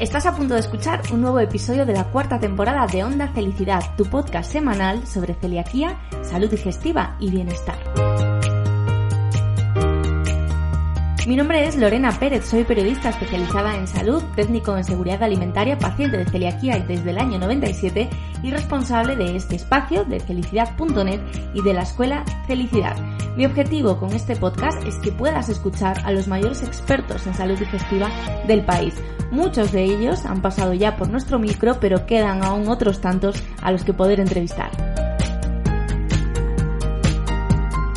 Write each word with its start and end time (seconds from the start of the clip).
Estás 0.00 0.24
a 0.24 0.34
punto 0.34 0.54
de 0.54 0.60
escuchar 0.60 1.02
un 1.12 1.20
nuevo 1.20 1.40
episodio 1.40 1.84
de 1.84 1.92
la 1.92 2.04
cuarta 2.04 2.40
temporada 2.40 2.86
de 2.86 3.04
Onda 3.04 3.28
Felicidad, 3.28 3.82
tu 3.98 4.06
podcast 4.06 4.50
semanal 4.50 5.06
sobre 5.06 5.34
celiaquía, 5.34 6.00
salud 6.22 6.48
digestiva 6.48 7.18
y 7.20 7.30
bienestar. 7.30 8.39
Mi 11.26 11.36
nombre 11.36 11.66
es 11.66 11.76
Lorena 11.76 12.12
Pérez, 12.12 12.46
soy 12.46 12.64
periodista 12.64 13.10
especializada 13.10 13.76
en 13.76 13.86
salud, 13.86 14.22
técnico 14.34 14.74
en 14.76 14.84
seguridad 14.84 15.22
alimentaria, 15.22 15.76
paciente 15.76 16.16
de 16.16 16.24
celiaquía 16.24 16.78
desde 16.78 17.10
el 17.10 17.18
año 17.18 17.38
97 17.38 18.08
y 18.42 18.50
responsable 18.50 19.16
de 19.16 19.36
este 19.36 19.56
espacio 19.56 20.04
de 20.04 20.18
felicidad.net 20.18 21.20
y 21.52 21.62
de 21.62 21.74
la 21.74 21.82
escuela 21.82 22.24
Felicidad. 22.46 22.96
Mi 23.36 23.44
objetivo 23.44 23.98
con 23.98 24.14
este 24.14 24.34
podcast 24.34 24.82
es 24.86 24.96
que 24.96 25.12
puedas 25.12 25.50
escuchar 25.50 26.00
a 26.04 26.10
los 26.10 26.26
mayores 26.26 26.62
expertos 26.62 27.26
en 27.26 27.34
salud 27.34 27.58
digestiva 27.58 28.10
del 28.46 28.64
país. 28.64 28.94
Muchos 29.30 29.72
de 29.72 29.84
ellos 29.84 30.24
han 30.24 30.40
pasado 30.40 30.72
ya 30.72 30.96
por 30.96 31.10
nuestro 31.10 31.38
micro, 31.38 31.78
pero 31.80 32.06
quedan 32.06 32.42
aún 32.42 32.66
otros 32.68 33.02
tantos 33.02 33.42
a 33.60 33.70
los 33.70 33.84
que 33.84 33.92
poder 33.92 34.20
entrevistar. 34.20 34.89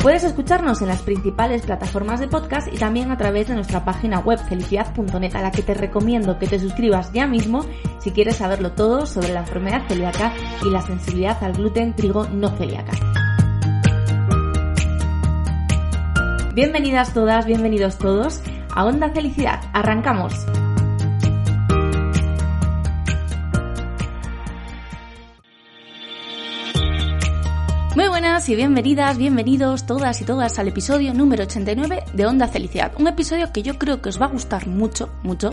Puedes 0.04 0.22
escucharnos 0.22 0.82
en 0.82 0.88
las 0.88 1.00
principales 1.00 1.62
plataformas 1.62 2.20
de 2.20 2.28
podcast 2.28 2.70
y 2.70 2.76
también 2.76 3.10
a 3.10 3.16
través 3.16 3.48
de 3.48 3.54
nuestra 3.54 3.86
página 3.86 4.18
web 4.18 4.38
felicidad.net 4.38 5.34
a 5.34 5.40
la 5.40 5.50
que 5.50 5.62
te 5.62 5.72
recomiendo 5.72 6.38
que 6.38 6.46
te 6.46 6.58
suscribas 6.58 7.10
ya 7.14 7.26
mismo 7.26 7.64
si 8.00 8.10
quieres 8.10 8.36
saberlo 8.36 8.72
todo 8.72 9.06
sobre 9.06 9.32
la 9.32 9.40
enfermedad 9.40 9.88
celíaca 9.88 10.34
y 10.62 10.68
la 10.68 10.82
sensibilidad 10.82 11.42
al 11.42 11.54
gluten 11.54 11.96
trigo 11.96 12.26
no 12.26 12.50
celíaca. 12.50 12.92
Bienvenidas 16.54 17.14
todas, 17.14 17.46
bienvenidos 17.46 17.96
todos 17.96 18.42
a 18.76 18.84
Onda 18.84 19.08
Felicidad. 19.08 19.62
Arrancamos. 19.72 20.34
Muy 27.94 28.08
buenas 28.08 28.48
y 28.48 28.56
bienvenidas, 28.56 29.18
bienvenidos 29.18 29.86
todas 29.86 30.20
y 30.20 30.24
todas 30.24 30.58
al 30.58 30.66
episodio 30.66 31.14
número 31.14 31.44
89 31.44 32.02
de 32.12 32.26
Onda 32.26 32.48
Felicidad. 32.48 32.92
Un 32.98 33.06
episodio 33.06 33.52
que 33.52 33.62
yo 33.62 33.78
creo 33.78 34.02
que 34.02 34.08
os 34.08 34.20
va 34.20 34.26
a 34.26 34.30
gustar 34.30 34.66
mucho, 34.66 35.10
mucho, 35.22 35.52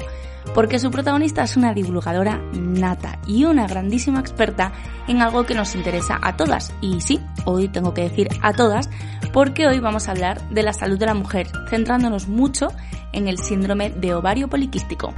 porque 0.55 0.79
su 0.79 0.89
protagonista 0.89 1.43
es 1.43 1.55
una 1.55 1.75
divulgadora 1.75 2.41
nata 2.53 3.19
y 3.27 3.45
una 3.45 3.67
grandísima 3.67 4.21
experta 4.21 4.71
en 5.07 5.21
algo 5.21 5.45
que 5.45 5.53
nos 5.53 5.75
interesa 5.75 6.17
a 6.19 6.35
todas. 6.35 6.73
Y 6.81 6.99
sí, 7.01 7.19
hoy 7.45 7.67
tengo 7.67 7.93
que 7.93 8.09
decir 8.09 8.27
a 8.41 8.53
todas, 8.53 8.89
porque 9.33 9.67
hoy 9.67 9.79
vamos 9.79 10.07
a 10.07 10.11
hablar 10.11 10.41
de 10.49 10.63
la 10.63 10.73
salud 10.73 10.97
de 10.97 11.05
la 11.05 11.13
mujer, 11.13 11.47
centrándonos 11.69 12.27
mucho 12.27 12.69
en 13.13 13.27
el 13.27 13.37
síndrome 13.37 13.91
de 13.91 14.15
ovario 14.15 14.49
poliquístico. 14.49 15.13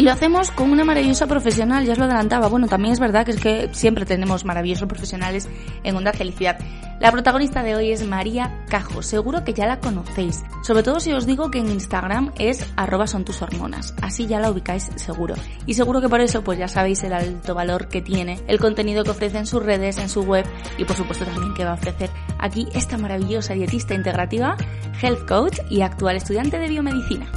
Y 0.00 0.02
lo 0.02 0.12
hacemos 0.12 0.50
con 0.50 0.70
una 0.70 0.82
maravillosa 0.82 1.26
profesional, 1.26 1.84
ya 1.84 1.92
os 1.92 1.98
lo 1.98 2.06
adelantaba. 2.06 2.48
Bueno, 2.48 2.68
también 2.68 2.94
es 2.94 2.98
verdad 2.98 3.26
que 3.26 3.32
es 3.32 3.36
que 3.38 3.68
siempre 3.72 4.06
tenemos 4.06 4.46
maravillosos 4.46 4.88
profesionales 4.88 5.46
en 5.84 5.94
Onda 5.94 6.14
Felicidad. 6.14 6.58
La 7.00 7.12
protagonista 7.12 7.62
de 7.62 7.76
hoy 7.76 7.92
es 7.92 8.06
María 8.06 8.64
Cajo, 8.70 9.02
seguro 9.02 9.44
que 9.44 9.52
ya 9.52 9.66
la 9.66 9.78
conocéis. 9.78 10.42
Sobre 10.62 10.82
todo 10.82 11.00
si 11.00 11.12
os 11.12 11.26
digo 11.26 11.50
que 11.50 11.58
en 11.58 11.68
Instagram 11.68 12.32
es 12.38 12.66
arroba 12.76 13.06
son 13.06 13.26
tus 13.26 13.42
hormonas, 13.42 13.94
así 14.00 14.26
ya 14.26 14.40
la 14.40 14.50
ubicáis 14.50 14.90
seguro. 14.96 15.34
Y 15.66 15.74
seguro 15.74 16.00
que 16.00 16.08
por 16.08 16.22
eso 16.22 16.42
pues 16.42 16.58
ya 16.58 16.66
sabéis 16.66 17.04
el 17.04 17.12
alto 17.12 17.54
valor 17.54 17.88
que 17.88 18.00
tiene, 18.00 18.40
el 18.46 18.58
contenido 18.58 19.04
que 19.04 19.10
ofrece 19.10 19.36
en 19.36 19.44
sus 19.44 19.62
redes, 19.62 19.98
en 19.98 20.08
su 20.08 20.22
web 20.22 20.46
y 20.78 20.86
por 20.86 20.96
supuesto 20.96 21.26
también 21.26 21.52
que 21.52 21.64
va 21.66 21.72
a 21.72 21.74
ofrecer 21.74 22.08
aquí 22.38 22.66
esta 22.72 22.96
maravillosa 22.96 23.52
dietista 23.52 23.92
integrativa, 23.92 24.56
health 25.02 25.28
coach 25.28 25.58
y 25.68 25.82
actual 25.82 26.16
estudiante 26.16 26.58
de 26.58 26.68
biomedicina. 26.68 27.30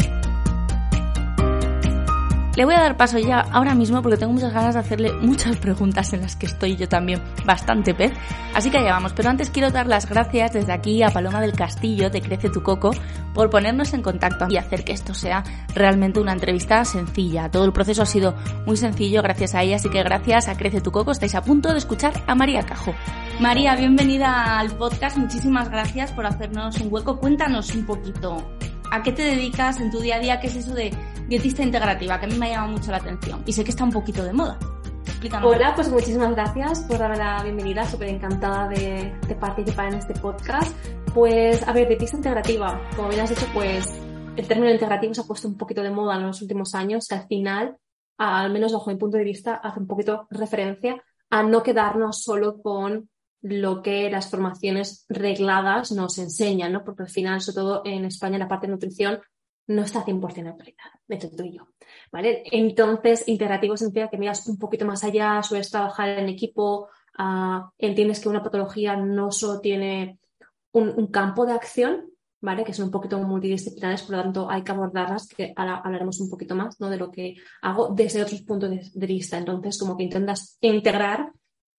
Le 2.55 2.65
voy 2.65 2.75
a 2.75 2.81
dar 2.81 2.97
paso 2.97 3.17
ya 3.17 3.39
ahora 3.39 3.73
mismo 3.73 3.99
porque 4.03 4.17
tengo 4.17 4.31
muchas 4.31 4.53
ganas 4.53 4.75
de 4.75 4.81
hacerle 4.81 5.11
muchas 5.13 5.57
preguntas 5.57 6.13
en 6.13 6.21
las 6.21 6.35
que 6.35 6.45
estoy 6.45 6.75
yo 6.75 6.87
también 6.87 7.19
bastante 7.45 7.95
pez. 7.95 8.13
Así 8.53 8.69
que 8.69 8.77
allá 8.77 8.91
vamos. 8.91 9.13
Pero 9.13 9.29
antes 9.29 9.49
quiero 9.49 9.71
dar 9.71 9.87
las 9.87 10.07
gracias 10.07 10.53
desde 10.53 10.71
aquí 10.71 11.01
a 11.01 11.09
Paloma 11.09 11.41
del 11.41 11.53
Castillo 11.53 12.11
de 12.11 12.21
Crece 12.21 12.49
tu 12.49 12.61
Coco 12.61 12.91
por 13.33 13.49
ponernos 13.49 13.93
en 13.95 14.03
contacto 14.03 14.45
y 14.49 14.57
hacer 14.57 14.83
que 14.83 14.91
esto 14.91 15.15
sea 15.15 15.43
realmente 15.73 16.19
una 16.19 16.33
entrevista 16.33 16.85
sencilla. 16.85 17.49
Todo 17.49 17.65
el 17.65 17.73
proceso 17.73 18.03
ha 18.03 18.05
sido 18.05 18.35
muy 18.67 18.77
sencillo 18.77 19.23
gracias 19.23 19.55
a 19.55 19.63
ella, 19.63 19.77
así 19.77 19.89
que 19.89 20.03
gracias 20.03 20.47
a 20.47 20.55
Crece 20.55 20.79
tu 20.79 20.91
Coco 20.91 21.11
estáis 21.11 21.33
a 21.33 21.41
punto 21.41 21.71
de 21.71 21.79
escuchar 21.79 22.13
a 22.27 22.35
María 22.35 22.61
Cajo. 22.61 22.93
María, 23.39 23.75
bienvenida 23.75 24.59
al 24.59 24.69
podcast. 24.77 25.17
Muchísimas 25.17 25.69
gracias 25.69 26.11
por 26.11 26.27
hacernos 26.27 26.79
un 26.79 26.93
hueco. 26.93 27.19
Cuéntanos 27.19 27.73
un 27.73 27.87
poquito. 27.87 28.47
¿A 28.91 29.01
qué 29.01 29.11
te 29.11 29.23
dedicas 29.23 29.79
en 29.79 29.89
tu 29.89 29.99
día 29.99 30.17
a 30.17 30.19
día? 30.19 30.39
¿Qué 30.39 30.45
es 30.45 30.55
eso 30.55 30.75
de 30.75 30.91
dietista 31.27 31.63
integrativa? 31.63 32.19
Que 32.19 32.25
a 32.25 32.29
mí 32.29 32.37
me 32.37 32.47
ha 32.47 32.49
llamado 32.53 32.73
mucho 32.73 32.91
la 32.91 32.97
atención 32.97 33.43
y 33.45 33.53
sé 33.53 33.63
que 33.63 33.71
está 33.71 33.83
un 33.83 33.91
poquito 33.91 34.23
de 34.23 34.33
moda. 34.33 34.57
Explícanos. 35.05 35.53
Hola, 35.53 35.73
pues 35.75 35.89
muchísimas 35.89 36.31
gracias 36.31 36.81
por 36.81 36.97
darme 36.97 37.17
la 37.17 37.43
bienvenida, 37.43 37.85
súper 37.85 38.09
encantada 38.09 38.67
de, 38.69 39.13
participar 39.39 39.87
en 39.87 39.99
este 39.99 40.13
podcast. 40.13 40.75
Pues, 41.13 41.67
a 41.67 41.73
ver, 41.73 41.87
dietista 41.87 42.17
integrativa, 42.17 42.81
como 42.95 43.09
bien 43.09 43.21
has 43.21 43.29
dicho, 43.29 43.45
pues 43.53 43.87
el 44.35 44.47
término 44.47 44.71
integrativo 44.71 45.13
se 45.13 45.21
ha 45.21 45.25
puesto 45.25 45.47
un 45.47 45.57
poquito 45.57 45.83
de 45.83 45.91
moda 45.91 46.15
en 46.15 46.27
los 46.27 46.41
últimos 46.41 46.73
años, 46.73 47.07
que 47.07 47.15
al 47.15 47.27
final, 47.27 47.77
al 48.17 48.51
menos 48.51 48.73
bajo 48.73 48.89
mi 48.89 48.97
punto 48.97 49.17
de 49.17 49.23
vista, 49.23 49.55
hace 49.55 49.79
un 49.79 49.87
poquito 49.87 50.27
referencia 50.29 51.01
a 51.29 51.43
no 51.43 51.63
quedarnos 51.63 52.23
solo 52.23 52.61
con 52.61 53.09
lo 53.41 53.81
que 53.81 54.09
las 54.09 54.29
formaciones 54.29 55.05
regladas 55.09 55.91
nos 55.91 56.17
enseñan, 56.17 56.71
¿no? 56.71 56.83
Porque 56.83 57.03
al 57.03 57.09
final, 57.09 57.41
sobre 57.41 57.55
todo 57.55 57.81
en 57.85 58.05
España, 58.05 58.37
la 58.37 58.47
parte 58.47 58.67
de 58.67 58.73
nutrición 58.73 59.19
no 59.67 59.83
está 59.83 60.05
100% 60.05 60.49
actualizada, 60.49 60.92
de 61.07 61.17
tú 61.17 61.43
y 61.43 61.57
yo, 61.57 61.67
¿vale? 62.11 62.43
Entonces, 62.51 63.27
integrativo 63.27 63.77
significa 63.77 64.09
que 64.09 64.17
miras 64.17 64.47
un 64.47 64.57
poquito 64.57 64.85
más 64.85 65.03
allá, 65.03 65.41
sueles 65.43 65.69
trabajar 65.69 66.09
en 66.09 66.29
equipo, 66.29 66.89
uh, 67.19 67.69
entiendes 67.77 68.19
que 68.19 68.29
una 68.29 68.43
patología 68.43 68.95
no 68.95 69.31
solo 69.31 69.59
tiene 69.59 70.19
un, 70.71 71.07
campo 71.07 71.45
de 71.45 71.53
acción, 71.53 72.09
¿vale? 72.41 72.63
Que 72.63 72.73
son 72.73 72.85
un 72.85 72.91
poquito 72.91 73.19
multidisciplinares, 73.19 74.03
por 74.03 74.15
lo 74.15 74.23
tanto 74.23 74.49
hay 74.49 74.63
que 74.63 74.71
abordarlas, 74.71 75.27
que 75.27 75.53
ahora 75.55 75.77
hablaremos 75.77 76.19
un 76.19 76.29
poquito 76.29 76.55
más, 76.55 76.79
¿no? 76.79 76.89
De 76.89 76.97
lo 76.97 77.11
que 77.11 77.35
hago 77.61 77.93
desde 77.93 78.23
otros 78.23 78.41
puntos 78.41 78.71
de, 78.93 79.07
vista. 79.07 79.37
Entonces, 79.37 79.77
como 79.77 79.95
que 79.95 80.03
intentas 80.03 80.57
integrar 80.61 81.31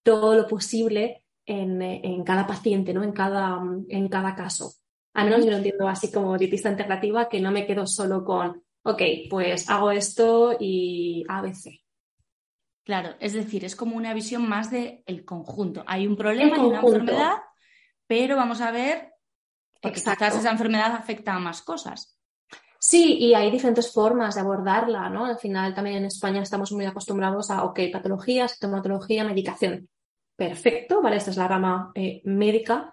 todo 0.03 0.35
lo 0.35 0.47
posible 0.47 1.25
en, 1.47 1.83
en, 1.83 2.23
cada 2.25 2.47
paciente, 2.47 2.95
¿no? 2.95 3.03
En 3.03 3.13
cada, 3.13 3.61
en 3.89 4.09
cada 4.09 4.35
caso. 4.35 4.73
Al 5.15 5.27
menos 5.27 5.45
yo 5.45 5.51
lo 5.51 5.59
entiendo 5.59 5.89
así 5.89 6.11
como 6.11 6.37
dietista 6.37 6.71
integrativa, 6.71 7.29
que 7.29 7.41
no 7.41 7.51
me 7.51 7.67
quedo 7.67 7.87
solo 7.87 8.25
con, 8.25 8.64
ok, 8.85 9.03
pues 9.29 9.69
hago 9.69 9.91
esto 9.91 10.57
y 10.59 11.25
ABC. 11.29 11.81
Claro, 12.85 13.15
es 13.19 13.33
decir, 13.33 13.65
es 13.65 13.75
como 13.75 13.97
una 13.97 14.15
visión 14.15 14.49
más 14.49 14.71
del 14.71 15.03
el 15.07 15.25
conjunto. 15.25 15.83
Hay 15.87 16.07
un 16.07 16.17
problema, 16.17 16.57
hay 16.57 16.63
una 16.63 16.81
enfermedad, 16.81 17.37
pero 18.07 18.37
vamos 18.37 18.61
a 18.61 18.71
ver, 18.71 19.15
porque 19.81 20.01
quizás 20.01 20.37
esa 20.37 20.51
enfermedad 20.51 20.93
afecta 20.93 21.35
a 21.35 21.39
más 21.39 21.63
cosas. 21.63 22.19
Sí, 22.79 23.17
y 23.19 23.35
hay 23.35 23.51
diferentes 23.51 23.91
formas 23.91 24.35
de 24.35 24.43
abordarla, 24.43 25.09
¿no? 25.09 25.25
Al 25.25 25.39
final 25.39 25.75
también 25.75 25.97
en 25.97 26.05
España 26.05 26.43
estamos 26.43 26.71
muy 26.73 26.85
acostumbrados 26.85 27.51
a, 27.51 27.65
ok, 27.65 27.81
patología, 27.91 28.47
sintomatología, 28.47 29.25
medicación 29.25 29.89
perfecto, 30.37 31.01
¿vale? 31.01 31.17
Esta 31.17 31.31
es 31.31 31.37
la 31.37 31.49
rama 31.49 31.93
eh, 31.95 32.21
médica, 32.25 32.93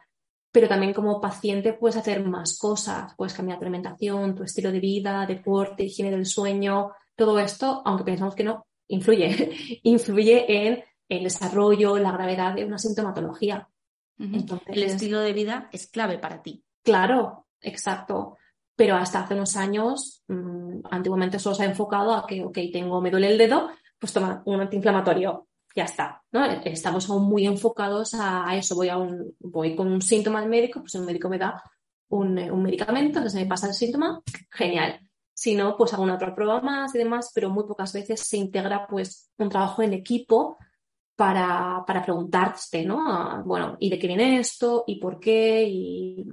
pero 0.51 0.67
también 0.67 0.93
como 0.93 1.21
paciente 1.21 1.73
puedes 1.73 1.97
hacer 1.97 2.23
más 2.25 2.57
cosas, 2.57 3.13
puedes 3.15 3.33
cambiar 3.33 3.57
tu 3.57 3.63
alimentación, 3.63 4.35
tu 4.35 4.43
estilo 4.43 4.71
de 4.71 4.79
vida, 4.79 5.25
deporte, 5.25 5.85
higiene 5.85 6.11
del 6.11 6.25
sueño, 6.25 6.91
todo 7.15 7.39
esto, 7.39 7.81
aunque 7.85 8.03
pensamos 8.03 8.35
que 8.35 8.43
no, 8.43 8.67
influye, 8.87 9.79
influye 9.83 10.67
en 10.67 10.83
el 11.07 11.23
desarrollo, 11.23 11.97
la 11.97 12.11
gravedad 12.11 12.53
de 12.53 12.65
una 12.65 12.77
sintomatología. 12.77 13.67
Entonces, 14.19 14.67
el 14.67 14.83
estilo 14.83 15.19
de 15.21 15.33
vida 15.33 15.67
es 15.71 15.87
clave 15.87 16.19
para 16.19 16.43
ti. 16.43 16.63
Claro, 16.83 17.47
exacto. 17.59 18.37
Pero 18.75 18.95
hasta 18.95 19.21
hace 19.21 19.33
unos 19.33 19.55
años, 19.57 20.23
mmm, 20.27 20.81
antiguamente 20.91 21.39
solo 21.39 21.55
se 21.55 21.63
ha 21.63 21.65
enfocado 21.65 22.13
a 22.13 22.27
que, 22.27 22.43
ok, 22.43 22.57
tengo, 22.71 23.01
me 23.01 23.09
duele 23.09 23.31
el 23.31 23.37
dedo, 23.39 23.71
pues 23.97 24.13
toma 24.13 24.43
un 24.45 24.61
antiinflamatorio 24.61 25.47
ya 25.75 25.83
está, 25.83 26.21
¿no? 26.31 26.45
Estamos 26.45 27.09
aún 27.09 27.23
muy 27.23 27.45
enfocados 27.45 28.13
a, 28.13 28.55
eso. 28.55 28.75
Voy, 28.75 28.89
a 28.89 28.97
un, 28.97 29.35
voy 29.39 29.75
con 29.75 29.87
un 29.87 30.01
síntoma 30.01 30.39
al 30.39 30.49
médico, 30.49 30.81
pues 30.81 30.95
el 30.95 31.03
médico 31.03 31.29
me 31.29 31.37
da 31.37 31.61
un, 32.09 32.37
un 32.37 32.63
medicamento, 32.63 33.23
que 33.23 33.29
se 33.29 33.39
me 33.39 33.45
pasa 33.45 33.67
el 33.67 33.73
síntoma, 33.73 34.21
genial. 34.49 34.99
Si 35.33 35.55
no, 35.55 35.75
pues 35.77 35.93
hago 35.93 36.03
una 36.03 36.15
otra 36.15 36.35
prueba 36.35 36.61
más 36.61 36.93
y 36.93 36.99
demás, 36.99 37.31
pero 37.33 37.49
muy 37.49 37.63
pocas 37.65 37.93
veces 37.93 38.19
se 38.21 38.37
integra 38.37 38.85
pues 38.85 39.31
un 39.37 39.49
trabajo 39.49 39.81
en 39.81 39.93
equipo 39.93 40.57
para, 41.15 41.83
para 41.85 42.03
preguntarte, 42.03 42.85
¿no? 42.85 43.43
Bueno, 43.45 43.77
¿y 43.79 43.89
de 43.89 43.97
qué 43.97 44.07
viene 44.07 44.39
esto? 44.39 44.83
¿Y 44.87 44.99
por 44.99 45.19
qué? 45.19 45.63
Y 45.67 46.25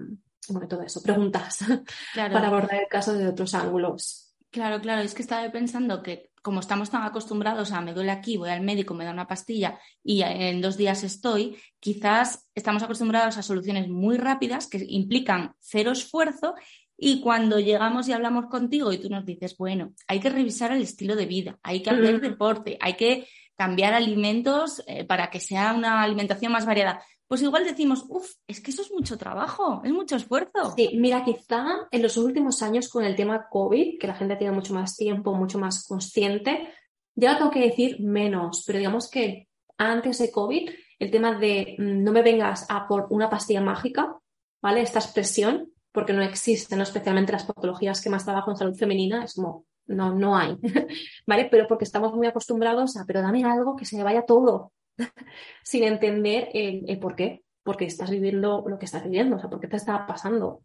bueno, 0.48 0.66
todo 0.66 0.82
eso, 0.82 1.02
preguntas 1.02 1.58
para 2.14 2.46
abordar 2.46 2.82
el 2.82 2.88
caso 2.88 3.12
desde 3.12 3.28
otros 3.28 3.54
ángulos. 3.54 4.34
Claro, 4.50 4.80
claro, 4.80 5.02
es 5.02 5.14
que 5.14 5.22
estaba 5.22 5.50
pensando 5.50 6.02
que 6.02 6.27
como 6.42 6.60
estamos 6.60 6.90
tan 6.90 7.02
acostumbrados 7.02 7.72
a 7.72 7.80
me 7.80 7.94
duele 7.94 8.10
aquí, 8.10 8.36
voy 8.36 8.50
al 8.50 8.62
médico, 8.62 8.94
me 8.94 9.04
da 9.04 9.12
una 9.12 9.26
pastilla 9.26 9.78
y 10.02 10.22
en 10.22 10.60
dos 10.60 10.76
días 10.76 11.04
estoy, 11.04 11.56
quizás 11.80 12.48
estamos 12.54 12.82
acostumbrados 12.82 13.36
a 13.36 13.42
soluciones 13.42 13.88
muy 13.88 14.16
rápidas 14.16 14.68
que 14.68 14.84
implican 14.88 15.52
cero 15.60 15.92
esfuerzo 15.92 16.54
y 16.96 17.20
cuando 17.20 17.60
llegamos 17.60 18.08
y 18.08 18.12
hablamos 18.12 18.46
contigo 18.46 18.92
y 18.92 18.98
tú 18.98 19.08
nos 19.08 19.24
dices, 19.24 19.56
bueno, 19.56 19.92
hay 20.08 20.18
que 20.18 20.30
revisar 20.30 20.72
el 20.72 20.82
estilo 20.82 21.14
de 21.14 21.26
vida, 21.26 21.58
hay 21.62 21.82
que 21.82 21.90
hacer 21.90 22.20
deporte, 22.20 22.76
hay 22.80 22.94
que 22.94 23.28
cambiar 23.56 23.94
alimentos 23.94 24.82
eh, 24.86 25.04
para 25.04 25.30
que 25.30 25.40
sea 25.40 25.74
una 25.74 26.02
alimentación 26.02 26.52
más 26.52 26.66
variada 26.66 27.02
pues 27.28 27.42
igual 27.42 27.64
decimos, 27.64 28.06
uff, 28.08 28.32
es 28.46 28.62
que 28.62 28.70
eso 28.70 28.80
es 28.80 28.90
mucho 28.90 29.18
trabajo, 29.18 29.82
es 29.84 29.92
mucho 29.92 30.16
esfuerzo. 30.16 30.72
Sí, 30.74 30.92
mira, 30.94 31.22
quizá 31.22 31.86
en 31.90 32.02
los 32.02 32.16
últimos 32.16 32.62
años 32.62 32.88
con 32.88 33.04
el 33.04 33.14
tema 33.14 33.48
COVID, 33.50 33.98
que 33.98 34.06
la 34.06 34.14
gente 34.14 34.36
tiene 34.36 34.54
mucho 34.54 34.72
más 34.72 34.96
tiempo, 34.96 35.34
mucho 35.34 35.58
más 35.58 35.86
consciente, 35.86 36.72
ya 37.14 37.36
tengo 37.36 37.50
que 37.50 37.60
decir 37.60 38.00
menos, 38.00 38.64
pero 38.66 38.78
digamos 38.78 39.10
que 39.10 39.48
antes 39.76 40.18
de 40.18 40.30
COVID, 40.30 40.70
el 40.98 41.10
tema 41.10 41.38
de 41.38 41.76
mm, 41.78 42.02
no 42.02 42.12
me 42.12 42.22
vengas 42.22 42.64
a 42.70 42.88
por 42.88 43.08
una 43.10 43.28
pastilla 43.28 43.60
mágica, 43.60 44.16
¿vale? 44.62 44.80
Esta 44.80 44.98
expresión, 44.98 45.70
porque 45.92 46.14
no 46.14 46.22
existe, 46.22 46.76
¿no? 46.76 46.82
especialmente 46.82 47.32
las 47.32 47.44
patologías 47.44 48.00
que 48.00 48.08
más 48.08 48.24
trabajo 48.24 48.50
en 48.50 48.56
salud 48.56 48.74
femenina, 48.74 49.24
es 49.24 49.34
como, 49.34 49.66
no, 49.86 50.14
no 50.14 50.34
hay, 50.34 50.56
¿vale? 51.26 51.48
Pero 51.50 51.68
porque 51.68 51.84
estamos 51.84 52.14
muy 52.14 52.26
acostumbrados 52.26 52.96
a, 52.96 53.04
pero 53.04 53.20
dame 53.20 53.44
algo 53.44 53.76
que 53.76 53.84
se 53.84 53.96
me 53.96 54.04
vaya 54.04 54.22
todo, 54.22 54.72
sin 55.62 55.84
entender 55.84 56.48
el, 56.52 56.98
por 56.98 57.16
qué, 57.16 57.44
porque 57.62 57.86
estás 57.86 58.10
viviendo 58.10 58.64
lo 58.66 58.78
que 58.78 58.86
estás 58.86 59.04
viviendo, 59.04 59.36
o 59.36 59.38
sea, 59.38 59.50
por 59.50 59.60
qué 59.60 59.68
te 59.68 59.76
está 59.76 60.06
pasando. 60.06 60.62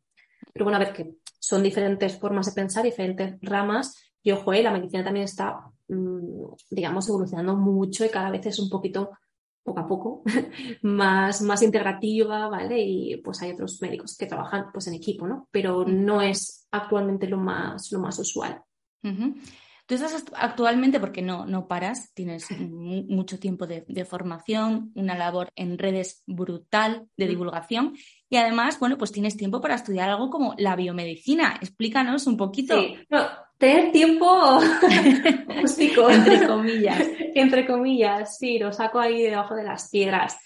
Pero 0.52 0.66
bueno, 0.66 0.78
a 0.78 0.80
ver, 0.80 0.94
que 0.94 1.16
son 1.40 1.64
diferentes 1.64 2.18
formas 2.18 2.46
de 2.48 2.54
pensar, 2.54 2.84
diferentes 2.84 3.38
ramas, 3.42 4.14
y 4.22 4.32
ojo, 4.32 4.54
eh, 4.54 4.64
la 4.64 4.72
medicina 4.72 5.04
también 5.04 5.26
está, 5.26 5.70
mm, 5.90 6.54
digamos, 6.72 7.08
evolucionando 7.10 7.56
mucho 7.56 8.06
y 8.06 8.10
cada 8.10 8.32
vez 8.32 8.46
es 8.46 8.60
un 8.60 8.70
poquito, 8.70 9.12
poco 9.64 9.80
a 9.80 9.88
poco, 9.88 10.24
más, 10.84 11.42
más 11.42 11.62
integrativa, 11.62 12.48
¿vale? 12.48 12.80
Y 12.80 13.18
pues 13.18 13.42
hay 13.42 13.52
otros 13.52 13.82
médicos 13.82 14.18
que 14.18 14.26
trabajan 14.26 14.68
pues 14.72 14.88
en 14.88 14.94
equipo, 14.94 15.28
¿no? 15.28 15.48
Pero 15.52 15.86
no 15.86 16.22
es 16.22 16.68
actualmente 16.72 17.28
lo 17.28 17.38
más, 17.38 17.92
lo 17.92 18.00
más 18.00 18.18
usual. 18.20 18.62
Tú 19.94 20.04
estás 20.04 20.26
actualmente, 20.34 21.00
porque 21.00 21.22
no, 21.22 21.46
no 21.46 21.68
paras, 21.68 22.16
tienes 22.16 22.50
mucho 22.60 23.38
tiempo 23.38 23.68
de, 23.68 24.06
formación, 24.06 24.92
una 24.96 25.16
labor 25.16 25.52
en 25.56 25.78
redes 25.78 26.24
brutal 26.26 27.06
de 27.16 27.28
divulgación 27.28 27.94
y 28.28 28.38
además, 28.38 28.80
bueno, 28.80 28.98
pues 28.98 29.12
tienes 29.12 29.38
tiempo 29.38 29.62
para 29.62 29.76
estudiar 29.76 30.10
algo 30.10 30.32
como 30.32 30.56
la 30.58 30.76
biomedicina. 30.76 31.60
Explícanos 31.62 32.26
un 32.26 32.38
poquito. 32.38 32.76
Sí. 32.76 32.98
tener 33.60 33.92
tiempo 33.92 34.60
entre 36.10 36.48
comillas. 36.48 37.08
entre 37.36 37.68
comillas, 37.68 38.40
sí, 38.40 38.58
lo 38.58 38.74
saco 38.74 39.00
ahí 39.00 39.22
debajo 39.22 39.54
de 39.54 39.64
las 39.64 39.92
piedras. 39.92 40.40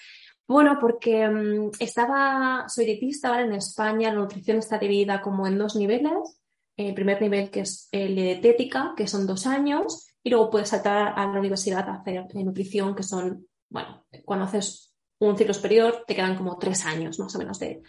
Bueno, 0.46 0.78
porque 0.82 1.26
mm, 1.26 1.72
estaba, 1.80 2.66
soy 2.68 2.84
dietista, 2.84 3.40
En 3.40 3.54
España 3.54 4.10
la 4.10 4.20
nutrición 4.20 4.58
está 4.58 4.78
dividida 4.78 5.22
como 5.22 5.48
en 5.48 5.58
dos 5.58 5.78
niveles 5.78 6.38
el 6.78 6.94
primer 6.94 7.22
nivel 7.22 7.50
que 7.50 7.62
es 7.62 7.90
el 7.92 8.16
de 8.16 8.22
dietética, 8.24 8.94
que 8.96 9.08
son 9.08 9.26
dos 9.26 9.48
años, 9.48 10.08
y 10.24 10.30
luego 10.30 10.50
puedes 10.50 10.70
saltar 10.70 11.14
a 11.16 11.26
la 11.26 11.40
universidad 11.40 11.88
a 11.90 11.96
hacer 11.96 12.26
nutrición, 12.36 12.96
que 12.96 13.04
son, 13.04 13.48
bueno, 13.70 14.06
cuando 14.24 14.46
haces 14.46 14.94
un 15.20 15.36
ciclo 15.36 15.54
superior 15.54 16.04
te 16.06 16.16
quedan 16.16 16.36
como 16.36 16.58
tres 16.58 16.86
años 16.86 17.18
más 17.20 17.36
o 17.36 17.40
menos 17.40 17.60
de, 17.60 17.82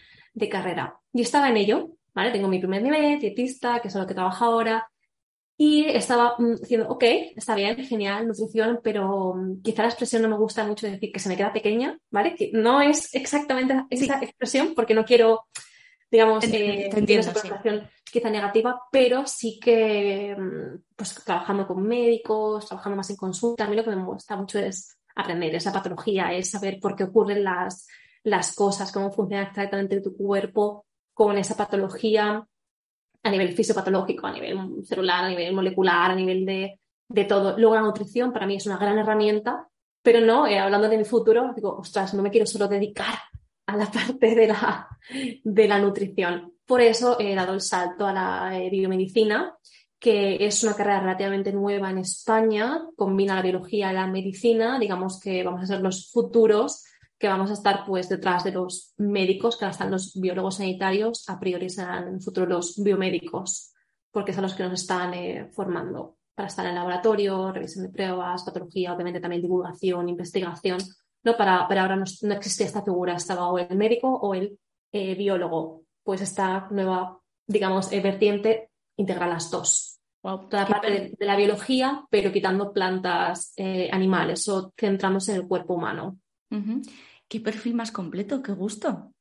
carrera. 0.50 0.98
Y 1.12 1.22
estaba 1.22 1.48
en 1.48 1.56
ello, 1.56 1.90
¿vale? 2.14 2.30
Tengo 2.30 2.48
mi 2.48 2.60
primer 2.60 2.80
nivel, 2.80 3.18
dietista, 3.18 3.80
que 3.80 3.88
es 3.88 3.94
lo 3.94 4.06
que 4.06 4.14
trabajo 4.14 4.44
ahora, 4.44 4.88
y 5.60 5.84
estaba 5.86 6.36
mm, 6.38 6.54
diciendo, 6.60 6.86
ok, 6.88 7.04
está 7.34 7.56
bien, 7.56 7.76
genial, 7.84 8.28
nutrición, 8.28 8.78
pero 8.82 9.34
mm, 9.34 9.62
quizá 9.62 9.82
la 9.82 9.88
expresión 9.88 10.22
no 10.22 10.28
me 10.28 10.38
gusta 10.38 10.64
mucho 10.64 10.86
decir 10.86 11.10
que 11.12 11.18
se 11.18 11.28
me 11.28 11.36
queda 11.36 11.52
pequeña, 11.52 11.98
¿vale? 12.10 12.36
Que 12.36 12.52
no 12.54 12.80
es 12.80 13.12
exactamente 13.14 13.84
esa 13.90 14.22
expresión 14.22 14.74
porque 14.76 14.94
no 14.94 15.04
quiero 15.04 15.48
digamos, 16.10 16.44
eh, 16.44 16.90
tiene 17.06 17.20
esa 17.20 17.32
connotación 17.32 17.88
quizá 18.04 18.30
negativa, 18.30 18.80
pero 18.90 19.26
sí 19.26 19.58
que 19.60 20.34
mm, 20.38 20.94
pues 20.96 21.14
trabajando 21.24 21.66
con 21.66 21.82
médicos, 21.82 22.66
trabajando 22.66 22.96
más 22.96 23.10
en 23.10 23.16
consulta, 23.16 23.64
a 23.64 23.68
mí 23.68 23.76
lo 23.76 23.84
que 23.84 23.94
me 23.94 24.04
gusta 24.04 24.36
mucho 24.36 24.58
es 24.58 24.96
aprender 25.14 25.54
esa 25.54 25.72
patología, 25.72 26.32
es 26.32 26.50
saber 26.50 26.78
por 26.80 26.96
qué 26.96 27.04
ocurren 27.04 27.44
las, 27.44 27.86
las 28.22 28.54
cosas, 28.54 28.92
cómo 28.92 29.10
funciona 29.10 29.44
exactamente 29.44 30.00
tu 30.00 30.16
cuerpo 30.16 30.86
con 31.12 31.36
esa 31.36 31.56
patología 31.56 32.46
a 33.22 33.30
nivel 33.30 33.52
fisiopatológico, 33.52 34.26
a 34.26 34.32
nivel 34.32 34.84
celular, 34.84 35.24
a 35.24 35.28
nivel 35.28 35.52
molecular, 35.52 36.12
a 36.12 36.14
nivel 36.14 36.46
de, 36.46 36.80
de 37.08 37.24
todo. 37.24 37.58
Luego 37.58 37.74
la 37.74 37.82
nutrición 37.82 38.32
para 38.32 38.46
mí 38.46 38.56
es 38.56 38.66
una 38.66 38.78
gran 38.78 38.96
herramienta, 38.96 39.68
pero 40.02 40.20
no, 40.20 40.46
eh, 40.46 40.58
hablando 40.58 40.88
de 40.88 40.96
mi 40.96 41.04
futuro, 41.04 41.52
digo, 41.54 41.76
ostras, 41.76 42.14
no 42.14 42.22
me 42.22 42.30
quiero 42.30 42.46
solo 42.46 42.68
dedicar 42.68 43.14
a 43.68 43.76
la 43.76 43.90
parte 43.90 44.34
de 44.34 44.48
la, 44.48 44.88
de 45.44 45.68
la 45.68 45.78
nutrición. 45.78 46.54
Por 46.66 46.80
eso 46.80 47.20
he 47.20 47.34
dado 47.34 47.52
el 47.52 47.60
salto 47.60 48.06
a 48.06 48.12
la 48.12 48.58
eh, 48.58 48.70
biomedicina, 48.70 49.54
que 49.98 50.44
es 50.46 50.62
una 50.64 50.74
carrera 50.74 51.00
relativamente 51.00 51.52
nueva 51.52 51.90
en 51.90 51.98
España, 51.98 52.82
combina 52.96 53.34
la 53.34 53.42
biología 53.42 53.90
y 53.90 53.94
la 53.94 54.06
medicina, 54.06 54.78
digamos 54.78 55.20
que 55.20 55.44
vamos 55.44 55.62
a 55.62 55.66
ser 55.66 55.80
los 55.80 56.10
futuros 56.10 56.84
que 57.18 57.28
vamos 57.28 57.50
a 57.50 57.54
estar 57.54 57.84
pues 57.84 58.08
detrás 58.08 58.44
de 58.44 58.52
los 58.52 58.94
médicos, 58.96 59.56
que 59.56 59.64
ahora 59.64 59.72
están 59.72 59.90
los 59.90 60.14
biólogos 60.14 60.58
sanitarios, 60.58 61.28
a 61.28 61.38
priori 61.38 61.68
serán 61.68 62.06
en 62.06 62.14
el 62.14 62.22
futuro 62.22 62.46
los 62.46 62.80
biomédicos, 62.80 63.74
porque 64.12 64.32
son 64.32 64.42
los 64.42 64.54
que 64.54 64.62
nos 64.62 64.80
están 64.80 65.14
eh, 65.14 65.50
formando 65.52 66.16
para 66.34 66.46
estar 66.46 66.64
en 66.64 66.70
el 66.70 66.76
laboratorio, 66.76 67.50
revisión 67.50 67.86
de 67.86 67.92
pruebas, 67.92 68.44
patología, 68.44 68.94
obviamente 68.94 69.20
también 69.20 69.42
divulgación, 69.42 70.08
investigación, 70.08 70.78
¿no? 71.24 71.36
Para, 71.36 71.60
ahora 71.60 71.96
no, 71.96 72.04
existe 72.34 72.64
esta 72.64 72.82
figura, 72.82 73.14
estaba 73.14 73.50
o 73.50 73.58
el 73.58 73.76
médico 73.76 74.08
o 74.08 74.34
el 74.34 74.58
eh, 74.92 75.14
biólogo. 75.14 75.82
Pues 76.02 76.20
esta 76.20 76.68
nueva, 76.70 77.18
digamos, 77.46 77.92
eh, 77.92 78.00
vertiente 78.00 78.70
integra 78.96 79.26
las 79.26 79.50
dos. 79.50 79.98
Toda 80.20 80.62
la 80.62 80.66
parte 80.66 80.90
de, 80.90 81.26
la 81.26 81.36
biología, 81.36 82.04
pero 82.10 82.32
quitando 82.32 82.72
plantas, 82.72 83.52
eh, 83.56 83.88
animales 83.92 84.48
o 84.48 84.72
centrándose 84.76 85.32
en 85.32 85.38
el 85.38 85.48
cuerpo 85.48 85.74
humano. 85.74 86.18
Qué 87.28 87.40
perfil 87.40 87.74
más 87.74 87.92
completo, 87.92 88.42
qué 88.42 88.52
gusto. 88.52 89.12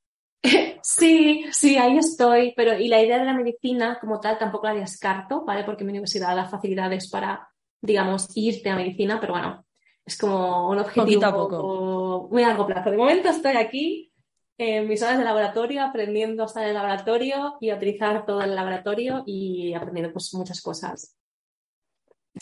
sí, 0.81 1.45
sí, 1.51 1.77
ahí 1.77 1.97
estoy, 1.97 2.53
pero 2.55 2.77
y 2.77 2.87
la 2.87 3.01
idea 3.01 3.19
de 3.19 3.25
la 3.25 3.33
medicina 3.33 3.97
como 3.99 4.19
tal 4.19 4.37
tampoco 4.37 4.67
la 4.67 4.73
descarto, 4.73 5.45
¿vale? 5.45 5.63
Porque 5.63 5.83
mi 5.83 5.91
universidad 5.91 6.35
da 6.35 6.45
facilidades 6.45 7.09
para, 7.09 7.47
digamos, 7.81 8.29
irte 8.35 8.69
a 8.69 8.75
medicina, 8.75 9.19
pero 9.19 9.33
bueno, 9.33 9.65
es 10.07 10.17
como 10.17 10.69
un 10.69 10.79
objetivo 10.79 12.29
muy 12.31 12.41
a 12.41 12.47
largo 12.47 12.65
plazo. 12.65 12.91
De 12.91 12.97
momento 12.97 13.27
estoy 13.27 13.57
aquí 13.57 14.13
en 14.57 14.87
mis 14.87 15.01
horas 15.03 15.17
de 15.17 15.25
laboratorio, 15.25 15.83
aprendiendo 15.83 16.43
a 16.43 16.45
estar 16.45 16.63
en 16.63 16.69
el 16.69 16.75
laboratorio 16.75 17.57
y 17.59 17.69
a 17.69 17.75
utilizar 17.75 18.25
todo 18.25 18.41
el 18.41 18.55
laboratorio 18.55 19.23
y 19.25 19.73
aprendiendo 19.73 20.13
pues 20.13 20.33
muchas 20.33 20.61
cosas. 20.61 21.17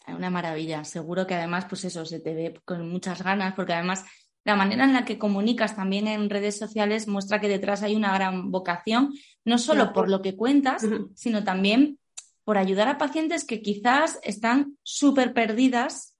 Una 0.07 0.29
maravilla. 0.29 0.83
Seguro 0.83 1.25
que 1.25 1.33
además, 1.33 1.65
pues 1.67 1.85
eso, 1.85 2.05
se 2.05 2.19
te 2.19 2.35
ve 2.35 2.61
con 2.65 2.87
muchas 2.87 3.23
ganas, 3.23 3.55
porque 3.55 3.73
además 3.73 4.05
la 4.43 4.55
manera 4.55 4.83
en 4.83 4.93
la 4.93 5.03
que 5.03 5.17
comunicas 5.17 5.75
también 5.75 6.07
en 6.07 6.29
redes 6.29 6.59
sociales 6.59 7.07
muestra 7.07 7.41
que 7.41 7.47
detrás 7.47 7.81
hay 7.81 7.95
una 7.95 8.13
gran 8.13 8.51
vocación, 8.51 9.11
no 9.43 9.57
solo 9.57 9.91
por 9.91 10.07
lo 10.07 10.21
que 10.21 10.35
cuentas, 10.35 10.85
sino 11.15 11.43
también 11.43 11.97
por 12.43 12.59
ayudar 12.59 12.89
a 12.89 12.99
pacientes 12.99 13.43
que 13.43 13.63
quizás 13.63 14.19
están 14.21 14.77
súper 14.83 15.33
perdidas 15.33 16.15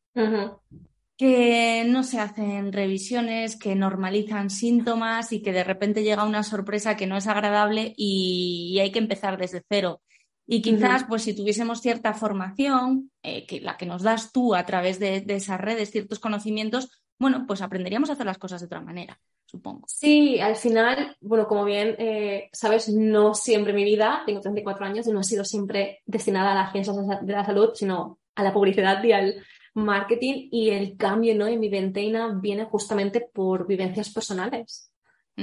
que 1.17 1.85
no 1.87 2.03
se 2.03 2.19
hacen 2.19 2.73
revisiones, 2.73 3.57
que 3.57 3.75
normalizan 3.75 4.49
síntomas 4.49 5.31
y 5.31 5.41
que 5.41 5.53
de 5.53 5.63
repente 5.63 6.03
llega 6.03 6.25
una 6.25 6.43
sorpresa 6.43 6.97
que 6.97 7.07
no 7.07 7.15
es 7.15 7.27
agradable 7.27 7.93
y, 7.95 8.77
hay 8.81 8.91
que 8.91 8.99
empezar 8.99 9.37
desde 9.37 9.63
cero. 9.69 10.01
Y 10.47 10.61
quizás, 10.61 11.05
pues 11.05 11.23
si 11.23 11.35
tuviésemos 11.35 11.81
cierta 11.81 12.13
formación, 12.13 13.09
eh, 13.23 13.47
que 13.47 13.61
la 13.61 13.77
que 13.77 13.87
nos 13.87 14.03
das 14.03 14.31
tú 14.31 14.53
a 14.53 14.65
través 14.65 14.99
de, 14.99 15.23
esas 15.27 15.59
redes, 15.59 15.89
ciertos 15.89 16.19
conocimientos, 16.19 17.03
bueno, 17.17 17.45
pues 17.47 17.61
aprenderíamos 17.61 18.09
a 18.09 18.13
hacer 18.13 18.27
las 18.27 18.37
cosas 18.37 18.59
de 18.61 18.67
otra 18.67 18.81
manera, 18.81 19.19
supongo. 19.45 19.85
Sí, 19.87 20.39
al 20.39 20.55
final, 20.55 21.17
bueno, 21.21 21.47
como 21.47 21.63
bien 21.63 21.95
eh, 21.97 22.49
sabes, 22.51 22.89
no 22.89 23.33
siempre 23.33 23.73
mi 23.73 23.85
vida, 23.85 24.21
tengo 24.25 24.41
34 24.41 24.85
años 24.85 25.07
y 25.07 25.11
no 25.11 25.21
he 25.21 25.23
sido 25.23 25.45
siempre 25.45 26.01
destinada 26.05 26.51
a 26.51 26.55
las 26.55 26.71
ciencias 26.73 26.95
de 27.21 27.33
la 27.33 27.45
salud, 27.45 27.71
sino 27.73 28.19
a 28.35 28.43
la 28.43 28.53
publicidad 28.53 29.03
y 29.03 29.13
al, 29.13 29.43
marketing 29.75 30.47
y 30.51 30.69
el 30.69 30.97
cambio 30.97 31.35
¿no? 31.35 31.47
en 31.47 31.59
mi 31.59 31.69
ventana 31.69 32.33
viene 32.41 32.65
justamente 32.65 33.29
por 33.33 33.67
vivencias 33.67 34.11
personales, 34.11 34.91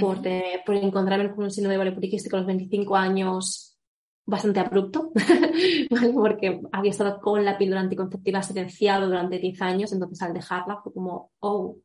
por, 0.00 0.20
por 0.64 0.74
encontrarme 0.74 1.34
con 1.34 1.44
un 1.44 1.50
síndrome 1.50 1.84
de 1.84 1.92
poliquístico 1.92 2.36
a 2.36 2.40
los 2.40 2.46
25 2.46 2.96
años 2.96 3.78
bastante 4.24 4.60
abrupto, 4.60 5.12
porque 6.14 6.60
había 6.72 6.90
estado 6.90 7.20
con 7.20 7.44
la 7.44 7.58
píldora 7.58 7.80
anticonceptiva 7.80 8.42
silenciado 8.42 9.06
durante 9.06 9.38
10 9.38 9.60
años, 9.62 9.92
entonces 9.92 10.22
al 10.22 10.32
dejarla 10.32 10.80
fue 10.82 10.94
como, 10.94 11.32
oh, 11.40 11.76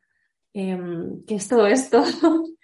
em, 0.53 1.25
¿qué 1.25 1.35
es 1.35 1.47
todo 1.49 1.67
esto? 1.67 2.03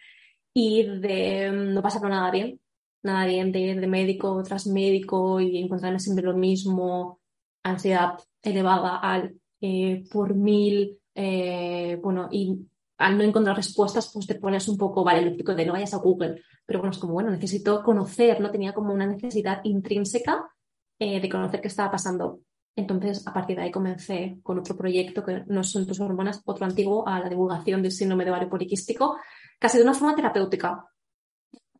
y 0.54 0.84
de 0.84 1.52
no 1.52 1.82
pasarlo 1.82 2.08
nada 2.08 2.32
bien, 2.32 2.62
nada 3.02 3.25
bien 3.25 3.52
de 3.52 3.60
ir 3.60 3.82
de 3.82 3.88
médico 3.88 4.42
tras 4.44 4.68
médico 4.68 5.42
y 5.42 5.58
encontrarme 5.58 6.00
siempre 6.00 6.24
lo 6.24 6.36
mismo, 6.36 7.20
ansiedad 7.63 8.18
elevada 8.42 8.98
al 8.98 9.36
eh, 9.65 10.03
por 10.12 10.36
mil, 10.36 11.00
eh, 11.15 11.98
bueno, 12.03 12.27
y 12.29 12.67
al 12.98 13.17
no 13.17 13.24
encontrar 13.24 13.55
respuestas, 13.55 14.12
pues 14.13 14.27
te 14.27 14.36
pones 14.36 14.67
un 14.67 14.77
poco, 14.77 15.05
vale, 15.05 15.22
lo 15.22 15.55
de 15.55 15.65
no 15.65 15.72
vayas 15.72 15.93
a 15.93 16.00
Google, 16.00 16.41
pero 16.65 16.79
bueno, 16.79 16.91
es 16.91 16.98
como, 16.98 17.13
bueno, 17.13 17.32
necesito 17.32 17.82
conocer, 17.82 18.41
¿no? 18.41 18.51
Tenía 18.51 18.74
como 18.74 18.91
una 18.91 19.08
necesidad 19.08 19.62
intrínseca 19.63 20.50
eh, 21.00 21.22
de 21.22 21.29
conocer 21.29 21.62
qué 21.62 21.70
estaba 21.70 21.91
pasando. 21.91 22.41
Entonces, 22.75 23.25
a 23.25 23.32
partir 23.32 23.55
de 23.55 23.62
ahí 23.62 23.72
comencé 23.72 24.38
con 24.43 24.60
otro 24.60 24.75
proyecto 24.75 25.24
que 25.24 25.46
no 25.48 25.63
son 25.63 25.88
tus 25.88 26.01
hormonas, 26.01 26.41
otro 26.43 26.65
antiguo, 26.65 27.08
a 27.08 27.22
la 27.22 27.29
divulgación 27.29 27.82
del 27.82 27.93
síndrome 27.93 28.25
de 28.25 28.32
ovario 28.32 28.50
poliquístico, 28.50 29.15
casi 29.60 29.77
de 29.77 29.84
una 29.86 29.93
forma 29.93 30.13
terapéutica. 30.13 30.86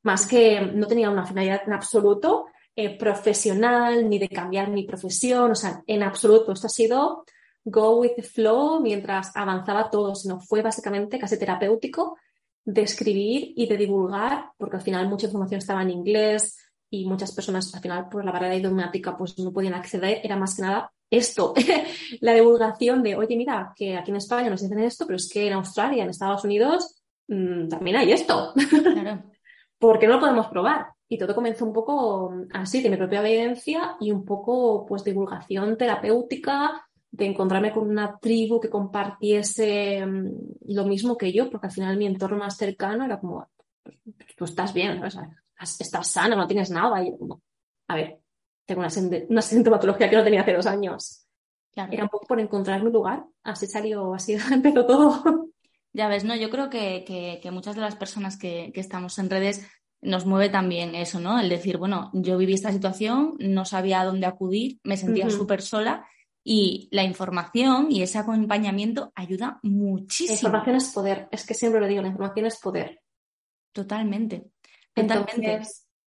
Más 0.04 0.26
que 0.26 0.62
no 0.62 0.88
tenía 0.88 1.10
una 1.10 1.26
finalidad 1.26 1.64
en 1.68 1.74
absoluto 1.74 2.46
eh, 2.78 2.98
profesional, 2.98 4.10
ni 4.10 4.20
de 4.20 4.30
cambiar 4.30 4.70
mi 4.70 4.86
profesión, 4.86 5.52
o 5.52 5.56
sea, 5.56 5.84
en 5.86 6.02
absoluto. 6.02 6.54
Esto 6.54 6.68
ha 6.68 6.70
sido 6.70 7.26
go 7.66 7.98
with 7.98 8.16
the 8.16 8.24
flow 8.24 8.80
mientras 8.82 9.36
avanzaba 9.36 9.90
todo, 9.90 10.16
sino 10.16 10.40
fue 10.40 10.62
básicamente 10.62 11.20
casi 11.20 11.38
terapéutico 11.38 12.18
de 12.66 12.82
escribir 12.82 13.54
y 13.56 13.68
de 13.68 13.78
divulgar, 13.78 14.52
porque 14.58 14.78
al 14.78 14.82
final 14.82 15.08
mucha 15.08 15.26
información 15.26 15.60
estaba 15.60 15.82
en 15.82 15.92
inglés 15.92 16.58
y 16.90 17.06
muchas 17.06 17.32
personas 17.34 17.74
al 17.74 17.82
final 17.82 18.08
por 18.10 18.24
la 18.24 18.32
barrera 18.32 18.56
idiomática 18.56 19.18
pues 19.18 19.38
no 19.40 19.52
podían 19.52 19.74
acceder, 19.74 20.22
era 20.24 20.38
más 20.38 20.56
que 20.56 20.62
nada 20.62 20.92
esto, 21.10 21.54
la 22.22 22.34
divulgación 22.34 23.04
de, 23.04 23.16
oye, 23.16 23.36
mira, 23.36 23.74
que 23.76 23.96
aquí 23.96 24.10
en 24.12 24.18
España 24.18 24.50
nos 24.50 24.62
dicen 24.62 24.80
esto, 24.80 25.06
pero 25.06 25.18
es 25.18 25.30
que 25.32 25.48
en 25.48 25.54
Australia, 25.54 26.04
en 26.04 26.10
Estados 26.10 26.44
Unidos, 26.44 27.04
mmm, 27.28 27.68
también 27.68 27.98
hay 27.98 28.12
esto. 28.12 28.54
Claro. 28.54 29.24
¿Por 29.78 30.00
qué 30.00 30.08
no 30.08 30.14
lo 30.14 30.20
podemos 30.22 30.48
probar? 30.48 30.88
Y 31.08 31.18
todo 31.18 31.36
comenzó 31.36 31.66
un 31.66 31.74
poco 31.74 32.34
así, 32.54 32.82
de 32.82 32.90
mi 32.90 32.98
propia 32.98 33.20
evidencia 33.20 33.98
y 34.00 34.12
un 34.12 34.26
poco 34.26 34.86
pues 34.86 35.04
divulgación 35.04 35.78
terapéutica, 35.78 36.88
de 37.14 37.28
encontrarme 37.28 37.72
con 37.72 37.88
una 37.88 38.18
tribu 38.18 38.60
que 38.60 38.72
compartiese 38.72 40.04
mm, 40.04 40.74
lo 40.74 40.86
mismo 40.86 41.16
que 41.16 41.32
yo, 41.32 41.48
porque 41.50 41.68
al 41.68 41.74
final 41.74 41.96
mi 41.96 42.08
entorno 42.08 42.38
más 42.38 42.58
cercano 42.58 43.06
era 43.06 43.20
como, 43.20 43.48
pues, 43.84 43.98
tú 44.36 44.46
estás 44.46 44.74
bien, 44.74 45.00
estás 45.60 46.08
sana, 46.08 46.36
no 46.36 46.48
tienes 46.48 46.72
nada. 46.72 47.04
Y 47.04 47.12
yo 47.12 47.20
como, 47.20 47.42
a 47.88 47.96
ver, 47.96 48.20
tengo 48.66 48.82
una, 48.82 48.90
una 49.30 49.42
sintomatología 49.44 50.10
que 50.10 50.16
no 50.16 50.24
tenía 50.24 50.42
hace 50.42 50.54
dos 50.54 50.66
años. 50.66 51.28
Era 51.76 52.04
un 52.04 52.10
poco 52.10 52.26
por 52.26 52.40
encontrar 52.40 52.84
mi 52.84 52.92
lugar, 52.92 53.26
así 53.44 53.68
salió, 53.68 54.16
así 54.16 54.36
empezó 54.52 54.86
todo. 54.88 55.50
Ya 55.92 56.08
ves, 56.08 56.24
no, 56.24 56.36
yo 56.36 56.50
creo 56.50 56.72
que, 56.72 57.06
que, 57.40 57.52
muchas 57.52 57.76
de 57.76 57.82
las 57.82 57.96
personas 57.96 58.40
que, 58.40 58.72
que, 58.74 58.82
estamos 58.82 59.20
en 59.20 59.30
redes 59.30 59.68
nos 60.02 60.26
mueve 60.26 60.50
también 60.50 60.96
eso, 60.96 61.20
¿no? 61.20 61.40
El 61.40 61.50
decir, 61.50 61.78
bueno, 61.78 62.10
yo 62.14 62.40
viví 62.40 62.56
esta 62.56 62.72
situación, 62.72 63.36
no 63.38 63.66
sabía 63.66 64.02
a 64.02 64.06
dónde 64.06 64.26
acudir, 64.26 64.80
me 64.84 64.98
sentía 64.98 65.30
súper 65.30 65.62
sola 65.62 66.08
y 66.44 66.90
la 66.92 67.04
información 67.04 67.92
y 67.92 68.02
ese 68.02 68.18
acompañamiento 68.18 69.12
ayuda 69.16 69.60
muchísimo. 69.64 70.30
La 70.30 70.36
información 70.36 70.76
es 70.76 70.92
poder, 70.92 71.28
es 71.32 71.46
que 71.46 71.54
siempre 71.54 71.80
lo 71.80 71.88
digo, 71.88 72.02
la 72.02 72.10
información 72.10 72.46
es 72.46 72.60
poder. 72.60 73.00
Totalmente. 73.72 74.52
Totalmente. 74.94 75.62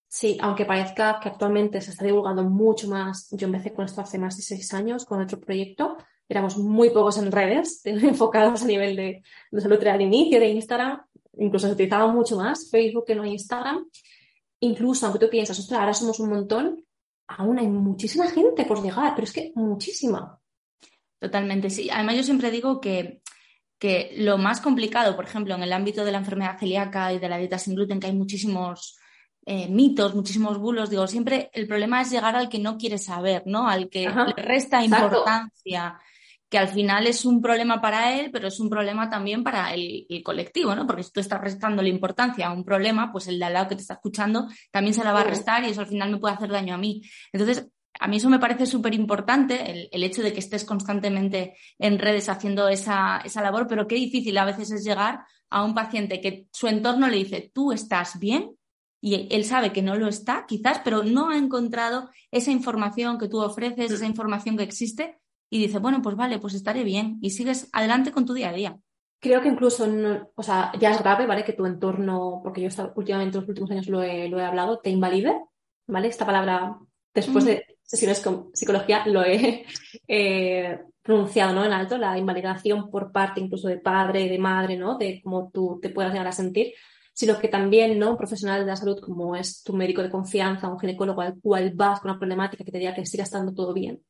sí, 0.07 0.37
aunque 0.41 0.65
parezca 0.65 1.19
que 1.21 1.31
actualmente 1.31 1.81
se 1.81 1.91
está 1.91 2.05
divulgando 2.05 2.45
mucho 2.45 2.89
más, 2.89 3.29
yo 3.33 3.47
empecé 3.47 3.73
con 3.73 3.87
esto 3.87 4.01
hace 4.01 4.19
más 4.19 4.37
de 4.37 4.43
seis 4.43 4.73
años 4.75 5.05
con 5.05 5.21
otro 5.21 5.41
proyecto, 5.41 5.97
éramos 6.29 6.57
muy 6.59 6.91
pocos 6.91 7.19
en 7.19 7.33
redes, 7.33 7.81
enfocados 7.85 8.63
a 8.63 8.67
nivel 8.67 8.95
de, 8.95 9.23
de 9.51 9.61
salud 9.61 9.85
al 9.87 10.03
inicio 10.03 10.39
de 10.39 10.49
Instagram, 10.51 11.01
incluso 11.39 11.67
se 11.67 11.73
utilizaba 11.73 12.07
mucho 12.13 12.37
más 12.37 12.71
Facebook 12.71 13.07
que 13.07 13.15
no 13.15 13.25
Instagram. 13.25 13.89
Incluso 14.61 15.07
aunque 15.07 15.19
tú 15.19 15.31
piensas, 15.31 15.59
ostras, 15.59 15.81
ahora 15.81 15.93
somos 15.95 16.19
un 16.21 16.31
montón, 16.31 16.86
aún 17.29 17.59
hay 17.59 17.69
muchísima 17.69 18.29
gente 18.31 18.65
por 18.65 18.83
llegar, 18.83 19.15
pero 19.15 19.25
es 19.25 19.33
que 19.33 19.53
muchísima. 19.55 20.41
Totalmente, 21.19 21.71
sí. 21.71 21.89
Además, 21.91 22.17
yo 22.17 22.23
siempre 22.23 22.51
digo 22.51 22.81
que, 22.81 23.23
que 23.79 24.15
lo 24.19 24.39
más 24.39 24.61
complicado, 24.61 25.17
por 25.17 25.25
ejemplo, 25.25 25.55
en 25.55 25.63
el 25.63 25.73
ámbito 25.73 26.05
de 26.05 26.13
la 26.13 26.19
enfermedad 26.19 26.59
celíaca 26.59 27.13
y 27.13 27.19
de 27.19 27.29
la 27.29 27.39
dieta 27.39 27.59
sin 27.59 27.75
gluten, 27.75 28.01
que 28.01 28.07
hay 28.09 28.15
muchísimos 28.15 28.99
eh, 29.47 29.69
mitos, 29.69 30.15
muchísimos 30.15 30.59
bulos, 30.59 30.91
digo, 30.91 31.07
siempre 31.07 31.51
el 31.53 31.69
problema 31.69 32.03
es 32.03 32.11
llegar 32.11 32.35
al 32.35 32.49
que 32.49 32.59
no 32.59 32.77
quiere 32.77 32.99
saber, 32.99 33.45
¿no? 33.47 33.69
Al 33.69 33.89
que 33.89 34.09
le 34.09 34.43
resta 34.43 34.83
importancia 34.83 36.01
que 36.49 36.59
al 36.59 36.69
final 36.69 37.07
es 37.07 37.25
un 37.25 37.41
problema 37.43 37.81
para 37.81 38.19
él, 38.19 38.31
pero 38.33 38.49
es 38.49 38.61
un 38.61 38.71
problema 38.71 39.11
también 39.11 39.43
para 39.43 39.75
el, 39.75 40.07
colectivo, 40.25 40.75
¿no? 40.75 40.87
Porque 40.87 41.03
si 41.03 41.13
tú 41.13 41.21
estás 41.21 41.41
restando 41.41 41.83
la 41.83 41.89
importancia 41.89 42.47
a 42.47 42.53
un 42.53 42.65
problema, 42.65 43.11
pues 43.11 43.27
el 43.29 43.39
de 43.39 43.45
al 43.45 43.53
lado 43.53 43.69
que 43.69 43.77
te 43.77 43.83
está 43.83 43.95
escuchando 43.95 44.47
también 44.71 44.95
se 44.95 45.05
la 45.05 45.13
va 45.13 45.21
a 45.21 45.25
restar 45.25 45.65
y 45.65 45.71
eso 45.71 45.81
al 45.81 45.89
final 45.89 46.11
me 46.11 46.19
puede 46.19 46.35
hacer 46.35 46.51
daño 46.51 46.75
a 46.75 46.79
mí. 46.79 47.03
Entonces, 47.33 47.67
a 47.99 48.09
mí 48.09 48.17
eso 48.19 48.29
me 48.29 48.39
parece 48.39 48.67
súper 48.67 48.95
importante, 48.95 49.89
el, 49.91 50.03
hecho 50.05 50.23
de 50.23 50.33
que 50.33 50.41
estés 50.41 50.65
constantemente 50.65 51.57
en 51.79 51.99
redes 51.99 52.29
haciendo 52.29 52.69
esa, 52.69 53.23
esa 53.25 53.43
labor, 53.43 53.67
pero 53.67 53.87
qué 53.87 53.95
difícil 53.97 54.37
a 54.39 54.45
veces 54.45 54.71
es 54.71 54.85
llegar 54.85 55.21
a 55.51 55.65
un 55.65 55.75
paciente 55.75 56.21
que 56.21 56.47
su 56.53 56.69
entorno 56.69 57.09
le 57.09 57.17
dice, 57.17 57.51
tú 57.55 57.73
estás 57.73 58.19
bien, 58.19 58.57
y 59.01 59.29
él 59.31 59.45
sabe 59.45 59.73
que 59.73 59.83
no 59.83 59.95
lo 59.95 60.09
está, 60.09 60.47
quizás, 60.47 60.81
pero 60.83 61.03
no 61.05 61.31
ha 61.31 61.37
encontrado 61.37 62.11
esa 62.31 62.51
información 62.51 63.19
que 63.19 63.29
tú 63.29 63.41
ofreces, 63.41 63.93
esa 63.93 64.07
información 64.07 64.57
que 64.57 64.65
existe, 64.65 65.19
y 65.49 65.59
dice, 65.59 65.79
bueno, 65.79 66.03
pues 66.03 66.17
vale, 66.17 66.39
pues 66.39 66.55
estaré 66.55 66.85
bien 66.85 67.19
y 67.21 67.31
sigues 67.31 67.69
adelante 67.73 68.13
con 68.13 68.27
tu 68.27 68.35
día 68.35 68.51
a 68.51 68.53
día. 68.53 68.79
Creo 69.21 69.41
que 69.41 69.49
incluso, 69.49 69.89
o 70.35 70.43
sea, 70.43 70.73
ya 70.79 70.91
es 70.91 70.99
grave, 71.01 71.27
¿vale? 71.27 71.45
Que 71.45 71.53
tu 71.53 71.67
entorno, 71.67 72.41
porque 72.43 72.61
yo 72.61 72.69
últimamente 72.95 73.37
en 73.37 73.43
los 73.43 73.49
últimos 73.49 73.71
años 73.71 73.89
lo 73.89 74.03
he, 74.03 74.29
lo 74.29 74.39
he 74.39 74.45
hablado, 74.45 74.79
te 74.79 74.91
invalide, 74.91 75.41
¿vale? 75.87 76.09
Esta 76.09 76.27
palabra, 76.27 76.79
después 77.15 77.45
de 77.45 77.79
sesiones 77.83 78.21
con 78.21 78.51
psicología, 78.53 79.07
lo 79.07 79.25
he 79.25 79.65
eh, 80.09 80.81
pronunciado, 81.03 81.55
¿no? 81.55 81.65
En 81.65 81.73
alto, 81.73 81.97
la 81.97 82.19
invalidación 82.19 82.91
por 82.91 83.11
parte 83.11 83.41
incluso 83.41 83.69
de 83.69 83.79
padre, 83.79 84.29
de 84.29 84.39
madre, 84.39 84.77
¿no? 84.77 84.99
De 84.99 85.21
cómo 85.23 85.51
tú 85.53 85.79
te 85.81 85.91
puedas 85.91 86.13
llegar 86.13 86.29
a 86.29 86.33
sentir 86.33 86.75
sino 87.17 87.39
que 87.39 87.49
también, 87.49 87.99
¿no? 87.99 88.11
Un 88.11 88.19
profesional 88.19 88.61
de 88.61 88.67
la 88.67 88.77
salud, 88.77 89.01
como 89.01 89.35
es 89.37 89.63
tu 89.63 89.73
médico 89.73 90.03
de 90.03 90.11
confianza, 90.11 90.69
un 90.69 90.79
ginecólogo 90.79 91.23
al 91.23 91.41
cual 91.41 91.73
vas 91.75 91.99
con 92.01 92.11
una 92.11 92.19
problemática 92.19 92.63
que 92.63 92.71
te 92.71 92.79
diga 92.79 92.95
que 92.95 93.07
siga 93.07 93.25
estando 93.25 93.55
todo 93.55 93.73
bien, 93.73 94.03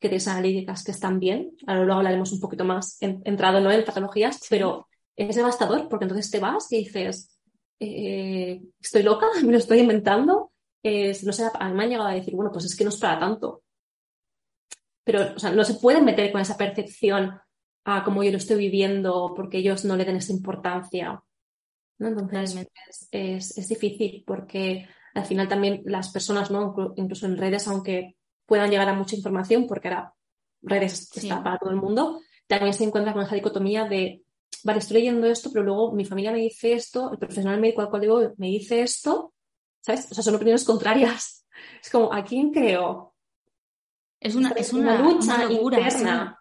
que 0.00 0.08
tienes 0.08 0.26
analíticas 0.28 0.82
que 0.82 0.92
están 0.92 1.20
bien. 1.20 1.52
Ahora 1.66 1.84
luego 1.84 1.98
hablaremos 1.98 2.32
un 2.32 2.40
poquito 2.40 2.64
más 2.64 2.96
entrado 3.00 3.60
¿no? 3.60 3.70
en 3.70 3.84
patologías, 3.84 4.40
pero 4.48 4.88
es 5.14 5.36
devastador 5.36 5.88
porque 5.88 6.06
entonces 6.06 6.30
te 6.30 6.40
vas 6.40 6.72
y 6.72 6.78
dices, 6.78 7.38
eh, 7.78 8.62
estoy 8.80 9.02
loca, 9.02 9.26
me 9.44 9.52
lo 9.52 9.58
estoy 9.58 9.80
inventando. 9.80 10.52
no 10.82 11.32
sé, 11.32 11.44
a 11.52 11.68
mí 11.68 11.74
me 11.74 11.84
han 11.84 11.90
llegado 11.90 12.08
a 12.08 12.14
decir, 12.14 12.34
bueno, 12.34 12.50
pues 12.50 12.64
es 12.64 12.74
que 12.74 12.84
no 12.84 12.90
es 12.90 12.96
para 12.96 13.20
tanto. 13.20 13.62
Pero, 15.04 15.34
o 15.36 15.38
sea, 15.38 15.50
no 15.50 15.64
se 15.64 15.74
pueden 15.74 16.04
meter 16.04 16.32
con 16.32 16.40
esa 16.40 16.56
percepción 16.56 17.38
a 17.84 18.04
cómo 18.04 18.22
yo 18.22 18.30
lo 18.30 18.38
estoy 18.38 18.56
viviendo 18.56 19.32
porque 19.36 19.58
ellos 19.58 19.84
no 19.84 19.96
le 19.96 20.04
den 20.04 20.16
esa 20.16 20.32
importancia. 20.32 21.22
¿no? 21.98 22.08
Entonces, 22.08 22.66
es, 23.10 23.58
es, 23.58 23.68
difícil 23.68 24.24
porque 24.26 24.86
al 25.14 25.24
final 25.24 25.48
también 25.48 25.82
las 25.84 26.10
personas, 26.10 26.50
¿no? 26.50 26.74
incluso 26.96 27.26
en 27.26 27.36
redes, 27.36 27.68
aunque 27.68 28.16
puedan 28.50 28.68
llegar 28.68 28.88
a 28.88 28.94
mucha 28.94 29.14
información, 29.14 29.68
porque 29.68 29.86
ahora 29.86 30.12
redes 30.60 31.08
está 31.16 31.40
para 31.40 31.56
todo 31.56 31.70
el 31.70 31.76
mundo, 31.76 32.20
también 32.48 32.74
se 32.74 32.82
encuentra 32.82 33.12
con 33.12 33.22
esa 33.22 33.36
dicotomía 33.36 33.84
de, 33.84 34.24
vale, 34.64 34.80
estoy 34.80 34.94
leyendo 34.94 35.28
esto, 35.28 35.50
pero 35.52 35.64
luego 35.64 35.92
mi 35.92 36.04
familia 36.04 36.32
me 36.32 36.40
dice 36.40 36.72
esto, 36.72 37.12
el 37.12 37.18
profesional 37.18 37.60
médico 37.60 37.80
al 37.80 37.90
cual 37.90 38.02
digo 38.02 38.20
me 38.38 38.48
dice 38.48 38.82
esto, 38.82 39.34
¿sabes? 39.80 40.10
O 40.10 40.14
sea, 40.14 40.24
son 40.24 40.34
opiniones 40.34 40.64
contrarias. 40.64 41.46
Es 41.80 41.90
como, 41.90 42.12
¿a 42.12 42.24
quién 42.24 42.50
creo? 42.50 43.14
Es 44.18 44.34
una, 44.34 44.50
es 44.50 44.72
una, 44.72 45.00
lucha 45.00 45.44
interna. 45.48 46.36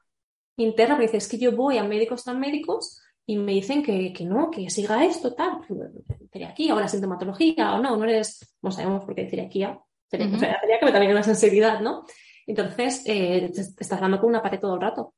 Interna, 0.58 0.96
porque 0.96 1.12
dices, 1.12 1.26
es 1.26 1.30
que 1.30 1.38
yo 1.38 1.56
voy 1.56 1.78
a 1.78 1.84
médicos 1.84 2.24
tan 2.24 2.40
médicos 2.40 3.00
y 3.28 3.38
me 3.38 3.52
dicen 3.52 3.84
que, 3.84 4.12
que 4.12 4.26
no, 4.26 4.50
que 4.50 4.68
siga 4.72 5.06
esto, 5.06 5.36
tal, 5.36 5.62
celiaquía 6.34 6.74
o 6.74 6.80
la 6.80 6.88
sintomatología, 6.88 7.76
o 7.76 7.82
no, 7.84 7.96
no 7.96 8.04
eres, 8.04 8.58
no 8.64 8.72
sabemos 8.72 9.06
por 9.06 9.14
qué 9.14 9.30
celiaquía, 9.30 9.80
Sería, 10.10 10.80
que 10.80 10.92
también 10.92 11.12
una 11.12 11.24
sensibilidad, 11.24 11.82
¿no? 11.82 12.06
Entonces, 12.48 13.04
eh, 13.06 13.52
te, 13.54 13.62
estás 13.62 14.00
dando 14.00 14.20
con 14.20 14.30
una 14.30 14.42
pared 14.42 14.60
todo 14.60 14.76
el 14.76 14.82
rato. 14.82 15.14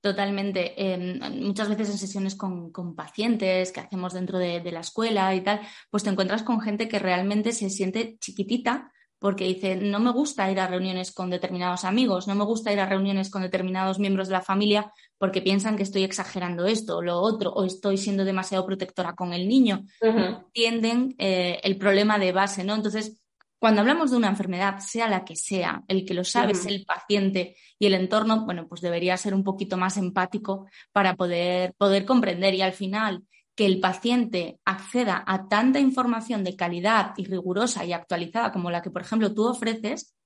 Totalmente. 0.00 0.74
Em, 0.76 1.18
muchas 1.42 1.68
veces 1.68 1.90
en 1.90 1.98
sesiones 1.98 2.34
con, 2.34 2.72
pacientes 2.94 3.70
que 3.72 3.80
hacemos 3.80 4.14
dentro 4.14 4.38
de, 4.38 4.62
la 4.70 4.80
escuela 4.80 5.34
y 5.34 5.42
tal, 5.42 5.60
pues 5.90 6.02
te 6.02 6.10
encuentras 6.10 6.42
con 6.42 6.60
gente 6.60 6.88
que 6.88 6.98
realmente 6.98 7.52
se 7.52 7.68
siente 7.68 8.16
chiquitita 8.18 8.92
porque 9.18 9.44
dice, 9.44 9.76
no 9.76 10.00
me 10.00 10.12
gusta 10.12 10.50
ir 10.50 10.58
a 10.60 10.66
reuniones 10.66 11.12
con 11.12 11.28
determinados 11.28 11.84
amigos, 11.84 12.26
no 12.26 12.34
me 12.34 12.44
gusta 12.44 12.72
ir 12.72 12.80
a 12.80 12.86
reuniones 12.86 13.28
con 13.28 13.42
determinados 13.42 13.98
miembros 13.98 14.28
de 14.28 14.32
la 14.32 14.40
familia 14.40 14.90
porque 15.18 15.42
piensan 15.42 15.76
que 15.76 15.82
estoy 15.82 16.04
exagerando 16.04 16.64
esto 16.64 16.96
o 16.96 17.02
lo 17.02 17.20
otro, 17.20 17.52
o 17.52 17.64
estoy 17.64 17.98
siendo 17.98 18.24
demasiado 18.24 18.64
protectora 18.64 19.14
con 19.14 19.34
el 19.34 19.46
niño. 19.46 19.84
Entienden 20.00 21.14
eh, 21.18 21.60
el 21.62 21.76
problema 21.76 22.18
de 22.18 22.32
base, 22.32 22.64
¿no? 22.64 22.74
Entonces, 22.74 23.20
cuando 23.60 23.82
hablamos 23.82 24.10
de 24.10 24.16
una 24.16 24.28
enfermedad, 24.28 24.78
sea 24.78 25.06
la 25.06 25.22
que 25.22 25.36
sea, 25.36 25.84
el 25.86 26.06
que 26.06 26.14
lo 26.14 26.24
sabe 26.24 26.52
es 26.52 26.64
el 26.64 26.82
paciente 26.86 27.56
y 27.78 27.86
el 27.86 27.94
entorno, 27.94 28.46
bueno, 28.46 28.66
pues 28.66 28.80
debería 28.80 29.18
ser 29.18 29.34
un 29.34 29.44
poquito 29.44 29.76
más 29.76 29.98
empático 29.98 30.66
para 30.92 31.14
poder, 31.14 31.74
poder 31.74 32.06
comprender 32.06 32.54
y 32.54 32.62
al 32.62 32.72
final 32.72 33.22
que 33.54 33.66
el 33.66 33.78
paciente 33.78 34.58
acceda 34.64 35.22
a 35.26 35.46
tanta 35.46 35.78
información 35.78 36.42
de 36.42 36.56
calidad 36.56 37.12
y 37.18 37.26
rigurosa 37.26 37.84
y 37.84 37.92
actualizada 37.92 38.50
como 38.50 38.70
la 38.70 38.80
que, 38.80 38.90
por 38.90 39.02
ejemplo, 39.02 39.34
tú 39.34 39.46
ofreces, 39.46 40.16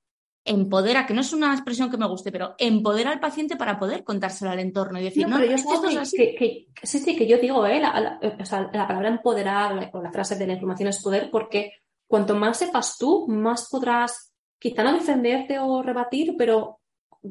empodera, 0.44 1.04
que 1.04 1.14
no 1.14 1.22
es 1.22 1.32
una 1.32 1.52
expresión 1.54 1.90
que 1.90 1.96
me 1.96 2.06
guste, 2.06 2.30
pero 2.30 2.54
empodera 2.56 3.10
al 3.10 3.18
paciente 3.18 3.56
para 3.56 3.80
poder 3.80 4.04
contárselo 4.04 4.52
al 4.52 4.60
entorno 4.60 5.00
y 5.00 5.04
decir, 5.04 5.26
no, 5.26 5.38
pero 5.38 5.50
yo 5.50 5.56
esto 5.56 5.88
es 5.88 5.96
así. 5.96 6.16
Que, 6.16 6.68
sí, 6.80 7.00
sí, 7.00 7.16
que 7.16 7.26
yo 7.26 7.38
digo, 7.38 7.66
¿eh? 7.66 7.80
la, 7.80 8.20
o 8.22 8.44
sea, 8.44 8.70
la 8.72 8.86
palabra 8.86 9.08
empoderar 9.08 9.90
o 9.92 10.00
la 10.00 10.12
frase 10.12 10.36
de 10.36 10.46
la 10.46 10.52
información 10.52 10.90
es 10.90 11.02
poder 11.02 11.32
porque 11.32 11.72
cuanto 12.06 12.34
más 12.34 12.58
sepas 12.58 12.96
tú, 12.98 13.26
más 13.28 13.68
podrás, 13.70 14.32
quizá 14.58 14.82
no 14.82 14.92
defenderte 14.92 15.58
o 15.58 15.82
rebatir, 15.82 16.34
pero 16.36 16.80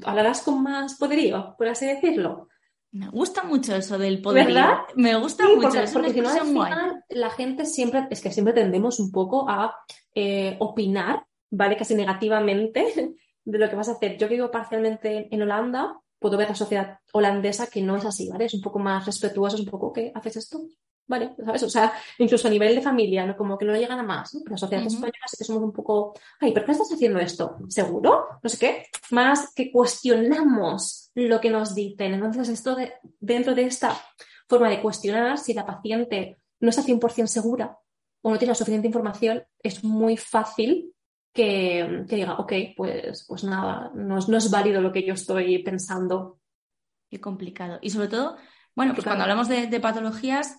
hablarás 0.03 0.41
con 0.41 0.63
más 0.63 0.97
poderío, 0.97 1.55
por 1.57 1.67
así 1.67 1.85
decirlo. 1.85 2.47
Me 2.91 3.09
gusta 3.09 3.43
mucho 3.43 3.75
eso 3.75 3.97
del 3.97 4.21
poder. 4.21 4.45
¿Verdad? 4.47 4.81
Me 4.95 5.15
gusta 5.15 5.45
mucho. 5.47 5.69
Porque, 5.91 6.13
si 6.13 6.21
no, 6.21 6.29
al 6.29 6.41
final, 6.41 7.03
la 7.09 7.31
gente 7.31 7.65
siempre, 7.65 8.07
es 8.11 8.21
que 8.21 8.31
siempre 8.31 8.53
tendemos 8.53 8.99
un 8.99 9.11
poco 9.11 9.49
a 9.49 9.75
eh, 10.13 10.57
opinar, 10.59 11.25
¿vale? 11.49 11.75
Casi 11.75 11.95
negativamente 11.95 13.15
de 13.45 13.57
lo 13.57 13.67
que 13.67 13.75
vas 13.75 13.89
a 13.89 13.93
hacer. 13.93 14.17
Yo 14.17 14.27
que 14.27 14.35
vivo 14.35 14.51
parcialmente 14.51 15.27
en 15.33 15.41
Holanda, 15.41 15.99
puedo 16.19 16.37
ver 16.37 16.49
la 16.49 16.55
sociedad 16.55 16.99
holandesa 17.13 17.65
que 17.65 17.81
no 17.81 17.97
es 17.97 18.05
así, 18.05 18.29
¿vale? 18.29 18.45
Es 18.45 18.53
un 18.53 18.61
poco 18.61 18.77
más 18.77 19.07
respetuosa, 19.07 19.55
es 19.55 19.63
un 19.63 19.69
poco, 19.69 19.91
¿qué? 19.91 20.11
¿Haces 20.13 20.37
esto? 20.37 20.61
Vale, 21.05 21.35
¿sabes? 21.43 21.63
O 21.63 21.69
sea, 21.69 21.93
incluso 22.17 22.47
a 22.47 22.51
nivel 22.51 22.75
de 22.75 22.81
familia, 22.81 23.25
¿no? 23.25 23.35
Como 23.35 23.57
que 23.57 23.65
no 23.65 23.75
llegan 23.75 23.99
a 23.99 24.03
más, 24.03 24.33
¿no? 24.33 24.41
Pero 24.41 24.53
la 24.53 24.57
sociedad 24.57 24.85
española 24.85 25.27
sí 25.27 25.37
que 25.37 25.43
somos 25.43 25.61
un 25.61 25.73
poco, 25.73 26.13
ay, 26.39 26.53
¿por 26.53 26.63
qué 26.63 26.71
estás 26.71 26.93
haciendo 26.93 27.19
esto? 27.19 27.57
¿Seguro? 27.67 28.27
No 28.41 28.49
sé 28.49 28.57
qué. 28.57 28.85
Más 29.11 29.53
que 29.53 29.71
cuestionamos 29.71 31.11
lo 31.15 31.41
que 31.41 31.49
nos 31.49 31.75
dicen. 31.75 32.13
Entonces, 32.13 32.47
esto 32.47 32.75
de, 32.75 32.93
dentro 33.19 33.53
de 33.53 33.65
esta 33.65 33.99
forma 34.47 34.69
de 34.69 34.81
cuestionar, 34.81 35.37
si 35.37 35.53
la 35.53 35.65
paciente 35.65 36.37
no 36.61 36.69
está 36.69 36.81
100% 36.81 37.27
segura 37.27 37.77
o 38.21 38.31
no 38.31 38.37
tiene 38.37 38.51
la 38.51 38.55
suficiente 38.55 38.87
información, 38.87 39.43
es 39.61 39.83
muy 39.83 40.15
fácil 40.15 40.93
que, 41.33 42.05
diga, 42.07 42.35
ok, 42.35 42.53
pues, 42.77 43.25
pues 43.27 43.43
nada, 43.43 43.91
no 43.93 44.19
es, 44.19 44.29
no 44.29 44.37
es 44.37 44.49
válido 44.49 44.79
lo 44.79 44.93
que 44.93 45.03
yo 45.05 45.15
estoy 45.15 45.61
pensando. 45.63 46.39
Qué 47.09 47.19
complicado. 47.19 47.79
Y 47.81 47.89
sobre 47.89 48.07
todo, 48.07 48.37
bueno, 48.73 48.93
pues 48.93 49.03
cuando 49.03 49.23
hablamos 49.23 49.49
de 49.49 49.79
patologías, 49.81 50.55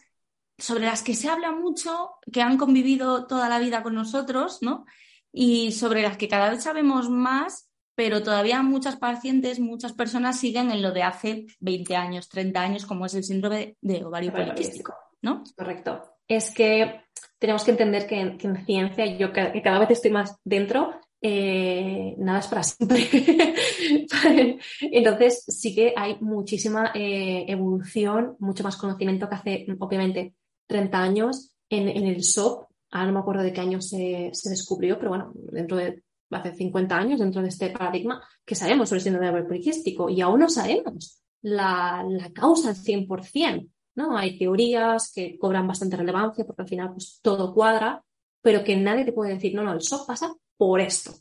sobre 0.59 0.85
las 0.85 1.03
que 1.03 1.15
se 1.15 1.29
habla 1.29 1.53
mucho, 1.53 2.11
que 2.33 2.43
han 2.43 2.57
convivido 2.57 3.27
toda 3.27 3.49
la 3.49 3.59
vida 3.59 3.83
con 3.83 3.95
nosotros, 3.95 4.59
¿no? 4.63 4.85
Y 5.33 5.73
sobre 5.73 6.03
las 6.03 6.17
que 6.17 6.29
cada 6.29 6.51
vez 6.51 6.63
sabemos 6.63 7.11
más, 7.11 7.69
pero 7.95 8.23
todavía 8.23 8.63
muchas 8.63 8.97
pacientes, 8.97 9.61
muchas 9.61 9.93
personas 9.93 10.39
siguen 10.39 10.71
en 10.71 10.83
lo 10.83 10.93
de 10.93 11.03
hace 11.03 11.47
20 11.61 11.97
años, 11.97 12.29
30 12.29 12.61
años, 12.61 12.87
como 12.87 13.07
es 13.07 13.15
el 13.15 13.25
síndrome 13.25 13.77
de 13.81 14.05
ovario 14.05 14.33
poliquístico, 14.33 14.95
¿no? 15.23 15.43
Correcto. 15.57 16.03
Es 16.27 16.51
que 16.53 17.03
tenemos 17.39 17.65
que 17.65 17.73
entender 17.73 18.07
que 18.07 18.21
en, 18.21 18.65
ciencia, 18.65 19.07
yo 19.07 19.33
que, 19.33 19.61
cada 19.63 19.81
vez 19.81 19.91
estoy 19.91 20.11
más 20.11 20.37
dentro, 20.45 20.95
eh, 21.21 22.15
nada 22.19 22.41
es 22.41 22.47
para 22.47 22.63
siempre. 22.63 23.09
Entonces, 24.81 25.45
sí 25.47 25.75
que 25.75 25.95
hay 25.97 26.17
muchísima 26.21 26.93
eh, 26.95 27.45
evolución, 27.49 28.37
mucho 28.39 28.63
más 28.63 28.77
conocimiento 28.77 29.29
que 29.29 29.35
hace, 29.35 29.67
obviamente, 29.79 30.35
30 30.67 30.99
años 30.99 31.55
en, 31.69 31.89
el 31.89 32.23
SOP, 32.23 32.69
ahora 32.91 33.07
no 33.07 33.13
me 33.15 33.21
acuerdo 33.21 33.43
de 33.43 33.53
qué 33.53 33.61
año 33.61 33.81
se, 33.81 34.31
descubrió, 34.45 34.99
pero 34.99 35.11
bueno, 35.11 35.33
dentro 35.35 35.77
de 35.77 36.03
hace 36.31 36.55
50 36.55 36.97
años, 36.97 37.21
dentro 37.21 37.43
de 37.43 37.49
este 37.49 37.71
paradigma, 37.71 38.23
que 38.45 38.55
sabemos 38.55 38.89
sobre 38.89 38.99
el 38.99 39.05
síndrome 39.05 39.33
de 39.33 39.45
poliquístico 39.45 40.09
y 40.09 40.21
aún 40.21 40.41
no 40.41 40.49
sabemos 40.49 41.23
la, 41.43 42.05
causa 42.35 42.71
al 42.71 42.77
100%. 42.77 43.69
¿no? 43.97 44.17
Hay 44.17 44.39
teorías 44.39 45.13
que 45.15 45.39
cobran 45.39 45.69
bastante 45.69 45.97
relevancia 45.97 46.45
porque 46.45 46.63
al 46.63 46.69
final 46.69 46.93
pues, 46.93 47.21
todo 47.23 47.55
cuadra, 47.55 48.03
pero 48.43 48.65
que 48.65 48.77
nadie 48.77 49.05
te 49.05 49.13
puede 49.13 49.35
decir, 49.35 49.55
no, 49.55 49.63
no, 49.63 49.73
el 49.73 49.83
SOP 49.83 50.07
pasa 50.07 50.35
por 50.57 50.81
esto. 50.81 51.13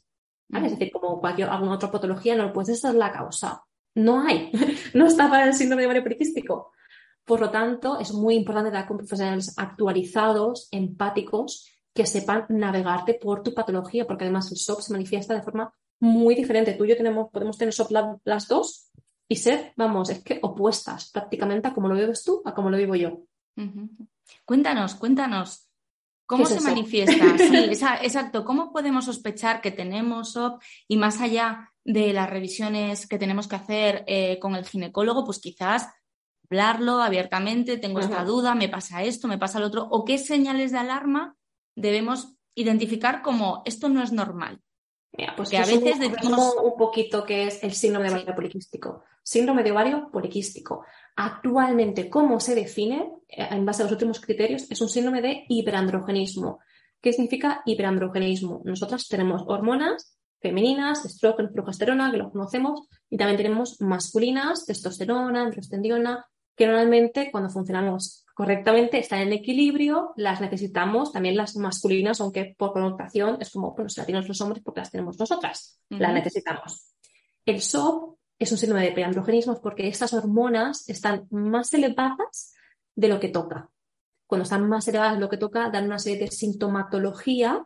Es 0.49 0.71
decir, 0.71 0.91
como 0.91 1.19
cualquier 1.19 1.49
alguna 1.49 1.75
otra 1.75 1.91
patología, 1.91 2.36
no 2.36 2.53
puedes 2.53 2.69
esta 2.69 2.89
es 2.89 2.95
la 2.95 3.12
causa. 3.12 3.63
No 3.95 4.21
hay, 4.21 4.51
no 4.93 5.08
está 5.08 5.29
para 5.29 5.47
el 5.47 5.53
síndrome 5.53 5.88
de 5.88 6.01
poliquístico. 6.01 6.71
Por 7.25 7.39
lo 7.39 7.49
tanto, 7.49 7.99
es 7.99 8.13
muy 8.13 8.36
importante 8.36 8.71
dar 8.71 8.88
con 8.88 8.97
profesionales 8.97 9.53
actualizados, 9.57 10.67
empáticos, 10.71 11.69
que 11.93 12.05
sepan 12.05 12.45
navegarte 12.49 13.13
por 13.13 13.43
tu 13.43 13.53
patología, 13.53 14.05
porque 14.05 14.25
además 14.25 14.51
el 14.51 14.57
SOP 14.57 14.81
se 14.81 14.93
manifiesta 14.93 15.33
de 15.33 15.41
forma 15.41 15.73
muy 15.99 16.36
diferente. 16.36 16.73
Tú 16.73 16.86
y 16.86 16.89
yo 16.89 16.97
tenemos, 16.97 17.29
podemos 17.31 17.57
tener 17.57 17.73
SOP 17.73 17.91
las 18.23 18.47
dos 18.47 18.91
y 19.29 19.36
ser, 19.38 19.73
vamos, 19.77 20.09
es 20.09 20.23
que 20.23 20.39
opuestas 20.41 21.12
prácticamente 21.12 21.67
a 21.67 21.73
como 21.73 21.88
lo 21.88 21.95
vives 21.95 22.23
tú, 22.23 22.41
a 22.45 22.53
como 22.53 22.69
lo 22.69 22.77
vivo 22.77 22.95
yo. 22.95 23.21
Cuéntanos, 24.45 24.95
cuéntanos. 24.95 25.69
¿Cómo 26.25 26.45
se 26.45 26.62
manifiesta? 26.62 27.13
Sí, 27.38 27.55
exacto. 27.55 28.43
¿Cómo 28.43 28.71
podemos 28.71 29.05
sospechar 29.05 29.62
que 29.62 29.71
tenemos 29.71 30.33
SOP 30.33 30.62
y 30.88 30.97
más 30.97 31.21
allá 31.21 31.73
de 31.86 32.13
las 32.13 32.29
revisiones 32.29 33.07
que 33.07 33.19
tenemos 33.19 33.47
que 33.47 33.55
hacer 33.55 34.03
eh, 34.07 34.39
con 34.39 34.55
el 34.55 34.65
ginecólogo, 34.65 35.25
pues 35.25 35.39
quizás 35.39 35.89
hablarlo 36.54 37.02
abiertamente, 37.02 37.78
tengo 37.78 38.00
esta 38.00 38.24
duda, 38.24 38.54
me 38.54 38.70
pasa 38.70 39.02
esto, 39.02 39.28
me 39.28 39.39
pasa 39.39 39.60
lo 39.60 39.66
otro, 39.66 39.88
o 39.89 40.06
qué 40.06 40.20
señales 40.20 40.72
de 40.72 40.78
alarma 40.78 41.36
debemos 41.76 42.36
identificar 42.54 43.24
como 43.24 43.63
esto 43.66 43.89
no 43.89 44.04
es 44.04 44.12
normal. 44.12 44.62
pues 45.36 45.50
que 45.50 45.58
a 45.58 45.66
veces 45.66 46.00
decimos 46.00 46.56
un 46.63 46.78
poquito 46.78 47.26
que 47.26 47.48
es 47.48 47.63
el 47.63 47.74
síndrome 47.74 48.10
de 48.10 48.16
ovario 48.16 48.36
poliquístico. 48.36 49.04
Síndrome 49.24 49.63
de 49.63 49.72
ovario 49.72 50.12
poliquístico. 50.12 50.86
Actualmente, 51.16 52.10
¿cómo 52.10 52.39
se 52.39 52.54
define 52.54 53.12
eh, 53.28 53.48
en 53.50 53.66
base 53.66 53.82
a 53.82 53.86
los 53.86 53.94
últimos 53.94 54.20
criterios? 54.20 54.70
Es 54.70 54.80
un 54.82 54.89
síndrome 54.89 55.22
de 55.22 55.46
hiperandrogenismo. 55.50 56.60
¿Qué 57.02 57.13
significa 57.13 57.63
hiperandrogenismo? 57.66 58.62
Nosotras 58.63 59.08
tenemos 59.08 59.42
hormonas 59.48 60.20
femeninas, 60.39 61.06
estrógeno, 61.06 61.52
progesterona, 61.52 62.12
que 62.12 62.18
lo 62.18 62.30
conocemos, 62.30 62.88
y 63.10 63.18
también 63.18 63.38
tenemos 63.38 63.82
masculinas, 63.82 64.66
testosterona, 64.66 65.44
androstendiona, 65.44 66.26
que 66.56 66.68
normalmente 66.68 67.30
cuando 67.32 67.50
funcionamos 67.50 68.26
correctamente 68.34 68.98
están 68.98 69.20
en 69.20 69.34
equilibrio, 69.34 70.13
las 70.16 70.42
necesitamos, 70.42 71.12
también 71.12 71.38
las 71.38 71.56
masculinas, 71.56 72.20
aunque 72.20 72.56
por 72.58 72.74
connotación 72.74 73.38
es 73.39 73.52
como, 73.52 73.74
bueno, 73.74 73.89
si 73.89 74.00
las 74.00 74.08
tienen 74.08 74.28
los 74.28 74.42
hombres 74.42 74.63
porque 74.63 74.82
las 74.82 74.92
tenemos 74.92 75.20
nosotras, 75.20 75.80
las 75.89 76.13
necesitamos. 76.13 76.94
El 77.46 77.62
SOP 77.62 78.18
es 78.39 78.52
un 78.52 78.58
síndrome 78.58 78.86
de 78.86 78.92
preandrogenismo 78.92 79.62
porque 79.62 79.88
estas 79.88 80.13
hormonas 80.13 80.89
están 80.89 81.28
más 81.30 81.74
elevadas 81.74 82.54
de 82.96 83.08
lo 83.08 83.20
que 83.20 83.30
toca. 83.30 83.70
Cuando 84.26 84.44
están 84.44 84.68
más 84.68 84.88
elevadas 84.88 85.16
de 85.16 85.20
lo 85.20 85.30
que 85.30 85.38
toca, 85.38 85.70
dan 85.70 85.86
una 85.86 86.00
serie 86.00 86.26
de 86.26 86.32
sintomatología 86.32 87.66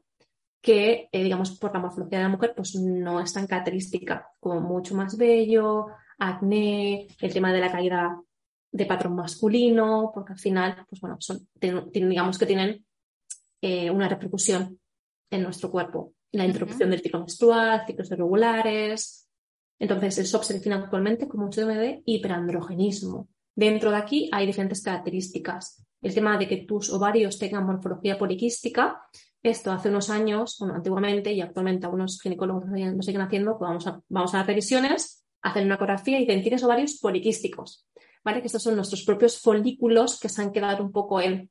que, 0.61 1.07
eh, 1.11 1.23
digamos, 1.23 1.57
por 1.57 1.73
la 1.73 1.79
morfología 1.79 2.17
de 2.17 2.25
la 2.25 2.29
mujer, 2.29 2.53
pues 2.55 2.75
no 2.75 3.21
es 3.21 3.31
tan 3.31 3.47
característica, 3.47 4.27
como 4.39 4.59
mucho 4.59 4.95
más 4.95 5.15
bello, 5.15 5.87
acné, 6.17 7.07
el 7.21 7.33
tema 7.33 7.53
de 7.53 7.61
la 7.61 7.71
caída 7.71 8.21
de 8.71 8.85
patrón 8.85 9.15
masculino, 9.15 10.11
porque 10.13 10.33
al 10.33 10.39
final, 10.39 10.85
pues 10.89 11.01
bueno, 11.01 11.17
son, 11.19 11.47
digamos 11.91 12.37
que 12.37 12.45
tienen 12.45 12.85
eh, 13.61 13.89
una 13.89 14.07
repercusión 14.07 14.79
en 15.31 15.43
nuestro 15.43 15.71
cuerpo. 15.71 16.13
La 16.31 16.45
interrupción 16.45 16.89
del 16.89 17.01
ciclo 17.01 17.19
menstrual, 17.19 17.83
ciclos 17.85 18.11
irregulares. 18.11 19.29
Entonces, 19.79 20.17
el 20.17 20.27
SOP 20.27 20.43
se 20.43 20.53
define 20.55 20.75
actualmente 20.75 21.27
como 21.27 21.45
un 21.45 21.53
síndrome 21.53 21.79
de 21.79 22.01
hiperandrogenismo. 22.05 23.29
Dentro 23.55 23.91
de 23.91 23.97
aquí 23.97 24.29
hay 24.31 24.45
diferentes 24.45 24.83
características. 24.83 25.83
El 26.01 26.13
tema 26.13 26.37
de 26.37 26.47
que 26.47 26.57
tus 26.57 26.91
ovarios 26.91 27.39
tengan 27.39 27.65
morfología 27.65 28.17
poliquística, 28.17 29.01
esto 29.41 29.71
hace 29.71 29.89
unos 29.89 30.09
años, 30.09 30.57
bueno, 30.59 30.75
antiguamente 30.75 31.31
y 31.31 31.41
actualmente 31.41 31.85
algunos 31.85 32.21
ginecólogos 32.21 32.65
lo 32.69 33.01
siguen 33.01 33.21
haciendo, 33.21 33.57
pues 33.57 33.67
vamos 33.67 33.87
a, 33.87 34.01
vamos 34.09 34.33
a 34.33 34.39
las 34.39 34.47
revisiones, 34.47 35.25
hacen 35.41 35.65
una 35.65 35.75
ecografía 35.75 36.19
y 36.19 36.25
dicen 36.25 36.41
tienes 36.41 36.63
ovarios 36.63 36.99
poliquísticos. 36.99 37.87
Que 38.27 38.47
estos 38.47 38.63
son 38.63 38.75
nuestros 38.75 39.03
propios 39.03 39.39
folículos 39.39 40.19
que 40.19 40.29
se 40.29 40.41
han 40.41 40.51
quedado 40.51 40.83
un 40.83 40.91
poco 40.91 41.21
en 41.21 41.49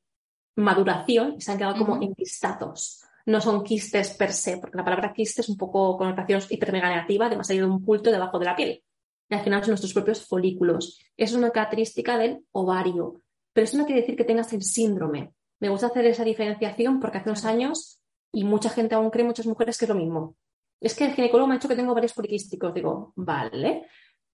maduración 0.56 1.34
y 1.38 1.40
se 1.40 1.52
han 1.52 1.58
quedado 1.58 1.76
como 1.76 2.02
enquistados. 2.02 3.02
No 3.24 3.40
son 3.40 3.64
quistes 3.64 4.10
per 4.10 4.32
se, 4.32 4.58
porque 4.58 4.76
la 4.76 4.84
palabra 4.84 5.12
quiste 5.12 5.40
es 5.40 5.48
un 5.48 5.56
poco 5.56 5.96
connotación 5.96 6.42
hiper 6.48 6.72
mega 6.72 6.90
negativa, 6.90 7.28
demasiado 7.28 7.66
de 7.66 7.72
un 7.72 7.84
pulto 7.84 8.10
debajo 8.10 8.38
de 8.38 8.44
la 8.44 8.54
piel. 8.54 8.84
Y 9.28 9.34
al 9.34 9.42
final 9.42 9.60
son 9.62 9.70
nuestros 9.70 9.94
propios 9.94 10.24
folículos. 10.24 11.00
Es 11.16 11.32
una 11.32 11.50
característica 11.50 12.18
del 12.18 12.44
ovario. 12.52 13.22
Pero 13.52 13.64
eso 13.64 13.78
no 13.78 13.86
quiere 13.86 14.02
decir 14.02 14.16
que 14.16 14.24
tengas 14.24 14.52
el 14.52 14.62
síndrome. 14.62 15.32
Me 15.58 15.70
gusta 15.70 15.86
hacer 15.86 16.04
esa 16.06 16.24
diferenciación 16.24 17.00
porque 17.00 17.18
hace 17.18 17.30
unos 17.30 17.44
años, 17.44 18.00
y 18.32 18.44
mucha 18.44 18.68
gente 18.68 18.94
aún 18.94 19.10
cree, 19.10 19.24
muchas 19.24 19.46
mujeres, 19.46 19.78
que 19.78 19.86
es 19.86 19.88
lo 19.88 19.94
mismo. 19.94 20.36
es 20.78 20.94
que 20.94 21.06
el 21.06 21.14
ginecólogo 21.14 21.48
me 21.48 21.54
ha 21.54 21.58
dicho 21.58 21.68
que 21.68 21.74
tengo 21.74 21.92
ovarios 21.92 22.12
poliquísticos. 22.12 22.74
Digo, 22.74 23.12
vale, 23.16 23.86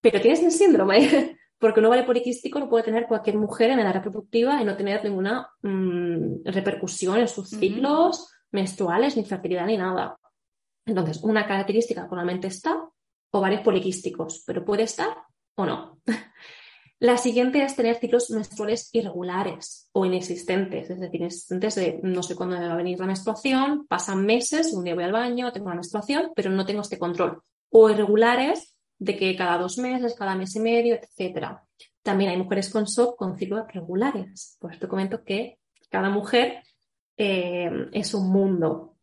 pero 0.02 0.20
tienes 0.20 0.42
el 0.42 0.50
síndrome, 0.50 1.38
porque 1.62 1.79
un 1.79 1.87
ovario 1.87 2.05
poliquístico 2.05 2.59
lo 2.59 2.68
puede 2.68 2.83
tener 2.83 3.07
cualquier 3.07 3.38
mujer 3.38 3.70
en 3.70 3.79
edad 3.79 3.94
reproductiva 3.94 4.61
y 4.61 4.64
no 4.64 4.77
tener 4.77 5.05
ninguna 5.05 5.48
mm, 5.62 6.42
repercusión 6.44 7.20
en 7.20 7.29
sus 7.29 7.51
ciclos 7.51 8.35
menstruales, 8.51 9.16
ni 9.16 9.25
fertilidad, 9.25 9.66
ni 9.66 9.77
nada. 9.77 10.18
Entonces, 10.85 11.22
una 11.22 11.46
característica 11.46 12.03
normalmente 12.03 12.48
está 12.48 12.83
ovarios 13.31 13.61
poliquísticos, 13.61 14.42
pero 14.44 14.64
puede 14.64 14.83
estar 14.83 15.16
o 15.55 15.64
no. 15.64 16.01
La 16.98 17.16
siguiente 17.16 17.62
es 17.62 17.77
tener 17.77 17.94
ciclos 17.94 18.31
menstruales 18.31 18.90
irregulares 18.92 19.88
o 19.92 20.05
inexistentes, 20.05 20.90
es 20.90 20.98
decir, 20.98 21.20
inexistentes 21.20 21.77
de 21.77 22.01
no 22.03 22.25
sé 22.25 22.35
cuándo 22.35 22.57
va 22.57 22.72
a 22.72 22.77
venir 22.77 22.98
la 22.98 23.07
menstruación, 23.07 23.87
pasan 23.87 24.27
meses, 24.27 24.72
un 24.72 24.83
día 24.83 24.96
voy 24.96 25.05
al 25.05 25.12
baño, 25.12 25.53
tengo 25.53 25.66
una 25.66 25.77
menstruación, 25.77 26.33
pero 26.35 26.51
no 26.51 26.66
tengo 26.66 26.81
este 26.81 26.98
control. 26.98 27.40
O 27.70 27.88
irregulares 27.88 28.71
de 29.03 29.17
que 29.17 29.37
cada 29.37 29.59
dos 29.59 29.79
meses, 29.79 30.15
cada 30.15 30.37
mes 30.37 30.55
y 30.55 30.61
medio, 30.61 30.95
etc. 30.95 31.59
También 32.03 32.31
hay 32.31 32.37
mujeres 32.37 32.71
con 32.71 32.87
SOP 32.87 33.17
con 33.17 33.37
ciclos 33.37 33.67
regulares. 33.69 34.57
Por 34.61 34.73
esto 34.73 34.88
comento 34.88 35.25
que 35.25 35.59
cada 35.91 36.09
mujer 36.09 36.62
eh, 37.17 37.71
es 37.93 38.15
un 38.15 38.31
mundo. 38.31 38.97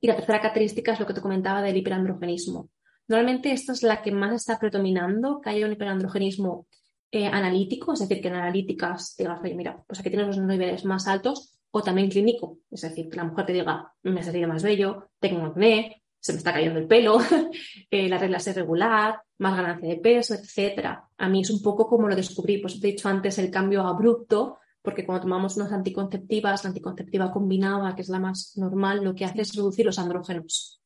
Y 0.00 0.06
la 0.06 0.16
tercera 0.16 0.40
característica 0.40 0.92
es 0.92 1.00
lo 1.00 1.06
que 1.06 1.14
te 1.14 1.22
comentaba 1.22 1.62
del 1.62 1.76
hiperandrogenismo. 1.76 2.70
Normalmente 3.08 3.52
esta 3.52 3.72
es 3.72 3.82
la 3.82 4.02
que 4.02 4.12
más 4.12 4.34
está 4.34 4.58
predominando, 4.58 5.40
que 5.40 5.50
haya 5.50 5.66
un 5.66 5.72
hiperandrogenismo 5.72 6.66
eh, 7.10 7.26
analítico, 7.26 7.94
es 7.94 8.00
decir, 8.00 8.20
que 8.20 8.28
en 8.28 8.34
analíticas 8.34 9.14
digas, 9.16 9.40
oye, 9.42 9.54
mira, 9.54 9.82
pues 9.86 10.00
aquí 10.00 10.10
tienes 10.10 10.28
los 10.28 10.38
niveles 10.38 10.84
más 10.84 11.08
altos, 11.08 11.58
o 11.70 11.82
también 11.82 12.10
clínico, 12.10 12.58
es 12.70 12.82
decir, 12.82 13.08
que 13.08 13.16
la 13.16 13.24
mujer 13.24 13.46
te 13.46 13.52
diga, 13.54 13.92
me 14.02 14.22
sentido 14.22 14.48
más 14.48 14.62
bello, 14.62 15.10
tengo 15.18 15.46
acné, 15.46 16.01
se 16.22 16.32
me 16.32 16.38
está 16.38 16.52
cayendo 16.52 16.78
el 16.78 16.86
pelo, 16.86 17.18
eh, 17.90 18.08
la 18.08 18.16
regla 18.16 18.36
es 18.36 18.46
irregular, 18.46 19.20
más 19.38 19.56
ganancia 19.56 19.88
de 19.88 19.96
peso, 19.96 20.34
etcétera. 20.34 21.08
A 21.18 21.28
mí 21.28 21.40
es 21.40 21.50
un 21.50 21.60
poco 21.60 21.88
como 21.88 22.06
lo 22.06 22.14
descubrí, 22.14 22.58
pues 22.58 22.80
te 22.80 22.88
he 22.88 22.92
dicho 22.92 23.08
antes 23.08 23.38
el 23.38 23.50
cambio 23.50 23.82
abrupto, 23.82 24.58
porque 24.82 25.04
cuando 25.04 25.22
tomamos 25.22 25.56
unas 25.56 25.72
anticonceptivas, 25.72 26.62
la 26.62 26.68
anticonceptiva 26.68 27.32
combinada, 27.32 27.96
que 27.96 28.02
es 28.02 28.08
la 28.08 28.20
más 28.20 28.56
normal, 28.56 29.02
lo 29.02 29.16
que 29.16 29.24
hace 29.24 29.40
es 29.42 29.56
reducir 29.56 29.84
los 29.84 29.98
andrógenos. 29.98 30.80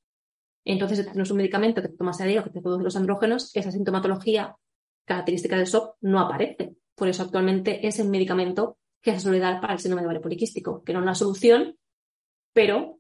Entonces, 0.65 0.99
si 0.99 1.05
tienes 1.05 1.31
un 1.31 1.37
medicamento 1.37 1.83
que 1.83 1.89
te 1.89 1.97
tomas 1.99 2.19
a 2.23 2.25
diario 2.25 2.43
que 2.43 2.51
te 2.51 2.61
reduce 2.61 2.85
los 2.85 2.97
andrógenos, 2.97 3.55
esa 3.55 3.71
sintomatología 3.71 4.57
característica 5.05 5.57
del 5.57 5.67
SOP 5.67 5.97
no 6.01 6.19
aparece. 6.19 6.77
Por 6.95 7.09
eso 7.09 7.23
actualmente 7.23 7.87
es 7.87 7.99
el 7.99 8.09
medicamento 8.09 8.79
que 9.03 9.13
se 9.13 9.21
suele 9.21 9.39
dar 9.39 9.61
para 9.61 9.75
el 9.75 9.81
síndrome 9.81 10.01
de 10.01 10.07
ovario 10.07 10.23
poliquístico, 10.23 10.83
que 10.83 10.95
no 10.95 11.01
es 11.01 11.03
una 11.03 11.15
solución, 11.15 11.77
pero 12.55 12.96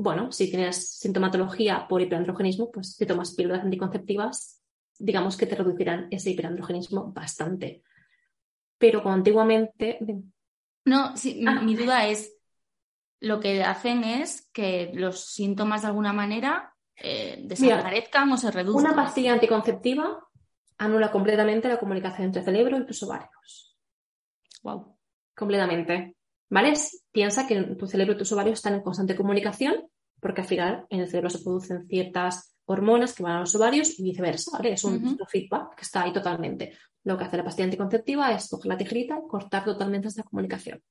bueno, 0.00 0.32
si 0.32 0.48
tienes 0.48 0.98
sintomatología 0.98 1.86
por 1.86 2.00
hiperandrogenismo, 2.00 2.70
pues 2.70 2.94
si 2.94 3.04
tomas 3.04 3.34
píldoras 3.34 3.64
anticonceptivas, 3.64 4.62
digamos 4.98 5.36
que 5.36 5.44
te 5.44 5.56
reducirán 5.56 6.08
ese 6.10 6.30
hiperandrogenismo 6.30 7.12
bastante. 7.12 7.82
Pero 8.78 9.02
como 9.02 9.14
antiguamente. 9.14 9.98
No, 10.86 11.14
sí, 11.18 11.44
ah. 11.46 11.60
mi 11.60 11.76
duda 11.76 12.06
es: 12.06 12.34
lo 13.20 13.40
que 13.40 13.62
hacen 13.62 14.02
es 14.04 14.48
que 14.54 14.90
los 14.94 15.20
síntomas 15.20 15.82
de 15.82 15.88
alguna 15.88 16.14
manera 16.14 16.74
eh, 16.96 17.42
desaparezcan 17.44 18.32
o 18.32 18.38
se 18.38 18.50
reduzcan. 18.50 18.86
Una 18.86 18.96
pastilla 18.96 19.34
anticonceptiva 19.34 20.26
anula 20.78 21.12
completamente 21.12 21.68
la 21.68 21.78
comunicación 21.78 22.28
entre 22.28 22.42
cerebro 22.42 22.78
y 22.78 22.86
tus 22.86 23.02
ovarios. 23.02 23.76
Wow. 24.62 24.96
Completamente. 25.36 26.16
¿Vale? 26.50 26.74
Piensa 27.12 27.46
que 27.46 27.62
tu 27.62 27.86
cerebro 27.86 28.14
y 28.14 28.16
tus 28.18 28.32
ovarios 28.32 28.58
están 28.58 28.74
en 28.74 28.82
constante 28.82 29.16
comunicación 29.16 29.88
porque 30.20 30.42
al 30.42 30.46
final 30.46 30.86
en 30.90 31.00
el 31.00 31.08
cerebro 31.08 31.30
se 31.30 31.38
producen 31.38 31.86
ciertas 31.86 32.54
hormonas 32.66 33.14
que 33.14 33.22
van 33.22 33.36
a 33.36 33.40
los 33.40 33.54
ovarios 33.54 33.98
y 33.98 34.02
viceversa, 34.04 34.50
¿vale? 34.52 34.72
Es 34.72 34.84
un 34.84 35.18
feedback 35.28 35.74
que 35.74 35.82
está 35.82 36.02
ahí 36.02 36.12
totalmente. 36.12 36.76
Lo 37.04 37.16
que 37.16 37.24
hace 37.24 37.36
la 37.36 37.44
pastilla 37.44 37.64
anticonceptiva 37.64 38.32
es 38.32 38.48
coger 38.48 38.66
la 38.66 38.76
tijerita 38.76 39.18
y 39.18 39.28
cortar 39.28 39.64
totalmente 39.64 40.08
esta 40.08 40.22
comunicación. 40.22 40.82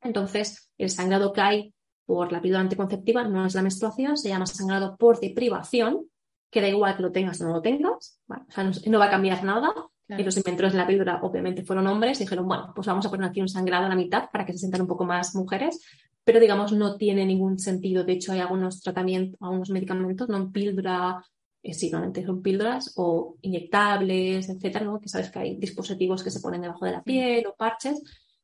Entonces, 0.00 0.70
el 0.78 0.88
sangrado 0.88 1.32
que 1.32 1.40
hay 1.40 1.74
por 2.06 2.30
la 2.30 2.40
píldora 2.40 2.62
anticonceptiva 2.62 3.24
no 3.24 3.44
es 3.44 3.54
la 3.54 3.62
menstruación, 3.62 4.16
se 4.16 4.28
llama 4.28 4.46
sangrado 4.46 4.96
por 4.96 5.18
deprivación 5.18 6.08
que 6.50 6.60
da 6.60 6.68
igual 6.68 6.96
que 6.96 7.02
lo 7.02 7.12
tengas 7.12 7.40
o 7.40 7.44
no 7.44 7.54
lo 7.54 7.62
tengas, 7.62 8.20
o 8.28 8.52
sea, 8.52 8.70
no, 8.86 8.98
va 8.98 9.06
a 9.06 9.10
cambiar 9.10 9.42
nada. 9.42 9.74
Y 10.08 10.22
los 10.22 10.36
inventores 10.36 10.72
de 10.72 10.78
la 10.78 10.86
píldora 10.86 11.20
obviamente 11.22 11.64
fueron 11.64 11.86
hombres 11.88 12.20
y 12.20 12.24
dijeron, 12.24 12.46
bueno, 12.46 12.72
pues 12.74 12.86
vamos 12.86 13.04
a 13.06 13.10
poner 13.10 13.28
aquí 13.28 13.40
un 13.40 13.48
sangrado 13.48 13.86
a 13.86 13.88
la 13.88 13.96
mitad 13.96 14.30
para 14.30 14.46
que 14.46 14.52
se 14.52 14.58
sientan 14.58 14.82
un 14.82 14.86
poco 14.86 15.04
más 15.04 15.34
mujeres, 15.34 15.80
pero 16.22 16.38
digamos 16.38 16.72
no 16.72 16.96
tiene 16.96 17.26
ningún 17.26 17.58
sentido. 17.58 18.04
De 18.04 18.12
hecho, 18.12 18.32
hay 18.32 18.40
algunos 18.40 18.80
tratamientos, 18.80 19.40
algunos 19.42 19.70
medicamentos, 19.70 20.28
no 20.28 20.36
en 20.36 20.52
píldora, 20.52 21.24
eh, 21.62 21.74
sí, 21.74 21.90
normalmente 21.90 22.24
son 22.24 22.40
píldoras 22.40 22.92
o 22.96 23.36
inyectables, 23.42 24.48
etcétera, 24.48 24.84
¿no? 24.84 25.00
que 25.00 25.08
sabes 25.08 25.30
que 25.30 25.40
hay 25.40 25.56
dispositivos 25.56 26.22
que 26.22 26.30
se 26.30 26.40
ponen 26.40 26.62
debajo 26.62 26.84
de 26.84 26.92
la 26.92 27.02
piel 27.02 27.46
o 27.46 27.56
parches 27.56 28.00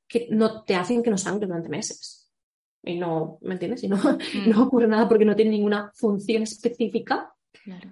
que 0.09 0.27
no 0.31 0.65
te 0.65 0.75
hacen 0.75 1.03
que 1.03 1.11
no 1.11 1.19
sangre 1.19 1.47
durante 1.47 1.69
meses. 1.69 2.31
Y 2.83 2.99
no, 2.99 3.39
¿me 3.43 3.55
entiendes? 3.55 3.85
Y 3.85 3.89
no, 3.89 3.97
mm. 3.97 4.51
no 4.51 4.65
ocurre 4.65 4.89
nada 4.89 5.09
porque 5.09 5.25
no 5.25 5.37
tiene 5.37 5.53
ninguna 5.53 5.93
función 5.95 6.43
específica 6.43 7.33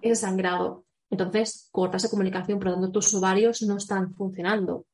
es 0.02 0.20
sangrado. 0.20 0.84
Entonces, 1.10 1.68
cortas 1.72 2.02
de 2.02 2.10
comunicación, 2.10 2.58
por 2.58 2.68
lo 2.68 2.74
tanto, 2.74 2.92
tus 2.92 3.12
ovarios 3.14 3.62
no 3.62 3.76
están 3.76 4.14
funcionando. 4.14 4.86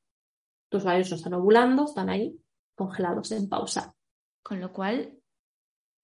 Tus 0.70 0.82
ovarios 0.82 1.10
no 1.10 1.16
están 1.16 1.34
ovulando, 1.34 1.84
están 1.84 2.08
ahí 2.08 2.40
congelados 2.74 3.30
en 3.32 3.48
pausa. 3.48 3.94
Con 4.42 4.60
lo 4.60 4.72
cual. 4.72 5.18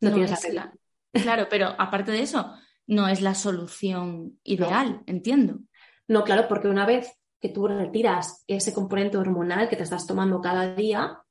No, 0.00 0.12
tienes 0.12 0.52
la 0.52 0.72
Claro, 1.12 1.46
pero 1.48 1.74
aparte 1.78 2.10
de 2.10 2.22
eso, 2.22 2.54
no 2.86 3.08
es 3.08 3.20
la 3.20 3.34
solución 3.34 4.38
ideal, 4.42 5.02
entiendo. 5.06 5.60
No, 6.08 6.24
claro, 6.24 6.48
porque 6.48 6.68
una 6.68 6.86
vez 6.86 7.12
que 7.40 7.48
tú 7.48 7.66
retiras 7.66 8.44
ese 8.46 8.72
componente 8.72 9.18
hormonal 9.18 9.68
que 9.68 9.76
te 9.76 9.82
estás 9.82 10.06
tomando 10.06 10.40
cada 10.40 10.74
día, 10.74 11.21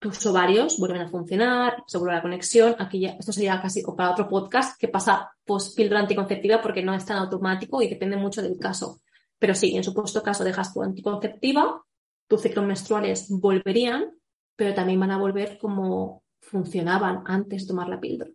tus 0.00 0.24
ovarios 0.24 0.78
vuelven 0.78 1.02
a 1.02 1.08
funcionar, 1.08 1.84
se 1.86 1.98
vuelve 1.98 2.14
la 2.14 2.22
conexión. 2.22 2.74
Aquí 2.78 3.00
ya, 3.00 3.10
esto 3.10 3.32
sería 3.32 3.60
casi 3.60 3.82
para 3.82 4.10
otro 4.10 4.28
podcast 4.28 4.80
que 4.80 4.88
pasa 4.88 5.30
post 5.44 5.76
píldora 5.76 6.00
anticonceptiva 6.00 6.62
porque 6.62 6.82
no 6.82 6.94
es 6.94 7.04
tan 7.04 7.18
automático 7.18 7.82
y 7.82 7.88
depende 7.88 8.16
mucho 8.16 8.40
del 8.40 8.58
caso. 8.58 9.02
Pero 9.38 9.54
sí, 9.54 9.76
en 9.76 9.84
supuesto 9.84 10.22
caso 10.22 10.42
dejas 10.42 10.72
tu 10.72 10.82
anticonceptiva, 10.82 11.84
tus 12.26 12.40
ciclos 12.40 12.64
menstruales 12.64 13.26
volverían, 13.28 14.18
pero 14.56 14.74
también 14.74 14.98
van 15.00 15.10
a 15.10 15.18
volver 15.18 15.58
como 15.58 16.22
funcionaban 16.40 17.22
antes 17.26 17.62
de 17.62 17.68
tomar 17.68 17.88
la 17.88 18.00
píldora. 18.00 18.30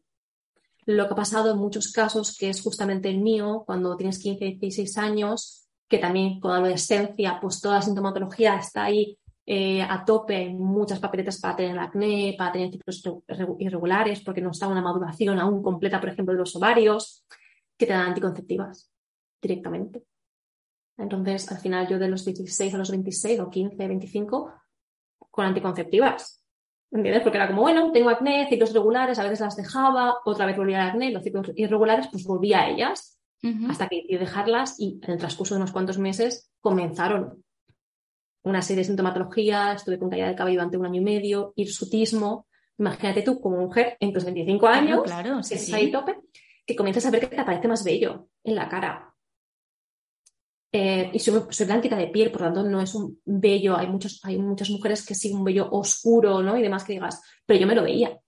Lo 0.85 1.07
que 1.07 1.13
ha 1.13 1.17
pasado 1.17 1.51
en 1.51 1.57
muchos 1.57 1.91
casos, 1.91 2.37
que 2.37 2.49
es 2.49 2.61
justamente 2.61 3.09
el 3.09 3.21
mío, 3.21 3.63
cuando 3.65 3.97
tienes 3.97 4.19
15, 4.19 4.57
16 4.59 4.97
años, 4.99 5.67
que 5.87 5.97
también 5.97 6.39
con 6.39 6.51
adolescencia, 6.51 7.39
pues 7.41 7.59
toda 7.59 7.75
la 7.75 7.81
sintomatología 7.81 8.55
está 8.57 8.83
ahí 8.83 9.17
eh, 9.47 9.81
a 9.81 10.03
tope 10.03 10.49
muchas 10.49 10.99
papeletas 10.99 11.39
para 11.39 11.55
tener 11.55 11.77
acné, 11.77 12.33
para 12.37 12.51
tener 12.51 12.71
ciclos 12.71 13.03
irregulares, 13.59 14.21
porque 14.21 14.41
no 14.41 14.51
está 14.51 14.67
una 14.67 14.81
maduración 14.81 15.39
aún 15.39 15.61
completa, 15.61 15.99
por 15.99 16.09
ejemplo, 16.09 16.33
de 16.33 16.39
los 16.39 16.55
ovarios, 16.55 17.25
que 17.77 17.85
te 17.85 17.93
dan 17.93 18.07
anticonceptivas 18.07 18.91
directamente. 19.41 20.03
Entonces, 20.97 21.51
al 21.51 21.59
final 21.59 21.87
yo 21.87 21.99
de 21.99 22.07
los 22.07 22.25
16 22.25 22.73
a 22.73 22.77
los 22.77 22.89
26 22.89 23.39
o 23.41 23.49
15, 23.49 23.87
25, 23.87 24.53
con 25.29 25.45
anticonceptivas. 25.45 26.43
¿Entiendes? 26.91 27.23
Porque 27.23 27.37
era 27.37 27.47
como, 27.47 27.61
bueno, 27.61 27.91
tengo 27.91 28.09
acné, 28.09 28.47
ciclos 28.47 28.71
irregulares, 28.71 29.19
a 29.19 29.23
veces 29.23 29.41
las 29.41 29.57
dejaba, 29.57 30.15
otra 30.23 30.45
vez 30.45 30.55
volvía 30.55 30.81
al 30.81 30.89
acné, 30.91 31.11
los 31.11 31.23
ciclos 31.23 31.51
irregulares, 31.55 32.07
pues 32.09 32.23
volvía 32.23 32.61
a 32.61 32.69
ellas, 32.69 33.19
hasta 33.69 33.87
que 33.87 33.97
decidí 33.97 34.17
dejarlas 34.17 34.79
y 34.79 34.99
en 35.03 35.11
el 35.11 35.17
transcurso 35.19 35.53
de 35.53 35.59
unos 35.59 35.71
cuantos 35.71 35.99
meses 35.99 36.51
comenzaron 36.61 37.44
una 38.45 38.61
serie 38.61 38.81
de 38.81 38.85
sintomatologías, 38.85 39.77
estuve 39.77 39.99
con 39.99 40.09
caída 40.09 40.27
de 40.27 40.35
cabello 40.35 40.57
durante 40.57 40.77
un 40.77 40.85
año 40.85 41.01
y 41.01 41.03
medio, 41.03 41.53
hirsutismo. 41.55 42.47
Imagínate 42.77 43.23
tú 43.23 43.41
como 43.41 43.57
mujer 43.57 43.97
en 43.99 44.13
tus 44.13 44.23
25 44.23 44.67
años, 44.67 45.03
claro, 45.03 45.41
sí, 45.41 45.55
que 45.71 45.75
ahí 45.75 45.91
tope, 45.91 46.17
que 46.65 46.75
comienzas 46.75 47.05
a 47.05 47.11
ver 47.11 47.21
que 47.21 47.35
te 47.35 47.41
aparece 47.41 47.67
más 47.67 47.83
bello 47.83 48.27
en 48.43 48.55
la 48.55 48.69
cara. 48.69 49.11
Eh, 50.71 51.09
y 51.13 51.19
soy, 51.19 51.41
soy, 51.49 51.65
blanquita 51.65 51.95
de 51.95 52.07
piel, 52.07 52.31
por 52.31 52.41
lo 52.41 52.47
tanto 52.47 52.69
no 52.69 52.81
es 52.81 52.93
un 52.93 53.19
vello. 53.25 53.77
Hay, 53.77 53.87
muchos, 53.87 54.19
hay 54.23 54.37
muchas 54.37 54.69
mujeres 54.69 55.05
que 55.05 55.15
sí 55.15 55.31
un 55.31 55.43
vello 55.43 55.69
oscuro, 55.71 56.43
¿no? 56.43 56.57
Y 56.57 56.61
demás 56.61 56.83
que 56.83 56.93
digas, 56.93 57.21
pero 57.45 57.59
yo 57.59 57.65
me 57.65 57.75
lo 57.75 57.83
veía. 57.83 58.19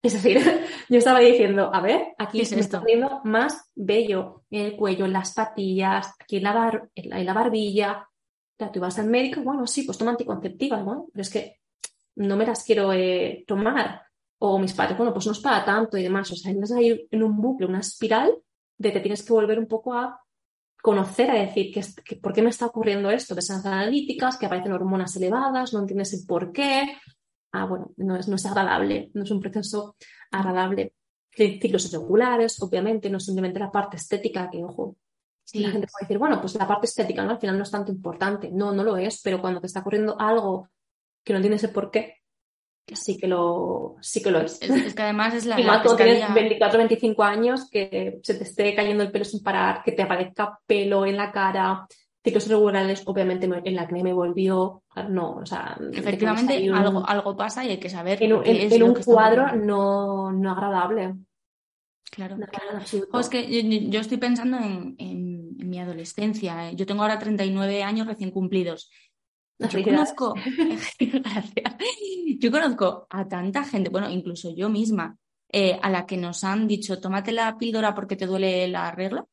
Es 0.00 0.14
decir, 0.14 0.38
yo 0.88 0.98
estaba 0.98 1.18
diciendo, 1.18 1.70
a 1.74 1.80
ver, 1.82 2.14
aquí 2.16 2.44
se 2.44 2.54
me 2.54 2.62
está 2.62 2.80
poniendo 2.80 3.20
más 3.24 3.70
vello 3.74 4.44
en 4.50 4.66
el 4.66 4.76
cuello, 4.76 5.04
en 5.04 5.12
las 5.12 5.34
patillas, 5.34 6.14
aquí 6.20 6.36
en 6.36 6.44
la, 6.44 6.88
en 6.94 7.26
la 7.26 7.34
barbilla, 7.34 8.07
tú 8.72 8.80
vas 8.80 8.98
al 8.98 9.06
médico, 9.06 9.40
bueno, 9.42 9.66
sí, 9.66 9.82
pues 9.84 9.96
toma 9.98 10.12
anticonceptivas, 10.12 10.84
bueno, 10.84 11.06
pero 11.12 11.22
es 11.22 11.30
que 11.30 11.60
no 12.16 12.36
me 12.36 12.46
las 12.46 12.64
quiero 12.64 12.92
eh, 12.92 13.44
tomar. 13.46 14.02
O 14.40 14.58
mis 14.58 14.72
padres, 14.72 14.96
bueno, 14.96 15.12
pues 15.12 15.26
no 15.26 15.32
es 15.32 15.40
para 15.40 15.64
tanto 15.64 15.96
y 15.96 16.02
demás. 16.02 16.30
O 16.30 16.36
sea, 16.36 16.50
entras 16.50 16.72
ahí 16.72 17.08
en 17.10 17.22
un 17.22 17.40
bucle, 17.40 17.66
una 17.66 17.80
espiral 17.80 18.32
de 18.76 18.92
que 18.92 19.00
tienes 19.00 19.24
que 19.24 19.32
volver 19.32 19.58
un 19.58 19.66
poco 19.66 19.94
a 19.94 20.20
conocer, 20.80 21.30
a 21.30 21.34
decir, 21.34 21.72
que, 21.72 22.16
¿por 22.16 22.32
qué 22.32 22.42
me 22.42 22.50
está 22.50 22.66
ocurriendo 22.66 23.10
esto? 23.10 23.34
De 23.34 23.40
esas 23.40 23.64
analíticas, 23.66 24.36
que 24.36 24.46
aparecen 24.46 24.72
hormonas 24.72 25.16
elevadas, 25.16 25.72
no 25.72 25.80
entiendes 25.80 26.12
el 26.14 26.26
por 26.26 26.52
qué. 26.52 26.96
Ah, 27.52 27.66
bueno, 27.66 27.92
no 27.96 28.16
es, 28.16 28.28
no 28.28 28.36
es 28.36 28.46
agradable, 28.46 29.10
no 29.14 29.24
es 29.24 29.30
un 29.30 29.40
proceso 29.40 29.96
agradable. 30.30 30.94
ciclos 31.32 31.86
irregulares, 31.86 32.62
obviamente, 32.62 33.10
no 33.10 33.18
simplemente 33.18 33.58
la 33.58 33.72
parte 33.72 33.96
estética, 33.96 34.50
que 34.50 34.62
ojo, 34.62 34.96
la 35.54 35.70
gente 35.70 35.88
puede 35.90 36.04
decir, 36.04 36.18
bueno, 36.18 36.40
pues 36.40 36.54
la 36.54 36.68
parte 36.68 36.86
estética 36.86 37.24
¿no? 37.24 37.30
al 37.30 37.38
final 37.38 37.56
no 37.56 37.62
es 37.62 37.70
tanto 37.70 37.90
importante. 37.90 38.50
No, 38.50 38.72
no 38.72 38.84
lo 38.84 38.96
es, 38.96 39.20
pero 39.22 39.40
cuando 39.40 39.60
te 39.60 39.66
está 39.66 39.80
ocurriendo 39.80 40.18
algo 40.20 40.68
que 41.24 41.32
no 41.32 41.38
entiendes 41.38 41.64
el 41.64 41.70
por 41.70 41.90
qué, 41.90 42.18
sí 42.94 43.18
que 43.18 43.26
lo, 43.26 43.96
sí 44.00 44.22
que 44.22 44.30
lo 44.30 44.40
es. 44.40 44.60
Es, 44.62 44.94
que 44.94 45.02
además 45.02 45.34
es 45.34 45.46
la. 45.46 45.60
Y 45.60 45.64
más 45.64 45.82
cuando 45.82 46.02
tienes 46.02 46.32
24, 46.32 46.78
25 46.78 47.22
años, 47.22 47.70
que 47.70 48.20
se 48.22 48.34
te 48.34 48.44
esté 48.44 48.74
cayendo 48.74 49.02
el 49.02 49.10
pelo 49.10 49.24
sin 49.24 49.42
parar, 49.42 49.82
que 49.82 49.92
te 49.92 50.02
aparezca 50.02 50.58
pelo 50.66 51.06
en 51.06 51.16
la 51.16 51.32
cara, 51.32 51.86
ciclos 52.22 52.46
irregulares, 52.46 53.02
obviamente 53.06 53.46
en 53.46 53.74
la 53.74 53.82
acné 53.82 54.02
me 54.02 54.12
volvió. 54.12 54.82
No, 55.08 55.36
o 55.36 55.46
sea. 55.46 55.78
Efectivamente, 55.92 56.70
algo, 56.72 57.06
algo 57.06 57.36
pasa 57.36 57.64
y 57.64 57.70
hay 57.70 57.78
que 57.78 57.90
saber. 57.90 58.22
En, 58.22 58.32
en 58.44 58.82
un 58.82 58.94
cuadro 58.94 59.54
no, 59.56 60.32
no 60.32 60.52
agradable. 60.52 61.14
Claro. 62.10 62.36
es 63.20 63.28
que 63.28 63.90
yo, 63.90 64.00
estoy 64.00 64.16
pensando 64.16 64.56
en, 64.58 64.94
en, 64.98 65.27
mi 65.78 65.84
adolescencia. 65.84 66.72
Yo 66.72 66.86
tengo 66.86 67.02
ahora 67.02 67.18
39 67.18 67.82
años 67.82 68.06
recién 68.06 68.30
cumplidos. 68.30 68.90
Yo 69.58 69.82
conozco, 69.82 70.34
yo 72.38 72.50
conozco 72.50 73.06
a 73.10 73.26
tanta 73.26 73.64
gente, 73.64 73.90
bueno, 73.90 74.08
incluso 74.08 74.54
yo 74.54 74.68
misma, 74.68 75.16
eh, 75.50 75.78
a 75.82 75.90
la 75.90 76.06
que 76.06 76.16
nos 76.16 76.44
han 76.44 76.68
dicho, 76.68 77.00
tómate 77.00 77.32
la 77.32 77.56
píldora 77.58 77.94
porque 77.94 78.16
te 78.16 78.26
duele 78.26 78.68
la 78.68 78.90
regla. 78.92 79.24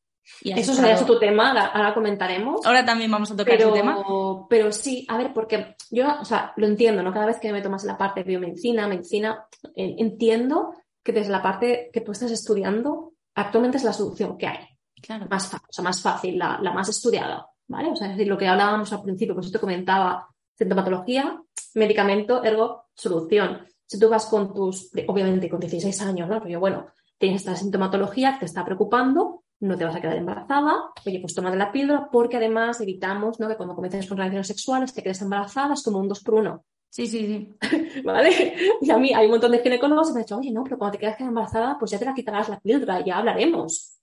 Y 0.42 0.54
Eso 0.60 0.74
sería 0.74 1.00
otro 1.00 1.20
tema, 1.20 1.52
ahora, 1.52 1.94
comentaremos. 1.94 2.66
Ahora 2.66 2.84
también 2.84 3.12
vamos 3.12 3.30
a 3.30 3.36
tocar 3.36 3.58
pero, 3.58 3.70
ese 3.70 3.78
tema. 3.78 4.04
Pero 4.50 4.72
sí, 4.72 5.06
a 5.08 5.18
ver, 5.18 5.32
porque 5.34 5.76
yo, 5.92 6.08
o 6.20 6.26
sea, 6.26 6.52
lo 6.58 6.66
entiendo, 6.66 7.04
¿no? 7.04 7.14
Cada 7.14 7.28
vez 7.28 7.38
que 7.40 7.52
me 7.52 7.62
tomas 7.62 7.84
la 7.84 7.96
parte 7.96 8.22
de 8.22 8.30
biomedicina, 8.30 8.88
medicina, 8.88 9.46
entiendo 9.76 10.74
que 11.04 11.12
desde 11.12 11.32
la 11.32 11.44
parte 11.44 11.92
que 11.94 12.02
tú 12.02 12.12
estás 12.12 12.32
estudiando, 12.32 13.14
actualmente 13.36 13.78
es 13.78 13.84
la 13.84 13.94
solución 13.94 14.36
que 14.36 14.48
hay. 14.48 14.75
Claro. 15.02 15.28
Más, 15.30 15.54
o 15.54 15.60
sea, 15.70 15.84
más 15.84 16.02
fácil, 16.02 16.38
la, 16.38 16.60
la, 16.62 16.74
más 16.74 16.90
estudiada, 16.90 17.48
¿vale? 17.68 17.92
O 17.92 17.96
sea, 17.96 18.08
es 18.08 18.18
decir, 18.18 18.28
lo 18.28 18.38
que 18.38 18.48
hablábamos 18.48 18.92
al 18.92 19.04
principio, 19.04 19.36
pues 19.36 19.52
te 19.52 19.60
comentaba, 19.60 20.28
sintomatología, 20.58 21.42
medicamento, 21.76 22.44
ergo, 22.44 22.86
solución. 22.94 23.68
Si 23.86 24.00
tú 24.00 24.10
vas 24.10 24.26
con 24.26 24.54
tus, 24.54 24.92
obviamente 25.08 25.50
con 25.50 25.60
16 25.60 26.02
años, 26.02 26.30
¿no? 26.30 26.42
Pero 26.42 26.60
bueno, 26.60 26.88
tienes 27.18 27.42
esta 27.42 27.56
sintomatología, 27.56 28.38
te 28.40 28.46
está 28.46 28.66
preocupando, 28.66 29.44
no 29.60 29.78
te 29.78 29.86
vas 29.86 29.96
a 29.96 30.02
quedar 30.02 30.18
embarazada, 30.18 30.92
oye, 31.06 31.20
pues 31.20 31.34
toma 31.34 31.52
de 31.52 31.58
la 31.58 31.72
píldora, 31.72 32.10
porque 32.12 32.38
además 32.38 32.82
evitamos, 32.82 33.40
¿no? 33.40 33.48
Que 33.48 33.56
cuando 33.56 33.76
comiences 33.76 34.08
con 34.08 34.18
relaciones 34.18 34.48
sexuales 34.48 34.94
te 34.94 35.04
quedes 35.04 35.22
embarazada, 35.22 35.74
es 35.74 35.84
como 35.84 36.00
un 36.00 36.08
2 36.08 36.24
por 36.24 36.36
1 36.36 36.66
Sí, 36.96 37.08
sí, 37.08 37.28
sí. 37.28 38.02
¿Vale? 38.06 38.56
Y 38.80 38.90
a 38.90 38.98
mí 38.98 39.14
hay 39.14 39.26
un 39.26 39.32
montón 39.32 39.52
de 39.52 39.60
ginecólogos 39.60 40.08
que 40.08 40.14
me 40.14 40.20
han 40.20 40.26
dicho, 40.26 40.38
oye, 40.38 40.52
no, 40.52 40.64
pero 40.64 40.78
cuando 40.78 40.94
te 40.94 41.00
quedas 41.00 41.20
embarazada, 41.20 41.78
pues 41.78 41.92
ya 41.92 42.00
te 42.00 42.06
la 42.06 42.14
quitarás 42.14 42.48
la 42.48 42.60
píldora, 42.60 43.04
ya 43.04 43.18
hablaremos. 43.18 43.95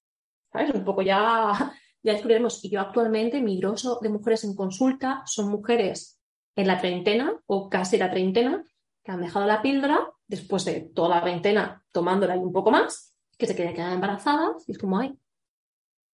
¿Sabes? 0.52 0.74
Un 0.74 0.84
poco 0.84 1.02
ya, 1.02 1.74
ya 2.02 2.12
descubriremos. 2.12 2.64
Y 2.64 2.70
yo 2.70 2.80
actualmente, 2.80 3.40
mi 3.40 3.58
grosso 3.58 3.98
de 4.02 4.08
mujeres 4.08 4.44
en 4.44 4.54
consulta 4.54 5.22
son 5.26 5.48
mujeres 5.50 6.20
en 6.56 6.66
la 6.66 6.78
treintena 6.78 7.40
o 7.46 7.70
casi 7.70 7.96
la 7.96 8.10
treintena 8.10 8.64
que 9.02 9.12
han 9.12 9.20
dejado 9.20 9.46
la 9.46 9.62
píldora 9.62 10.12
después 10.26 10.64
de 10.64 10.80
toda 10.94 11.16
la 11.16 11.24
veintena 11.24 11.84
tomándola 11.90 12.36
y 12.36 12.40
un 12.40 12.52
poco 12.52 12.70
más, 12.70 13.14
que 13.36 13.46
se 13.46 13.56
quedan 13.56 13.94
embarazadas 13.94 14.68
y 14.68 14.72
es 14.72 14.78
como, 14.78 14.98
ay, 14.98 15.18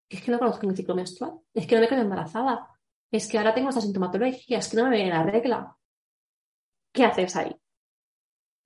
es 0.09 0.21
que 0.21 0.31
no 0.31 0.39
conozco 0.39 0.65
mi 0.65 0.75
ciclo 0.75 0.95
menstrual, 0.95 1.33
es 1.53 1.67
que 1.67 1.75
no 1.75 1.81
me 1.81 1.87
quedo 1.87 2.01
embarazada, 2.01 2.67
es 3.11 3.27
que 3.27 3.37
ahora 3.37 3.53
tengo 3.53 3.69
esta 3.69 3.81
sintomatología, 3.81 4.59
es 4.59 4.69
que 4.69 4.77
no 4.77 4.89
me 4.89 4.95
viene 4.95 5.09
la 5.09 5.23
regla, 5.23 5.75
¿qué 6.93 7.03
haces 7.03 7.35
ahí? 7.35 7.59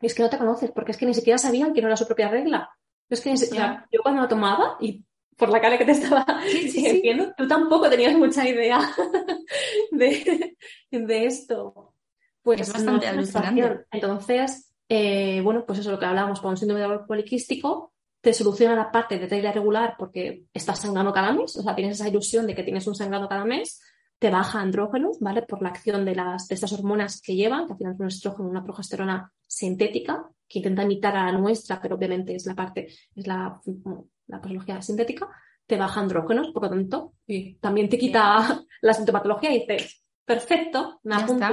es 0.02 0.16
que 0.16 0.24
no 0.24 0.30
te 0.30 0.38
conoces, 0.38 0.72
porque 0.72 0.92
es 0.92 0.98
que 0.98 1.06
ni 1.06 1.14
siquiera 1.14 1.38
sabían 1.38 1.74
que 1.74 1.82
no 1.82 1.88
era 1.88 1.98
su 1.98 2.08
propia 2.08 2.30
regla. 2.30 2.70
Es 3.10 3.22
que 3.22 3.36
yo 3.36 4.02
cuando 4.02 4.22
lo 4.22 4.28
tomaba 4.28 4.78
y 4.80 5.06
por 5.42 5.50
la 5.50 5.60
cara 5.60 5.76
que 5.76 5.86
te 5.86 5.94
estaba 5.94 6.24
diciendo, 6.44 7.34
tú 7.36 7.48
tampoco 7.48 7.90
tenías 7.90 8.16
mucha 8.16 8.48
idea 8.48 8.80
de, 9.92 11.26
esto. 11.26 11.96
Pues 12.44 12.62
es 12.62 12.72
bastante 12.72 13.08
alucinante. 13.08 13.88
Entonces, 13.92 14.72
eh, 14.88 15.42
bueno, 15.42 15.66
pues 15.66 15.80
eso 15.80 15.90
es 15.90 15.94
lo 15.94 16.00
que 16.00 16.06
hablábamos 16.06 16.42
con 16.42 16.52
un 16.52 16.58
síndrome 16.58 17.00
poliquístico, 17.08 17.92
te 18.22 18.34
soluciona 18.34 18.76
la 18.76 18.92
parte 18.92 19.18
de 19.18 19.26
regla 19.26 19.52
regular 19.52 19.96
porque 19.98 20.44
estás 20.54 20.78
sangrando 20.78 21.12
cada 21.12 21.34
mes, 21.34 21.58
o 21.58 21.64
sea, 21.64 21.74
tienes 21.74 22.00
esa 22.00 22.08
ilusión 22.08 22.46
de 22.46 22.54
que 22.54 22.62
tienes 22.62 22.86
un 22.86 22.94
sangrado 22.94 23.28
cada 23.28 23.44
mes, 23.44 23.82
te 24.20 24.30
baja 24.30 24.62
andrógenos, 24.62 25.20
¿vale? 25.22 25.42
Por 25.42 25.64
la 25.64 25.70
acción 25.70 26.06
de, 26.06 26.14
las, 26.14 26.50
de 26.50 26.54
estas 26.54 26.72
hormonas 26.72 27.20
que 27.20 27.34
llevan, 27.34 27.66
que 27.66 27.74
al 27.74 27.78
final 27.80 27.94
es 27.96 28.00
un 28.00 28.08
estrógeno, 28.08 28.48
una 28.48 28.64
progesterona 28.64 29.34
sintética, 29.48 30.30
que 30.48 30.60
intenta 30.60 30.84
imitar 30.84 31.16
a 31.16 31.32
la 31.32 31.40
nuestra, 31.40 31.82
pero 31.82 31.96
obviamente 31.96 32.36
es 32.36 32.46
la 32.46 32.54
parte, 32.54 32.90
es 33.16 33.26
la, 33.26 33.60
la 34.32 34.42
patología 34.42 34.82
sintética, 34.82 35.30
te 35.68 35.78
baja 35.78 36.00
andrógenos, 36.00 36.52
por 36.52 36.64
lo 36.64 36.70
tanto, 36.70 37.14
y 37.28 37.56
también 37.56 37.90
te 37.90 37.98
quita 37.98 38.64
la 38.82 38.94
sintomatología 38.94 39.54
y 39.54 39.60
dices, 39.60 40.04
perfecto, 40.26 41.00
me 41.04 41.16
apunto, 41.16 41.46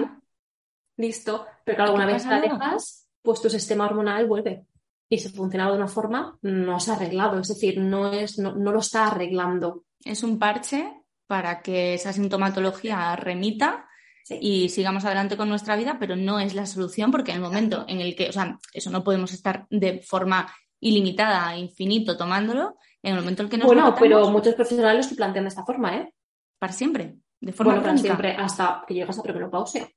listo, 0.96 1.46
pero 1.64 1.76
claro, 1.76 1.90
alguna 1.90 2.06
vez 2.06 2.24
la 2.24 2.40
dejas, 2.40 3.08
pues 3.20 3.42
tu 3.42 3.50
sistema 3.50 3.86
hormonal 3.86 4.26
vuelve. 4.26 4.64
Y 5.10 5.18
si 5.18 5.30
funciona 5.30 5.70
de 5.70 5.76
una 5.76 5.88
forma, 5.88 6.38
no 6.42 6.80
se 6.80 6.90
ha 6.90 6.94
arreglado, 6.94 7.40
es 7.40 7.48
decir, 7.48 7.78
no, 7.78 8.12
es, 8.12 8.38
no, 8.38 8.54
no 8.54 8.72
lo 8.72 8.80
está 8.80 9.06
arreglando. 9.06 9.84
Es 10.04 10.22
un 10.22 10.38
parche 10.38 10.92
para 11.26 11.62
que 11.62 11.94
esa 11.94 12.12
sintomatología 12.12 13.16
remita 13.16 13.86
y 14.28 14.68
sigamos 14.68 15.04
adelante 15.04 15.36
con 15.36 15.48
nuestra 15.48 15.76
vida, 15.76 15.96
pero 15.98 16.14
no 16.16 16.38
es 16.38 16.54
la 16.54 16.66
solución 16.66 17.10
porque 17.10 17.30
en 17.30 17.38
el 17.38 17.42
momento 17.42 17.84
en 17.88 18.00
el 18.00 18.14
que, 18.14 18.28
o 18.28 18.32
sea, 18.32 18.58
eso 18.72 18.90
no 18.90 19.02
podemos 19.02 19.32
estar 19.32 19.66
de 19.70 20.02
forma 20.02 20.52
ilimitada, 20.80 21.56
infinito 21.56 22.16
tomándolo, 22.16 22.76
en 23.02 23.14
el 23.14 23.20
momento 23.20 23.42
en 23.42 23.48
que 23.48 23.58
nos 23.58 23.66
Bueno, 23.66 23.94
pero 23.98 24.30
muchos 24.30 24.54
profesionales 24.54 25.10
lo 25.10 25.16
plantean 25.16 25.44
de 25.44 25.48
esta 25.48 25.64
forma, 25.64 25.96
¿eh? 25.96 26.14
Para 26.58 26.72
siempre, 26.72 27.18
de 27.40 27.52
forma 27.52 27.74
bueno, 27.74 27.86
para 27.86 27.98
siempre, 27.98 28.32
hasta 28.32 28.84
que 28.86 28.94
llegas 28.94 29.18
a 29.18 29.22
premenopausia. 29.22 29.88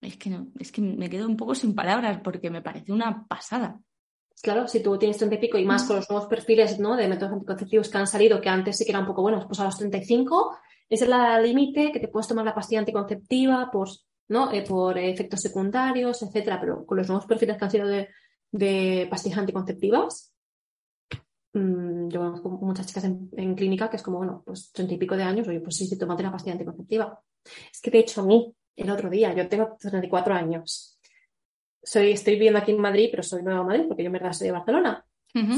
Es 0.00 0.18
que 0.18 0.30
no, 0.30 0.48
es 0.58 0.70
que 0.70 0.82
me 0.82 1.08
quedo 1.08 1.26
un 1.26 1.36
poco 1.36 1.54
sin 1.54 1.74
palabras 1.74 2.20
porque 2.22 2.50
me 2.50 2.60
parece 2.60 2.92
una 2.92 3.26
pasada. 3.26 3.80
Claro, 4.42 4.68
si 4.68 4.82
tú 4.82 4.98
tienes 4.98 5.16
30 5.16 5.36
y 5.36 5.38
pico 5.38 5.56
y 5.56 5.64
más 5.64 5.84
mm. 5.84 5.86
con 5.86 5.96
los 5.96 6.10
nuevos 6.10 6.28
perfiles 6.28 6.78
¿no? 6.78 6.96
de 6.96 7.08
métodos 7.08 7.32
anticonceptivos 7.32 7.88
que 7.88 7.98
han 7.98 8.06
salido, 8.06 8.40
que 8.40 8.50
antes 8.50 8.76
sí 8.76 8.84
que 8.84 8.90
eran 8.90 9.02
un 9.02 9.08
poco 9.08 9.22
buenos, 9.22 9.46
pues 9.46 9.58
a 9.60 9.64
los 9.64 9.78
35 9.78 10.58
es 10.90 11.00
el 11.00 11.12
límite 11.42 11.90
que 11.90 12.00
te 12.00 12.08
puedes 12.08 12.28
tomar 12.28 12.44
la 12.44 12.54
pastilla 12.54 12.80
anticonceptiva 12.80 13.70
por, 13.70 13.88
¿no? 14.28 14.52
Eh, 14.52 14.62
por 14.62 14.98
efectos 14.98 15.40
secundarios, 15.40 16.22
etcétera, 16.22 16.60
pero 16.60 16.84
con 16.84 16.98
los 16.98 17.08
nuevos 17.08 17.24
perfiles 17.24 17.56
que 17.56 17.64
han 17.64 17.70
sido 17.70 17.86
de, 17.86 18.08
pastillas 19.10 19.38
anticonceptivas, 19.38 20.32
mmm, 21.52 22.08
yo 22.08 22.20
conozco 22.20 22.48
muchas 22.48 22.86
chicas 22.86 23.04
en, 23.04 23.54
clínica 23.54 23.90
que 23.90 23.96
es 23.96 24.02
como, 24.02 24.18
bueno, 24.18 24.42
pues 24.44 24.70
30 24.72 24.94
y 24.94 24.98
pico 24.98 25.16
de 25.16 25.22
años, 25.22 25.48
oye, 25.48 25.60
pues 25.60 25.76
sí, 25.76 25.86
sí, 25.86 25.98
tómate 25.98 26.22
la 26.22 26.32
pastilla 26.32 26.52
anticonceptiva. 26.52 27.20
Es 27.72 27.80
que 27.80 27.90
de 27.90 27.98
hecho 27.98 28.22
a 28.22 28.24
mí, 28.24 28.54
el 28.76 28.90
otro 28.90 29.10
día, 29.10 29.34
yo 29.34 29.48
tengo 29.48 29.76
34 29.80 30.34
años, 30.34 30.98
soy, 31.82 32.12
estoy 32.12 32.34
viviendo 32.34 32.58
aquí 32.58 32.72
en 32.72 32.80
Madrid, 32.80 33.08
pero 33.10 33.22
soy 33.22 33.42
nueva 33.42 33.60
en 33.60 33.66
Madrid 33.66 33.84
porque 33.88 34.02
yo 34.02 34.06
en 34.06 34.12
verdad 34.14 34.32
soy 34.32 34.46
de 34.46 34.52
Barcelona. 34.52 35.04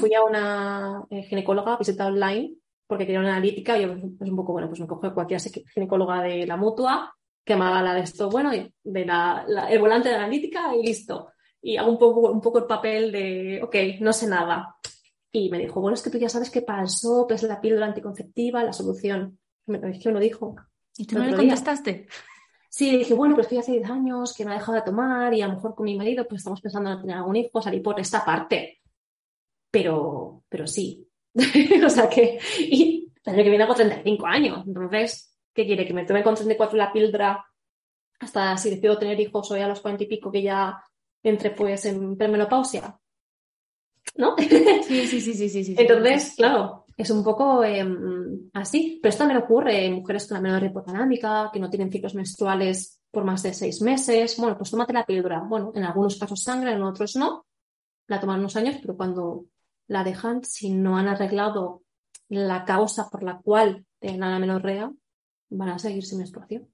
Fui 0.01 0.15
a 0.15 0.25
una 0.25 1.05
eh, 1.11 1.23
ginecóloga, 1.25 1.77
visita 1.77 2.07
online, 2.07 2.55
porque 2.87 3.05
quería 3.05 3.21
una 3.21 3.37
analítica 3.37 3.77
y 3.77 3.83
yo, 3.83 3.95
pues 4.17 4.31
un 4.31 4.37
poco, 4.37 4.53
bueno, 4.53 4.69
pues 4.69 4.81
me 4.81 4.87
cojo 4.87 5.13
cualquier 5.13 5.39
ginecóloga 5.41 6.23
de 6.23 6.47
la 6.47 6.57
mutua 6.57 7.15
que 7.45 7.57
me 7.57 7.65
haga 7.65 7.83
la 7.83 7.95
de 7.95 8.01
esto, 8.01 8.31
bueno, 8.31 8.51
de 8.51 9.05
la, 9.05 9.45
el 9.69 9.79
volante 9.79 10.09
de 10.09 10.15
la 10.15 10.25
analítica 10.25 10.75
y 10.75 10.85
listo. 10.85 11.29
Y 11.63 11.77
hago 11.77 11.91
un 11.91 11.99
poco, 11.99 12.31
un 12.31 12.41
poco 12.41 12.59
el 12.59 12.67
papel 12.67 13.11
de, 13.11 13.61
ok, 13.63 14.01
no 14.01 14.13
sé 14.13 14.27
nada. 14.27 14.77
Y 15.33 15.51
me 15.51 15.59
dijo, 15.59 15.81
bueno, 15.81 15.95
es 15.95 16.03
que 16.03 16.11
tú 16.11 16.19
ya 16.19 16.29
sabes 16.29 16.51
que 16.51 16.65
el 16.67 16.89
SOP 16.89 17.33
es 17.33 17.43
la 17.43 17.61
píldora 17.61 17.87
anticonceptiva, 17.87 18.65
la 18.65 18.73
solución. 18.73 19.39
Me, 19.67 19.79
es 19.91 19.99
que 20.03 20.09
me 20.09 20.15
lo 20.15 20.21
dijo. 20.21 20.57
¿Y 20.97 21.07
tú 21.07 21.19
no 21.19 21.27
le 21.27 21.35
contestaste? 21.35 22.07
Sí, 22.71 22.99
dije, 22.99 23.15
bueno, 23.15 23.35
pero 23.35 23.43
estoy 23.43 23.59
hace 23.59 23.73
10 23.73 23.91
años 23.91 24.35
que 24.35 24.45
me 24.45 24.53
ha 24.53 24.59
dejado 24.59 24.75
de 24.75 24.83
tomar 24.83 25.33
y 25.33 25.43
a 25.43 25.49
lo 25.49 25.55
mejor 25.55 25.75
con 25.75 25.85
mi 25.85 25.97
marido 25.97 26.27
pues 26.29 26.41
estamos 26.41 26.61
pensando 26.61 26.93
en 26.93 27.01
tener 27.01 27.17
algún 27.17 27.37
hijo, 27.37 27.63
salir 27.63 27.83
por 27.83 27.99
esta 27.99 28.25
parte. 28.25 28.81
Pero, 29.71 30.45
pero 30.49 30.67
sí. 30.67 31.09
o 31.35 31.91
sea 31.91 32.09
que, 32.09 32.39
y 32.61 33.13
el 33.25 33.35
año 33.35 33.43
que 33.43 33.49
viene 33.49 33.65
hago 33.65 33.75
35 33.75 34.27
años. 34.27 34.67
Entonces, 34.67 35.37
¿qué 35.53 35.67
quiere? 35.67 35.87
¿Que 35.87 35.95
me 35.95 36.05
tome 36.05 36.23
con 36.23 36.35
34 36.35 36.77
la 36.77 36.93
píldora 36.93 37.45
hasta 38.21 38.57
si 38.57 38.71
decido 38.71 38.99
tener 38.99 39.19
hijos 39.21 39.51
hoy 39.51 39.61
a 39.61 39.69
los 39.69 39.81
40 39.81 40.05
y 40.05 40.07
pico 40.07 40.31
que 40.31 40.43
ya 40.43 40.83
entre 41.23 41.51
pues 41.51 41.85
en 41.87 42.17
premenopausia? 42.17 42.99
¿No? 44.17 44.37
sí, 44.39 45.07
sí, 45.07 45.21
sí, 45.21 45.35
sí, 45.35 45.49
sí, 45.49 45.65
sí. 45.65 45.75
Entonces, 45.77 46.35
claro, 46.37 46.87
es 46.97 47.11
un 47.11 47.23
poco 47.23 47.63
em, 47.63 48.49
así, 48.55 48.99
pero 49.03 49.11
esto 49.11 49.25
también 49.25 49.43
ocurre 49.43 49.87
en 49.87 49.95
mujeres 49.95 50.27
con 50.27 50.37
la 50.37 50.41
menor 50.41 50.65
hipodinámica, 50.65 51.51
que 51.53 51.61
no 51.61 51.69
tienen 51.69 51.91
ciclos 51.91 52.15
menstruales 52.15 53.01
por 53.11 53.25
más 53.25 53.43
de 53.43 53.53
seis 53.53 53.83
meses. 53.83 54.37
Bueno, 54.39 54.57
pues 54.57 54.71
tómate 54.71 54.93
la 54.93 55.05
píldora. 55.05 55.41
Bueno, 55.41 55.73
en 55.75 55.85
algunos 55.85 56.19
casos 56.19 56.43
sangra, 56.43 56.73
en 56.73 56.83
otros 56.83 57.17
no. 57.17 57.47
La 58.07 58.21
toman 58.21 58.41
unos 58.41 58.57
años, 58.57 58.77
pero 58.81 58.97
cuando 58.97 59.47
la 59.89 60.05
dejan, 60.05 60.45
si 60.45 60.71
no 60.71 60.97
han 60.97 61.09
arreglado 61.09 61.83
la 62.29 62.65
causa 62.65 63.11
por 63.11 63.23
la 63.23 63.39
cual 63.39 63.85
tienen 63.99 64.21
la 64.21 64.39
menorrea, 64.39 64.91
van 65.51 65.69
a 65.69 65.79
seguir 65.79 66.05
sin 66.05 66.19
menstruación. 66.19 66.69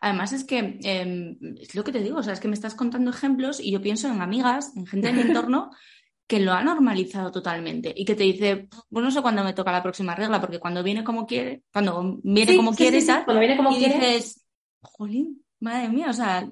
Además 0.00 0.32
es 0.32 0.44
que 0.44 0.78
em, 0.82 1.38
es 1.60 1.74
lo 1.74 1.84
que 1.84 1.92
te 1.92 2.00
digo, 2.00 2.18
o 2.18 2.22
sea, 2.22 2.32
es 2.32 2.40
que 2.40 2.48
me 2.48 2.54
estás 2.54 2.74
contando 2.74 3.10
ejemplos 3.10 3.60
y 3.60 3.70
yo 3.70 3.80
pienso 3.80 4.08
en 4.08 4.20
amigas, 4.22 4.72
en 4.76 4.86
gente 4.86 5.08
de 5.08 5.12
mi 5.12 5.20
entorno 5.22 5.70
que 6.26 6.40
lo 6.40 6.52
ha 6.52 6.62
normalizado 6.62 7.30
totalmente 7.30 7.92
y 7.94 8.04
que 8.04 8.14
te 8.14 8.24
dice, 8.24 8.68
pues 8.88 9.04
no 9.04 9.10
sé 9.10 9.20
cuándo 9.20 9.44
me 9.44 9.52
toca 9.52 9.72
la 9.72 9.82
próxima 9.82 10.14
regla, 10.14 10.40
porque 10.40 10.58
cuando 10.58 10.82
viene 10.82 11.04
como 11.04 11.26
quiere, 11.26 11.62
cuando 11.72 12.18
viene 12.22 12.56
como 12.56 12.74
quiere 12.74 12.98
y 12.98 13.06
tal, 13.06 13.24
cuando 13.24 13.40
viene 13.40 13.56
como 13.56 13.72
y 13.72 13.76
quiere, 13.76 13.94
dices, 13.94 14.42
jolín, 14.80 15.44
madre 15.60 15.90
mía, 15.90 16.08
o 16.08 16.14
sea, 16.14 16.48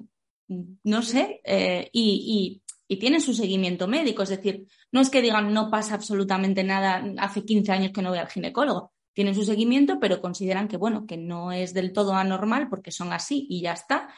no 0.47 1.01
sé, 1.01 1.41
eh, 1.43 1.89
y, 1.91 2.61
y, 2.87 2.93
y 2.93 2.99
tiene 2.99 3.19
su 3.19 3.33
seguimiento 3.33 3.87
médico, 3.87 4.21
es 4.21 4.29
decir, 4.29 4.67
no 4.91 5.01
es 5.01 5.09
que 5.09 5.23
digan 5.23 5.51
no 5.51 5.71
pasa 5.71 5.95
absolutamente 5.95 6.63
nada, 6.63 7.03
hace 7.17 7.43
15 7.43 7.71
años 7.71 7.91
que 7.91 8.03
no 8.03 8.09
voy 8.09 8.19
al 8.19 8.29
ginecólogo, 8.29 8.93
tienen 9.13 9.35
su 9.35 9.43
seguimiento, 9.43 9.99
pero 9.99 10.21
consideran 10.21 10.67
que, 10.67 10.77
bueno, 10.77 11.05
que 11.07 11.17
no 11.17 11.51
es 11.51 11.73
del 11.73 11.93
todo 11.93 12.13
anormal 12.13 12.69
porque 12.69 12.91
son 12.91 13.13
así 13.13 13.45
y 13.49 13.61
ya 13.61 13.73
está. 13.73 14.09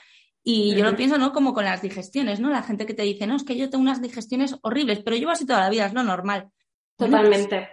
Y 0.43 0.75
yo 0.75 0.83
lo 0.83 0.95
pienso, 0.95 1.17
¿no? 1.17 1.33
Como 1.33 1.53
con 1.53 1.65
las 1.65 1.81
digestiones, 1.81 2.39
¿no? 2.39 2.49
La 2.49 2.61
gente 2.61 2.85
que 2.85 2.93
te 2.93 3.01
dice, 3.01 3.25
no, 3.25 3.35
es 3.35 3.43
que 3.43 3.57
yo 3.57 3.69
tengo 3.69 3.81
unas 3.81 4.01
digestiones 4.01 4.55
horribles, 4.61 4.99
pero 5.03 5.17
llevo 5.17 5.31
así 5.31 5.45
toda 5.45 5.61
la 5.61 5.69
vida, 5.69 5.87
es 5.87 5.93
lo 5.93 6.03
normal. 6.03 6.49
Totalmente. 6.95 7.67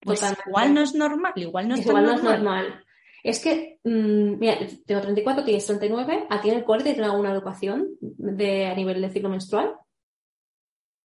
Pues 0.00 0.20
totalmente. 0.20 0.48
igual 0.48 0.74
no 0.74 0.80
es 0.82 0.94
normal, 0.94 1.32
igual 1.36 1.68
no 1.68 1.74
es, 1.74 1.86
igual 1.86 2.04
no 2.04 2.12
es 2.12 2.22
normal. 2.22 2.44
normal. 2.44 2.84
Es 3.24 3.40
que, 3.40 3.80
mm, 3.82 4.38
mira, 4.38 4.58
tengo 4.86 5.00
34, 5.00 5.44
tienes 5.44 5.66
39, 5.66 6.26
¿a 6.28 6.40
ti 6.40 6.50
en 6.50 6.56
el 6.56 6.64
cole 6.64 6.84
te 6.84 6.92
tienen 6.92 7.10
alguna 7.10 7.32
educación 7.32 7.88
de, 8.00 8.66
a 8.66 8.74
nivel 8.74 9.00
de 9.00 9.10
ciclo 9.10 9.30
menstrual? 9.30 9.74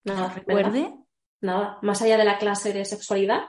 Nada. 0.04 0.28
Recuerde, 0.28 0.94
Nada, 1.42 1.78
más 1.82 2.02
allá 2.02 2.18
de 2.18 2.24
la 2.24 2.38
clase 2.38 2.72
de 2.72 2.86
sexualidad, 2.86 3.44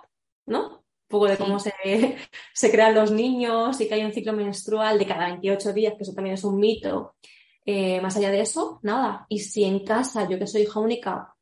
¿no? 0.47 0.84
Poco 1.09 1.27
de 1.27 1.37
Sí. 1.37 1.43
cómo 1.43 1.59
se, 1.59 1.73
se 2.55 2.71
crean 2.71 2.95
los 2.95 3.11
niños 3.11 3.81
y 3.81 3.89
que 3.89 3.95
hay 3.95 4.05
un 4.05 4.13
ciclo 4.13 4.33
menstrual 4.33 4.99
de 4.99 5.07
cada 5.07 5.27
28 5.27 5.73
días, 5.73 5.95
que 5.97 6.03
eso 6.03 6.15
también 6.15 6.35
es 6.35 6.45
un 6.45 6.59
mito. 6.59 7.15
Eh, 7.67 8.01
más 8.01 8.17
allá 8.17 8.31
de 8.31 8.41
eso, 8.41 8.79
nada. 8.83 9.25
Y 9.29 9.39
si 9.41 9.65
en 9.65 9.85
casa, 9.85 10.29
yo 10.29 10.39
que 10.39 10.47
soy 10.47 10.63
hija 10.63 10.81
única, 10.81 11.35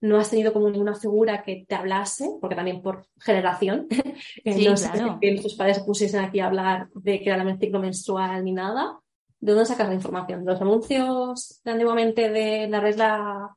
no 0.00 0.18
has 0.18 0.30
tenido 0.30 0.52
como 0.52 0.68
ninguna 0.70 0.94
figura 0.94 1.42
que 1.42 1.64
te 1.68 1.74
hablase, 1.74 2.30
porque 2.40 2.56
también 2.56 2.82
por 2.82 3.06
generación, 3.20 3.86
eh, 4.44 4.52
Sí, 4.54 4.64
no 4.68 4.76
sé 4.76 4.90
claro. 4.90 5.18
que 5.20 5.30
nuestros 5.30 5.54
padres 5.54 5.78
se 5.78 5.84
pusiesen 5.84 6.20
aquí 6.24 6.40
a 6.40 6.46
hablar 6.46 6.88
de 6.94 7.20
que 7.20 7.30
era 7.30 7.42
el 7.42 7.58
ciclo 7.58 7.80
menstrual 7.80 8.44
ni 8.44 8.52
nada, 8.52 8.98
¿de 9.40 9.52
dónde 9.52 9.66
sacas 9.66 9.88
la 9.88 9.94
información? 9.94 10.44
¿De 10.44 10.52
los 10.52 10.60
anuncios 10.60 11.60
de 11.64 11.70
antiguamente 11.70 12.28
de 12.30 12.68
la 12.68 12.80
regla? 12.80 13.54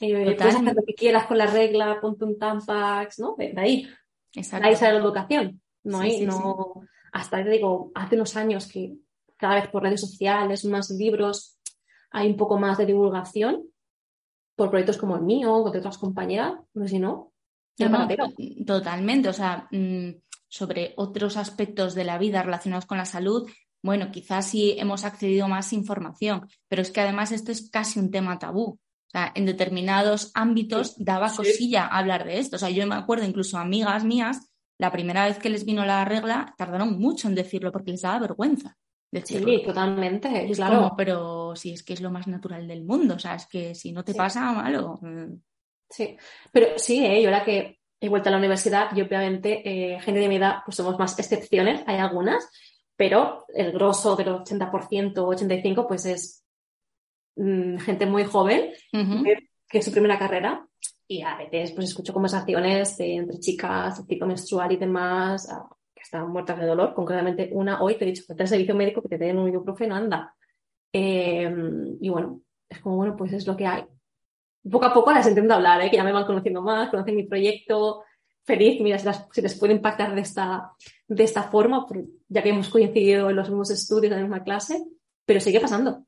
eh, 0.00 0.12
Total. 0.24 0.36
puedes 0.36 0.54
hacer 0.56 0.74
lo 0.74 0.82
que 0.84 0.94
quieras 0.94 1.26
con 1.26 1.38
la 1.38 1.46
regla, 1.46 1.98
ponte 2.00 2.24
un 2.24 2.38
tampax, 2.38 3.18
¿no? 3.20 3.34
De, 3.36 3.52
de 3.52 3.60
ahí. 3.60 3.88
Exacto. 4.38 4.76
Sale 4.76 4.94
la 4.94 5.04
educación. 5.04 5.60
No 5.84 6.00
Sí, 6.00 6.04
hay, 6.04 6.18
sí, 6.18 6.26
no. 6.26 6.82
Hasta 7.12 7.42
te 7.42 7.50
digo, 7.50 7.90
hace 7.94 8.16
unos 8.16 8.36
años 8.36 8.66
que 8.66 8.96
cada 9.36 9.54
vez 9.54 9.68
por 9.68 9.82
redes 9.82 10.00
sociales, 10.00 10.64
más 10.64 10.90
libros, 10.90 11.58
hay 12.10 12.30
un 12.30 12.36
poco 12.36 12.58
más 12.58 12.78
de 12.78 12.86
divulgación 12.86 13.64
por 14.56 14.70
proyectos 14.70 14.98
como 14.98 15.16
el 15.16 15.22
mío 15.22 15.54
o 15.54 15.70
de 15.70 15.78
otras 15.78 15.98
compañeras, 15.98 16.54
no 16.74 16.82
sé 16.82 16.88
si 16.88 16.98
no. 16.98 17.32
No, 17.78 18.08
totalmente. 18.66 19.28
O 19.28 19.32
sea, 19.32 19.68
mm, 19.70 20.10
sobre 20.48 20.94
otros 20.96 21.36
aspectos 21.36 21.94
de 21.94 22.04
la 22.04 22.18
vida 22.18 22.42
relacionados 22.42 22.86
con 22.86 22.98
la 22.98 23.04
salud, 23.04 23.48
bueno, 23.82 24.10
quizás 24.10 24.46
sí 24.46 24.74
hemos 24.76 25.04
accedido 25.04 25.44
a 25.44 25.48
más 25.48 25.72
información, 25.72 26.48
pero 26.66 26.82
es 26.82 26.90
que 26.90 27.00
además 27.00 27.30
esto 27.30 27.52
es 27.52 27.70
casi 27.70 28.00
un 28.00 28.10
tema 28.10 28.38
tabú. 28.38 28.80
O 29.08 29.10
sea, 29.10 29.32
en 29.34 29.46
determinados 29.46 30.30
ámbitos 30.34 30.94
daba 30.98 31.34
cosilla 31.34 31.86
hablar 31.86 32.24
de 32.26 32.38
esto. 32.38 32.56
O 32.56 32.58
sea, 32.58 32.70
yo 32.70 32.86
me 32.86 32.94
acuerdo 32.94 33.24
incluso 33.24 33.56
amigas 33.58 34.04
mías, 34.04 34.50
la 34.78 34.92
primera 34.92 35.24
vez 35.24 35.38
que 35.38 35.48
les 35.48 35.64
vino 35.64 35.84
la 35.84 36.04
regla, 36.04 36.54
tardaron 36.58 36.98
mucho 36.98 37.26
en 37.26 37.34
decirlo 37.34 37.72
porque 37.72 37.90
les 37.92 38.02
daba 38.02 38.18
vergüenza 38.20 38.76
decirlo. 39.10 39.48
Sí, 39.48 39.62
totalmente. 39.64 40.50
Es 40.50 40.58
claro. 40.58 40.76
como, 40.76 40.96
pero 40.96 41.56
si 41.56 41.72
es 41.72 41.82
que 41.82 41.94
es 41.94 42.00
lo 42.02 42.10
más 42.10 42.26
natural 42.26 42.68
del 42.68 42.84
mundo, 42.84 43.14
o 43.14 43.18
sea, 43.18 43.34
es 43.34 43.46
que 43.46 43.74
si 43.74 43.92
no 43.92 44.04
te 44.04 44.12
Sí. 44.12 44.18
pasa, 44.18 44.52
malo. 44.52 44.98
Mm, 45.02 45.40
Sí, 45.90 46.18
pero 46.52 46.78
sí, 46.78 47.02
¿eh? 47.04 47.22
yo 47.22 47.30
ahora 47.30 47.44
que 47.46 47.78
he 47.98 48.10
vuelto 48.10 48.28
a 48.28 48.32
la 48.32 48.36
universidad 48.38 48.94
y 48.94 49.00
obviamente 49.00 49.62
eh, 49.64 49.98
gente 50.00 50.20
de 50.20 50.28
mi 50.28 50.36
edad 50.36 50.56
pues 50.64 50.76
somos 50.76 50.98
más 50.98 51.18
excepciones, 51.18 51.82
hay 51.86 51.96
algunas, 51.96 52.46
pero 52.94 53.46
el 53.54 53.72
grosso 53.72 54.14
del 54.14 54.28
80% 54.28 55.16
o 55.24 55.32
85% 55.34 55.88
pues 55.88 56.04
es 56.04 56.44
gente 57.78 58.06
muy 58.06 58.24
joven 58.24 58.70
ujú. 58.92 59.22
que, 59.24 59.48
que 59.68 59.78
es 59.78 59.84
su 59.84 59.92
primera 59.92 60.18
carrera 60.18 60.66
y 61.06 61.22
a 61.22 61.36
veces 61.36 61.72
pues 61.72 61.88
escucho 61.88 62.12
conversaciones 62.12 62.98
entre 63.00 63.38
chicas, 63.38 64.02
ciclo 64.06 64.26
menstrual 64.26 64.72
y 64.72 64.76
demás 64.76 65.48
ah, 65.50 65.68
que 65.94 66.02
están 66.02 66.30
muertas 66.30 66.58
de 66.58 66.66
dolor, 66.66 66.94
concretamente 66.94 67.50
una 67.52 67.82
hoy 67.82 67.96
te 67.96 68.04
he 68.04 68.08
dicho 68.08 68.24
que 68.26 68.40
el 68.42 68.48
servicio 68.48 68.74
médico 68.74 69.02
que 69.02 69.08
te 69.08 69.18
den 69.18 69.38
un 69.38 69.48
ibuprofeno, 69.48 69.94
anda. 69.94 70.34
Eh, 70.92 71.50
y 72.00 72.08
bueno, 72.08 72.40
es 72.68 72.80
como 72.80 72.96
bueno, 72.96 73.16
pues 73.16 73.32
es 73.32 73.46
lo 73.46 73.56
que 73.56 73.66
hay 73.66 73.84
poco 74.70 74.86
a 74.86 74.92
poco 74.92 75.12
las 75.12 75.26
entiendo 75.26 75.54
hablar, 75.54 75.80
¿eh? 75.82 75.90
que 75.90 75.96
ya 75.96 76.04
me 76.04 76.12
van 76.12 76.26
conociendo 76.26 76.60
más, 76.62 76.90
conocen 76.90 77.16
mi 77.16 77.24
proyecto. 77.24 78.02
Feliz, 78.44 78.80
mira, 78.80 78.98
si, 78.98 79.06
las- 79.06 79.26
si 79.32 79.40
les 79.42 79.58
puede 79.58 79.74
impactar 79.74 80.14
de 80.14 80.20
esta, 80.22 80.72
de 81.06 81.24
esta 81.24 81.44
forma, 81.44 81.86
ya 82.28 82.42
que 82.42 82.48
hemos 82.50 82.68
coincidido 82.68 83.28
en 83.30 83.36
los 83.36 83.48
mismos 83.48 83.70
estudios, 83.70 84.10
en 84.12 84.18
la 84.18 84.22
misma 84.22 84.42
clase, 84.42 84.82
pero 85.24 85.40
sigue 85.40 85.60
pasando. 85.60 86.04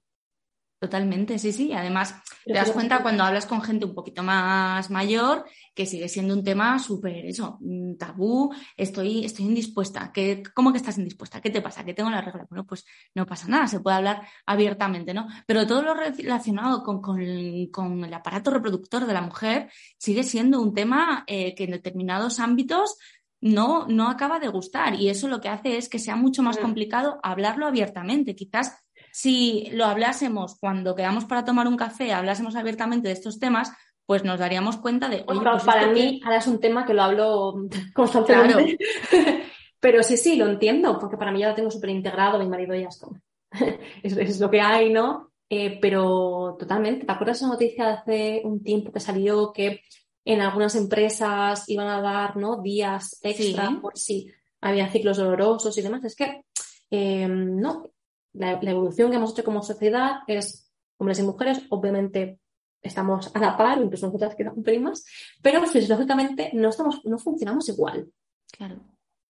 Totalmente, 0.81 1.39
sí, 1.39 1.53
sí. 1.53 1.75
Además, 1.75 2.15
te 2.43 2.55
das 2.55 2.71
cuenta 2.71 3.03
cuando 3.03 3.23
hablas 3.23 3.45
con 3.45 3.61
gente 3.61 3.85
un 3.85 3.95
poquito 3.95 4.23
más 4.23 4.89
mayor 4.89 5.45
que 5.75 5.85
sigue 5.85 6.09
siendo 6.09 6.33
un 6.33 6.43
tema 6.43 6.79
súper, 6.79 7.27
eso, 7.27 7.59
mm, 7.61 7.97
tabú. 7.99 8.51
Estoy, 8.79 9.27
estoy 9.27 9.45
indispuesta. 9.45 10.11
¿Qué, 10.11 10.43
¿Cómo 10.55 10.73
que 10.73 10.79
estás 10.79 10.97
indispuesta? 10.97 11.43
¿Qué 11.43 11.51
te 11.51 11.61
pasa? 11.61 11.85
¿Qué 11.85 11.93
tengo 11.93 12.09
la 12.09 12.23
regla? 12.23 12.47
Bueno, 12.49 12.65
pues 12.67 12.87
no 13.15 13.27
pasa 13.27 13.47
nada, 13.47 13.67
se 13.67 13.81
puede 13.81 13.99
hablar 13.99 14.27
abiertamente, 14.47 15.13
¿no? 15.13 15.29
Pero 15.47 15.67
todo 15.67 15.83
lo 15.83 15.93
relacionado 15.93 16.83
con, 16.83 17.03
con, 17.03 17.21
con 17.67 18.03
el 18.03 18.15
aparato 18.15 18.51
reproductor 18.51 19.05
de 19.05 19.13
la 19.13 19.21
mujer 19.21 19.71
sigue 19.99 20.23
siendo 20.23 20.63
un 20.63 20.73
tema 20.73 21.25
eh, 21.27 21.55
que 21.55 21.65
en 21.65 21.73
determinados 21.73 22.41
ámbitos 22.41 22.97
no, 23.43 23.87
no 23.87 24.09
acaba 24.09 24.39
de 24.39 24.49
gustar. 24.49 24.95
Y 24.95 25.11
eso 25.11 25.29
lo 25.29 25.43
que 25.43 25.51
hace 25.51 25.77
es 25.77 25.91
que 25.91 25.99
sea 25.99 26.17
mucho 26.17 26.43
más 26.43 26.57
complicado 26.57 27.21
hablarlo 27.23 27.67
abiertamente. 27.67 28.35
Quizás 28.35 28.79
si 29.13 29.69
lo 29.73 29.85
hablásemos 29.87 30.57
cuando 30.59 30.95
quedamos 30.95 31.25
para 31.25 31.45
tomar 31.45 31.67
un 31.69 31.77
café, 31.77 32.13
hablásemos 32.13 32.57
abiertamente 32.57 33.09
de 33.09 33.15
estos 33.15 33.39
temas, 33.39 33.73
pues 34.07 34.25
nos 34.25 34.39
daríamos 34.41 34.77
cuenta 34.77 35.09
de, 35.09 35.25
oye, 35.27 35.41
pues 35.43 35.63
para 35.65 35.87
que- 35.87 35.93
mí 35.95 36.21
ahora 36.25 36.39
es 36.39 36.47
un 36.47 36.59
tema 36.61 36.85
que 36.85 36.95
lo 36.95 37.03
hablo 37.03 37.55
constantemente. 37.95 38.79
pero 39.81 40.03
sí, 40.03 40.17
sí, 40.17 40.37
lo 40.37 40.47
entiendo, 40.49 40.99
porque 40.99 41.17
para 41.17 41.33
mí 41.33 41.41
ya 41.41 41.49
lo 41.51 41.55
tengo 41.55 41.71
súper 41.71 41.91
integrado, 41.91 42.39
mi 42.39 42.49
marido 42.49 42.75
ya 42.75 42.89
es 42.89 42.99
como, 42.99 43.19
es, 44.03 44.17
es 44.17 44.41
lo 44.41 44.51
que 44.51 44.61
hay, 44.61 44.93
¿no? 44.93 45.31
Eh, 45.49 45.79
pero 45.81 46.57
totalmente, 46.59 47.05
¿te 47.07 47.13
acuerdas 47.13 47.41
de 47.41 47.45
esa 47.47 47.53
noticia 47.53 47.85
de 47.87 47.93
hace 47.93 48.43
un 48.45 48.63
tiempo 48.63 48.93
que 48.93 49.01
salió 49.01 49.53
que 49.53 49.81
en 50.25 50.41
algunas 50.43 50.77
empresas 50.77 51.69
iban 51.69 51.89
a 51.89 52.01
dar, 52.01 52.37
¿no? 52.37 52.61
días 52.63 53.19
extra 53.23 53.69
Sí. 53.69 53.75
por 53.77 53.99
si 53.99 54.31
había 54.61 54.89
ciclos 54.91 55.17
dolorosos 55.17 55.77
y 55.77 55.83
demás? 55.83 56.05
Es 56.05 56.15
que, 56.15 56.45
eh, 56.91 57.27
no, 57.29 57.85
la, 58.33 58.61
la 58.61 58.71
evolución 58.71 59.11
que 59.11 59.17
hemos 59.17 59.33
hecho 59.33 59.45
como 59.45 59.63
sociedad 59.63 60.21
es 60.27 60.71
hombres 60.99 61.19
y 61.19 61.23
mujeres, 61.23 61.63
obviamente 61.71 62.41
estamos 62.83 63.31
a 63.35 63.39
la 63.39 63.57
par, 63.57 63.79
incluso 63.79 64.07
nosotras 64.07 64.37
pelín 64.65 64.83
más, 64.83 65.05
pero 65.43 65.65
fisiológicamente 65.67 66.51
no, 66.55 66.69
estamos, 66.69 67.05
no 67.05 67.19
funcionamos 67.19 67.69
igual. 67.69 68.11
Claro. 68.51 68.81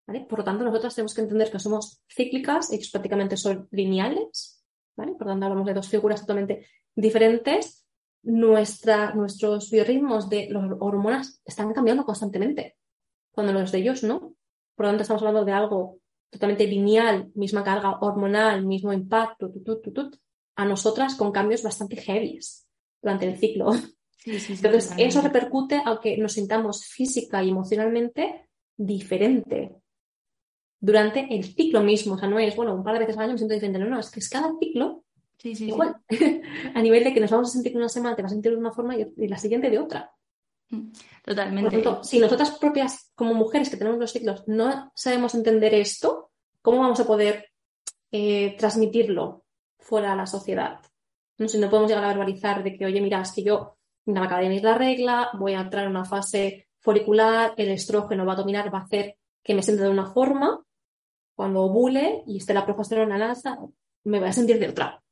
¿vale? 0.07 0.27
Por 0.29 0.41
lo 0.41 0.45
tanto, 0.45 0.65
nosotras 0.65 0.95
tenemos 0.95 1.15
que 1.15 1.23
entender 1.23 1.51
que 1.51 1.59
somos 1.59 2.03
cíclicas 2.09 2.73
y 2.73 2.79
que 2.79 2.87
prácticamente 2.91 3.37
son 3.37 3.69
lineales. 3.71 4.65
¿vale? 4.97 5.13
Por 5.13 5.27
lo 5.27 5.33
tanto, 5.33 5.47
hablamos 5.47 5.67
de 5.67 5.75
dos 5.75 5.89
figuras 5.89 6.21
totalmente 6.21 6.67
diferentes. 6.95 7.87
Nuestra, 8.23 9.15
nuestros 9.15 9.71
biorritmos 9.71 10.29
de 10.29 10.49
las 10.51 10.71
hormonas 10.79 11.41
están 11.45 11.73
cambiando 11.73 12.05
constantemente, 12.05 12.77
cuando 13.31 13.53
los 13.53 13.73
de 13.73 13.79
ellos 13.79 14.03
no. 14.03 14.35
Por 14.75 14.87
lo 14.87 14.91
tanto, 14.91 15.03
estamos 15.03 15.23
hablando 15.23 15.45
de 15.45 15.53
algo 15.53 16.00
totalmente 16.31 16.67
lineal, 16.67 17.31
misma 17.35 17.65
carga 17.65 17.99
hormonal, 18.01 18.65
mismo 18.65 18.93
impacto, 18.93 19.51
tut, 19.51 19.65
tut, 19.65 19.95
tut, 19.95 20.17
a 20.57 20.65
nosotras 20.65 21.15
con 21.17 21.33
cambios 21.33 21.63
bastante 21.63 21.97
heavies 21.97 22.67
durante 23.03 23.27
el 23.27 23.37
ciclo. 23.37 23.73
Sí, 23.73 24.39
sí, 24.39 24.41
sí, 24.41 24.53
Entonces, 24.55 24.93
eso 24.99 25.23
repercute 25.23 25.83
a 25.85 25.99
que 26.01 26.19
nos 26.19 26.35
sintamos 26.35 26.85
física 26.85 27.43
y 27.43 27.49
emocionalmente 27.49 28.49
diferente 28.77 29.75
durante 30.79 31.35
el 31.35 31.45
ciclo 31.45 31.83
mismo. 31.83 32.15
O 32.15 32.19
sea, 32.19 32.29
no 32.29 32.39
es, 32.39 32.55
bueno, 32.55 32.75
un 32.75 32.85
par 32.85 32.95
de 32.95 33.01
veces 33.01 33.17
al 33.17 33.25
año 33.25 33.33
me 33.33 33.39
siento 33.39 33.55
diferente. 33.55 33.79
No, 33.79 33.87
no, 33.87 33.99
es 33.99 34.11
que 34.11 34.21
es 34.21 34.29
cada 34.29 34.53
ciclo 34.59 35.05
igual. 35.43 35.97
a 36.75 36.83
nivel 36.83 37.05
de 37.05 37.15
que 37.15 37.21
nos 37.21 37.31
vamos 37.31 37.49
a 37.49 37.53
sentir 37.53 37.77
una 37.77 37.89
semana, 37.89 38.17
te 38.17 38.23
vas 38.23 38.33
a 38.33 38.35
sentir 38.35 38.53
de 38.53 38.59
una 38.59 38.73
forma 38.73 38.97
y 38.97 39.29
la 39.29 39.39
siguiente 39.39 39.71
de 39.71 39.79
otra. 39.79 40.13
Por 40.71 41.35
Totalmente. 41.35 41.77
lo 41.77 41.83
tanto, 41.83 42.05
si 42.05 42.19
nosotras 42.21 42.53
propias, 42.59 43.11
como 43.15 43.35
mujeres 43.35 43.69
que 43.69 43.77
tenemos 43.77 43.99
los 43.99 44.13
ciclos, 44.13 44.45
no 44.47 44.93
sabemos 44.95 45.35
entender 45.35 45.75
esto, 45.75 46.31
¿cómo 46.63 46.81
vamos 46.81 47.01
a 47.01 47.07
poder 47.07 47.47
eh, 48.13 48.57
transmitirlo 48.57 49.45
fuera 49.79 50.13
a 50.13 50.17
la 50.17 50.27
sociedad? 50.27 50.81
No 51.39 51.49
sé, 51.49 51.59
no 51.59 51.69
podemos 51.69 51.91
llegar 51.91 52.05
a 52.05 52.09
verbalizar 52.09 52.63
de 52.63 52.77
que, 52.77 52.87
oye, 52.87 53.01
mira, 53.01 53.21
es 53.21 53.33
que 53.33 53.43
yo 53.43 53.79
me 54.07 54.21
acaba 54.21 54.41
de 54.41 54.49
venir 54.49 54.63
la 54.63 54.75
regla, 54.77 55.31
voy 55.35 55.55
a 55.55 55.61
entrar 55.61 55.85
en 55.85 55.91
una 55.91 56.05
fase 56.05 56.69
folicular, 56.79 57.55
el 57.57 57.71
estrógeno 57.71 58.25
va 58.25 58.35
a 58.35 58.37
dominar, 58.37 58.73
va 58.73 58.79
a 58.79 58.85
hacer 58.85 59.17
que 59.43 59.55
me 59.55 59.63
sienta 59.63 59.85
de 59.85 59.91
una 59.91 60.07
forma, 60.07 60.65
cuando 61.35 61.63
ovule 61.63 62.23
y 62.27 62.37
esté 62.37 62.55
la 62.55 62.65
progesterona 62.65 63.17
en 63.17 63.23
alza, 63.23 63.59
me 64.05 64.19
voy 64.19 64.29
a 64.29 64.33
sentir 64.33 64.59
de 64.59 64.69
otra. 64.69 65.03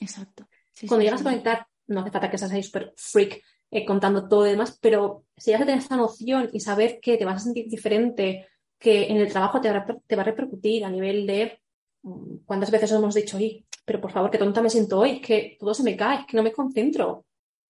Exacto. 0.00 0.48
Sí, 0.72 0.86
Cuando 0.86 1.02
sí, 1.02 1.06
llegas 1.06 1.20
sí. 1.20 1.26
a 1.26 1.30
conectar, 1.30 1.66
no 1.88 2.00
hace 2.00 2.10
falta 2.10 2.30
que 2.30 2.38
seas 2.38 2.52
ahí 2.52 2.62
súper 2.62 2.94
freak 2.96 3.42
eh, 3.74 3.86
contando 3.86 4.28
todo 4.28 4.46
y 4.46 4.50
demás, 4.50 4.78
pero 4.82 5.24
si 5.34 5.50
ya 5.50 5.58
que 5.58 5.64
tener 5.64 5.80
esta 5.80 5.96
noción 5.96 6.50
y 6.52 6.60
saber 6.60 7.00
que 7.00 7.16
te 7.16 7.24
vas 7.24 7.36
a 7.36 7.44
sentir 7.44 7.68
diferente, 7.68 8.46
que 8.78 9.06
en 9.06 9.16
el 9.16 9.32
trabajo 9.32 9.62
te 9.62 9.70
va, 9.70 9.86
te 10.06 10.14
va 10.14 10.20
a 10.20 10.26
repercutir 10.26 10.84
a 10.84 10.90
nivel 10.90 11.26
de 11.26 11.58
mm, 12.02 12.44
cuántas 12.44 12.70
veces 12.70 12.92
hemos 12.92 13.14
dicho, 13.14 13.38
oye, 13.38 13.64
pero 13.86 13.98
por 13.98 14.12
favor, 14.12 14.30
qué 14.30 14.36
tonta 14.36 14.60
me 14.60 14.68
siento 14.68 14.98
hoy, 14.98 15.22
que 15.22 15.56
todo 15.58 15.72
se 15.72 15.84
me 15.84 15.96
cae, 15.96 16.26
que 16.26 16.36
no 16.36 16.42
me 16.42 16.52
concentro. 16.52 17.24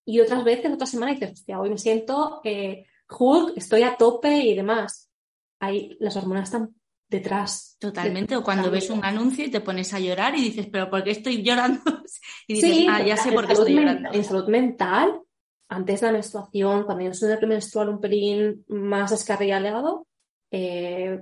Y 0.04 0.18
otras 0.18 0.42
veces, 0.42 0.72
otra 0.72 0.88
semana 0.88 1.12
dices, 1.12 1.34
hostia, 1.34 1.60
hoy 1.60 1.70
me 1.70 1.78
siento 1.78 2.40
eh, 2.42 2.84
Hulk, 3.08 3.56
estoy 3.56 3.84
a 3.84 3.96
tope 3.96 4.38
y 4.38 4.56
demás. 4.56 5.08
Ahí 5.60 5.96
las 6.00 6.16
hormonas 6.16 6.48
están 6.48 6.74
detrás. 7.08 7.76
Totalmente, 7.78 8.34
o 8.34 8.42
cuando 8.42 8.72
ves 8.72 8.90
un 8.90 9.04
anuncio 9.04 9.44
y 9.44 9.50
te 9.52 9.60
pones 9.60 9.94
a 9.94 10.00
llorar 10.00 10.36
y 10.36 10.42
dices, 10.42 10.66
pero 10.72 10.90
¿por 10.90 11.04
qué 11.04 11.12
estoy 11.12 11.44
llorando? 11.44 11.80
y 12.48 12.54
dices, 12.54 12.86
ah, 12.90 13.02
ya 13.02 13.16
sé 13.16 13.30
por 13.30 13.46
qué 13.46 13.52
estoy 13.52 13.74
llorando. 13.76 14.10
En 14.12 14.24
salud 14.24 14.48
mental, 14.48 15.20
antes 15.72 16.00
de 16.00 16.06
la 16.06 16.12
menstruación, 16.12 16.84
cuando 16.84 17.04
yo 17.04 17.14
soy 17.14 17.34
menstrual 17.46 17.88
un 17.88 18.00
pelín 18.00 18.64
más 18.68 19.10
escarrialeado, 19.10 20.06
eh, 20.50 21.18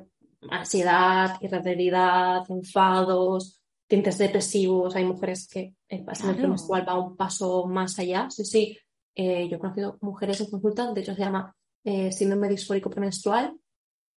ansiedad, 0.50 1.36
irritabilidad, 1.40 2.42
enfados, 2.48 3.60
tintes 3.86 4.18
depresivos. 4.18 4.96
Hay 4.96 5.04
mujeres 5.04 5.46
que 5.46 5.74
el 5.88 6.04
paciente 6.04 6.48
menstrual 6.48 6.88
va 6.88 6.98
un 6.98 7.16
paso 7.16 7.66
más 7.66 7.96
allá. 8.00 8.28
Sí, 8.30 8.44
sí. 8.44 8.78
Eh, 9.14 9.48
yo 9.48 9.56
he 9.56 9.60
conocido 9.60 9.98
mujeres 10.00 10.40
en 10.40 10.50
consulta, 10.50 10.92
de 10.92 11.00
hecho 11.00 11.14
se 11.14 11.20
llama 11.20 11.54
eh, 11.84 12.10
síndrome 12.10 12.48
disfórico 12.48 12.90
premenstrual, 12.90 13.54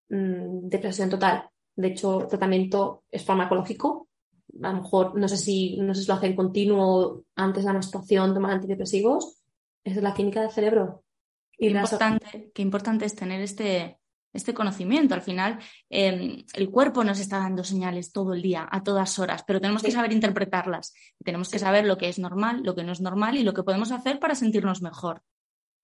mm, 0.08 0.68
depresión 0.68 1.10
total. 1.10 1.48
De 1.76 1.88
hecho, 1.88 2.26
tratamiento 2.28 3.04
es 3.10 3.24
farmacológico. 3.24 4.08
A 4.62 4.72
lo 4.72 4.82
mejor, 4.82 5.16
no 5.16 5.28
sé 5.28 5.36
si, 5.36 5.76
no 5.78 5.94
sé 5.94 6.02
si 6.02 6.08
lo 6.08 6.14
hacen 6.14 6.36
continuo 6.36 7.24
antes 7.36 7.62
de 7.62 7.68
la 7.68 7.74
menstruación, 7.74 8.34
tomar 8.34 8.52
antidepresivos. 8.52 9.43
Es 9.84 9.96
la 9.96 10.14
química 10.14 10.40
del 10.40 10.50
cerebro. 10.50 11.04
Y 11.56 11.68
qué, 11.68 11.78
importante, 11.78 12.50
qué 12.54 12.62
importante 12.62 13.04
es 13.04 13.14
tener 13.14 13.40
este, 13.40 14.00
este 14.32 14.54
conocimiento. 14.54 15.14
Al 15.14 15.22
final, 15.22 15.58
em, 15.88 16.44
el 16.54 16.70
cuerpo 16.70 17.04
nos 17.04 17.20
está 17.20 17.38
dando 17.38 17.62
señales 17.62 18.10
todo 18.10 18.34
el 18.34 18.42
día, 18.42 18.66
a 18.70 18.82
todas 18.82 19.18
horas, 19.18 19.44
pero 19.46 19.60
tenemos 19.60 19.82
que 19.82 19.92
saber 19.92 20.12
interpretarlas. 20.12 20.94
Tenemos 21.24 21.48
que 21.48 21.58
saber 21.58 21.84
lo 21.84 21.96
que 21.96 22.08
es 22.08 22.18
normal, 22.18 22.62
lo 22.64 22.74
que 22.74 22.82
no 22.82 22.92
es 22.92 23.00
normal 23.00 23.36
y 23.36 23.44
lo 23.44 23.54
que 23.54 23.62
podemos 23.62 23.92
hacer 23.92 24.18
para 24.18 24.34
sentirnos 24.34 24.82
mejor 24.82 25.22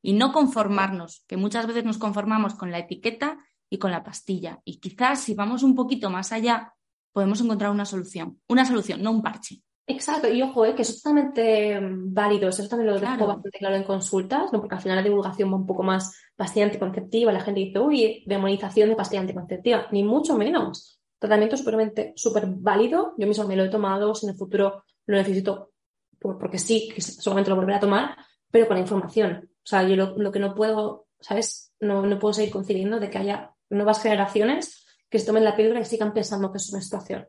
y 0.03 0.15
no 0.15 0.33
conformarnos, 0.33 1.25
que 1.27 1.37
muchas 1.37 1.67
veces 1.67 1.85
nos 1.85 1.99
conformamos 1.99 2.55
con 2.55 2.71
la 2.71 2.79
etiqueta 2.79 3.39
y 3.69 3.79
con 3.79 3.91
la 3.91 4.03
pastilla. 4.03 4.61
Y 4.65 4.81
quizás 4.81 5.21
si 5.21 5.35
vamos 5.35 5.63
un 5.63 5.75
poquito 5.75 6.11
más 6.11 6.33
allá, 6.33 6.75
podemos 7.13 7.41
encontrar 7.41 7.71
una 7.71 7.85
solución. 7.85 8.41
Una 8.49 8.65
solución, 8.65 9.03
no 9.03 9.11
un 9.11 9.23
parche. 9.23 9.63
Exacto, 9.91 10.29
y 10.29 10.41
ojo, 10.41 10.65
eh, 10.65 10.75
que 10.75 10.83
eso 10.83 10.93
es 10.93 11.03
totalmente 11.03 11.81
mm, 11.81 12.15
válido, 12.15 12.49
eso 12.49 12.67
también 12.69 12.93
lo 12.93 13.01
dejo 13.01 13.27
bastante 13.27 13.59
claro 13.59 13.75
en 13.75 13.83
consultas, 13.83 14.53
¿no? 14.53 14.61
porque 14.61 14.77
al 14.77 14.81
final 14.81 14.97
la 14.97 15.03
divulgación 15.03 15.53
va 15.53 15.57
un 15.57 15.67
poco 15.67 15.83
más 15.83 16.17
pastilla 16.37 16.67
anticonceptiva, 16.67 17.33
la 17.33 17.41
gente 17.41 17.61
dice, 17.61 17.81
uy, 17.81 18.23
demonización 18.25 18.89
de 18.89 18.97
pastilla 18.97 19.23
anticonceptiva, 19.23 19.89
ni 19.91 20.05
mucho 20.05 20.37
menos. 20.37 21.01
Tratamiento 21.19 21.57
súper 21.57 22.13
super 22.15 22.47
válido, 22.47 23.15
yo 23.19 23.27
mismo 23.27 23.45
me 23.47 23.57
lo 23.57 23.65
he 23.65 23.69
tomado, 23.69 24.15
si 24.15 24.27
en 24.27 24.31
el 24.31 24.39
futuro 24.39 24.85
lo 25.07 25.17
necesito, 25.17 25.73
porque 26.21 26.59
sí, 26.59 26.89
que 26.95 27.01
seguramente 27.01 27.51
lo 27.51 27.57
volveré 27.57 27.77
a 27.77 27.81
tomar, 27.81 28.17
pero 28.51 28.69
con 28.69 28.77
la 28.77 28.83
información. 28.83 29.51
O 29.57 29.67
sea, 29.67 29.83
yo 29.83 29.97
lo, 29.97 30.33
que 30.33 30.39
no 30.39 30.55
puedo, 30.55 31.09
¿sabes? 31.19 31.73
No, 31.81 32.07
no, 32.07 32.19
puedo 32.19 32.33
seguir 32.33 32.53
conciliando 32.53 33.01
de 33.01 33.11
que 33.11 33.19
haya 33.19 33.55
nuevas 33.69 34.03
generaciones 34.03 34.87
que 35.09 35.19
se 35.19 35.27
tomen 35.27 35.45
la 35.45 35.57
píldora 35.57 35.81
y 35.81 35.85
sigan 35.85 36.15
pensando 36.15 36.53
que 36.53 36.59
es 36.59 36.73
una 36.73 36.81
situación. 36.81 37.29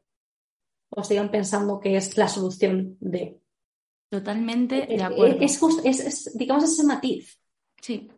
O 0.93 1.03
sigan 1.03 1.31
pensando 1.31 1.79
que 1.79 1.95
es 1.95 2.17
la 2.17 2.27
solución 2.27 2.97
de. 2.99 3.39
Totalmente 4.09 4.85
de 4.87 5.01
acuerdo. 5.01 5.37
Es, 5.39 5.61
es, 5.83 6.37
digamos, 6.37 6.65
ese 6.65 6.83
matiz. 6.83 7.39
Sí, 7.81 8.11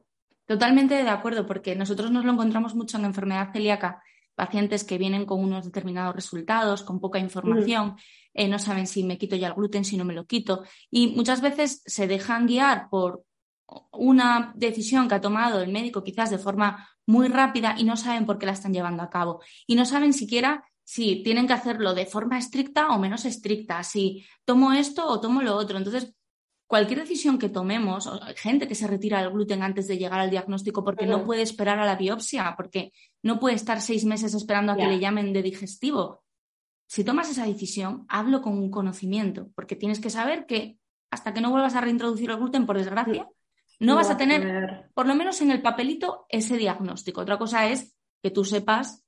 totalmente 0.45 0.95
de 0.95 1.09
acuerdo, 1.09 1.45
porque 1.45 1.75
nosotros 1.75 2.11
nos 2.11 2.25
lo 2.25 2.33
encontramos 2.33 2.75
mucho 2.75 2.97
en 2.97 3.05
enfermedad 3.05 3.53
celíaca, 3.53 4.01
pacientes 4.35 4.83
que 4.83 4.97
vienen 4.97 5.25
con 5.25 5.39
unos 5.39 5.65
determinados 5.65 6.15
resultados, 6.15 6.83
con 6.83 6.99
poca 6.99 7.19
información, 7.19 7.95
eh, 8.33 8.47
no 8.47 8.57
saben 8.57 8.87
si 8.87 9.03
me 9.03 9.17
quito 9.17 9.35
ya 9.35 9.47
el 9.47 9.53
gluten, 9.53 9.85
si 9.85 9.95
no 9.95 10.05
me 10.05 10.13
lo 10.13 10.25
quito, 10.25 10.63
y 10.89 11.07
muchas 11.15 11.41
veces 11.41 11.83
se 11.85 12.07
dejan 12.07 12.47
guiar 12.47 12.89
por 12.89 13.23
una 13.91 14.51
decisión 14.55 15.07
que 15.07 15.15
ha 15.15 15.21
tomado 15.21 15.61
el 15.61 15.71
médico 15.71 16.03
quizás 16.03 16.29
de 16.29 16.37
forma 16.37 16.89
muy 17.05 17.27
rápida 17.27 17.75
y 17.77 17.83
no 17.83 17.95
saben 17.95 18.25
por 18.25 18.37
qué 18.37 18.45
la 18.45 18.51
están 18.53 18.73
llevando 18.73 19.03
a 19.03 19.09
cabo. 19.09 19.41
Y 19.67 19.75
no 19.75 19.85
saben 19.85 20.13
siquiera 20.13 20.63
si 20.83 21.23
tienen 21.23 21.47
que 21.47 21.53
hacerlo 21.53 21.93
de 21.93 22.05
forma 22.05 22.37
estricta 22.37 22.89
o 22.89 22.99
menos 22.99 23.25
estricta, 23.25 23.83
si 23.83 24.25
tomo 24.45 24.73
esto 24.73 25.07
o 25.07 25.19
tomo 25.19 25.41
lo 25.41 25.55
otro. 25.55 25.77
Entonces, 25.77 26.13
cualquier 26.67 26.99
decisión 26.99 27.37
que 27.37 27.49
tomemos, 27.49 28.07
hay 28.07 28.35
gente 28.35 28.67
que 28.67 28.75
se 28.75 28.87
retira 28.87 29.21
el 29.21 29.31
gluten 29.31 29.63
antes 29.63 29.87
de 29.87 29.97
llegar 29.97 30.19
al 30.19 30.29
diagnóstico 30.29 30.83
porque 30.83 31.05
no 31.05 31.23
puede 31.23 31.41
esperar 31.41 31.79
a 31.79 31.85
la 31.85 31.95
biopsia, 31.95 32.53
porque 32.57 32.91
no 33.21 33.39
puede 33.39 33.55
estar 33.55 33.81
seis 33.81 34.05
meses 34.05 34.33
esperando 34.33 34.71
a 34.71 34.75
que 34.75 34.87
le 34.87 34.99
llamen 34.99 35.33
de 35.33 35.41
digestivo. 35.41 36.23
Si 36.87 37.03
tomas 37.03 37.29
esa 37.29 37.45
decisión, 37.45 38.05
hazlo 38.09 38.41
con 38.41 38.57
un 38.57 38.69
conocimiento, 38.69 39.49
porque 39.55 39.75
tienes 39.75 39.99
que 39.99 40.09
saber 40.09 40.45
que 40.45 40.77
hasta 41.11 41.33
que 41.33 41.41
no 41.41 41.51
vuelvas 41.51 41.75
a 41.75 41.81
reintroducir 41.81 42.31
el 42.31 42.37
gluten, 42.37 42.65
por 42.65 42.77
desgracia, 42.77 43.27
no, 43.79 43.95
vas 43.95 44.09
a 44.09 44.17
tener, 44.17 44.89
por 44.93 45.07
lo 45.07 45.15
menos 45.15 45.41
en 45.41 45.51
el 45.51 45.61
papelito, 45.61 46.25
ese 46.29 46.57
diagnóstico. 46.57 47.21
Otra 47.21 47.37
cosa 47.37 47.67
es 47.67 47.95
que 48.21 48.31
tú 48.31 48.45
sepas 48.45 49.03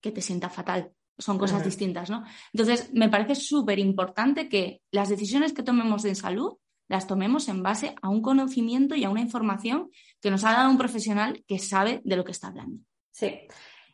que 0.00 0.12
te 0.12 0.22
sienta 0.22 0.48
fatal. 0.48 0.92
Son 1.20 1.38
cosas 1.38 1.64
distintas, 1.64 2.10
¿no? 2.10 2.24
Entonces, 2.52 2.90
me 2.92 3.08
parece 3.08 3.34
súper 3.34 3.78
importante 3.78 4.48
que 4.48 4.80
las 4.90 5.08
decisiones 5.08 5.52
que 5.52 5.62
tomemos 5.62 6.04
en 6.04 6.16
salud 6.16 6.56
las 6.88 7.06
tomemos 7.06 7.48
en 7.48 7.62
base 7.62 7.94
a 8.02 8.08
un 8.08 8.20
conocimiento 8.20 8.96
y 8.96 9.04
a 9.04 9.10
una 9.10 9.20
información 9.20 9.90
que 10.20 10.30
nos 10.30 10.44
ha 10.44 10.52
dado 10.52 10.70
un 10.70 10.78
profesional 10.78 11.44
que 11.46 11.60
sabe 11.60 12.00
de 12.04 12.16
lo 12.16 12.24
que 12.24 12.32
está 12.32 12.48
hablando. 12.48 12.82
Sí. 13.12 13.42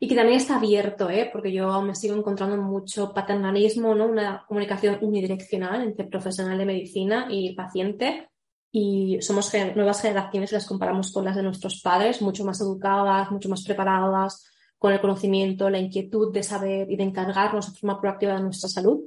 Y 0.00 0.08
que 0.08 0.14
también 0.14 0.38
está 0.38 0.56
abierto, 0.56 1.10
¿eh? 1.10 1.28
porque 1.30 1.52
yo 1.52 1.82
me 1.82 1.94
sigo 1.94 2.16
encontrando 2.16 2.56
mucho 2.56 3.12
paternalismo, 3.12 3.94
¿no? 3.94 4.06
una 4.06 4.44
comunicación 4.46 4.98
unidireccional 5.02 5.82
entre 5.82 6.06
profesional 6.06 6.56
de 6.56 6.64
medicina 6.66 7.26
y 7.30 7.54
paciente, 7.54 8.30
y 8.72 9.18
somos 9.22 9.50
nuevas 9.74 10.02
generaciones, 10.02 10.52
las 10.52 10.66
comparamos 10.66 11.12
con 11.12 11.24
las 11.24 11.36
de 11.36 11.42
nuestros 11.42 11.80
padres, 11.80 12.20
mucho 12.20 12.44
más 12.44 12.60
educadas, 12.60 13.30
mucho 13.30 13.48
más 13.48 13.64
preparadas, 13.64 14.50
con 14.86 14.92
el 14.92 15.00
conocimiento, 15.00 15.68
la 15.68 15.80
inquietud 15.80 16.32
de 16.32 16.44
saber 16.44 16.88
y 16.88 16.94
de 16.94 17.02
encargarnos 17.02 17.72
de 17.72 17.76
forma 17.76 18.00
proactiva 18.00 18.34
de 18.36 18.42
nuestra 18.42 18.68
salud. 18.68 19.00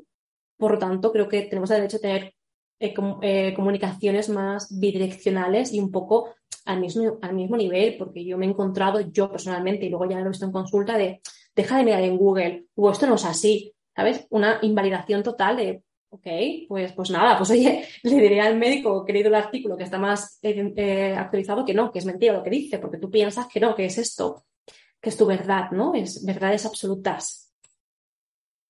Por 0.58 0.74
lo 0.74 0.78
tanto, 0.78 1.10
creo 1.10 1.30
que 1.30 1.44
tenemos 1.44 1.70
derecho 1.70 1.96
a 1.96 2.02
tener 2.02 2.34
eh, 2.82 2.94
eh, 3.22 3.54
comunicaciones 3.56 4.28
más 4.28 4.78
bidireccionales 4.78 5.74
y 5.74 5.80
un 5.80 5.90
poco 5.90 6.36
al 6.66 6.82
mismo, 6.82 7.18
al 7.22 7.34
mismo 7.34 7.56
nivel, 7.56 7.96
porque 7.98 8.26
yo 8.26 8.38
me 8.38 8.46
he 8.46 8.50
encontrado, 8.50 9.00
yo 9.00 9.32
personalmente, 9.32 9.86
y 9.86 9.90
luego 9.90 10.10
ya 10.10 10.20
lo 10.20 10.26
he 10.26 10.30
visto 10.30 10.44
en 10.44 10.52
consulta, 10.52 10.98
de 10.98 11.22
deja 11.56 11.78
de 11.78 11.86
mirar 11.86 12.04
en 12.04 12.18
Google, 12.18 12.66
o 12.76 12.92
esto 12.92 13.08
no 13.08 13.16
es 13.16 13.24
así, 13.24 13.74
¿sabes? 13.96 14.28
Una 14.32 14.60
invalidación 14.62 15.24
total 15.24 15.56
de 15.56 15.84
Ok, 16.12 16.26
pues, 16.68 16.92
pues 16.94 17.12
nada, 17.12 17.38
pues 17.38 17.52
oye, 17.52 17.86
le 18.04 18.16
diré 18.16 18.42
al 18.42 18.58
médico 18.58 19.06
que 19.06 19.12
el 19.12 19.36
artículo 19.36 19.78
que 19.78 19.84
está 19.84 20.00
más 20.00 20.40
eh, 20.42 20.74
eh, 20.76 21.16
actualizado 21.16 21.64
que 21.64 21.76
no, 21.76 21.92
que 21.92 22.00
es 22.00 22.06
mentira 22.06 22.34
lo 22.34 22.42
que 22.42 22.50
dice, 22.50 22.80
porque 22.80 22.98
tú 22.98 23.12
piensas 23.12 23.48
que 23.48 23.60
no, 23.60 23.76
que 23.76 23.86
es 23.86 23.98
esto, 24.00 24.44
que 25.02 25.10
es 25.10 25.18
tu 25.18 25.26
verdad, 25.26 25.72
¿no? 25.72 25.96
Es 25.96 26.26
verdades 26.26 26.66
absolutas. 26.66 27.54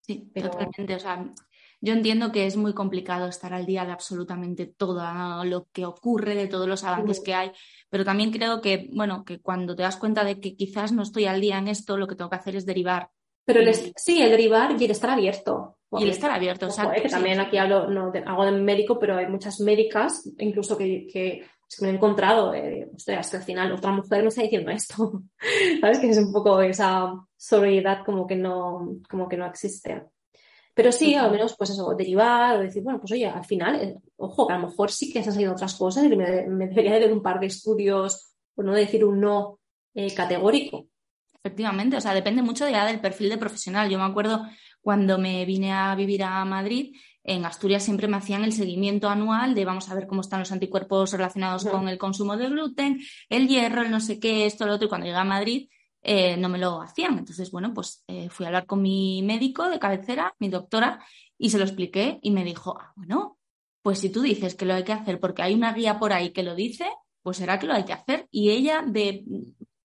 Sí, 0.02 0.32
totalmente. 0.34 0.96
O 0.96 1.00
sea, 1.00 1.34
yo 1.82 1.94
entiendo 1.94 2.32
que 2.32 2.46
es 2.46 2.58
muy 2.58 2.74
complicado 2.74 3.28
estar 3.28 3.54
al 3.54 3.66
día 3.66 3.86
de 3.86 3.92
absolutamente 3.92 4.66
todo 4.66 5.44
lo 5.46 5.68
que 5.72 5.86
ocurre, 5.86 6.36
de 6.36 6.48
todos 6.48 6.68
los 6.68 6.84
avances 6.84 7.22
que 7.22 7.34
hay, 7.34 7.52
pero 7.90 8.04
también 8.04 8.32
creo 8.32 8.62
que, 8.62 8.90
bueno, 8.94 9.24
que 9.24 9.40
cuando 9.40 9.76
te 9.76 9.84
das 9.84 9.98
cuenta 9.98 10.24
de 10.24 10.40
que 10.40 10.56
quizás 10.56 10.92
no 10.92 11.04
estoy 11.04 11.26
al 11.26 11.42
día 11.42 11.58
en 11.58 11.68
esto, 11.68 11.98
lo 11.98 12.08
que 12.08 12.16
tengo 12.16 12.30
que 12.30 12.38
hacer 12.38 12.56
es 12.56 12.66
derivar 12.66 13.12
pero 13.50 13.62
el, 13.62 13.74
sí, 13.74 14.22
el 14.22 14.30
derivar 14.30 14.80
y 14.80 14.86
el 14.86 14.92
estar 14.92 15.10
abierto. 15.10 15.78
Y 15.94 16.04
el 16.04 16.12
estar 16.12 16.30
abierto, 16.30 16.68
exacto. 16.68 16.94
Eh, 17.00 17.02
que 17.02 17.10
también 17.10 17.40
aquí 17.40 17.58
hablo 17.58 17.90
no, 17.90 18.14
hago 18.28 18.46
de 18.46 18.52
médico, 18.52 19.00
pero 19.00 19.18
hay 19.18 19.26
muchas 19.26 19.60
médicas, 19.60 20.32
incluso 20.38 20.78
que, 20.78 21.08
que, 21.12 21.46
me 21.82 21.90
he 21.90 21.94
encontrado, 21.94 22.54
eh, 22.54 22.90
ostras, 22.96 23.30
que 23.30 23.38
al 23.38 23.44
final 23.44 23.72
otra 23.72 23.92
mujer 23.92 24.24
me 24.24 24.30
está 24.30 24.42
diciendo 24.42 24.72
esto. 24.72 25.24
¿Sabes? 25.82 26.00
Que 26.00 26.10
es 26.10 26.18
un 26.18 26.34
poco 26.34 26.62
esa 26.62 27.14
solidaridad 27.38 28.04
como 28.06 28.26
que 28.26 28.36
no, 28.36 28.98
como 29.10 29.28
que 29.28 29.38
no 29.38 29.46
existe. 29.46 30.04
Pero 30.74 30.92
sí, 30.92 31.16
al 31.16 31.32
menos, 31.32 31.56
pues 31.58 31.72
eso, 31.72 31.94
derivar 31.96 32.58
o 32.58 32.62
decir, 32.62 32.82
bueno, 32.82 33.00
pues 33.00 33.12
oye, 33.12 33.28
al 33.28 33.46
final, 33.46 33.76
eh, 33.76 33.98
ojo, 34.18 34.48
que 34.48 34.54
a 34.54 34.58
lo 34.58 34.68
mejor 34.68 34.92
sí 34.92 35.12
que 35.12 35.22
se 35.22 35.30
han 35.30 35.34
salido 35.34 35.52
otras 35.52 35.76
cosas 35.76 36.06
y 36.06 36.16
me, 36.16 36.26
debería 36.26 36.94
de 36.94 37.00
ver 37.00 37.14
un 37.14 37.22
par 37.22 37.40
de 37.40 37.48
estudios, 37.48 38.34
o 38.56 38.64
no 38.64 38.74
decir 38.74 39.04
un 39.04 39.20
no 39.20 39.60
categórico. 40.16 40.88
Efectivamente, 41.44 41.98
o 41.98 42.02
sea, 42.02 42.14
depende 42.14 42.42
mucho 42.42 42.68
ya 42.70 42.86
del 42.86 43.02
perfil 43.02 43.30
de 43.30 43.38
profesional. 43.38 43.90
Yo 43.90 43.98
me 43.98 44.06
acuerdo 44.06 44.46
cuando 44.82 45.18
me 45.18 45.46
vine 45.46 45.74
a 45.74 45.94
vivir 45.96 46.24
a 46.24 46.44
Madrid, 46.46 46.96
en 47.24 47.46
Asturias 47.46 47.84
siempre 47.84 48.08
me 48.08 48.18
hacían 48.18 48.44
el 48.44 48.54
seguimiento 48.54 49.10
anual 49.10 49.54
de 49.54 49.66
vamos 49.66 49.90
a 49.90 49.96
ver 49.96 50.08
cómo 50.08 50.22
están 50.22 50.40
los 50.40 50.52
anticuerpos 50.52 51.12
relacionados 51.12 51.66
con 51.66 51.88
el 51.88 51.98
consumo 51.98 52.38
de 52.38 52.50
gluten, 52.50 53.00
el 53.30 53.48
hierro, 53.48 53.82
el 53.82 53.92
no 53.92 54.00
sé 54.00 54.20
qué, 54.20 54.46
esto, 54.46 54.66
lo 54.66 54.74
otro, 54.74 54.86
y 54.86 54.90
cuando 54.90 55.06
llegué 55.06 55.18
a 55.18 55.24
Madrid 55.24 55.70
eh, 56.02 56.38
no 56.38 56.50
me 56.50 56.58
lo 56.58 56.82
hacían. 56.82 57.18
Entonces, 57.18 57.52
bueno, 57.52 57.74
pues 57.74 58.04
eh, 58.08 58.30
fui 58.30 58.46
a 58.46 58.50
hablar 58.50 58.66
con 58.66 58.82
mi 58.82 59.22
médico 59.22 59.70
de 59.70 59.80
cabecera, 59.80 60.34
mi 60.40 60.50
doctora, 60.50 61.04
y 61.38 61.50
se 61.50 61.58
lo 61.58 61.66
expliqué 61.66 62.20
y 62.22 62.32
me 62.32 62.44
dijo, 62.44 62.78
ah, 62.80 62.94
bueno, 62.96 63.38
pues 63.82 64.00
si 64.00 64.10
tú 64.10 64.22
dices 64.22 64.56
que 64.56 64.66
lo 64.66 64.74
hay 64.74 64.84
que 64.84 64.94
hacer 64.94 65.20
porque 65.20 65.42
hay 65.42 65.54
una 65.54 65.74
guía 65.74 66.00
por 66.00 66.14
ahí 66.14 66.32
que 66.32 66.44
lo 66.44 66.56
dice, 66.56 66.88
pues 67.22 67.38
será 67.38 67.60
que 67.60 67.68
lo 67.68 67.74
hay 67.74 67.86
que 67.86 67.94
hacer. 67.94 68.28
Y 68.32 68.50
ella, 68.50 68.84
de, 68.86 69.24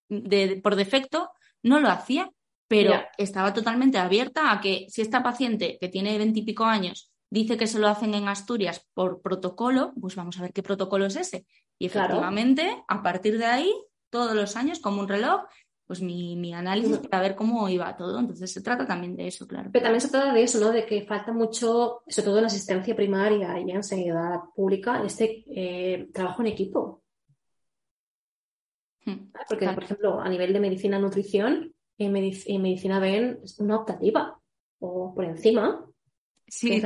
de 0.08 0.60
por 0.62 0.76
defecto, 0.76 1.30
no 1.62 1.80
lo 1.80 1.88
hacía, 1.88 2.30
pero 2.68 2.94
estaba 3.18 3.52
totalmente 3.52 3.98
abierta 3.98 4.50
a 4.52 4.60
que 4.60 4.86
si 4.88 5.02
esta 5.02 5.22
paciente 5.22 5.78
que 5.80 5.88
tiene 5.88 6.18
veintipico 6.18 6.64
años 6.64 7.12
dice 7.34 7.56
que 7.56 7.66
se 7.66 7.78
lo 7.78 7.88
hacen 7.88 8.14
en 8.14 8.28
Asturias 8.28 8.86
por 8.94 9.20
protocolo, 9.20 9.92
pues 10.00 10.14
vamos 10.14 10.38
a 10.38 10.42
ver 10.42 10.52
qué 10.52 10.62
protocolo 10.62 11.06
es 11.06 11.16
ese. 11.16 11.46
Y 11.78 11.86
efectivamente, 11.86 12.84
a 12.86 13.02
partir 13.02 13.38
de 13.38 13.46
ahí, 13.46 13.72
todos 14.08 14.34
los 14.34 14.56
años, 14.56 14.78
como 14.78 15.00
un 15.00 15.08
reloj, 15.08 15.42
pues 15.86 16.00
mi, 16.00 16.36
mi 16.36 16.54
análisis 16.54 16.98
para 16.98 17.22
ver 17.24 17.34
cómo 17.34 17.68
iba 17.68 17.96
todo. 17.96 18.20
Entonces 18.20 18.52
se 18.52 18.62
trata 18.62 18.86
también 18.86 19.16
de 19.16 19.26
eso, 19.26 19.46
claro. 19.46 19.70
Pero 19.72 19.82
también 19.82 20.00
se 20.00 20.08
trata 20.08 20.32
de 20.32 20.42
eso, 20.44 20.60
¿no? 20.60 20.70
De 20.70 20.86
que 20.86 21.04
falta 21.04 21.32
mucho, 21.32 22.02
sobre 22.06 22.24
todo 22.24 22.38
en 22.38 22.44
asistencia 22.44 22.94
primaria 22.94 23.58
y 23.60 23.70
en 23.70 23.82
sanidad 23.82 24.40
pública, 24.54 25.02
este 25.04 25.44
eh, 25.48 26.08
trabajo 26.12 26.42
en 26.42 26.48
equipo. 26.48 27.02
Hmm, 29.04 29.32
Porque, 29.48 29.68
por 29.68 29.82
ejemplo, 29.82 30.20
a 30.20 30.28
nivel 30.28 30.52
de 30.52 30.60
medicina 30.60 30.98
nutrición, 30.98 31.74
en, 31.98 32.12
medicina 32.12 32.98
ven 33.00 33.40
una 33.58 33.76
optativa 33.76 34.38
o 34.78 35.12
por 35.14 35.24
encima. 35.24 35.84
Sí, 36.56 36.80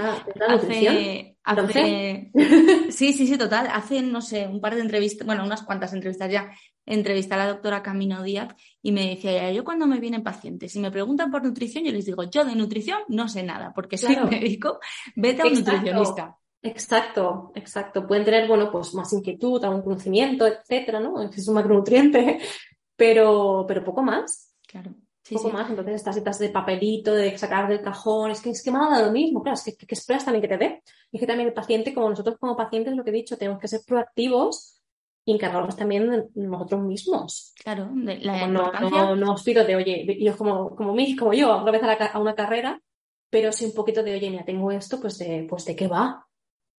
hace, 1.44 2.30
sí, 2.90 3.12
sí, 3.12 3.26
sí, 3.26 3.36
total. 3.36 3.68
Hace, 3.70 4.00
no 4.00 4.22
sé, 4.22 4.46
un 4.46 4.62
par 4.62 4.74
de 4.74 4.80
entrevistas, 4.80 5.26
bueno, 5.26 5.44
unas 5.44 5.62
cuantas 5.62 5.92
entrevistas 5.92 6.32
ya, 6.32 6.50
entrevisté 6.86 7.34
a 7.34 7.36
la 7.38 7.48
doctora 7.48 7.82
Camino 7.82 8.22
Díaz 8.22 8.54
y 8.80 8.92
me 8.92 9.10
decía, 9.10 9.52
yo 9.52 9.64
cuando 9.64 9.86
me 9.86 10.00
vienen 10.00 10.22
pacientes 10.22 10.74
y 10.74 10.80
me 10.80 10.90
preguntan 10.90 11.30
por 11.30 11.44
nutrición, 11.44 11.84
yo 11.84 11.92
les 11.92 12.06
digo, 12.06 12.22
yo 12.22 12.46
de 12.46 12.56
nutrición 12.56 13.00
no 13.08 13.28
sé 13.28 13.42
nada, 13.42 13.74
porque 13.74 13.98
soy 13.98 14.16
médico, 14.30 14.80
vete 15.14 15.42
a 15.42 15.44
un 15.44 15.52
nutricionista. 15.52 16.38
Exacto, 16.62 17.52
exacto. 17.54 18.06
Pueden 18.06 18.24
tener, 18.24 18.48
bueno, 18.48 18.72
pues 18.72 18.94
más 18.94 19.12
inquietud, 19.12 19.62
algún 19.62 19.82
conocimiento, 19.82 20.46
etcétera, 20.46 20.98
¿no? 20.98 21.22
Es 21.22 21.46
un 21.46 21.56
macronutriente, 21.56 22.38
pero, 22.96 23.66
pero 23.68 23.84
poco 23.84 24.02
más. 24.02 24.54
Claro. 24.66 24.94
Sí, 25.28 25.34
poco 25.34 25.50
más, 25.50 25.68
entonces 25.68 25.96
estas 25.96 26.14
citas 26.14 26.38
de 26.38 26.48
papelito, 26.48 27.12
de 27.12 27.36
sacar 27.36 27.68
del 27.68 27.82
cajón, 27.82 28.30
es 28.30 28.40
que, 28.40 28.48
es 28.48 28.62
que 28.62 28.70
me 28.70 28.78
ha 28.78 28.88
dado 28.88 29.06
lo 29.06 29.12
mismo, 29.12 29.42
claro, 29.42 29.56
es 29.56 29.76
que, 29.76 29.86
que, 29.86 29.94
esperas 29.94 30.24
también 30.24 30.40
que 30.40 30.48
te 30.48 30.56
dé. 30.56 30.82
Y 31.12 31.18
es 31.18 31.20
que 31.20 31.26
también 31.26 31.48
el 31.48 31.54
paciente, 31.54 31.92
como 31.92 32.08
nosotros 32.08 32.38
como 32.40 32.56
pacientes, 32.56 32.96
lo 32.96 33.04
que 33.04 33.10
he 33.10 33.12
dicho, 33.12 33.36
tenemos 33.36 33.60
que 33.60 33.68
ser 33.68 33.82
proactivos 33.86 34.80
y 35.26 35.32
encargarnos 35.34 35.76
también 35.76 36.08
de 36.08 36.46
nosotros 36.46 36.80
mismos. 36.80 37.52
Claro, 37.62 37.90
de 37.92 38.20
la 38.20 38.46
no, 38.46 38.72
no, 38.72 39.14
no, 39.16 39.32
os 39.34 39.42
pido 39.42 39.66
de, 39.66 39.76
oye, 39.76 40.18
yo 40.18 40.34
como, 40.34 40.74
como 40.74 40.94
mí, 40.94 41.14
como 41.14 41.34
yo, 41.34 41.58
otra 41.58 41.72
vez 41.72 41.82
a, 41.82 42.18
una 42.18 42.34
carrera, 42.34 42.80
pero 43.28 43.52
sí 43.52 43.66
un 43.66 43.74
poquito 43.74 44.02
de, 44.02 44.14
oye, 44.14 44.30
mira, 44.30 44.46
tengo 44.46 44.72
esto, 44.72 44.98
pues 44.98 45.18
de, 45.18 45.46
pues 45.46 45.66
de 45.66 45.76
qué 45.76 45.88
va. 45.88 46.26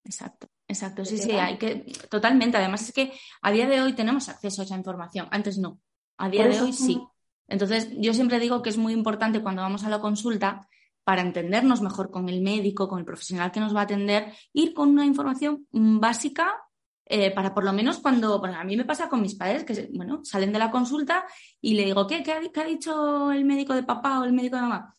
Exacto, 0.04 0.48
exacto, 0.68 1.06
sí, 1.06 1.20
sí, 1.20 1.34
hay 1.34 1.60
que, 1.60 1.86
totalmente. 2.10 2.58
Además 2.58 2.82
es 2.82 2.94
que 2.94 3.14
a 3.44 3.52
día 3.52 3.68
de 3.68 3.80
hoy 3.80 3.94
tenemos 3.94 4.28
acceso 4.28 4.64
a 4.64 4.66
esa 4.66 4.76
información, 4.76 5.28
antes 5.30 5.60
no. 5.60 5.80
A 6.18 6.30
día 6.30 6.48
de 6.48 6.60
hoy 6.60 6.74
sí. 6.74 7.00
Entonces, 7.50 7.90
yo 7.98 8.14
siempre 8.14 8.40
digo 8.40 8.62
que 8.62 8.70
es 8.70 8.78
muy 8.78 8.94
importante 8.94 9.42
cuando 9.42 9.62
vamos 9.62 9.84
a 9.84 9.90
la 9.90 10.00
consulta, 10.00 10.68
para 11.04 11.24
entendernos 11.24 11.82
mejor 11.82 12.12
con 12.12 12.30
el 12.30 12.40
médico, 12.40 12.88
con 12.88 13.00
el 13.00 13.06
profesional 13.06 13.52
que 13.52 13.60
nos 13.60 13.76
va 13.76 13.80
a 13.80 13.84
atender, 13.84 14.32
ir 14.54 14.76
con 14.76 14.90
una 14.90 15.06
información 15.06 15.66
mm, 15.72 16.00
básica 16.00 16.56
eh, 17.06 17.32
para 17.32 17.56
por 17.56 17.64
lo 17.64 17.74
menos 17.74 17.98
cuando, 17.98 18.38
bueno, 18.38 18.60
a 18.60 18.64
mí 18.64 18.78
me 18.78 18.86
pasa 18.86 19.10
con 19.10 19.24
mis 19.24 19.34
padres 19.34 19.64
que, 19.64 19.90
bueno, 19.92 20.24
salen 20.24 20.54
de 20.54 20.60
la 20.60 20.70
consulta 20.70 21.26
y 21.60 21.74
le 21.74 21.86
digo, 21.86 22.06
¿qué, 22.06 22.22
qué, 22.22 22.34
ha, 22.34 22.64
dicho 22.64 23.32
el 23.32 23.44
médico 23.44 23.74
de 23.74 23.82
papá 23.82 24.20
o 24.20 24.26
el 24.26 24.34
médico 24.34 24.58
de 24.58 24.62
mamá? 24.62 24.96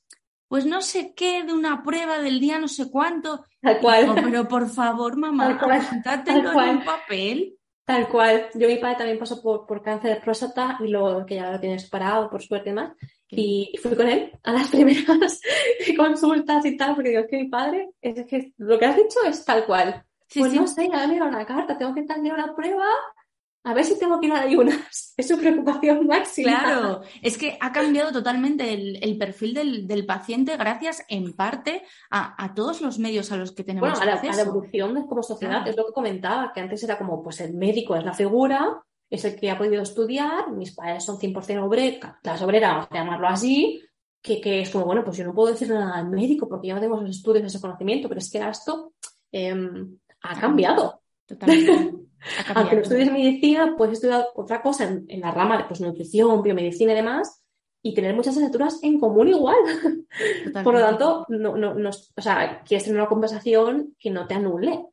Pues 0.48 0.66
no 0.66 0.82
sé 0.82 1.14
qué, 1.14 1.44
de 1.44 1.52
una 1.52 1.84
prueba 1.84 2.18
del 2.18 2.40
día 2.40 2.58
no 2.58 2.66
sé 2.66 2.90
cuánto. 2.90 3.44
Tal 3.60 3.78
cual. 3.78 4.12
pero 4.16 4.48
por 4.48 4.68
favor, 4.68 5.16
mamá, 5.16 5.56
apuntátelo 5.60 6.60
en 6.60 6.78
un 6.78 6.84
papel. 6.84 7.54
Tal 7.90 8.06
cual. 8.06 8.46
Yo 8.54 8.68
mi 8.68 8.76
padre 8.76 8.98
también 8.98 9.18
pasó 9.18 9.42
por, 9.42 9.66
por 9.66 9.82
cáncer 9.82 10.14
de 10.14 10.20
próstata 10.20 10.78
y 10.78 10.86
lo 10.86 11.26
que 11.26 11.34
ya 11.34 11.50
lo 11.50 11.58
tiene 11.58 11.76
separado, 11.76 12.30
por 12.30 12.40
suerte 12.40 12.72
más. 12.72 12.92
Y 13.28 13.76
fui 13.82 13.96
con 13.96 14.08
él 14.08 14.30
a 14.44 14.52
las 14.52 14.68
primeras 14.70 15.40
consultas 15.96 16.64
y 16.66 16.76
tal, 16.76 16.94
porque 16.94 17.08
digo, 17.08 17.22
es 17.22 17.26
que 17.28 17.38
mi 17.38 17.48
padre, 17.48 17.90
es 18.00 18.26
que 18.26 18.52
lo 18.58 18.78
que 18.78 18.86
has 18.86 18.94
dicho 18.94 19.18
es 19.26 19.44
tal 19.44 19.66
cual. 19.66 20.04
pues 20.32 20.54
no 20.54 20.68
sé, 20.68 20.88
ya 20.88 21.04
me 21.08 21.20
una 21.20 21.44
carta, 21.44 21.76
tengo 21.76 21.92
que 21.92 22.02
entender 22.02 22.32
una 22.32 22.54
prueba 22.54 22.86
a 23.62 23.74
ver 23.74 23.84
si 23.84 23.98
tengo 23.98 24.18
que 24.20 24.26
ir 24.26 24.32
a 24.32 24.42
ayunas. 24.42 25.12
Es 25.16 25.28
su 25.28 25.36
preocupación 25.36 26.06
máxima. 26.06 26.60
Claro, 26.60 27.02
es 27.20 27.36
que 27.36 27.58
ha 27.60 27.72
cambiado 27.72 28.10
totalmente 28.10 28.72
el, 28.72 29.18
perfil 29.18 29.86
del, 29.86 30.06
paciente 30.06 30.56
gracias 30.56 31.04
en 31.08 31.34
parte 31.34 31.82
a, 32.10 32.54
todos 32.54 32.80
los 32.80 32.98
medios 32.98 33.30
a 33.32 33.36
los 33.36 33.52
que 33.52 33.62
tenemos 33.62 33.90
bueno, 33.90 34.02
a 34.02 34.06
la, 34.06 34.40
evolución 34.40 34.94
de 34.94 35.06
como 35.06 35.22
sociedad, 35.22 35.68
es 35.68 35.76
lo 35.76 35.86
que 35.86 35.92
comentaba, 35.92 36.52
que 36.54 36.60
antes 36.60 36.82
era 36.84 36.96
como, 36.96 37.22
pues 37.22 37.40
el 37.42 37.52
médico 37.52 37.94
es 37.96 38.04
la 38.04 38.14
figura, 38.14 38.82
es 39.10 39.24
el 39.26 39.36
que 39.36 39.50
ha 39.50 39.58
podido 39.58 39.82
estudiar, 39.82 40.50
mis 40.52 40.74
padres 40.74 41.04
son 41.04 41.18
100% 41.18 41.62
obreras, 41.62 42.14
las 42.22 42.40
obreras, 42.40 42.72
vamos 42.72 42.88
a 42.90 42.94
llamarlo 42.94 43.28
así, 43.28 43.82
que, 44.22 44.40
que, 44.40 44.62
es 44.62 44.70
como, 44.70 44.86
bueno, 44.86 45.04
pues 45.04 45.18
yo 45.18 45.24
no 45.24 45.34
puedo 45.34 45.52
decir 45.52 45.68
nada 45.68 45.96
al 45.96 46.08
médico 46.08 46.48
porque 46.48 46.68
yo 46.68 46.74
no 46.74 46.80
tengo 46.80 46.96
esos 46.96 47.10
estudios, 47.10 47.44
ese 47.44 47.60
conocimiento, 47.60 48.08
pero 48.08 48.20
es 48.20 48.30
que 48.30 48.38
esto 48.38 48.94
em, 49.32 49.98
ha 50.22 50.40
cambiado. 50.40 50.99
Totalmente. 51.30 51.96
Aunque 52.54 52.76
no 52.76 52.82
estudies 52.82 53.10
medicina, 53.10 53.74
puedes 53.76 53.94
estudiar 53.94 54.26
otra 54.34 54.60
cosa 54.60 54.84
en, 54.84 55.20
la 55.20 55.30
rama 55.30 55.56
de 55.56 55.64
pues, 55.64 55.80
nutrición, 55.80 56.42
biomedicina 56.42 56.92
y 56.92 56.96
demás, 56.96 57.42
y 57.82 57.94
tener 57.94 58.14
muchas 58.14 58.34
asignaturas 58.34 58.82
en 58.82 59.00
común 59.00 59.28
igual. 59.28 59.56
Por 60.64 60.74
lo 60.74 60.80
tanto, 60.80 61.24
no, 61.28 61.56
no, 61.56 61.74
no, 61.74 61.88
o 61.88 62.22
sea, 62.22 62.62
quieres 62.62 62.84
tener 62.84 63.00
una 63.00 63.08
conversación 63.08 63.96
que 63.98 64.10
no 64.10 64.26
te 64.26 64.34
anule. 64.34 64.84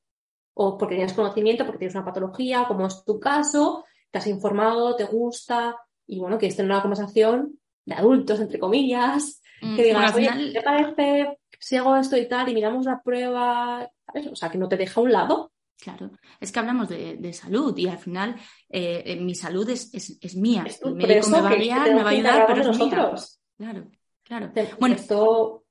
O 0.59 0.75
porque 0.75 0.95
tienes 0.95 1.13
conocimiento, 1.13 1.65
porque 1.65 1.79
tienes 1.79 1.93
una 1.93 2.05
patología, 2.05 2.65
como 2.67 2.87
es 2.87 3.03
tu 3.05 3.19
caso, 3.19 3.85
te 4.09 4.17
has 4.17 4.25
informado, 4.25 4.95
te 4.95 5.03
gusta, 5.03 5.75
y 6.07 6.17
bueno, 6.17 6.39
quieres 6.39 6.55
tener 6.55 6.71
una 6.71 6.81
conversación 6.81 7.59
de 7.85 7.93
adultos, 7.93 8.39
entre 8.39 8.57
comillas, 8.57 9.39
que 9.59 9.67
mm, 9.67 9.75
digas, 9.75 10.15
oye, 10.15 10.53
¿qué 10.53 10.61
parece 10.61 11.37
si 11.59 11.75
hago 11.75 11.95
esto 11.95 12.17
y 12.17 12.27
tal 12.27 12.49
y 12.49 12.55
miramos 12.55 12.85
la 12.85 13.03
prueba? 13.03 13.87
O 14.31 14.35
sea, 14.35 14.49
que 14.49 14.57
no 14.57 14.67
te 14.67 14.77
deja 14.77 14.99
a 14.99 15.03
un 15.03 15.11
lado. 15.11 15.51
Claro, 15.79 16.11
es 16.39 16.51
que 16.51 16.59
hablamos 16.59 16.89
de, 16.89 17.33
salud 17.33 17.77
y 17.77 17.87
al 17.87 17.99
final 17.99 18.35
eh, 18.69 19.03
eh, 19.05 19.15
mi 19.17 19.35
salud 19.35 19.69
es, 19.69 19.93
es, 19.93 20.35
mía. 20.35 20.65
el 20.83 20.95
médico 20.95 21.29
me 21.29 21.41
va 21.41 21.49
a 21.49 21.55
guiar, 21.55 21.93
me 21.93 22.03
va 22.03 22.09
a 22.09 22.13
ayudar, 22.13 22.47
pero 22.47 22.71
es 22.71 22.77
mía. 22.77 23.15
Claro, 23.57 23.91
claro. 24.23 24.51
Bueno, 24.79 24.95
esto... 24.95 25.63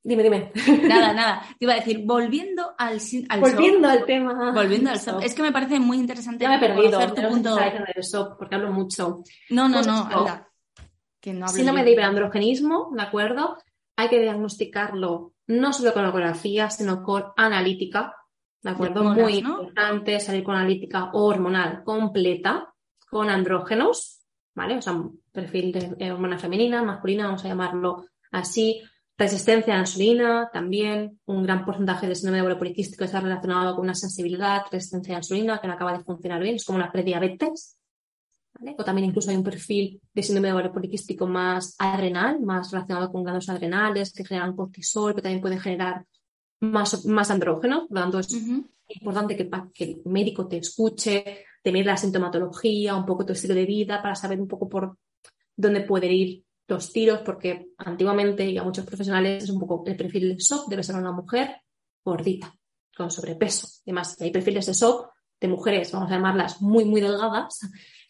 Dime, 0.00 0.22
dime. 0.22 0.52
Nada, 0.88 1.12
nada. 1.12 1.42
Te 1.58 1.66
iba 1.66 1.74
a 1.74 1.76
decir, 1.76 2.02
volviendo 2.06 2.72
al, 2.78 2.98
al 3.28 3.40
Volviendo 3.40 3.88
al 3.88 4.06
tema. 4.06 4.52
Volviendo 4.52 4.90
al 4.90 5.00
SOP. 5.00 5.22
Es 5.22 5.34
que 5.34 5.42
me 5.42 5.52
parece 5.52 5.80
muy 5.80 5.98
interesante 5.98 6.44
ya 6.44 6.50
me 6.50 6.56
he 6.56 6.60
perdido, 6.60 6.98
tu 7.14 7.22
punto. 7.28 7.56
Del 7.56 8.04
SOP 8.04 8.38
porque 8.38 8.54
hablo 8.54 8.72
mucho. 8.72 9.22
No, 9.50 9.68
no, 9.68 9.82
no, 9.82 10.04
anda. 10.04 10.48
Que 11.20 11.34
no 11.34 11.48
Síndrome 11.48 11.84
de 11.84 11.90
hiperandrogenismo, 11.90 12.90
¿de 12.96 13.02
acuerdo? 13.02 13.58
Hay 13.96 14.08
que 14.08 14.20
diagnosticarlo 14.20 15.34
no 15.48 15.72
solo 15.72 15.92
con 15.92 16.06
ecografía, 16.06 16.70
sino 16.70 17.02
con 17.02 17.24
analítica 17.36 18.14
¿De 18.62 18.70
acuerdo? 18.70 19.04
Muy 19.04 19.36
importante 19.36 20.18
salir 20.20 20.42
con 20.42 20.56
analítica 20.56 21.10
hormonal 21.12 21.84
completa, 21.84 22.74
con 23.08 23.30
andrógenos, 23.30 24.20
¿vale? 24.54 24.76
O 24.76 24.82
sea, 24.82 25.00
perfil 25.32 25.72
de 25.72 26.12
hormona 26.12 26.38
femenina, 26.38 26.82
masculina, 26.82 27.26
vamos 27.26 27.44
a 27.44 27.48
llamarlo 27.48 28.06
así. 28.32 28.82
Resistencia 29.16 29.74
a 29.74 29.78
la 29.78 29.82
insulina, 29.82 30.48
también 30.52 31.18
un 31.26 31.42
gran 31.42 31.64
porcentaje 31.64 32.06
de 32.06 32.14
síndrome 32.14 32.54
poliquístico 32.54 33.02
está 33.02 33.20
relacionado 33.20 33.74
con 33.74 33.84
una 33.84 33.94
sensibilidad, 33.94 34.62
resistencia 34.70 35.14
a 35.14 35.16
la 35.16 35.18
insulina 35.18 35.60
que 35.60 35.66
no 35.66 35.72
acaba 35.72 35.96
de 35.96 36.04
funcionar 36.04 36.40
bien, 36.40 36.54
es 36.54 36.64
como 36.64 36.78
una 36.78 36.92
prediabetes. 36.92 37.80
¿vale? 38.54 38.76
O 38.78 38.84
también 38.84 39.08
incluso 39.08 39.30
hay 39.30 39.36
un 39.36 39.42
perfil 39.42 40.00
de 40.14 40.22
síndrome 40.22 40.48
de 40.48 40.54
ovario 40.54 40.72
poliquístico 40.72 41.26
más 41.26 41.74
adrenal, 41.80 42.40
más 42.40 42.70
relacionado 42.70 43.10
con 43.10 43.24
glándulas 43.24 43.48
adrenales 43.48 44.12
que 44.12 44.24
generan 44.24 44.54
cortisol, 44.54 45.16
que 45.16 45.22
también 45.22 45.40
pueden 45.40 45.58
generar 45.58 46.04
más, 46.60 47.04
más 47.06 47.30
andrógeno, 47.30 47.86
por 47.86 47.96
lo 47.96 48.00
tanto 48.02 48.18
es 48.18 48.36
importante 48.88 49.36
que, 49.36 49.50
que, 49.72 49.84
el 49.84 50.02
médico 50.06 50.46
te 50.48 50.58
escuche, 50.58 51.44
te 51.62 51.72
mire 51.72 51.86
la 51.86 51.96
sintomatología, 51.96 52.96
un 52.96 53.06
poco 53.06 53.26
tu 53.26 53.32
estilo 53.32 53.54
de 53.54 53.66
vida, 53.66 54.00
para 54.02 54.14
saber 54.14 54.40
un 54.40 54.48
poco 54.48 54.68
por 54.68 54.96
dónde 55.56 55.82
pueden 55.82 56.12
ir 56.12 56.44
los 56.66 56.92
tiros, 56.92 57.20
porque 57.20 57.70
antiguamente 57.78 58.44
y 58.44 58.58
a 58.58 58.62
muchos 58.62 58.84
profesionales 58.84 59.44
es 59.44 59.50
un 59.50 59.58
poco 59.58 59.82
el 59.86 59.96
perfil 59.96 60.36
de 60.36 60.40
SOP, 60.40 60.68
debe 60.68 60.82
ser 60.82 60.96
una 60.96 61.12
mujer 61.12 61.56
gordita, 62.04 62.54
con 62.96 63.10
sobrepeso. 63.10 63.66
Además, 63.86 64.20
hay 64.20 64.30
perfiles 64.30 64.66
de 64.66 64.74
SOP 64.74 65.06
de 65.40 65.48
mujeres, 65.48 65.92
vamos 65.92 66.10
a 66.10 66.14
llamarlas 66.14 66.60
muy, 66.60 66.84
muy 66.84 67.00
delgadas, 67.00 67.60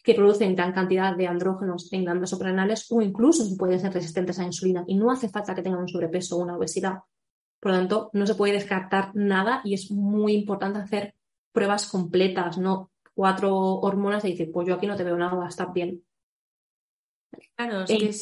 que 0.03 0.13
producen 0.13 0.55
gran 0.55 0.73
cantidad 0.73 1.15
de 1.15 1.27
andrógenos 1.27 1.91
en 1.93 2.03
glándulas 2.03 2.29
suprarrenales 2.29 2.87
o 2.89 3.01
incluso 3.01 3.43
pueden 3.57 3.79
ser 3.79 3.93
resistentes 3.93 4.39
a 4.39 4.43
insulina. 4.43 4.83
Y 4.87 4.95
no 4.95 5.11
hace 5.11 5.29
falta 5.29 5.53
que 5.53 5.61
tengan 5.61 5.81
un 5.81 5.87
sobrepeso 5.87 6.37
o 6.37 6.41
una 6.41 6.57
obesidad 6.57 6.99
por 7.59 7.71
lo 7.71 7.77
tanto, 7.77 8.09
no 8.13 8.25
se 8.25 8.35
puede 8.35 8.53
descartar 8.53 9.11
nada 9.15 9.61
y 9.63 9.73
es 9.73 9.91
muy 9.91 10.33
importante 10.33 10.79
hacer 10.79 11.15
pruebas 11.51 11.87
completas, 11.87 12.57
no 12.57 12.91
cuatro 13.13 13.55
hormonas 13.55 14.23
y 14.25 14.31
decir, 14.31 14.51
pues 14.51 14.67
yo 14.67 14.75
aquí 14.75 14.87
no 14.87 14.95
te 14.95 15.03
veo 15.03 15.17
nada, 15.17 15.47
está 15.47 15.65
bien. 15.65 16.03
Claro, 17.55 17.83
es 17.83 17.89
e 17.89 17.97
que 17.97 18.13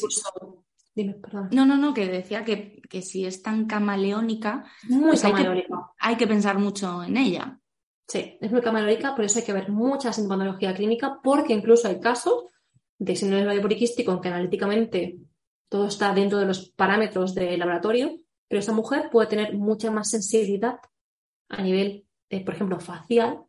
Dime, 0.94 1.14
perdón. 1.14 1.48
No, 1.52 1.64
no, 1.64 1.76
no, 1.76 1.94
que 1.94 2.08
decía 2.08 2.44
que, 2.44 2.82
que 2.90 3.02
si 3.02 3.24
es 3.24 3.40
tan 3.40 3.66
camaleónica, 3.66 4.64
muy 4.88 5.10
pues 5.10 5.24
Hay, 5.24 5.32
que, 5.32 5.66
hay, 6.00 6.16
que, 6.16 6.26
pensar 6.26 6.58
mucho 6.58 7.04
en 7.04 7.16
ella. 7.16 7.60
Sí, 8.08 8.36
es 8.40 8.50
muy 8.50 8.60
calórica, 8.60 9.14
por 9.14 9.24
eso 9.24 9.38
hay 9.38 9.44
que 9.44 9.52
ver 9.52 9.70
mucha 9.70 10.12
sintomatología 10.12 10.74
clínica, 10.74 11.20
porque 11.22 11.52
incluso 11.52 11.86
hay 11.86 12.00
casos 12.00 12.46
de 12.98 13.14
síndrome 13.14 13.54
de 13.54 13.60
poliquístico 13.60 14.10
en 14.10 14.20
que 14.20 14.28
analíticamente 14.28 15.18
todo 15.68 15.86
está 15.86 16.12
dentro 16.12 16.38
de 16.38 16.46
los 16.46 16.70
parámetros 16.70 17.32
del 17.32 17.60
laboratorio, 17.60 18.16
pero 18.48 18.60
esa 18.60 18.72
mujer 18.72 19.10
puede 19.10 19.28
tener 19.28 19.54
mucha 19.54 19.90
más 19.90 20.10
sensibilidad 20.10 20.80
a 21.48 21.62
nivel, 21.62 22.06
por 22.44 22.54
ejemplo, 22.54 22.80
facial, 22.80 23.44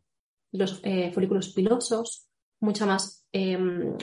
los 0.52 0.80
eh, 0.84 1.10
folículos 1.12 1.52
pilosos, 1.52 2.28
mucha 2.60 2.86
más 2.86 3.26
em, 3.32 3.96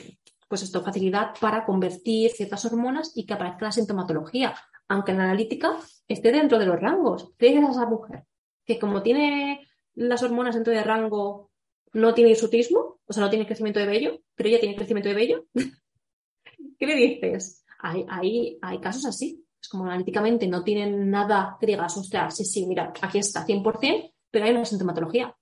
pues 0.47 0.63
esto, 0.63 0.83
facilidad 0.83 1.33
para 1.39 1.65
convertir 1.65 2.31
ciertas 2.31 2.65
hormonas 2.65 3.11
y 3.15 3.25
que 3.25 3.33
aparezca 3.33 3.65
la 3.65 3.71
sintomatología, 3.71 4.55
aunque 4.87 5.11
en 5.11 5.17
la 5.17 5.25
analítica 5.25 5.77
esté 6.07 6.31
dentro 6.31 6.57
de 6.57 6.65
los 6.65 6.79
rangos. 6.79 7.33
Fíjate 7.37 7.65
a 7.65 7.71
esa 7.71 7.85
mujer 7.85 8.23
que 8.65 8.79
como 8.79 9.01
tiene 9.01 9.67
las 9.95 10.21
hormonas 10.23 10.55
dentro 10.55 10.73
de 10.73 10.83
rango, 10.83 11.51
no 11.93 12.13
tiene 12.13 12.31
hirsutismo, 12.31 12.99
o 13.05 13.13
sea, 13.13 13.23
no 13.23 13.29
tiene 13.29 13.47
crecimiento 13.47 13.79
de 13.79 13.87
vello, 13.87 14.21
pero 14.35 14.49
ella 14.49 14.59
tiene 14.59 14.75
crecimiento 14.75 15.09
de 15.09 15.15
vello. 15.15 15.45
¿Qué 16.77 16.85
le 16.85 16.95
dices? 16.95 17.65
Hay, 17.79 18.05
hay, 18.09 18.59
hay 18.61 18.79
casos 18.79 19.05
así. 19.05 19.46
Es 19.67 19.71
como 19.71 19.83
analíticamente 19.83 20.47
no 20.47 20.63
tienen 20.63 21.09
nada 21.09 21.57
que 21.59 21.65
digas, 21.65 21.93
sea, 22.07 22.31
sí, 22.31 22.45
sí, 22.45 22.65
mira, 22.65 22.93
aquí 23.01 23.17
está, 23.17 23.45
100%, 23.45 24.13
pero 24.31 24.45
hay 24.45 24.51
una 24.51 24.63
sintomatología. 24.63 25.35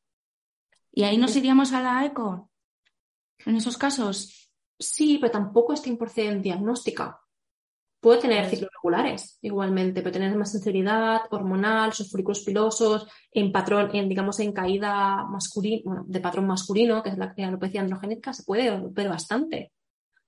¿Y 0.92 1.04
ahí 1.04 1.16
nos 1.18 1.36
iríamos 1.36 1.74
a 1.74 1.82
la 1.82 2.04
eco? 2.04 2.50
En 3.46 3.56
esos 3.56 3.78
casos. 3.78 4.50
Sí, 4.80 5.20
pero 5.22 5.32
tampoco 5.32 5.74
es 5.74 5.84
100% 5.86 6.42
diagnóstica. 6.42 7.22
Puede 8.00 8.22
tener 8.22 8.50
ciclos 8.50 8.72
regulares 8.74 9.38
igualmente, 9.44 10.02
pero 10.02 10.14
tener 10.14 10.36
más 10.36 10.52
sensibilidad 10.52 11.22
hormonal, 11.30 11.94
sus 11.94 12.10
folículos 12.10 12.42
pilosos, 12.42 13.08
en 13.32 13.52
patrón, 13.52 13.92
en, 13.94 14.10
digamos, 14.10 14.40
en 14.40 14.54
caída 14.54 15.24
masculina, 15.26 15.84
bueno, 15.86 16.04
de 16.08 16.20
patrón 16.20 16.48
masculino, 16.48 17.04
que 17.04 17.10
es 17.10 17.18
la 17.20 17.32
alopecia 17.38 17.82
androgénica, 17.82 18.34
se 18.34 18.42
puede 18.42 18.76
ver 18.90 19.08
bastante. 19.08 19.72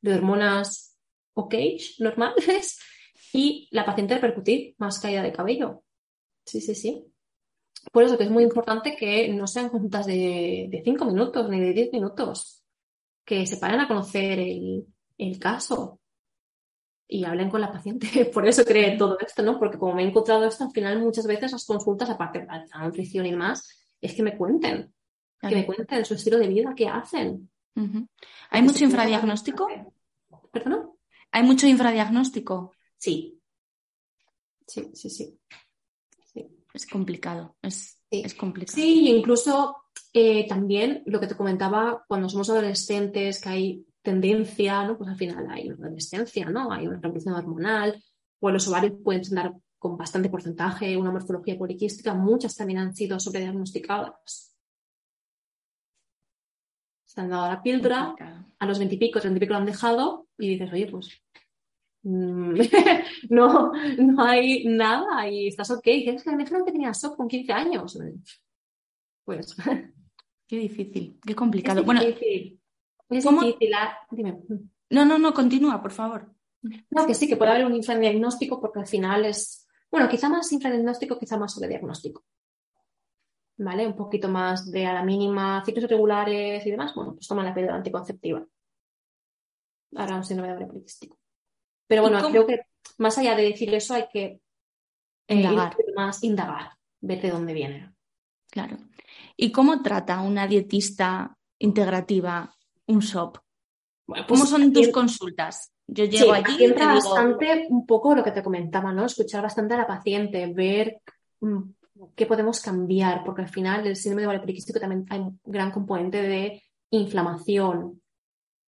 De 0.02 0.14
hormonas 0.14 0.88
ok, 1.34 1.56
normales, 1.98 2.80
y 3.34 3.68
la 3.72 3.86
paciente 3.86 4.16
repercutir 4.16 4.76
más 4.78 5.00
caída 5.00 5.22
de 5.22 5.32
cabello. 5.32 5.84
Sí, 6.46 6.62
sí, 6.62 6.76
sí. 6.76 7.06
Por 7.92 8.04
eso 8.04 8.18
que 8.18 8.26
es 8.26 8.32
muy 8.32 8.44
importante 8.44 8.96
que 8.96 9.30
no 9.30 9.48
sean 9.48 9.70
consultas 9.70 10.06
de 10.06 10.82
5 10.84 11.06
minutos 11.06 11.50
ni 11.50 11.60
de 11.60 11.74
10 11.74 11.94
minutos 11.94 12.64
que 13.28 13.46
se 13.46 13.58
paren 13.58 13.82
a 13.82 13.90
conocer 13.90 14.40
el, 14.40 14.86
caso 15.40 16.00
y 17.10 17.26
hablen 17.26 17.50
con 17.50 17.60
la 17.60 17.72
paciente. 17.74 18.08
Por 18.34 18.48
eso 18.48 18.64
cree 18.64 18.98
todo 18.98 19.18
esto, 19.20 19.44
¿no? 19.44 19.60
Porque 19.60 19.78
como 19.78 19.94
me 19.94 20.04
he 20.04 20.08
encontrado 20.08 20.46
esto, 20.46 20.64
al 20.64 20.72
final 20.72 21.00
muchas 21.00 21.28
veces 21.28 21.52
las 21.52 21.66
consultas, 21.66 22.10
aparte 22.10 22.40
de 22.40 22.46
la 22.46 22.86
nutrición 22.86 23.26
y 23.26 23.32
demás, 23.32 23.86
es 24.00 24.14
que 24.14 24.24
me 24.24 24.38
cuenten, 24.38 24.94
que 25.42 25.56
me 25.56 25.66
cuenten 25.66 26.06
su 26.06 26.14
estilo 26.14 26.38
de 26.38 26.48
vida, 26.48 26.74
qué 26.74 26.88
hacen. 26.88 27.50
¿Hay 28.50 28.62
mucho 28.62 28.86
infradiagnóstico? 28.86 29.68
¿Perdón? 30.52 30.92
¿Hay 31.32 31.44
mucho 31.44 31.68
infradiagnóstico? 31.68 32.72
Sí. 32.98 33.42
Sí, 34.68 34.92
sí, 34.94 35.10
sí. 35.10 35.40
Es 36.74 36.86
complicado, 36.86 37.56
es, 37.62 38.04
es 38.12 38.36
complicado. 38.36 38.76
Sí, 38.76 39.10
incluso 39.10 39.78
eh, 40.14 40.48
también 40.48 41.02
lo 41.08 41.20
que 41.20 41.26
te 41.26 41.36
comentaba, 41.36 42.04
cuando 42.08 42.30
somos 42.30 42.50
adolescentes, 42.52 43.42
que 43.42 43.50
hay 43.50 43.86
tendencia, 44.04 44.84
¿no? 44.86 44.96
Pues 44.96 45.10
al 45.10 45.16
final 45.16 45.48
hay 45.50 45.70
una 45.70 45.88
adolescencia, 45.88 46.50
¿no? 46.50 46.72
Hay 46.72 46.86
una 46.86 47.00
revolución 47.00 47.34
hormonal, 47.34 48.04
o 48.40 48.52
los 48.52 48.68
ovarios 48.68 48.94
pueden 49.04 49.24
andar 49.30 49.54
con 49.80 49.98
bastante 49.98 50.30
porcentaje, 50.30 50.98
una 50.98 51.12
morfología 51.12 51.58
poliquística, 51.58 52.14
muchas 52.14 52.56
también 52.56 52.80
han 52.80 52.94
sido 52.94 53.20
sobrediagnosticadas. 53.20 54.56
Se 57.06 57.22
han 57.22 57.30
dado 57.30 57.48
la 57.48 57.64
píldora, 57.64 58.14
a 58.60 58.66
los 58.68 58.78
veintipico, 58.78 59.20
treinta 59.20 59.38
y 59.38 59.40
pico 59.40 59.54
lo 59.54 59.60
han 59.60 59.66
dejado, 59.66 60.28
y 60.38 60.50
dices, 60.50 60.72
oye, 60.72 60.88
pues 60.92 61.10
no, 63.30 63.72
no 63.98 64.24
hay 64.24 64.66
nada 64.66 65.28
y 65.30 65.48
estás 65.48 65.72
ok. 65.72 65.82
Es 65.86 66.24
que 66.24 66.32
me 66.32 66.38
dijeron 66.38 66.66
que 66.66 66.72
tenía 66.72 66.94
SOP 66.94 67.18
con 67.18 67.28
15 67.28 67.52
años. 67.52 68.00
Pues 69.26 69.56
Qué 70.48 70.58
difícil, 70.58 71.20
qué 71.26 71.36
complicado. 71.36 71.84
bueno, 71.84 72.02
Es 72.02 72.16
difícil. 72.20 73.74
Ah, 73.76 74.00
dime. 74.12 74.40
No, 74.90 75.04
no, 75.04 75.18
no, 75.18 75.34
continúa, 75.34 75.82
por 75.82 75.92
favor. 75.92 76.34
No, 76.90 77.06
que 77.06 77.14
sí, 77.14 77.28
que 77.28 77.36
puede 77.36 77.52
haber 77.52 77.66
un 77.66 77.76
infradiagnóstico 77.76 78.60
porque 78.60 78.80
al 78.80 78.88
final 78.88 79.26
es, 79.26 79.68
bueno, 79.92 80.08
quizá 80.08 80.30
más 80.30 80.50
infradiagnóstico, 80.54 81.20
quizá 81.20 81.38
más 81.38 81.54
sobrediagnóstico. 81.54 82.24
¿Vale? 83.58 83.88
Un 83.88 83.96
poquito 83.96 84.30
más 84.30 84.72
de 84.72 84.86
a 84.86 84.94
la 84.94 85.04
mínima, 85.04 85.64
ciclos 85.66 85.84
irregulares 85.86 86.66
y 86.66 86.72
demás, 86.72 86.94
bueno, 86.96 87.14
pues 87.16 87.28
toma 87.28 87.44
la 87.44 87.54
píldora 87.54 87.76
anticonceptiva. 87.76 88.46
Ahora 89.96 90.16
un 90.16 90.24
síndrome 90.24 90.56
de 90.56 90.66
poliquístico. 90.66 91.18
Pero 91.88 92.02
bueno, 92.02 92.30
creo 92.30 92.46
que 92.46 92.62
más 92.98 93.18
allá 93.18 93.36
de 93.36 93.44
decir 93.44 93.74
eso 93.74 93.94
hay 93.94 94.08
que 94.12 94.42
eh, 95.28 95.36
indagar. 95.36 95.76
más 95.96 96.24
indagar, 96.24 96.72
ver 97.02 97.22
de 97.22 97.30
dónde 97.30 97.54
viene. 97.54 97.94
Claro. 98.50 98.78
¿Y 99.36 99.52
cómo 99.52 99.82
trata 99.82 100.22
una 100.22 100.48
dietista 100.48 101.38
integrativa 101.60 102.54
un 102.88 103.02
SOP? 103.02 103.38
¿Cómo 104.06 104.26
pues 104.26 104.50
son 104.50 104.72
tus 104.72 104.90
consultas? 104.90 105.74
Yo 105.88 106.06
llego 106.06 106.34
allí 106.34 106.66
y 106.66 106.74
te 106.74 106.86
bastante 106.86 107.68
un 107.70 107.86
poco 107.86 108.16
lo 108.16 108.24
que 108.24 108.32
te 108.32 108.44
comentaba, 108.44 108.92
¿no? 108.92 109.06
Escuchar 109.06 109.42
bastante 109.42 109.74
a 109.74 109.78
la 109.78 109.88
paciente, 109.88 110.52
ver 110.54 111.02
mm, 111.42 111.62
qué 112.16 112.26
podemos 112.26 112.62
cambiar, 112.62 113.24
porque 113.24 113.42
al 113.42 113.50
final 113.50 113.88
el 113.88 113.96
síndrome 113.96 114.22
de 114.22 114.28
ovario 114.28 114.42
poliquístico 114.42 114.80
también 114.80 115.06
hay 115.10 115.20
un 115.20 115.40
gran 115.46 115.72
componente 115.72 116.22
de 116.22 116.62
inflamación. 116.92 118.02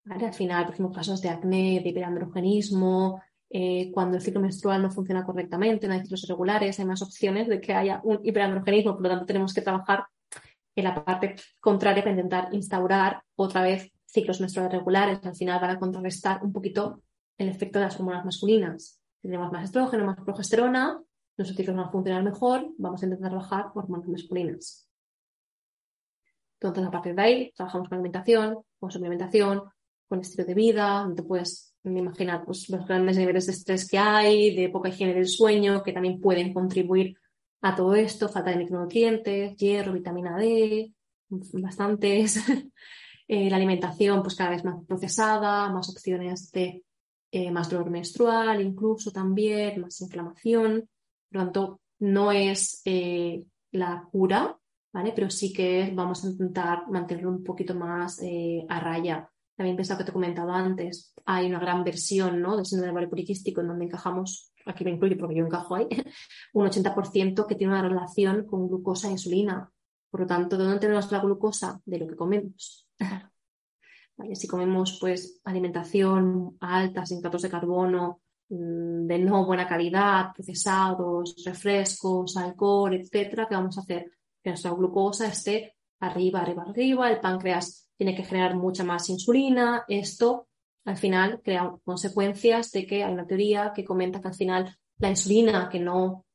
Al 0.10 0.34
final, 0.34 0.66
por 0.66 0.74
ejemplo, 0.74 0.96
casos 0.96 1.22
de 1.22 1.30
acné, 1.30 1.82
de 1.84 1.90
hiperandrogenismo, 1.90 3.22
eh, 3.52 3.92
cuando 3.92 4.18
el 4.18 4.24
ciclo 4.24 4.42
menstrual 4.42 4.82
no 4.82 4.90
funciona 4.90 5.24
correctamente, 5.24 5.88
no 5.88 5.94
hay 5.94 6.02
ciclos 6.02 6.24
irregulares, 6.24 6.80
hay 6.80 6.86
más 6.86 7.02
opciones 7.04 7.48
de 7.48 7.62
que 7.62 7.74
haya 7.74 8.02
un 8.04 8.20
hiperandrogenismo, 8.24 8.94
por 8.94 9.04
lo 9.04 9.10
tanto 9.10 9.26
tenemos 9.26 9.54
que 9.54 9.62
trabajar 9.62 10.06
en 10.76 10.84
la 10.84 11.04
parte 11.04 11.36
contraria 11.60 12.02
para 12.02 12.16
intentar 12.16 12.50
instaurar 12.54 13.22
otra 13.36 13.62
vez 13.62 13.92
ciclos 14.06 14.42
menstruales 14.42 14.74
regulares, 14.74 15.20
al 15.24 15.36
final 15.36 15.60
van 15.62 15.72
a 15.72 15.80
contrarrestar 15.80 16.44
un 16.44 16.54
poquito 16.54 17.04
el 17.38 17.50
efecto 17.50 17.78
de 17.78 17.86
las 17.86 18.00
hormonas 18.00 18.26
masculinas. 18.26 19.00
Tenemos 19.22 19.52
más 19.52 19.66
estrógeno, 19.66 20.06
más 20.06 20.18
progesterona, 20.26 21.00
nuestros 21.38 21.56
ciclos 21.56 21.76
van 21.76 21.86
a 21.86 21.92
funcionar 21.92 22.24
mejor, 22.24 22.68
vamos 22.78 23.02
a 23.04 23.06
intentar 23.06 23.30
trabajar 23.30 23.72
hormonas 23.76 24.08
masculinas. 24.08 24.88
Entonces, 26.60 26.86
a 26.86 26.92
partir 26.92 27.16
de 27.16 27.22
ahí, 27.22 27.52
trabajamos 27.56 27.88
con 27.88 27.98
alimentación, 27.98 28.58
con 28.80 28.92
suplementación, 28.92 29.64
con 30.10 30.20
estilo 30.20 30.46
de 30.46 30.56
vida, 30.56 31.04
donde 31.06 31.24
puedes 31.24 31.74
imaginar 31.84 32.44
pues, 32.44 32.68
los 32.70 32.86
grandes 32.86 33.18
niveles 33.18 33.46
de 33.46 33.54
estrés 33.54 33.88
que 33.88 33.98
hay, 33.98 34.56
de 34.56 34.70
poca 34.70 34.90
higiene 34.90 35.14
del 35.14 35.28
sueño, 35.28 35.84
que 35.84 35.94
también 35.94 36.20
pueden 36.20 36.54
contribuir 36.54 37.16
a 37.62 37.76
todo 37.76 37.94
esto, 37.94 38.28
falta 38.28 38.50
de 38.52 38.58
micronutrientes, 38.58 39.56
hierro, 39.56 39.94
vitamina 39.94 40.36
D, 40.36 40.92
bastantes. 41.30 42.40
Eh, 43.32 43.48
la 43.48 43.58
alimentación, 43.58 44.24
pues 44.24 44.34
cada 44.34 44.50
vez 44.50 44.66
más 44.66 44.84
procesada, 44.88 45.72
más 45.72 45.88
opciones 45.88 46.52
de 46.52 46.84
eh, 47.30 47.52
más 47.52 47.70
dolor 47.70 47.92
menstrual, 47.92 48.60
incluso 48.60 49.12
también, 49.12 49.82
más 49.82 50.02
inflamación. 50.02 50.90
Por 51.30 51.40
lo 51.40 51.40
tanto, 51.44 51.82
no 52.00 52.32
es 52.32 52.82
eh, 52.86 53.44
la 53.74 54.04
cura, 54.12 54.58
¿vale? 54.92 55.14
Pero 55.16 55.30
sí 55.30 55.54
que 55.54 55.92
vamos 55.94 56.26
a 56.26 56.30
intentar 56.30 56.90
mantenerlo 56.90 57.30
un 57.30 57.44
poquito 57.44 57.76
más 57.76 58.20
a 58.68 58.80
raya. 58.80 59.30
También 59.60 59.76
pensaba 59.76 59.98
que 59.98 60.06
te 60.06 60.12
he 60.12 60.14
comentado 60.14 60.54
antes, 60.54 61.14
hay 61.26 61.48
una 61.48 61.60
gran 61.60 61.84
versión 61.84 62.42
¿no? 62.42 62.56
del 62.56 62.66
síndrome 62.66 62.94
ovario 62.94 63.10
poliquístico 63.10 63.60
en 63.60 63.68
donde 63.68 63.84
encajamos 63.84 64.54
aquí 64.66 64.86
me 64.86 64.92
incluye 64.92 65.18
porque 65.18 65.36
yo 65.36 65.46
encajo 65.46 65.76
ahí, 65.76 65.86
un 66.54 66.66
80% 66.66 67.46
que 67.46 67.56
tiene 67.56 67.74
una 67.74 67.82
relación 67.82 68.46
con 68.46 68.70
glucosa 68.70 69.10
e 69.10 69.12
insulina. 69.12 69.70
Por 70.10 70.22
lo 70.22 70.28
tanto, 70.28 70.58
¿de 70.58 70.64
dónde 70.64 70.80
tenemos 70.80 71.12
la 71.12 71.20
glucosa? 71.20 71.82
De 71.84 72.00
lo 72.00 72.08
que 72.08 72.16
comemos. 72.16 72.88
Si 74.34 74.48
comemos 74.48 74.98
pues 75.02 75.42
alimentación 75.44 76.56
alta, 76.62 77.06
sin 77.06 77.20
hidratos 77.20 77.42
de 77.42 77.50
carbono, 77.50 78.22
mm, 78.48 79.08
de 79.08 79.20
no 79.20 79.46
buena 79.46 79.68
calidad, 79.68 80.34
procesados, 80.34 81.36
refrescos, 81.46 82.38
alcohol, 82.38 82.94
etcétera, 82.94 83.46
¿qué 83.48 83.56
vamos 83.56 83.78
a 83.78 83.82
hacer? 83.82 84.12
Que 84.42 84.52
nuestra 84.52 84.72
glucosa 84.72 85.28
esté 85.28 85.76
arriba, 86.00 86.42
arriba, 86.42 86.64
arriba, 86.68 87.12
el 87.12 87.20
páncreas 87.20 87.89
tiene 88.00 88.16
que 88.16 88.24
generar 88.24 88.56
mucha 88.56 88.86
más 88.86 89.10
insulina, 89.10 89.84
esto 89.90 90.48
al 90.86 90.96
final 90.96 91.42
crea 91.44 91.76
consecuencias 91.84 92.72
de 92.72 92.88
que 92.88 93.04
hay 93.04 93.12
una 93.12 93.28
teoría 93.28 93.74
que 93.76 93.84
comenta 93.84 94.22
que 94.22 94.30
al 94.30 94.36
final 94.36 94.78
la 95.00 95.10
insulina 95.10 95.68
que 95.70 95.82
no 95.82 96.26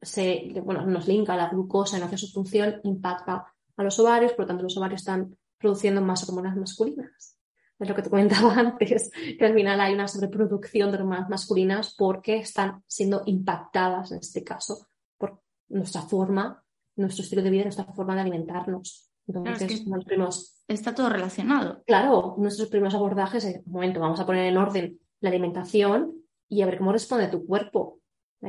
se, 0.00 0.54
bueno, 0.64 0.86
nos 0.86 1.06
linka 1.06 1.34
a 1.34 1.36
la 1.36 1.50
glucosa 1.50 1.98
y 1.98 2.00
no 2.00 2.06
hace 2.06 2.16
su 2.16 2.32
función, 2.32 2.80
impacta 2.84 3.44
a 3.76 3.82
los 3.82 3.98
ovarios, 4.00 4.32
por 4.32 4.40
lo 4.40 4.46
tanto 4.46 4.62
los 4.62 4.76
ovarios 4.78 5.02
están 5.02 5.36
produciendo 5.58 6.00
más 6.00 6.26
hormonas 6.26 6.56
masculinas. 6.56 7.38
Es 7.78 7.88
lo 7.88 7.94
que 7.94 8.00
te 8.00 8.08
comentaba 8.08 8.54
antes, 8.56 9.10
que 9.38 9.44
al 9.44 9.52
final 9.52 9.78
hay 9.78 9.92
una 9.92 10.08
sobreproducción 10.08 10.90
de 10.90 10.96
hormonas 10.96 11.28
masculinas 11.28 11.94
porque 11.94 12.38
están 12.38 12.82
siendo 12.86 13.22
impactadas, 13.26 14.12
en 14.12 14.20
este 14.20 14.42
caso, 14.42 14.86
por 15.18 15.42
nuestra 15.68 16.00
forma, 16.00 16.64
nuestro 16.96 17.22
estilo 17.22 17.42
de 17.42 17.50
vida, 17.50 17.64
nuestra 17.64 17.84
forma 17.84 18.14
de 18.14 18.22
alimentarnos. 18.22 19.10
Entonces, 19.26 19.84
primos... 20.06 20.55
está 20.68 20.94
todo 20.94 21.08
relacionado. 21.08 21.82
Claro, 21.86 22.34
nuestros 22.38 22.68
primeros 22.68 22.94
abordajes 22.94 23.44
es, 23.44 23.66
un 23.66 23.72
momento, 23.72 24.00
vamos 24.00 24.20
a 24.20 24.26
poner 24.26 24.46
en 24.46 24.56
orden 24.56 25.00
la 25.20 25.30
alimentación 25.30 26.14
y 26.48 26.62
a 26.62 26.66
ver 26.66 26.78
cómo 26.78 26.92
responde 26.92 27.28
tu 27.28 27.46
cuerpo. 27.46 28.00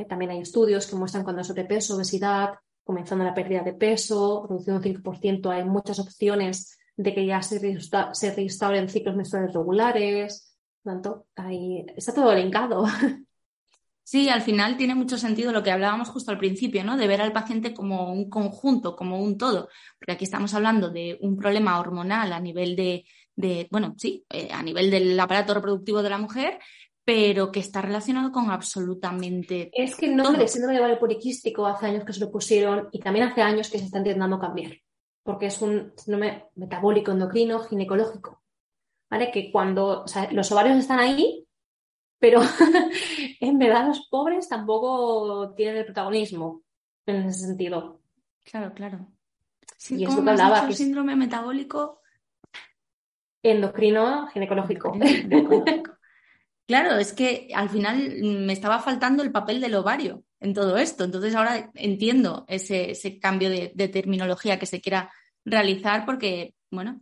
También 0.07 0.32
hay 0.32 0.39
estudios 0.39 0.86
que 0.86 0.95
muestran 0.95 1.24
cuando 1.24 1.41
hay 1.41 1.45
sobrepeso, 1.45 1.95
obesidad, 1.95 2.55
comenzando 2.84 3.24
la 3.24 3.34
pérdida 3.34 3.61
de 3.61 3.74
peso, 3.74 4.45
reduciendo 4.49 4.88
un 4.88 5.03
5%, 5.03 5.49
hay 5.49 5.63
muchas 5.65 5.99
opciones 5.99 6.78
de 6.95 7.13
que 7.13 7.26
ya 7.26 7.41
se, 7.41 7.80
se 7.80 8.36
reinstauren 8.36 8.89
ciclos 8.89 9.15
menstruales 9.15 9.53
regulares. 9.53 10.57
tanto, 10.84 11.28
ahí 11.36 11.86
está 11.95 12.13
todo 12.13 12.34
linkado. 12.34 12.86
Sí, 14.07 14.29
al 14.29 14.41
final 14.41 14.77
tiene 14.77 14.95
mucho 14.95 15.17
sentido 15.17 15.51
lo 15.51 15.61
que 15.61 15.69
hablábamos 15.69 16.07
justo 16.07 16.31
al 16.31 16.37
principio, 16.37 16.81
¿no? 16.81 16.95
De 16.95 17.07
ver 17.07 17.19
al 17.19 17.33
paciente 17.33 17.73
como 17.73 18.13
un 18.13 18.29
conjunto, 18.29 18.95
como 18.95 19.21
un 19.21 19.37
todo. 19.37 19.67
Porque 19.99 20.13
aquí 20.13 20.23
estamos 20.23 20.53
hablando 20.53 20.89
de 20.89 21.17
un 21.19 21.35
problema 21.35 21.77
hormonal 21.77 22.31
a 22.31 22.39
nivel 22.39 22.77
de, 22.77 23.67
bueno, 23.69 23.95
sí, 23.97 24.25
eh, 24.29 24.47
a 24.49 24.63
nivel 24.63 24.89
del 24.89 25.19
aparato 25.19 25.53
reproductivo 25.53 26.01
de 26.01 26.09
la 26.09 26.19
mujer, 26.19 26.57
pero 27.03 27.51
que 27.51 27.59
está 27.59 27.81
relacionado 27.81 28.31
con 28.31 28.49
absolutamente. 28.49 29.71
Es 29.73 29.97
que 29.97 30.05
el 30.05 30.15
nombre 30.15 30.41
de 30.41 30.47
síndrome 30.47 30.75
de 30.75 30.79
ovario 30.79 30.99
poliquístico 30.99 31.67
hace 31.67 31.87
años 31.87 32.05
que 32.05 32.13
se 32.13 32.21
lo 32.21 32.31
pusieron 32.31 32.87
y 32.93 33.01
también 33.01 33.27
hace 33.27 33.41
años 33.41 33.69
que 33.69 33.77
se 33.77 33.83
está 33.83 33.97
intentando 33.97 34.39
cambiar, 34.39 34.71
porque 35.21 35.47
es 35.47 35.61
un 35.61 35.91
síndrome 35.97 36.45
metabólico, 36.55 37.11
endocrino, 37.11 37.59
ginecológico. 37.59 38.41
¿Vale? 39.09 39.31
Que 39.31 39.51
cuando 39.51 40.05
los 40.31 40.51
ovarios 40.53 40.77
están 40.77 40.99
ahí, 40.99 41.46
pero 42.20 42.41
en 43.39 43.59
verdad 43.59 43.88
los 43.88 44.07
pobres 44.07 44.49
tampoco 44.49 45.53
tienen 45.55 45.78
el 45.78 45.86
protagonismo 45.86 46.63
en 47.05 47.28
ese 47.28 47.47
sentido. 47.47 48.01
Claro, 48.43 48.74
claro. 48.74 49.07
y 49.89 50.03
es 50.03 50.15
lo 50.15 50.24
que 50.24 50.30
hablaba. 50.30 50.72
síndrome 50.72 51.15
metabólico. 51.15 52.01
Endocrino 53.43 54.28
ginecológico. 54.28 54.93
claro, 56.68 56.97
es 56.97 57.13
que 57.13 57.49
al 57.53 57.70
final 57.70 58.15
me 58.22 58.53
estaba 58.53 58.80
faltando 58.80 59.24
el 59.24 59.32
papel 59.32 59.61
del 59.61 59.76
ovario 59.76 60.24
en 60.39 60.53
todo 60.53 60.78
esto. 60.78 61.03
Entonces 61.03 61.36
ahora 61.36 61.72
entiendo 61.76 62.45
ese, 62.47 63.20
cambio 63.20 63.49
de, 63.49 63.72
de 63.76 63.88
terminología 63.88 64.59
que 64.59 64.65
se 64.65 64.82
quiera 64.82 65.11
realizar 65.45 66.05
porque, 66.05 66.55
bueno, 66.72 67.01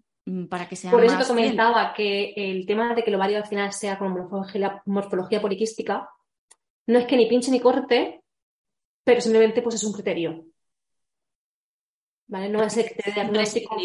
para 0.49 0.67
que 0.67 0.75
sea 0.75 0.91
Por 0.91 1.05
eso 1.05 1.17
te 1.17 1.27
comentaba 1.27 1.93
que 1.93 2.33
el 2.35 2.65
tema 2.65 2.95
de 2.95 3.03
que 3.03 3.09
el 3.09 3.15
ovario 3.15 3.37
al 3.37 3.45
final 3.45 3.71
sea 3.73 3.97
con 3.99 4.11
morfología, 4.85 5.41
poliquística 5.41 6.09
no 6.87 6.99
es 6.99 7.05
que 7.05 7.17
ni 7.17 7.27
pinche 7.27 7.51
ni 7.51 7.59
corte, 7.59 8.23
pero 9.03 9.21
simplemente 9.21 9.61
pues 9.61 9.75
es 9.75 9.83
un 9.83 9.93
criterio. 9.93 10.45
¿Vale? 12.27 12.49
No 12.49 12.63
es 12.63 12.75
el 12.77 13.13
diagnóstico. 13.13 13.75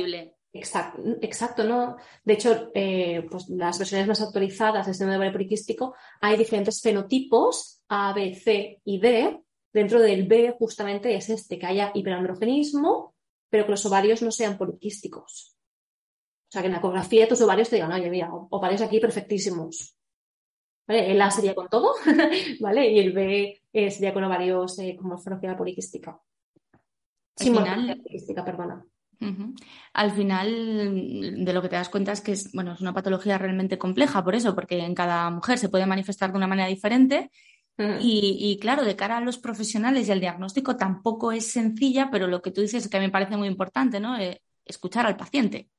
Exacto, 0.52 1.00
exacto, 1.20 1.62
¿no? 1.62 1.96
De 2.24 2.32
hecho, 2.32 2.70
eh, 2.74 3.24
pues 3.30 3.48
las 3.50 3.78
versiones 3.78 4.08
más 4.08 4.20
actualizadas 4.20 4.86
del 4.86 4.94
sistema 4.94 5.12
de 5.12 5.18
ovario 5.18 5.32
poliquístico 5.32 5.94
hay 6.20 6.36
diferentes 6.36 6.80
fenotipos 6.80 7.82
A, 7.88 8.12
B, 8.12 8.34
C 8.34 8.80
y 8.84 8.98
D. 8.98 9.42
Dentro 9.72 10.00
del 10.00 10.26
B 10.26 10.56
justamente 10.58 11.14
es 11.14 11.30
este, 11.30 11.58
que 11.58 11.66
haya 11.66 11.92
hiperandrogenismo, 11.94 13.14
pero 13.48 13.66
que 13.66 13.70
los 13.70 13.86
ovarios 13.86 14.22
no 14.22 14.32
sean 14.32 14.58
poliquísticos. 14.58 15.59
O 16.50 16.52
sea, 16.52 16.62
que 16.62 16.66
en 16.66 16.72
la 16.72 16.78
ecografía 16.78 17.28
tus 17.28 17.40
ovarios 17.42 17.70
te 17.70 17.76
digan, 17.76 17.92
oye, 17.92 18.10
mira, 18.10 18.28
ovarios 18.32 18.82
aquí 18.82 18.98
perfectísimos. 18.98 19.96
¿Vale? 20.84 21.12
El 21.12 21.22
A 21.22 21.30
sería 21.30 21.54
con 21.54 21.68
todo, 21.68 21.94
¿vale? 22.60 22.90
Y 22.90 22.98
el 22.98 23.12
B 23.12 23.62
eh, 23.72 23.90
sería 23.92 24.12
con 24.12 24.24
ovarios 24.24 24.76
eh, 24.80 24.96
con 24.96 25.10
morfología 25.10 25.56
poliquística. 25.56 26.20
Sin 27.36 27.56
final, 27.56 27.96
poliquística, 28.02 28.44
perdona. 28.44 28.84
Al 29.92 30.10
final, 30.10 31.44
de 31.44 31.52
lo 31.52 31.62
que 31.62 31.68
te 31.68 31.76
das 31.76 31.88
cuenta 31.88 32.10
es 32.10 32.20
que 32.20 32.32
es, 32.32 32.50
bueno, 32.52 32.72
es 32.72 32.80
una 32.80 32.94
patología 32.94 33.38
realmente 33.38 33.78
compleja, 33.78 34.24
por 34.24 34.34
eso, 34.34 34.52
porque 34.52 34.80
en 34.80 34.94
cada 34.94 35.30
mujer 35.30 35.56
se 35.58 35.68
puede 35.68 35.86
manifestar 35.86 36.32
de 36.32 36.38
una 36.38 36.48
manera 36.48 36.68
diferente. 36.68 37.30
y, 38.00 38.58
claro, 38.60 38.84
de 38.84 38.96
cara 38.96 39.18
a 39.18 39.20
los 39.20 39.38
profesionales 39.38 40.08
y 40.08 40.12
al 40.12 40.20
diagnóstico 40.20 40.76
tampoco 40.76 41.30
es 41.30 41.46
sencilla, 41.46 42.10
pero 42.10 42.26
lo 42.26 42.42
que 42.42 42.50
tú 42.50 42.60
dices 42.60 42.84
es 42.84 42.90
que 42.90 42.98
me 42.98 43.08
parece 43.08 43.36
muy 43.36 43.46
importante, 43.46 44.00
¿no? 44.00 44.18
Eh, 44.18 44.42
escuchar 44.66 45.06
al 45.06 45.16
paciente. 45.16 45.70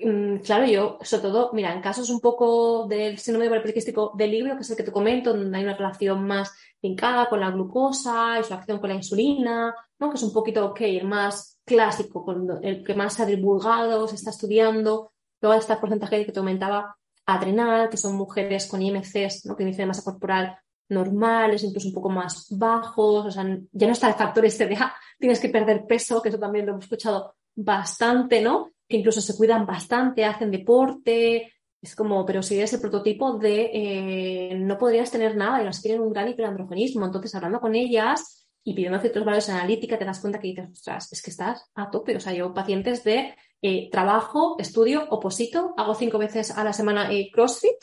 Mm, 0.00 0.38
claro, 0.38 0.66
yo, 0.66 0.98
sobre 1.02 1.22
todo, 1.22 1.50
mira, 1.52 1.72
en 1.72 1.80
casos 1.80 2.08
un 2.10 2.20
poco 2.20 2.86
del 2.86 3.18
síndrome 3.18 3.60
poliquístico 3.60 4.12
del 4.16 4.30
libro, 4.30 4.54
que 4.54 4.62
es 4.62 4.70
el 4.70 4.76
que 4.76 4.84
te 4.84 4.92
comento, 4.92 5.32
donde 5.32 5.56
hay 5.56 5.64
una 5.64 5.76
relación 5.76 6.24
más 6.24 6.52
vincada 6.80 7.28
con 7.28 7.40
la 7.40 7.50
glucosa 7.50 8.38
y 8.38 8.44
su 8.44 8.54
acción 8.54 8.78
con 8.78 8.90
la 8.90 8.94
insulina, 8.96 9.74
¿no? 9.98 10.10
que 10.10 10.16
es 10.16 10.22
un 10.22 10.32
poquito, 10.32 10.66
ok, 10.66 10.80
el 10.82 11.06
más 11.06 11.58
clásico, 11.64 12.24
el 12.62 12.84
que 12.84 12.94
más 12.94 13.14
se 13.14 13.22
ha 13.22 13.26
divulgado, 13.26 14.06
se 14.06 14.14
está 14.14 14.30
estudiando. 14.30 15.12
Luego 15.40 15.58
está 15.58 15.74
el 15.74 15.80
porcentaje 15.80 16.24
que 16.24 16.32
te 16.32 16.40
comentaba 16.40 16.96
adrenal, 17.26 17.88
que 17.88 17.96
son 17.96 18.16
mujeres 18.16 18.66
con 18.66 18.80
IMCs, 18.80 19.46
¿no? 19.46 19.56
que 19.56 19.64
índice 19.64 19.82
de 19.82 19.86
masa 19.86 20.04
corporal 20.04 20.56
normales, 20.88 21.64
incluso 21.64 21.88
un 21.88 21.94
poco 21.94 22.08
más 22.08 22.46
bajos, 22.56 23.26
o 23.26 23.30
sea, 23.30 23.44
ya 23.72 23.86
no 23.86 23.92
está 23.92 24.08
el 24.08 24.14
factor 24.14 24.44
ah, 24.78 24.94
tienes 25.18 25.40
que 25.40 25.50
perder 25.50 25.86
peso, 25.86 26.22
que 26.22 26.30
eso 26.30 26.38
también 26.38 26.64
lo 26.64 26.72
hemos 26.72 26.84
escuchado 26.84 27.34
bastante, 27.54 28.40
¿no? 28.40 28.70
Que 28.88 28.96
incluso 28.96 29.20
se 29.20 29.36
cuidan 29.36 29.66
bastante, 29.66 30.24
hacen 30.24 30.50
deporte. 30.50 31.52
Es 31.80 31.94
como, 31.94 32.24
pero 32.24 32.42
si 32.42 32.56
eres 32.56 32.72
el 32.72 32.80
prototipo 32.80 33.38
de 33.38 33.70
eh, 33.72 34.54
no 34.56 34.78
podrías 34.78 35.10
tener 35.10 35.36
nada 35.36 35.60
y 35.60 35.64
las 35.64 35.80
tienen 35.80 36.00
un 36.00 36.12
gran 36.12 36.28
hiperandrogenismo. 36.28 37.06
Entonces, 37.06 37.34
hablando 37.34 37.60
con 37.60 37.74
ellas 37.74 38.48
y 38.64 38.74
pidiendo 38.74 38.98
ciertos 38.98 39.24
valores 39.24 39.48
analítica, 39.50 39.98
te 39.98 40.04
das 40.04 40.20
cuenta 40.20 40.40
que 40.40 40.48
dices, 40.48 40.70
ostras, 40.72 41.12
es 41.12 41.22
que 41.22 41.30
estás 41.30 41.70
a 41.74 41.90
tope. 41.90 42.16
O 42.16 42.20
sea, 42.20 42.32
yo 42.32 42.52
pacientes 42.52 43.04
de 43.04 43.34
eh, 43.62 43.90
trabajo, 43.90 44.56
estudio, 44.58 45.06
oposito, 45.10 45.74
hago 45.76 45.94
cinco 45.94 46.18
veces 46.18 46.56
a 46.56 46.64
la 46.64 46.72
semana 46.72 47.12
eh, 47.12 47.30
CrossFit, 47.32 47.76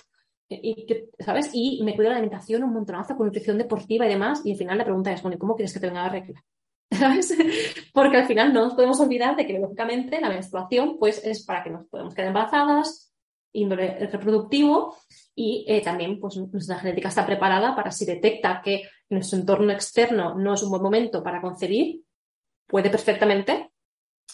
y, 0.47 0.85
¿sabes? 1.19 1.49
Y 1.53 1.81
me 1.83 1.95
cuido 1.95 2.11
la 2.11 2.17
alimentación 2.17 2.63
un 2.63 2.73
montonazo 2.73 3.15
con 3.15 3.27
nutrición 3.27 3.57
deportiva 3.57 4.05
y 4.05 4.09
demás. 4.09 4.41
Y 4.45 4.51
al 4.51 4.57
final 4.57 4.77
la 4.77 4.83
pregunta 4.83 5.11
es, 5.11 5.21
bueno, 5.21 5.37
¿cómo 5.39 5.55
quieres 5.55 5.73
que 5.73 5.79
te 5.79 5.87
venga 5.87 6.03
la 6.03 6.09
regla? 6.09 6.43
¿Sabes? 6.91 7.35
Porque 7.93 8.17
al 8.17 8.25
final 8.25 8.53
no 8.53 8.65
nos 8.65 8.73
podemos 8.73 8.99
olvidar 8.99 9.35
de 9.35 9.45
que, 9.45 9.59
lógicamente, 9.59 10.19
la 10.19 10.29
menstruación 10.29 10.97
pues, 10.99 11.23
es 11.23 11.45
para 11.45 11.63
que 11.63 11.69
nos 11.69 11.87
podamos 11.87 12.13
quedar 12.13 12.29
embarazadas, 12.29 13.13
índole 13.53 14.07
reproductivo, 14.07 14.97
y 15.33 15.65
eh, 15.67 15.81
también 15.81 16.19
pues, 16.19 16.37
nuestra 16.37 16.79
genética 16.79 17.09
está 17.09 17.25
preparada 17.25 17.75
para 17.75 17.91
si 17.91 18.05
detecta 18.05 18.61
que 18.63 18.83
nuestro 19.09 19.39
entorno 19.39 19.71
externo 19.71 20.35
no 20.35 20.53
es 20.53 20.63
un 20.63 20.69
buen 20.69 20.81
momento 20.81 21.23
para 21.23 21.41
concebir, 21.41 22.01
puede 22.67 22.89
perfectamente, 22.89 23.71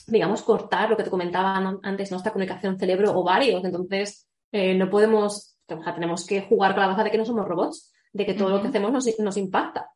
digamos, 0.07 0.41
cortar 0.43 0.89
lo 0.89 0.97
que 0.97 1.03
te 1.03 1.09
comentaba 1.09 1.79
antes, 1.83 2.11
nuestra 2.11 2.31
comunicación 2.31 2.77
cerebro-ovario. 2.77 3.61
Entonces, 3.63 4.27
eh, 4.51 4.75
no 4.75 4.89
podemos, 4.89 5.57
tenemos 5.67 6.25
que 6.25 6.41
jugar 6.41 6.73
con 6.73 6.81
la 6.81 6.87
baza 6.87 7.03
de 7.03 7.11
que 7.11 7.17
no 7.17 7.25
somos 7.25 7.47
robots, 7.47 7.91
de 8.13 8.25
que 8.25 8.33
todo 8.33 8.49
lo 8.49 8.61
que 8.61 8.67
hacemos 8.67 8.91
nos, 8.91 9.19
nos 9.19 9.37
impacta. 9.37 9.89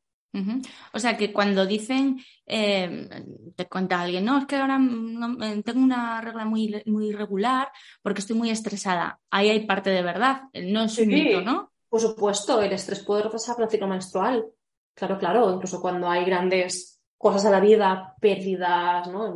O 0.93 0.99
sea 0.99 1.17
que 1.17 1.31
cuando 1.31 1.65
dicen, 1.65 2.19
eh, 2.45 3.07
te 3.55 3.67
cuenta 3.67 4.01
alguien, 4.01 4.25
no, 4.25 4.37
es 4.37 4.45
que 4.45 4.55
ahora 4.55 4.79
eh, 4.79 5.61
tengo 5.63 5.81
una 5.81 6.21
regla 6.21 6.45
muy, 6.45 6.81
muy 6.85 7.07
irregular 7.07 7.69
porque 8.01 8.21
estoy 8.21 8.35
muy 8.35 8.49
estresada. 8.49 9.19
Ahí 9.29 9.49
hay 9.49 9.65
parte 9.65 9.89
de 9.89 10.01
verdad, 10.01 10.43
no 10.53 10.83
es 10.83 10.97
un 10.97 11.07
mito, 11.07 11.41
¿no? 11.41 11.71
Por 11.89 12.01
supuesto, 12.01 12.61
el 12.61 12.73
estrés 12.73 13.03
puede 13.03 13.23
retrasar 13.23 13.55
el 13.61 13.69
ciclo 13.69 13.87
menstrual. 13.87 14.45
Claro, 14.93 15.17
claro, 15.17 15.53
incluso 15.53 15.81
cuando 15.81 16.09
hay 16.09 16.25
grandes 16.25 17.01
cosas 17.17 17.45
a 17.45 17.51
la 17.51 17.59
vida, 17.59 18.15
pérdidas, 18.19 19.07
¿no? 19.07 19.33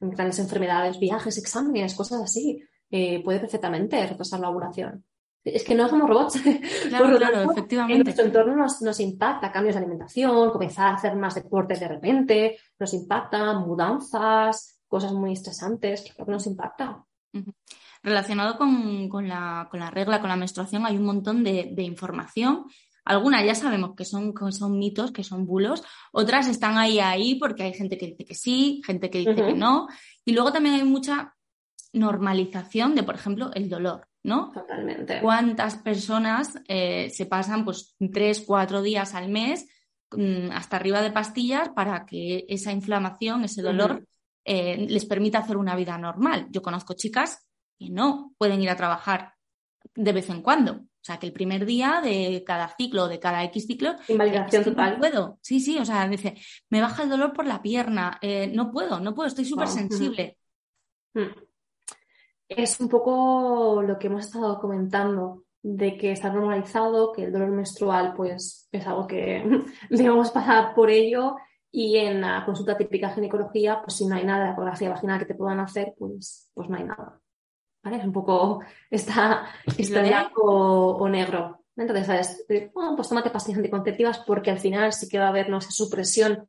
grandes 0.00 0.38
enfermedades, 0.38 0.98
viajes, 0.98 1.38
exámenes, 1.38 1.94
cosas 1.94 2.22
así, 2.22 2.62
eh, 2.90 3.22
puede 3.22 3.40
perfectamente 3.40 4.06
retrasar 4.06 4.40
la 4.40 4.50
ovulación. 4.50 5.04
Es 5.44 5.64
que 5.64 5.74
no 5.74 5.88
somos 5.88 6.08
robots. 6.08 6.40
Claro, 6.88 7.16
claro, 7.16 7.52
efectivamente. 7.52 7.98
En 7.98 8.04
nuestro 8.04 8.24
entorno 8.24 8.56
nos, 8.56 9.00
impacta 9.00 9.52
cambios 9.52 9.74
de 9.74 9.80
alimentación, 9.80 10.50
comenzar 10.50 10.88
a 10.88 10.94
hacer 10.94 11.16
más 11.16 11.34
deportes 11.34 11.80
de 11.80 11.88
repente, 11.88 12.58
nos 12.78 12.94
impacta 12.94 13.54
mudanzas, 13.58 14.80
cosas 14.86 15.12
muy 15.12 15.32
estresantes, 15.32 16.02
claro 16.02 16.26
que 16.26 16.32
nos 16.32 16.46
impacta. 16.46 17.04
Relacionado 18.02 18.56
con, 18.56 19.28
la, 19.28 19.68
regla, 19.92 20.20
con 20.20 20.28
la 20.28 20.36
menstruación, 20.36 20.86
hay 20.86 20.96
un 20.96 21.04
montón 21.04 21.44
de, 21.44 21.82
información. 21.82 22.64
Algunas 23.04 23.44
ya 23.44 23.54
sabemos 23.54 23.94
que 23.96 24.04
son, 24.04 24.34
que 24.34 24.52
son 24.52 24.78
mitos, 24.78 25.12
que 25.12 25.24
son 25.24 25.46
bulos. 25.46 25.82
Otras 26.12 26.46
están 26.48 26.78
ahí, 26.78 27.00
ahí, 27.00 27.36
porque 27.36 27.62
hay 27.62 27.74
gente 27.74 27.96
que 27.96 28.08
dice 28.08 28.24
que 28.24 28.34
sí, 28.34 28.82
gente 28.84 29.10
que 29.10 29.18
dice 29.18 29.34
que 29.34 29.54
no. 29.54 29.88
Y 30.24 30.32
luego 30.32 30.52
también 30.52 30.74
hay 30.74 30.84
mucha 30.84 31.34
normalización 31.92 32.94
de, 32.94 33.02
por 33.02 33.14
ejemplo, 33.14 33.50
el 33.54 33.68
dolor. 33.68 34.07
¿No? 34.22 34.52
Totalmente. 34.52 35.20
¿Cuántas 35.20 35.76
personas 35.76 36.60
eh, 36.68 37.10
se 37.10 37.26
pasan 37.26 37.64
pues 37.64 37.96
tres, 38.12 38.42
cuatro 38.46 38.82
días 38.82 39.14
al 39.14 39.28
mes 39.28 39.66
mm, 40.10 40.50
hasta 40.52 40.76
arriba 40.76 41.02
de 41.02 41.12
pastillas 41.12 41.70
para 41.70 42.04
que 42.06 42.44
esa 42.48 42.72
inflamación, 42.72 43.44
ese 43.44 43.62
dolor, 43.62 44.06
eh, 44.44 44.86
les 44.88 45.04
permita 45.04 45.38
hacer 45.38 45.56
una 45.56 45.76
vida 45.76 45.96
normal? 45.98 46.46
Yo 46.50 46.62
conozco 46.62 46.94
chicas 46.94 47.46
que 47.78 47.90
no 47.90 48.34
pueden 48.38 48.60
ir 48.60 48.70
a 48.70 48.76
trabajar 48.76 49.34
de 49.94 50.12
vez 50.12 50.28
en 50.30 50.42
cuando. 50.42 50.72
O 50.72 51.04
sea, 51.08 51.18
que 51.18 51.26
el 51.26 51.32
primer 51.32 51.64
día 51.64 52.00
de 52.02 52.42
cada 52.46 52.68
ciclo, 52.76 53.08
de 53.08 53.18
cada 53.18 53.42
X 53.44 53.66
ciclo, 53.66 53.94
invalidación 54.08 54.64
total. 54.64 54.94
No 54.94 54.98
puedo. 54.98 55.38
Sí, 55.40 55.60
sí, 55.60 55.78
o 55.78 55.84
sea, 55.84 56.06
dice, 56.08 56.34
me 56.68 56.80
baja 56.80 57.04
el 57.04 57.08
dolor 57.08 57.32
por 57.32 57.46
la 57.46 57.62
pierna, 57.62 58.18
eh, 58.20 58.50
no 58.52 58.70
puedo, 58.70 59.00
no 59.00 59.14
puedo, 59.14 59.28
estoy 59.28 59.44
súper 59.44 59.68
sensible. 59.68 60.36
Mm. 61.14 61.47
Es 62.48 62.80
un 62.80 62.88
poco 62.88 63.82
lo 63.82 63.98
que 63.98 64.06
hemos 64.06 64.26
estado 64.26 64.58
comentando, 64.58 65.44
de 65.62 65.96
que 65.96 66.12
está 66.12 66.32
normalizado, 66.32 67.12
que 67.12 67.24
el 67.24 67.32
dolor 67.32 67.50
menstrual 67.50 68.14
pues 68.14 68.68
es 68.72 68.86
algo 68.86 69.06
que 69.06 69.44
debemos 69.90 70.30
pasar 70.30 70.74
por 70.74 70.90
ello 70.90 71.36
y 71.70 71.96
en 71.98 72.20
la 72.20 72.44
consulta 72.44 72.76
típica 72.76 73.10
ginecología, 73.10 73.82
pues 73.82 73.96
si 73.96 74.06
no 74.06 74.16
hay 74.16 74.24
nada 74.24 74.46
de 74.46 74.52
ecografía 74.52 74.90
vaginal 74.90 75.18
que 75.18 75.26
te 75.26 75.34
puedan 75.34 75.60
hacer, 75.60 75.94
pues, 75.98 76.50
pues 76.54 76.68
no 76.68 76.76
hay 76.76 76.84
nada. 76.84 77.20
¿Vale? 77.82 77.98
Es 77.98 78.04
un 78.04 78.12
poco, 78.12 78.60
está, 78.90 79.46
está 79.76 80.02
blanco 80.02 80.42
o, 80.42 81.08
negro. 81.08 81.64
Entonces, 81.76 82.06
¿sabes? 82.06 82.46
Bueno, 82.74 82.96
pues 82.96 83.08
tómate 83.08 83.30
pastillas 83.30 83.58
anticonceptivas 83.58 84.18
porque 84.20 84.50
al 84.50 84.58
final 84.58 84.92
sí 84.92 85.08
que 85.08 85.18
va 85.18 85.26
a 85.26 85.28
haber 85.28 85.48
no 85.48 85.60
supresión 85.60 86.48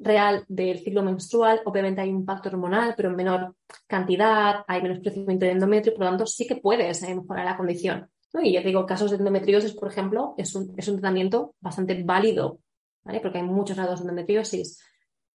real 0.00 0.44
del 0.48 0.78
ciclo 0.78 1.02
menstrual. 1.02 1.60
Obviamente 1.64 2.00
hay 2.00 2.10
un 2.10 2.20
impacto 2.20 2.48
hormonal, 2.48 2.94
pero 2.96 3.10
en 3.10 3.16
menor 3.16 3.54
cantidad, 3.86 4.64
hay 4.66 4.82
menos 4.82 4.98
crecimiento 5.00 5.46
de 5.46 5.52
endometrio, 5.52 5.94
por 5.94 6.04
lo 6.04 6.10
tanto 6.10 6.26
sí 6.26 6.46
que 6.46 6.56
puedes 6.56 7.02
eh, 7.02 7.14
mejorar 7.14 7.44
la 7.44 7.56
condición. 7.56 8.10
Y 8.42 8.52
ya 8.52 8.62
digo, 8.62 8.86
casos 8.86 9.10
de 9.10 9.16
endometriosis, 9.16 9.72
por 9.72 9.88
ejemplo, 9.88 10.34
es 10.36 10.54
un, 10.54 10.72
es 10.76 10.88
un 10.88 10.96
tratamiento 10.96 11.54
bastante 11.60 12.00
válido 12.02 12.60
porque 13.22 13.38
hay 13.38 13.44
muchos 13.44 13.76
grados 13.76 14.00
de 14.00 14.04
endometriosis, 14.04 14.78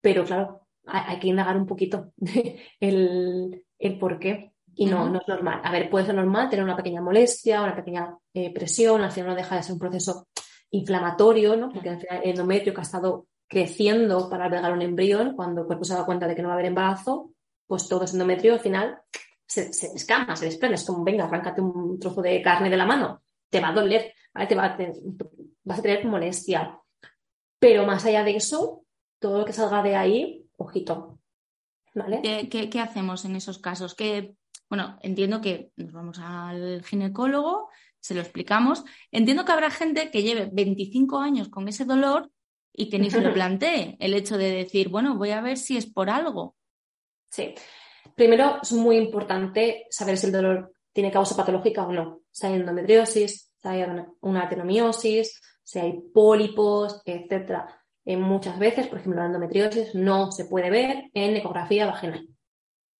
pero 0.00 0.24
claro, 0.24 0.68
hay, 0.86 1.18
que 1.18 1.28
indagar 1.28 1.56
un 1.56 1.66
poquito 1.66 2.12
el, 2.80 3.64
el 3.78 3.98
por 3.98 4.18
qué. 4.18 4.52
Y 4.78 4.84
no, 4.86 5.08
no 5.08 5.20
es 5.20 5.28
normal. 5.28 5.62
A 5.64 5.72
ver, 5.72 5.88
puede 5.88 6.04
ser 6.04 6.14
normal 6.14 6.50
tener 6.50 6.62
una 6.62 6.76
pequeña 6.76 7.00
molestia, 7.00 7.62
una 7.62 7.74
pequeña 7.74 8.14
eh, 8.34 8.52
presión, 8.52 9.00
al 9.00 9.10
final 9.10 9.30
no 9.30 9.34
deja 9.34 9.56
de 9.56 9.62
ser 9.62 9.72
un 9.72 9.78
proceso 9.78 10.28
inflamatorio, 10.70 11.56
¿no? 11.56 11.70
Porque 11.70 11.88
al 11.88 12.00
final 12.00 12.20
el 12.22 12.30
endometrio 12.30 12.74
que 12.74 12.80
ha 12.80 12.82
estado 12.82 13.26
creciendo 13.48 14.28
para 14.28 14.46
albergar 14.46 14.72
un 14.72 14.82
embrión, 14.82 15.34
cuando 15.34 15.62
el 15.62 15.66
cuerpo 15.66 15.84
se 15.84 15.94
da 15.94 16.04
cuenta 16.04 16.26
de 16.26 16.34
que 16.34 16.42
no 16.42 16.48
va 16.48 16.54
a 16.54 16.56
haber 16.56 16.66
embarazo, 16.66 17.32
pues 17.66 17.88
todo 17.88 18.04
ese 18.04 18.14
endometrio 18.14 18.54
al 18.54 18.60
final 18.60 18.98
se, 19.46 19.72
se 19.72 19.92
descama, 19.92 20.36
se 20.36 20.46
desprende. 20.46 20.76
Es 20.76 20.84
como, 20.84 21.04
venga, 21.04 21.24
arráncate 21.24 21.60
un 21.60 21.98
trozo 21.98 22.22
de 22.22 22.42
carne 22.42 22.70
de 22.70 22.76
la 22.76 22.86
mano, 22.86 23.22
te 23.50 23.60
va 23.60 23.68
a 23.68 23.72
doler. 23.72 24.12
Te 24.48 24.54
va 24.54 24.76
vas 25.64 25.78
a 25.78 25.82
tener 25.82 26.04
molestia. 26.06 26.78
Pero 27.58 27.86
más 27.86 28.04
allá 28.04 28.22
de 28.22 28.36
eso, 28.36 28.84
todo 29.18 29.38
lo 29.38 29.44
que 29.44 29.52
salga 29.52 29.82
de 29.82 29.96
ahí, 29.96 30.46
ojito. 30.56 31.18
¿Vale? 31.94 32.20
¿Qué, 32.50 32.80
hacemos 32.80 33.24
en 33.24 33.36
esos 33.36 33.58
casos? 33.58 33.94
Que, 33.94 34.34
bueno, 34.68 34.98
entiendo 35.00 35.40
que 35.40 35.70
nos 35.76 35.92
vamos 35.92 36.18
al 36.18 36.84
ginecólogo, 36.84 37.70
se 37.98 38.14
lo 38.14 38.20
explicamos. 38.20 38.84
Entiendo 39.10 39.46
que 39.46 39.52
habrá 39.52 39.70
gente 39.70 40.10
que 40.10 40.22
lleve 40.22 40.50
25 40.52 41.18
años 41.18 41.48
con 41.48 41.66
ese 41.66 41.86
dolor 41.86 42.30
y 42.76 42.88
que 42.90 42.98
ni 42.98 43.10
se 43.10 43.20
lo 43.20 43.32
plantee 43.34 43.96
el 43.98 44.14
hecho 44.14 44.38
de 44.38 44.50
decir, 44.50 44.88
bueno, 44.88 45.16
voy 45.16 45.30
a 45.30 45.40
ver 45.40 45.56
si 45.56 45.76
es 45.76 45.86
por 45.86 46.10
algo. 46.10 46.56
Sí. 47.30 47.54
Primero, 48.14 48.58
es 48.62 48.72
muy 48.72 48.96
importante 48.96 49.86
saber 49.90 50.16
si 50.16 50.26
el 50.26 50.32
dolor 50.32 50.72
tiene 50.92 51.10
causa 51.10 51.36
patológica 51.36 51.86
o 51.86 51.92
no. 51.92 52.20
Si 52.30 52.46
hay 52.46 52.54
endometriosis, 52.54 53.52
si 53.56 53.68
hay 53.68 53.84
una 54.20 54.42
atenomiosis, 54.42 55.40
si 55.66 55.80
hay 55.80 56.00
pólipos, 56.14 57.02
etcétera. 57.04 57.66
En 58.04 58.20
muchas 58.20 58.56
veces, 58.58 58.86
por 58.86 59.00
ejemplo, 59.00 59.20
la 59.20 59.26
endometriosis 59.26 59.94
no 59.96 60.30
se 60.30 60.44
puede 60.44 60.70
ver 60.70 61.10
en 61.12 61.36
ecografía 61.36 61.86
vaginal. 61.86 62.28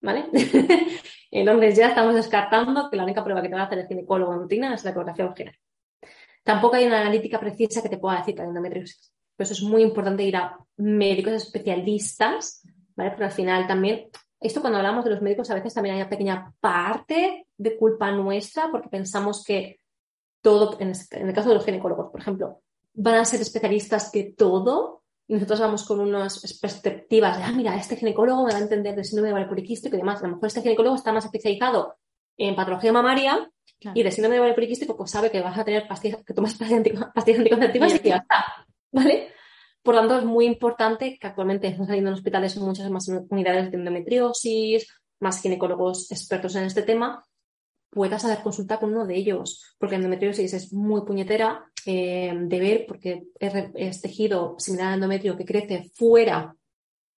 ¿Vale? 0.00 0.26
Entonces 1.30 1.76
ya 1.76 1.88
estamos 1.88 2.14
descartando 2.14 2.90
que 2.90 2.96
la 2.96 3.04
única 3.04 3.22
prueba 3.22 3.40
que 3.40 3.48
te 3.48 3.54
va 3.54 3.62
a 3.62 3.64
hacer 3.66 3.78
el 3.78 3.86
ginecólogo 3.86 4.32
en 4.32 4.40
rutina 4.40 4.74
es 4.74 4.84
la 4.84 4.90
ecografía 4.90 5.26
vaginal. 5.26 5.56
Tampoco 6.42 6.76
hay 6.76 6.86
una 6.86 7.00
analítica 7.00 7.38
precisa 7.38 7.82
que 7.82 7.88
te 7.88 7.98
pueda 7.98 8.18
decir 8.18 8.34
que 8.34 8.42
hay 8.42 8.48
endometriosis. 8.48 9.15
Por 9.36 9.44
eso 9.44 9.52
es 9.52 9.62
muy 9.62 9.82
importante 9.82 10.22
ir 10.22 10.36
a 10.36 10.58
médicos 10.76 11.32
especialistas, 11.34 12.62
¿vale? 12.94 13.10
Porque 13.10 13.24
al 13.24 13.32
final 13.32 13.66
también, 13.66 14.08
esto 14.40 14.60
cuando 14.60 14.78
hablamos 14.78 15.04
de 15.04 15.10
los 15.10 15.22
médicos 15.22 15.50
a 15.50 15.54
veces 15.54 15.74
también 15.74 15.94
hay 15.94 16.00
una 16.00 16.10
pequeña 16.10 16.52
parte 16.60 17.46
de 17.56 17.76
culpa 17.76 18.10
nuestra 18.12 18.70
porque 18.70 18.88
pensamos 18.88 19.44
que 19.44 19.80
todo, 20.40 20.78
en, 20.80 20.92
el 21.10 21.34
caso 21.34 21.48
de 21.48 21.56
los 21.56 21.64
ginecólogos, 21.64 22.10
por 22.10 22.20
ejemplo, 22.20 22.62
van 22.94 23.16
a 23.16 23.24
ser 23.24 23.40
especialistas 23.40 24.10
que 24.12 24.34
todo, 24.36 25.02
y 25.28 25.34
nosotros 25.34 25.58
vamos 25.58 25.84
con 25.84 26.00
unas 26.00 26.38
perspectivas 26.60 27.36
de, 27.36 27.42
ah, 27.42 27.52
mira, 27.52 27.76
este 27.76 27.96
ginecólogo 27.96 28.46
me 28.46 28.52
va 28.52 28.58
a 28.58 28.62
entender 28.62 28.94
del 28.94 29.04
síndrome 29.04 29.28
de 29.28 29.32
ovario 29.32 29.48
poliquístico 29.48 29.96
y 29.96 29.98
demás. 29.98 30.20
A 30.22 30.28
lo 30.28 30.34
mejor 30.34 30.46
este 30.46 30.62
ginecólogo 30.62 30.94
está 30.94 31.12
más 31.12 31.24
especializado 31.24 31.96
en 32.36 32.54
patología 32.54 32.92
mamaria 32.92 33.50
y 33.80 34.02
de 34.02 34.10
síndrome 34.12 34.36
de 34.36 34.40
ovario 34.40 34.54
poliquístico, 34.54 34.96
pues 34.96 35.10
sabe 35.10 35.30
que 35.30 35.40
vas 35.40 35.58
a 35.58 35.64
tener 35.64 35.88
pastillas, 35.88 36.24
que 36.24 36.32
tomas 36.32 36.54
pastillas, 36.54 37.40
anticonceptivas 37.40 37.94
y, 37.94 38.08
ya 38.08 38.16
está. 38.18 38.65
¿Vale? 38.96 39.28
Por 39.82 39.94
lo 39.94 40.00
tanto, 40.00 40.18
es 40.18 40.24
muy 40.24 40.46
importante 40.46 41.18
que 41.18 41.26
actualmente 41.26 41.68
están 41.68 41.86
saliendo 41.86 42.10
en 42.10 42.14
hospitales 42.14 42.56
muchas 42.56 42.90
más 42.90 43.08
unidades 43.28 43.70
de 43.70 43.76
endometriosis, 43.76 44.88
más 45.20 45.40
ginecólogos 45.40 46.10
expertos 46.10 46.56
en 46.56 46.64
este 46.64 46.82
tema 46.82 47.22
puedas 47.96 48.24
hacer 48.24 48.42
consulta 48.42 48.78
con 48.78 48.92
uno 48.92 49.06
de 49.06 49.16
ellos, 49.16 49.74
porque 49.78 49.94
la 49.94 50.00
endometriosis 50.00 50.52
es 50.52 50.72
muy 50.72 51.02
puñetera 51.06 51.64
eh, 51.86 52.30
de 52.36 52.60
ver, 52.60 52.84
porque 52.86 53.28
es, 53.38 54.02
tejido 54.02 54.56
similar 54.58 54.88
al 54.88 54.94
endometrio 54.94 55.36
que 55.36 55.46
crece 55.46 55.90
fuera 55.94 56.54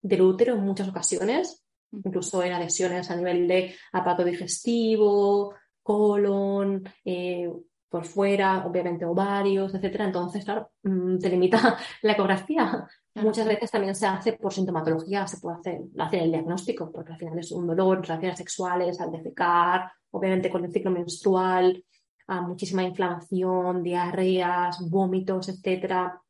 del 0.00 0.22
útero 0.22 0.54
en 0.54 0.60
muchas 0.60 0.88
ocasiones, 0.88 1.64
incluso 1.90 2.44
en 2.44 2.52
adhesiones 2.52 3.10
a 3.10 3.16
nivel 3.16 3.48
de 3.48 3.74
aparato 3.92 4.22
digestivo, 4.22 5.54
colon, 5.82 6.84
eh, 7.04 7.50
por 7.88 8.04
fuera, 8.04 8.66
obviamente 8.66 9.04
ovarios, 9.04 9.74
etcétera. 9.74 10.06
Entonces, 10.06 10.44
claro, 10.44 10.70
mm, 10.82 11.18
te 11.18 11.30
limita 11.30 11.76
la 12.02 12.12
ecografía. 12.12 12.88
Muchas 13.14 13.46
veces 13.46 13.70
también 13.70 13.94
se 13.94 14.06
hace 14.06 14.34
por 14.34 14.52
sintomatología, 14.52 15.26
se 15.26 15.38
puede 15.38 15.58
hacer, 15.58 15.80
hacer 15.98 16.22
el 16.22 16.30
diagnóstico, 16.30 16.90
porque 16.92 17.12
al 17.12 17.18
final 17.18 17.38
es 17.38 17.50
un 17.52 17.66
dolor, 17.66 18.00
relaciones 18.00 18.38
sexuales, 18.38 19.00
al 19.00 19.10
defecar, 19.10 19.90
obviamente 20.10 20.50
con 20.50 20.64
el 20.64 20.72
ciclo 20.72 20.90
menstrual, 20.90 21.84
muchísima 22.28 22.82
inflamación, 22.82 23.82
diarreas, 23.82 24.78
vómitos, 24.88 25.48
etcétera. 25.48 26.20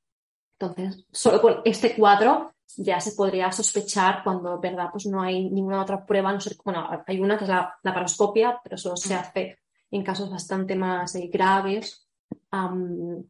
Entonces, 0.59 1.05
solo 1.13 1.41
con 1.41 1.61
este 1.65 1.95
cuadro 1.95 2.53
ya 2.77 3.01
se 3.01 3.13
podría 3.13 3.51
sospechar 3.51 4.23
cuando, 4.23 4.61
¿verdad? 4.61 4.89
Pues 4.93 5.07
no 5.07 5.23
hay 5.23 5.51
ninguna 5.51 5.83
otra 5.83 6.05
prueba, 6.05 6.33
no 6.33 6.41
sé, 6.41 6.57
bueno, 6.65 6.89
hay 7.07 7.21
una 7.21 7.37
que 7.37 7.45
es 7.45 7.51
la, 7.51 7.79
paroscopia, 7.83 8.61
pero 8.63 8.77
solo 8.77 8.97
se 8.97 9.15
hace 9.15 9.59
en 9.91 10.05
casos 10.05 10.31
bastante 10.31 10.77
más 10.77 11.15
eh, 11.15 11.29
graves, 11.33 12.09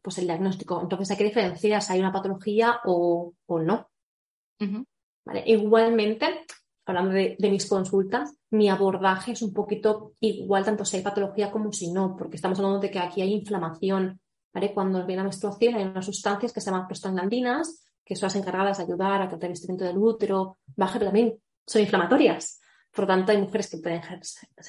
pues 0.01 0.17
el 0.17 0.25
diagnóstico. 0.25 0.81
Entonces 0.81 1.11
hay 1.11 1.17
que 1.17 1.23
diferenciar 1.25 1.81
si 1.81 1.93
hay 1.93 1.99
una 1.99 2.11
patología 2.11 2.79
o, 2.85 3.33
no. 3.47 3.89
Igualmente, 5.45 6.45
hablando 6.85 7.11
de, 7.11 7.37
mis 7.39 7.67
consultas, 7.67 8.35
mi 8.51 8.69
abordaje 8.69 9.33
es 9.33 9.41
un 9.41 9.53
poquito 9.53 10.13
igual 10.19 10.65
tanto 10.65 10.85
si 10.85 10.97
hay 10.97 11.03
patología 11.03 11.51
como 11.51 11.71
si 11.71 11.91
no, 11.91 12.15
porque 12.15 12.37
estamos 12.37 12.59
hablando 12.59 12.79
de 12.79 12.91
que 12.91 12.99
aquí 12.99 13.21
hay 13.21 13.33
inflamación. 13.33 14.19
¿vale? 14.53 14.73
Cuando 14.73 15.05
viene 15.05 15.17
la 15.21 15.23
menstruación 15.23 15.75
hay 15.75 15.83
unas 15.83 16.05
sustancias 16.05 16.51
que 16.51 16.61
se 16.61 16.71
llaman 16.71 16.87
prostaglandinas, 16.87 17.85
que 18.03 18.15
son 18.15 18.27
las 18.27 18.35
encargadas 18.35 18.77
de 18.77 18.85
ayudar 18.85 19.21
a 19.21 19.27
que 19.27 19.35
el 19.35 19.41
revestimiento 19.41 19.85
del 19.85 19.97
útero 19.97 20.57
baje, 20.75 20.97
pero 20.97 21.11
también 21.11 21.39
son 21.65 21.81
inflamatorias. 21.81 22.59
Por 22.91 23.03
lo 23.03 23.07
tanto, 23.07 23.31
hay 23.31 23.37
mujeres 23.39 23.69
que 23.69 23.77
pueden 23.77 24.01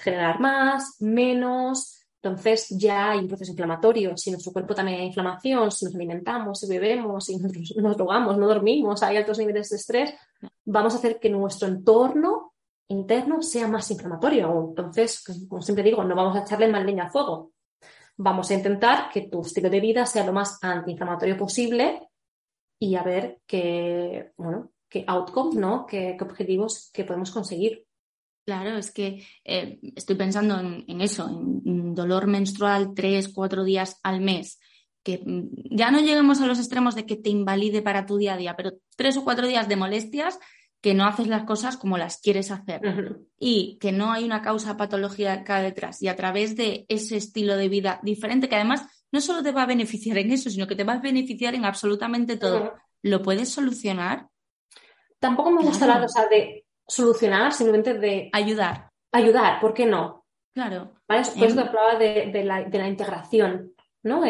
generar 0.03 0.41
más, 0.41 0.97
menos, 1.01 2.01
entonces 2.23 2.69
ya 2.71 3.13
hay 3.13 3.21
un 3.21 3.29
proceso 3.29 3.53
inflamatorio. 3.53 4.15
Si 4.17 4.31
nuestro 4.31 4.53
cuerpo 4.53 4.75
también 4.75 5.01
hay 5.01 5.07
inflamación, 5.07 5.71
si 5.71 5.87
nos 5.87 5.95
alimentamos, 5.95 6.61
si 6.61 6.69
bebemos, 6.69 7.25
si 7.25 7.39
nos, 7.39 7.53
drogamos, 7.97 8.37
no 8.37 8.47
dormimos, 8.47 9.03
hay 9.03 9.17
altos 9.17 9.39
niveles 9.39 9.71
de 9.71 9.77
estrés, 9.77 10.15
vamos 10.65 10.95
a 10.95 10.99
hacer 10.99 11.19
que 11.19 11.31
nuestro 11.31 11.69
entorno 11.69 12.53
interno 12.89 13.41
sea 13.43 13.69
más 13.69 13.91
inflamatorio. 13.91 14.67
Entonces, 14.69 15.25
como 15.49 15.63
siempre 15.63 15.83
digo, 15.83 16.05
no 16.05 16.15
vamos 16.15 16.37
a 16.37 16.43
echarle 16.43 16.69
más 16.69 16.85
leña 16.85 17.05
al 17.05 17.11
fuego. 17.11 17.53
Vamos 18.17 18.51
a 18.51 18.55
intentar 18.55 19.11
que 19.11 19.23
tu 19.23 19.41
estilo 19.41 19.71
de 19.71 19.81
vida 19.81 20.05
sea 20.05 20.27
lo 20.27 20.35
más 20.35 20.59
antiinflamatorio 20.63 21.39
posible 21.39 22.11
y 22.79 22.97
a 22.97 23.03
ver 23.03 23.41
qué, 23.47 24.33
bueno, 24.37 24.73
qué 24.91 25.05
outcome, 25.07 25.59
¿no? 25.59 25.87
qué 25.87 26.19
objetivos 26.21 26.91
que 26.93 27.05
podemos 27.05 27.31
conseguir. 27.31 27.87
Claro, 28.45 28.79
es 28.79 28.91
que 28.91 29.25
eh, 29.45 29.79
estoy 29.95 30.17
pensando 30.17 30.59
en, 30.59 31.01
eso, 31.01 31.29
en, 31.29 31.95
dolor 31.95 32.27
menstrual 32.27 32.95
tres, 32.95 33.29
cuatro 33.29 33.65
días 33.65 34.01
al 34.03 34.21
mes, 34.21 34.59
que 35.03 35.23
mm, 35.25 35.77
ya 35.77 35.91
no 35.91 36.01
lleguemos 36.01 36.41
a 36.41 36.47
los 36.47 36.59
extremos 36.59 36.95
de 36.95 37.07
que 37.07 37.17
te 37.17 37.31
invalide 37.31 37.83
para 37.83 38.07
tu 38.07 38.17
día 38.17 38.35
a 38.35 38.37
día, 38.37 38.57
pero 38.57 38.73
tres 38.97 39.17
o 39.17 39.25
cuatro 39.25 39.47
días 39.47 39.69
de 39.69 39.77
molestias 39.77 40.39
que 40.81 40.95
no 40.95 41.05
haces 41.05 41.29
las 41.29 41.45
cosas 41.45 41.77
como 41.77 41.99
las 41.99 42.19
quieres 42.21 42.51
hacer 42.51 42.81
y 43.39 43.77
que 43.79 43.93
no 43.93 44.13
hay 44.13 44.25
una 44.25 44.41
causa 44.41 44.79
patológica 44.79 45.61
detrás 45.61 46.01
y 46.01 46.09
a 46.09 46.17
través 46.17 46.57
de 46.57 46.87
ese 46.89 47.19
estilo 47.19 47.57
de 47.57 47.69
vida 47.69 48.01
diferente 48.03 48.49
que 48.49 48.57
además 48.57 48.87
no 49.13 49.21
solo 49.21 49.43
te 49.43 49.53
va 49.53 49.65
a 49.65 49.67
beneficiar 49.67 50.19
en 50.19 50.33
eso, 50.33 50.49
sino 50.49 50.67
que 50.67 50.77
te 50.77 50.85
va 50.85 50.95
a 50.95 51.01
beneficiar 51.01 51.55
en 51.55 51.65
absolutamente 51.65 52.37
todo. 52.37 52.75
¿Lo 53.03 53.23
puedes 53.23 53.49
solucionar? 53.49 54.29
Tampoco 55.19 55.51
me 55.51 55.63
gusta 55.63 55.87
la 55.87 56.01
cosa 56.01 56.27
de 56.29 56.65
solucionar, 56.91 57.53
simplemente 57.53 57.95
de 57.95 58.29
ayudar. 58.33 58.91
Ayudar, 59.13 59.61
¿por 59.61 59.73
qué 59.73 59.87
no? 59.87 60.25
Claro. 60.53 60.93
¿Vale? 61.09 61.23
Por 61.37 61.47
eso 61.47 61.55
te 61.55 61.69
hablaba 61.69 61.95
de, 61.97 62.45
la, 62.45 62.89
integración, 62.89 63.73
¿no? 64.03 64.21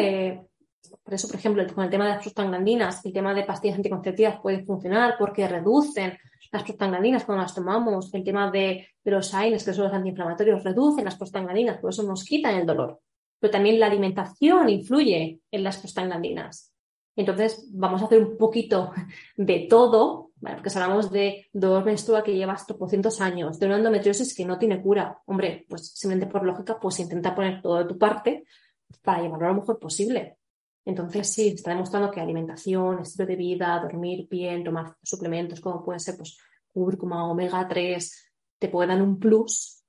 por 1.03 1.13
eso, 1.13 1.27
por 1.27 1.35
ejemplo, 1.35 1.65
con 1.73 1.83
el 1.83 1.89
tema 1.89 2.05
de 2.05 2.11
las 2.11 2.21
prostaglandinas, 2.21 3.05
el 3.05 3.13
tema 3.13 3.33
de 3.33 3.43
pastillas 3.43 3.77
anticonceptivas 3.77 4.39
puede 4.39 4.63
funcionar 4.63 5.15
porque 5.17 5.47
reducen 5.47 6.17
las 6.51 6.63
prostaglandinas 6.63 7.23
cuando 7.23 7.43
las 7.43 7.55
tomamos, 7.55 8.13
el 8.13 8.23
tema 8.23 8.51
de, 8.51 8.87
los 9.03 9.33
AINES, 9.33 9.63
que 9.63 9.73
son 9.73 9.85
los 9.85 9.93
antiinflamatorios, 9.93 10.63
reducen 10.63 11.05
las 11.05 11.17
prostaglandinas, 11.17 11.79
por 11.79 11.91
eso 11.91 12.03
nos 12.03 12.23
quitan 12.23 12.55
el 12.55 12.65
dolor. 12.65 12.99
Pero 13.39 13.51
también 13.51 13.79
la 13.79 13.87
alimentación 13.87 14.69
influye 14.69 15.39
en 15.49 15.63
las 15.63 15.77
prostaglandinas. 15.77 16.71
Entonces, 17.15 17.67
vamos 17.71 18.01
a 18.01 18.05
hacer 18.05 18.23
un 18.23 18.37
poquito 18.37 18.91
de 19.35 19.67
todo, 19.69 20.30
porque 20.41 20.69
si 20.69 20.79
hablamos 20.79 21.11
de 21.11 21.47
dolor 21.53 21.85
menstrual 21.85 22.23
que 22.23 22.35
llevas 22.35 22.65
tropocientos 22.65 23.21
años, 23.21 23.59
de 23.59 23.67
una 23.67 23.77
endometriosis 23.77 24.35
que 24.35 24.45
no 24.45 24.57
tiene 24.57 24.81
cura. 24.81 25.21
Hombre, 25.25 25.65
pues 25.69 25.89
simplemente 25.93 26.31
por 26.31 26.43
lógica, 26.43 26.79
pues 26.79 26.99
intenta 26.99 27.35
poner 27.35 27.61
todo 27.61 27.77
de 27.77 27.85
tu 27.85 27.97
parte 27.97 28.43
para 29.03 29.21
llevarlo 29.21 29.45
a 29.45 29.49
lo 29.49 29.59
mejor 29.59 29.79
posible. 29.79 30.37
Entonces, 30.83 31.29
sí, 31.29 31.49
está 31.49 31.71
demostrando 31.71 32.09
que 32.09 32.19
alimentación, 32.19 32.99
estilo 32.99 33.27
de 33.27 33.35
vida, 33.35 33.79
dormir 33.79 34.27
bien, 34.27 34.63
tomar 34.63 34.95
suplementos 35.03 35.61
como 35.61 35.83
puede 35.83 35.99
ser 35.99 36.17
pues, 36.17 36.37
cúrcuma, 36.73 37.29
omega 37.29 37.67
3, 37.67 38.33
te 38.57 38.67
puede 38.67 38.89
dar 38.89 39.01
un 39.01 39.19
plus. 39.19 39.83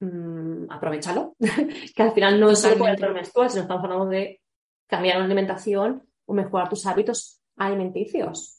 Mm, 0.00 0.70
aprovechalo, 0.70 1.34
que 1.96 2.02
al 2.02 2.12
final 2.12 2.38
no 2.38 2.50
es 2.50 2.60
solo 2.60 2.86
el 2.86 3.14
menstrual, 3.14 3.50
sino 3.50 3.62
estamos 3.62 3.82
hablando 3.82 4.06
de 4.06 4.40
cambiar 4.86 5.18
la 5.18 5.24
alimentación 5.24 6.08
o 6.26 6.34
mejorar 6.34 6.68
tus 6.68 6.86
hábitos 6.86 7.40
alimenticios. 7.56 8.53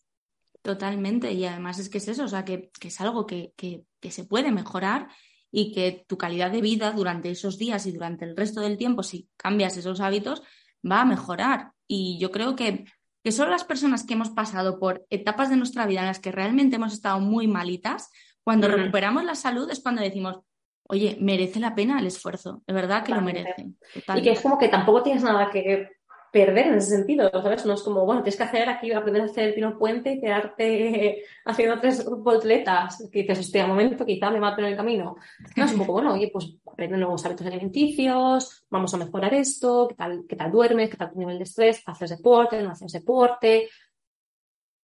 Totalmente, 0.65 1.31
y 1.31 1.45
además 1.45 1.77
es 1.77 1.89
que 1.89 1.99
es 1.99 2.07
eso, 2.07 2.23
o 2.23 2.27
sea, 2.27 2.43
que, 2.43 2.71
es 2.81 2.99
algo 2.99 3.27
que, 3.27 3.53
que, 3.55 3.85
se 4.09 4.23
puede 4.23 4.51
mejorar 4.51 5.09
y 5.51 5.71
que 5.71 6.05
tu 6.07 6.17
calidad 6.17 6.49
de 6.49 6.61
vida 6.61 6.91
durante 6.91 7.29
esos 7.29 7.59
días 7.59 7.85
y 7.85 7.91
durante 7.91 8.25
el 8.25 8.35
resto 8.35 8.61
del 8.61 8.75
tiempo, 8.75 9.03
si 9.03 9.29
cambias 9.37 9.77
esos 9.77 10.01
hábitos, 10.01 10.41
va 10.83 11.01
a 11.01 11.05
mejorar. 11.05 11.73
Y 11.87 12.17
yo 12.19 12.31
creo 12.31 12.55
que, 12.55 12.85
que 13.23 13.31
solo 13.31 13.51
las 13.51 13.63
personas 13.63 14.07
que 14.07 14.15
hemos 14.15 14.31
pasado 14.31 14.79
por 14.79 15.05
etapas 15.11 15.51
de 15.51 15.57
nuestra 15.57 15.85
vida 15.85 15.99
en 15.99 16.07
las 16.07 16.19
que 16.19 16.31
realmente 16.31 16.77
hemos 16.77 16.93
estado 16.93 17.19
muy 17.19 17.47
malitas, 17.47 18.09
cuando 18.43 18.67
recuperamos 18.67 19.23
la 19.23 19.35
salud 19.35 19.69
es 19.69 19.81
cuando 19.81 20.01
decimos, 20.01 20.39
oye, 20.87 21.15
merece 21.21 21.59
la 21.59 21.75
pena 21.75 21.99
el 21.99 22.07
esfuerzo, 22.07 22.63
de 22.65 22.73
verdad 22.73 23.03
que 23.03 23.13
lo 23.13 23.21
merece. 23.21 23.67
Y 24.15 24.21
que 24.23 24.31
es 24.31 24.41
como 24.41 24.57
que 24.57 24.69
tampoco 24.69 25.03
tienes 25.03 25.21
nada 25.21 25.51
que 25.51 25.89
perder 26.35 26.67
en 26.67 26.73
ese 26.73 26.89
sentido, 26.89 27.31
¿sabes? 27.31 27.65
No 27.65 27.75
es 27.75 27.81
como, 27.81 28.05
bueno, 28.05 28.21
tienes 28.21 28.35
que 28.35 28.43
hacer 28.43 28.67
aquí, 28.67 28.91
aprender 28.91 29.21
a 29.21 29.25
hacer 29.25 29.45
el 29.45 29.53
pino 29.53 29.77
puente 29.79 30.11
y 30.11 30.19
quedarte 30.19 31.23
haciendo 31.45 31.79
tres 31.79 32.05
voltletas, 32.05 33.07
que 33.09 33.21
dices, 33.21 33.39
hostia, 33.39 33.63
un 33.63 33.69
momento, 33.69 34.05
quizá 34.05 34.29
me 34.29 34.41
mato 34.41 34.59
en 34.59 34.67
el 34.67 34.75
camino. 34.75 35.15
No, 35.55 35.63
es 35.63 35.71
un 35.71 35.79
poco, 35.79 35.93
bueno, 35.93 36.13
oye, 36.13 36.29
pues 36.33 36.57
aprende 36.69 36.97
nuevos 36.97 37.25
hábitos 37.25 37.47
alimenticios, 37.47 38.65
vamos 38.69 38.93
a 38.93 38.97
mejorar 38.97 39.33
esto, 39.33 39.87
qué 39.87 39.95
tal, 39.95 40.25
qué 40.27 40.35
tal 40.35 40.51
duermes, 40.51 40.89
qué 40.89 40.97
tal 40.97 41.13
tu 41.13 41.19
nivel 41.19 41.37
de 41.37 41.45
estrés, 41.45 41.81
haces 41.85 42.09
deporte, 42.09 42.61
no 42.61 42.71
haces 42.71 42.91
deporte. 42.91 43.69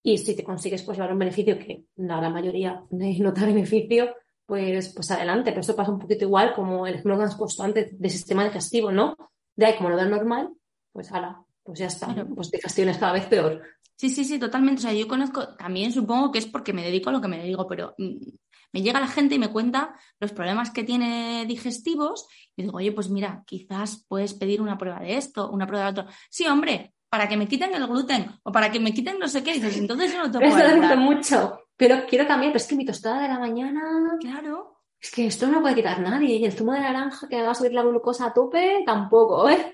Y 0.03 0.19
si 0.19 0.37
te 0.37 0.45
consigues 0.45 0.83
pues 0.83 0.97
llevar 0.97 1.11
un 1.11 1.19
beneficio 1.19 1.59
que 1.59 1.83
la 1.97 2.29
mayoría 2.29 2.81
no 2.91 3.31
da 3.33 3.45
beneficio, 3.45 4.15
pues, 4.45 4.93
pues 4.95 5.11
adelante. 5.11 5.51
Pero 5.51 5.59
esto 5.59 5.75
pasa 5.75 5.91
un 5.91 5.99
poquito 5.99 6.23
igual 6.23 6.53
como 6.53 6.87
el 6.87 6.93
ejemplo 6.93 7.17
que 7.17 7.23
has 7.25 7.35
puesto 7.35 7.61
antes 7.61 7.99
de 7.99 8.09
sistema 8.09 8.45
digestivo, 8.45 8.89
¿no? 8.89 9.17
De 9.53 9.65
ahí, 9.65 9.75
como 9.75 9.89
lo 9.89 9.97
da 9.97 10.05
normal, 10.05 10.53
pues 10.91 11.11
ala, 11.11 11.43
pues 11.63 11.79
ya 11.79 11.87
está, 11.87 12.13
pues 12.35 12.51
digestión 12.51 12.89
es 12.89 12.97
cada 12.97 13.13
vez 13.13 13.25
peor. 13.25 13.61
Sí, 13.95 14.09
sí, 14.09 14.25
sí, 14.25 14.39
totalmente. 14.39 14.79
O 14.79 14.81
sea, 14.81 14.93
yo 14.93 15.07
conozco, 15.07 15.55
también 15.55 15.91
supongo 15.91 16.31
que 16.31 16.39
es 16.39 16.47
porque 16.47 16.73
me 16.73 16.83
dedico 16.83 17.09
a 17.09 17.13
lo 17.13 17.21
que 17.21 17.27
me 17.27 17.37
dedico, 17.37 17.67
pero 17.67 17.93
mm, 17.97 18.17
me 18.73 18.81
llega 18.81 18.99
la 18.99 19.07
gente 19.07 19.35
y 19.35 19.39
me 19.39 19.51
cuenta 19.51 19.95
los 20.19 20.31
problemas 20.31 20.71
que 20.71 20.83
tiene 20.83 21.45
digestivos 21.45 22.27
y 22.55 22.63
digo, 22.63 22.77
oye, 22.77 22.91
pues 22.91 23.09
mira, 23.09 23.43
quizás 23.45 24.05
puedes 24.07 24.33
pedir 24.33 24.61
una 24.61 24.77
prueba 24.77 24.99
de 24.99 25.17
esto, 25.17 25.51
una 25.51 25.67
prueba 25.67 25.85
de 25.85 25.91
otro. 25.91 26.13
Sí, 26.29 26.47
hombre, 26.47 26.93
para 27.09 27.27
que 27.27 27.37
me 27.37 27.47
quiten 27.47 27.73
el 27.75 27.85
gluten 27.85 28.39
o 28.43 28.51
para 28.51 28.71
que 28.71 28.79
me 28.79 28.93
quiten 28.93 29.19
no 29.19 29.27
sé 29.27 29.43
qué. 29.43 29.53
dices, 29.53 29.77
entonces 29.77 30.13
yo 30.13 30.19
no 30.19 30.31
te 30.31 30.39
puedo 30.39 30.55
ayudar. 30.55 30.97
mucho, 30.97 31.59
pero 31.75 32.05
quiero 32.07 32.25
cambiar, 32.25 32.53
pero 32.53 32.63
es 32.63 32.67
que 32.67 32.75
mi 32.75 32.85
tostada 32.85 33.21
de 33.21 33.27
la 33.27 33.39
mañana... 33.39 34.17
Claro. 34.19 34.79
Es 34.99 35.11
que 35.11 35.25
esto 35.25 35.47
no 35.47 35.61
puede 35.61 35.75
quitar 35.75 35.99
nadie. 35.99 36.37
Y 36.37 36.45
el 36.45 36.53
zumo 36.53 36.73
de 36.73 36.79
naranja 36.79 37.27
que 37.27 37.37
me 37.37 37.43
va 37.43 37.51
a 37.51 37.55
subir 37.55 37.73
la 37.73 37.81
glucosa 37.81 38.27
a 38.27 38.33
tope, 38.33 38.83
tampoco, 38.85 39.49
¿eh? 39.49 39.73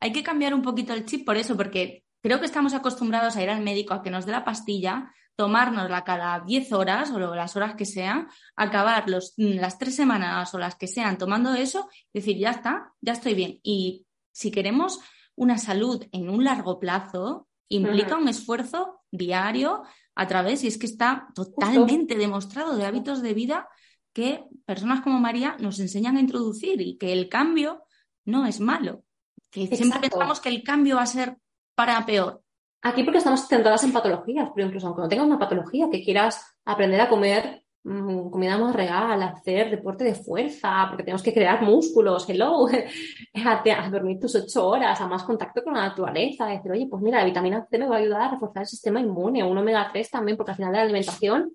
Hay 0.00 0.12
que 0.12 0.22
cambiar 0.22 0.54
un 0.54 0.62
poquito 0.62 0.92
el 0.94 1.04
chip 1.04 1.24
por 1.24 1.36
eso, 1.36 1.56
porque 1.56 2.04
creo 2.22 2.40
que 2.40 2.46
estamos 2.46 2.74
acostumbrados 2.74 3.36
a 3.36 3.42
ir 3.42 3.50
al 3.50 3.62
médico 3.62 3.94
a 3.94 4.02
que 4.02 4.10
nos 4.10 4.26
dé 4.26 4.32
la 4.32 4.44
pastilla, 4.44 5.12
tomárnosla 5.36 6.04
cada 6.04 6.40
10 6.40 6.72
horas 6.72 7.10
o 7.10 7.18
las 7.18 7.56
horas 7.56 7.74
que 7.74 7.86
sean, 7.86 8.28
acabar 8.56 9.08
los, 9.08 9.34
las 9.36 9.78
tres 9.78 9.96
semanas 9.96 10.52
o 10.54 10.58
las 10.58 10.74
que 10.74 10.86
sean 10.86 11.16
tomando 11.16 11.54
eso 11.54 11.88
decir, 12.12 12.36
ya 12.36 12.50
está, 12.50 12.92
ya 13.00 13.12
estoy 13.12 13.34
bien. 13.34 13.60
Y 13.62 14.06
si 14.32 14.50
queremos 14.50 15.00
una 15.36 15.56
salud 15.56 16.04
en 16.12 16.28
un 16.28 16.44
largo 16.44 16.78
plazo, 16.78 17.48
implica 17.68 18.16
un 18.16 18.28
esfuerzo 18.28 19.00
diario 19.10 19.82
a 20.14 20.26
través, 20.26 20.64
y 20.64 20.66
es 20.66 20.76
que 20.76 20.86
está 20.86 21.28
totalmente 21.34 22.16
demostrado 22.16 22.76
de 22.76 22.84
hábitos 22.84 23.22
de 23.22 23.32
vida 23.32 23.68
que 24.12 24.44
personas 24.66 25.00
como 25.00 25.20
María 25.20 25.56
nos 25.60 25.78
enseñan 25.80 26.16
a 26.16 26.20
introducir 26.20 26.80
y 26.80 26.98
que 26.98 27.12
el 27.12 27.28
cambio 27.28 27.84
no 28.24 28.44
es 28.44 28.60
malo. 28.60 29.04
Que 29.50 29.66
siempre 29.66 30.00
pensamos 30.00 30.40
que 30.40 30.48
el 30.48 30.62
cambio 30.62 30.96
va 30.96 31.02
a 31.02 31.06
ser 31.06 31.36
para 31.74 32.04
peor. 32.06 32.42
Aquí 32.82 33.02
porque 33.02 33.18
estamos 33.18 33.46
centradas 33.46 33.84
en 33.84 33.92
patologías, 33.92 34.50
pero 34.54 34.66
incluso 34.66 34.86
aunque 34.86 35.02
no 35.02 35.08
tengas 35.08 35.26
una 35.26 35.38
patología, 35.38 35.88
que 35.90 36.02
quieras 36.02 36.56
aprender 36.64 37.00
a 37.00 37.08
comer 37.08 37.62
mm, 37.84 38.30
comida 38.30 38.56
más 38.56 38.74
real, 38.74 39.22
hacer 39.22 39.70
deporte 39.70 40.04
de 40.04 40.14
fuerza, 40.14 40.86
porque 40.88 41.02
tenemos 41.02 41.22
que 41.22 41.34
crear 41.34 41.62
músculos, 41.62 42.26
hello, 42.28 42.66
a, 43.34 43.90
dormir 43.90 44.18
tus 44.18 44.34
ocho 44.34 44.68
horas, 44.68 44.98
a 45.00 45.06
más 45.06 45.24
contacto 45.24 45.62
con 45.62 45.74
la 45.74 45.88
naturaleza, 45.88 46.46
decir, 46.46 46.72
oye, 46.72 46.86
pues 46.88 47.02
mira, 47.02 47.18
la 47.18 47.26
vitamina 47.26 47.66
C 47.70 47.78
me 47.78 47.86
va 47.86 47.96
a 47.96 47.98
ayudar 47.98 48.22
a 48.22 48.30
reforzar 48.30 48.62
el 48.62 48.68
sistema 48.68 49.00
inmune, 49.00 49.44
un 49.44 49.58
omega 49.58 49.90
3 49.92 50.10
también, 50.10 50.38
porque 50.38 50.52
al 50.52 50.56
final 50.56 50.72
de 50.72 50.78
la 50.78 50.84
alimentación 50.84 51.52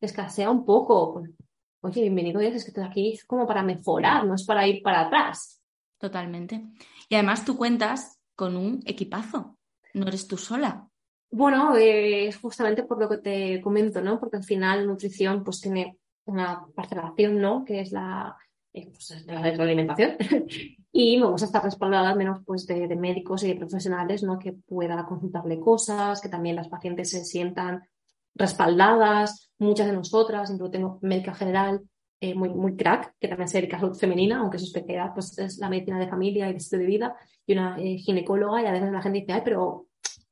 escasea 0.00 0.50
un 0.50 0.64
poco. 0.64 1.14
Pues, 1.14 1.30
oye, 1.80 2.02
bienvenido, 2.02 2.40
es 2.40 2.64
que 2.64 2.70
estás 2.70 2.88
aquí 2.88 3.18
como 3.26 3.44
para 3.44 3.62
mejorar, 3.64 4.24
no 4.24 4.34
es 4.34 4.44
para 4.44 4.66
ir 4.68 4.82
para 4.82 5.00
atrás. 5.00 5.60
Totalmente. 5.98 6.64
Y 7.10 7.16
además 7.16 7.44
tú 7.44 7.56
cuentas 7.56 8.20
con 8.36 8.56
un 8.56 8.82
equipazo, 8.86 9.58
no 9.94 10.06
eres 10.06 10.28
tú 10.28 10.38
sola. 10.38 10.88
Bueno, 11.32 11.74
es 11.76 12.36
justamente 12.38 12.84
por 12.84 13.00
lo 13.00 13.08
que 13.08 13.18
te 13.18 13.60
comento, 13.60 14.00
¿no? 14.00 14.20
Porque 14.20 14.36
al 14.36 14.44
final 14.44 14.86
nutrición 14.86 15.42
pues 15.42 15.60
tiene 15.60 15.98
una 16.24 16.64
parcelación, 16.74 17.40
¿no? 17.40 17.64
Que 17.64 17.80
es 17.80 17.90
la, 17.90 18.36
eh, 18.72 18.90
pues, 18.92 19.26
la, 19.26 19.40
alimentación. 19.40 20.16
y 20.92 21.18
me 21.18 21.26
gusta 21.26 21.46
estar 21.46 21.64
respaldada 21.64 22.10
al 22.10 22.16
menos 22.16 22.42
pues 22.46 22.64
de, 22.66 22.86
de, 22.86 22.96
médicos 22.96 23.42
y 23.42 23.48
de 23.48 23.56
profesionales, 23.56 24.22
¿no? 24.22 24.38
Que 24.38 24.52
pueda 24.52 25.04
consultarle 25.04 25.58
cosas, 25.58 26.20
que 26.20 26.28
también 26.28 26.54
las 26.54 26.68
pacientes 26.68 27.10
se 27.10 27.24
sientan 27.24 27.82
respaldadas. 28.36 29.50
Muchas 29.58 29.88
de 29.88 29.94
nosotras, 29.94 30.48
incluso 30.48 30.70
tengo 30.70 30.98
médica 31.02 31.34
general, 31.34 31.82
eh, 32.20 32.34
muy, 32.34 32.50
muy 32.50 32.76
crack, 32.76 33.14
que 33.18 33.28
también 33.28 33.48
se 33.48 33.58
dedica 33.58 33.78
a 33.78 33.80
salud 33.80 33.96
femenina, 33.96 34.40
aunque 34.40 34.58
su 34.58 34.66
especialidad 34.66 35.14
pues, 35.14 35.38
es 35.38 35.58
la 35.58 35.70
medicina 35.70 35.98
de 35.98 36.08
familia 36.08 36.48
y 36.48 36.52
de 36.52 36.58
estilo 36.58 36.80
de 36.80 36.86
vida, 36.86 37.16
y 37.46 37.52
una 37.54 37.76
eh, 37.80 37.96
ginecóloga, 37.96 38.62
y 38.62 38.66
a 38.66 38.72
veces 38.72 38.92
la 38.92 39.02
gente 39.02 39.20
dice, 39.20 39.32
ay, 39.32 39.42
pero 39.42 39.86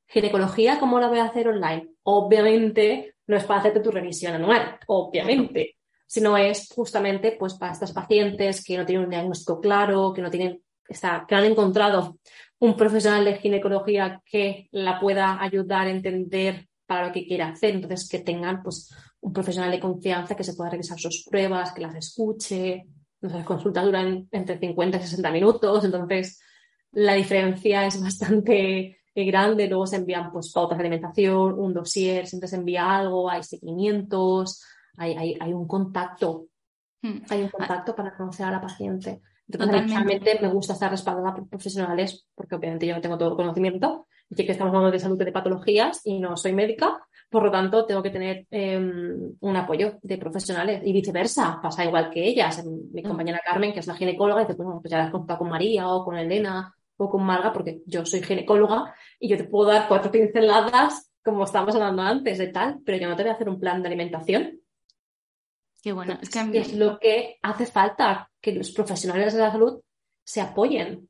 ginecología, 0.07 0.79
¿cómo 0.79 1.01
la 1.01 1.09
voy 1.09 1.19
a 1.19 1.25
hacer 1.25 1.49
online? 1.49 1.89
Obviamente 2.03 3.15
no 3.27 3.37
es 3.37 3.45
para 3.45 3.61
hacerte 3.61 3.81
tu 3.81 3.91
revisión 3.91 4.35
anual, 4.35 4.79
obviamente, 4.87 5.77
sino 6.07 6.37
es 6.37 6.69
justamente 6.75 7.37
pues 7.39 7.55
para 7.55 7.73
estas 7.73 7.93
pacientes 7.93 8.65
que 8.65 8.77
no 8.77 8.87
tienen 8.87 9.05
un 9.05 9.11
diagnóstico 9.11 9.61
claro, 9.61 10.13
que 10.15 10.23
no 10.23 10.31
tienen, 10.31 10.63
está, 10.89 11.25
que 11.29 11.35
han 11.35 11.45
encontrado 11.45 12.19
un 12.59 12.77
profesional 12.77 13.25
de 13.25 13.37
ginecología 13.37 14.23
que 14.25 14.69
la 14.73 14.99
pueda 14.99 15.41
ayudar 15.43 15.87
a 15.87 15.91
entender 15.91 16.67
para 16.87 17.07
lo 17.07 17.13
que 17.13 17.27
quiera 17.27 17.49
hacer, 17.49 17.75
entonces 17.75 18.09
que 18.09 18.19
tengan 18.19 18.63
pues 18.63 18.95
un 19.21 19.33
profesional 19.33 19.71
de 19.71 19.81
confianza 19.81 20.35
que 20.35 20.45
se 20.45 20.55
pueda 20.55 20.71
revisar 20.71 20.99
sus 20.99 21.25
pruebas, 21.29 21.73
que 21.73 21.83
las 21.83 21.95
escuche. 21.95 22.87
Las 23.21 23.45
consultas 23.45 23.85
duran 23.85 24.29
entre 24.31 24.59
50 24.59 24.97
y 24.97 25.01
60 25.01 25.31
minutos, 25.33 25.85
entonces 25.85 26.41
la 26.93 27.15
diferencia 27.15 27.87
es 27.87 28.01
bastante 28.01 28.99
grande. 29.15 29.69
Luego 29.69 29.87
se 29.87 29.97
envían 29.97 30.31
pues, 30.31 30.53
pautas 30.53 30.79
de 30.79 30.83
alimentación, 30.83 31.59
un 31.59 31.75
dossier, 31.75 32.27
siempre 32.27 32.49
se 32.49 32.57
envía 32.57 32.99
algo, 32.99 33.29
hay 33.29 33.43
seguimientos, 33.43 34.63
hay, 34.97 35.37
hay, 35.41 35.53
un 35.53 35.67
contacto. 35.67 36.47
Hmm. 37.03 37.19
Hay 37.29 37.43
un 37.43 37.49
contacto 37.49 37.95
para 37.95 38.17
conocer 38.17 38.47
a 38.47 38.53
la 38.53 38.61
paciente. 38.61 39.21
Entonces, 39.49 39.91
realmente 39.91 40.39
me 40.43 40.49
gusta 40.49 40.75
estar 40.75 40.91
respaldada 40.91 41.35
por 41.35 41.49
profesionales, 41.49 42.27
porque 42.35 42.55
obviamente 42.55 42.87
yo 42.87 42.95
no 42.95 43.01
tengo 43.01 43.17
todo 43.17 43.31
el 43.31 43.37
conocimiento, 43.37 44.07
y 44.31 44.45
que 44.45 44.53
estamos 44.53 44.75
hablando 44.75 44.91
de 44.91 44.99
salud 44.99 45.21
y 45.21 45.25
de 45.25 45.33
patologías 45.33 46.03
y 46.05 46.21
no 46.21 46.37
soy 46.37 46.53
médica, 46.53 47.01
por 47.31 47.43
lo 47.43 47.51
tanto, 47.51 47.85
tengo 47.85 48.03
que 48.03 48.11
tener 48.11 48.47
em, 48.51 49.37
un 49.41 49.57
apoyo 49.57 49.99
de 50.03 50.17
profesionales 50.17 50.83
y 50.85 50.93
viceversa. 50.93 51.61
Pasa 51.63 51.85
igual 51.85 52.11
que 52.11 52.27
ellas. 52.27 52.65
Mi 52.65 53.03
compañera 53.03 53.41
Carmen, 53.45 53.73
que 53.73 53.81
es 53.81 53.87
la 53.87 53.95
ginecóloga, 53.95 54.45
dice, 54.45 54.55
bueno, 54.55 54.81
pues 54.81 54.91
ya 54.91 54.99
la 54.99 55.05
has 55.05 55.11
contado 55.11 55.41
con 55.41 55.51
María 55.51 55.89
o 55.89 56.05
con 56.05 56.17
Elena 56.17 56.75
o 56.97 57.11
con 57.11 57.25
Marga, 57.25 57.53
porque 57.53 57.83
yo 57.87 58.05
soy 58.07 58.23
ginecóloga 58.23 58.95
y 59.21 59.29
yo 59.29 59.37
te 59.37 59.45
puedo 59.45 59.71
dar 59.71 59.89
cuatro 59.89 60.11
pinceladas, 60.13 61.13
como 61.23 61.45
estábamos 61.45 61.75
hablando 61.75 62.03
antes, 62.03 62.39
de 62.39 62.49
tal, 62.49 62.79
pero 62.85 62.99
yo 62.99 63.09
no 63.09 63.17
te 63.17 63.23
voy 63.23 63.31
a 63.31 63.35
hacer 63.35 63.49
un 63.49 63.61
plan 63.61 63.83
de 63.83 63.89
alimentación. 63.89 64.61
Qué 65.83 65.93
bueno. 65.93 66.19
Es, 66.21 66.31
que 66.31 66.59
es 66.59 66.75
lo 66.75 66.99
que 66.99 67.39
hace 67.43 67.67
falta, 67.67 68.31
que 68.41 68.53
los 68.53 68.73
profesionales 68.73 69.35
de 69.35 69.41
la 69.41 69.53
salud 69.53 69.81
se 70.25 70.41
apoyen 70.41 71.09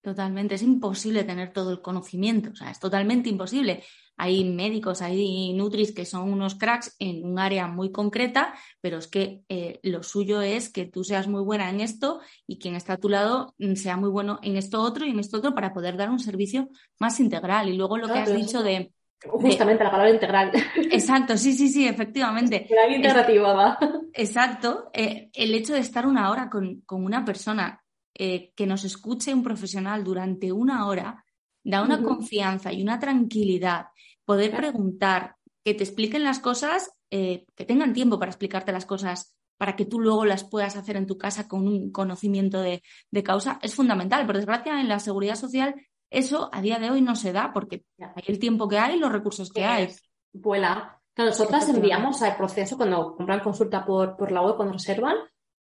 Totalmente, 0.00 0.54
es 0.54 0.62
imposible 0.62 1.24
tener 1.24 1.52
todo 1.52 1.72
el 1.72 1.82
conocimiento, 1.82 2.50
o 2.50 2.54
sea, 2.54 2.70
es 2.70 2.78
totalmente 2.78 3.28
imposible. 3.28 3.82
Hay 4.18 4.44
médicos, 4.44 5.00
hay 5.00 5.52
nutris 5.54 5.92
que 5.92 6.04
son 6.04 6.32
unos 6.32 6.56
cracks 6.56 6.94
en 6.98 7.24
un 7.24 7.38
área 7.38 7.68
muy 7.68 7.92
concreta, 7.92 8.52
pero 8.80 8.98
es 8.98 9.06
que 9.06 9.42
eh, 9.48 9.78
lo 9.84 10.02
suyo 10.02 10.42
es 10.42 10.68
que 10.70 10.86
tú 10.86 11.04
seas 11.04 11.28
muy 11.28 11.40
buena 11.40 11.70
en 11.70 11.80
esto 11.80 12.20
y 12.46 12.58
quien 12.58 12.74
está 12.74 12.94
a 12.94 12.98
tu 12.98 13.08
lado 13.08 13.54
mm, 13.58 13.74
sea 13.74 13.96
muy 13.96 14.10
bueno 14.10 14.40
en 14.42 14.56
esto 14.56 14.82
otro 14.82 15.06
y 15.06 15.10
en 15.10 15.20
esto 15.20 15.38
otro 15.38 15.54
para 15.54 15.72
poder 15.72 15.96
dar 15.96 16.10
un 16.10 16.18
servicio 16.18 16.68
más 16.98 17.20
integral. 17.20 17.68
Y 17.68 17.76
luego 17.76 17.96
lo 17.96 18.08
que 18.08 18.18
has 18.18 18.34
dicho 18.34 18.62
de... 18.62 18.92
Justamente 19.24 19.82
la 19.82 19.90
palabra 19.90 20.12
integral. 20.12 20.52
Exacto, 20.90 21.36
sí, 21.36 21.52
sí, 21.52 21.68
sí, 21.68 21.86
efectivamente. 21.86 22.66
La 22.70 22.94
integrativa, 22.94 23.52
va. 23.52 23.78
Exacto. 24.12 24.90
Eh, 24.92 25.30
el 25.32 25.54
hecho 25.54 25.74
de 25.74 25.80
estar 25.80 26.06
una 26.06 26.30
hora 26.30 26.50
con, 26.50 26.82
con 26.82 27.04
una 27.04 27.24
persona 27.24 27.82
eh, 28.20 28.52
que 28.56 28.66
nos 28.66 28.84
escuche 28.84 29.32
un 29.32 29.44
profesional 29.44 30.02
durante 30.02 30.50
una 30.50 30.88
hora 30.88 31.24
da 31.70 31.82
una 31.82 32.02
confianza 32.02 32.72
y 32.72 32.82
una 32.82 32.98
tranquilidad. 32.98 33.88
Poder 34.24 34.56
preguntar, 34.56 35.36
que 35.62 35.74
te 35.74 35.84
expliquen 35.84 36.24
las 36.24 36.38
cosas, 36.38 36.90
eh, 37.10 37.44
que 37.54 37.66
tengan 37.66 37.92
tiempo 37.92 38.18
para 38.18 38.30
explicarte 38.30 38.72
las 38.72 38.86
cosas, 38.86 39.34
para 39.58 39.76
que 39.76 39.84
tú 39.84 40.00
luego 40.00 40.24
las 40.24 40.44
puedas 40.44 40.76
hacer 40.76 40.96
en 40.96 41.06
tu 41.06 41.18
casa 41.18 41.46
con 41.46 41.68
un 41.68 41.92
conocimiento 41.92 42.62
de, 42.62 42.82
causa, 43.22 43.58
es 43.60 43.74
fundamental. 43.74 44.24
Por 44.24 44.36
desgracia, 44.36 44.80
en 44.80 44.88
la 44.88 44.98
seguridad 44.98 45.34
social 45.34 45.74
eso 46.10 46.48
a 46.54 46.62
día 46.62 46.78
de 46.78 46.90
hoy 46.90 47.02
no 47.02 47.16
se 47.16 47.34
da 47.34 47.52
porque 47.52 47.84
hay 47.98 48.24
el 48.28 48.38
tiempo 48.38 48.66
que 48.66 48.78
hay 48.78 48.96
y 48.96 48.98
los 48.98 49.12
recursos 49.12 49.52
que 49.52 49.66
hay. 49.66 49.88
Vuela. 50.32 50.98
Nosotras 51.18 51.68
enviamos 51.68 52.22
al 52.22 52.36
proceso 52.36 52.78
cuando 52.78 53.14
compran 53.14 53.40
consulta 53.40 53.84
por, 53.84 54.16
por 54.16 54.32
la 54.32 54.40
web, 54.40 54.56
cuando 54.56 54.72
reservan, 54.72 55.16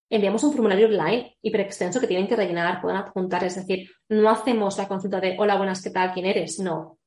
enviamos 0.08 0.42
un 0.44 0.52
formulario 0.52 0.86
online 0.86 1.36
hiper 1.42 1.62
extenso 1.62 2.00
que 2.00 2.06
tienen 2.06 2.26
que 2.26 2.36
rellenar, 2.36 2.80
pueden 2.80 2.98
adjuntar, 2.98 3.44
es 3.44 3.56
decir, 3.56 3.90
no 4.08 4.30
hacemos 4.30 4.78
la 4.78 4.88
consulta 4.88 5.20
de 5.20 5.36
hola, 5.38 5.56
buenas, 5.56 5.82
¿qué 5.82 5.90
tal? 5.90 6.12
¿Quién 6.12 6.26
eres? 6.26 6.60
No. 6.60 6.98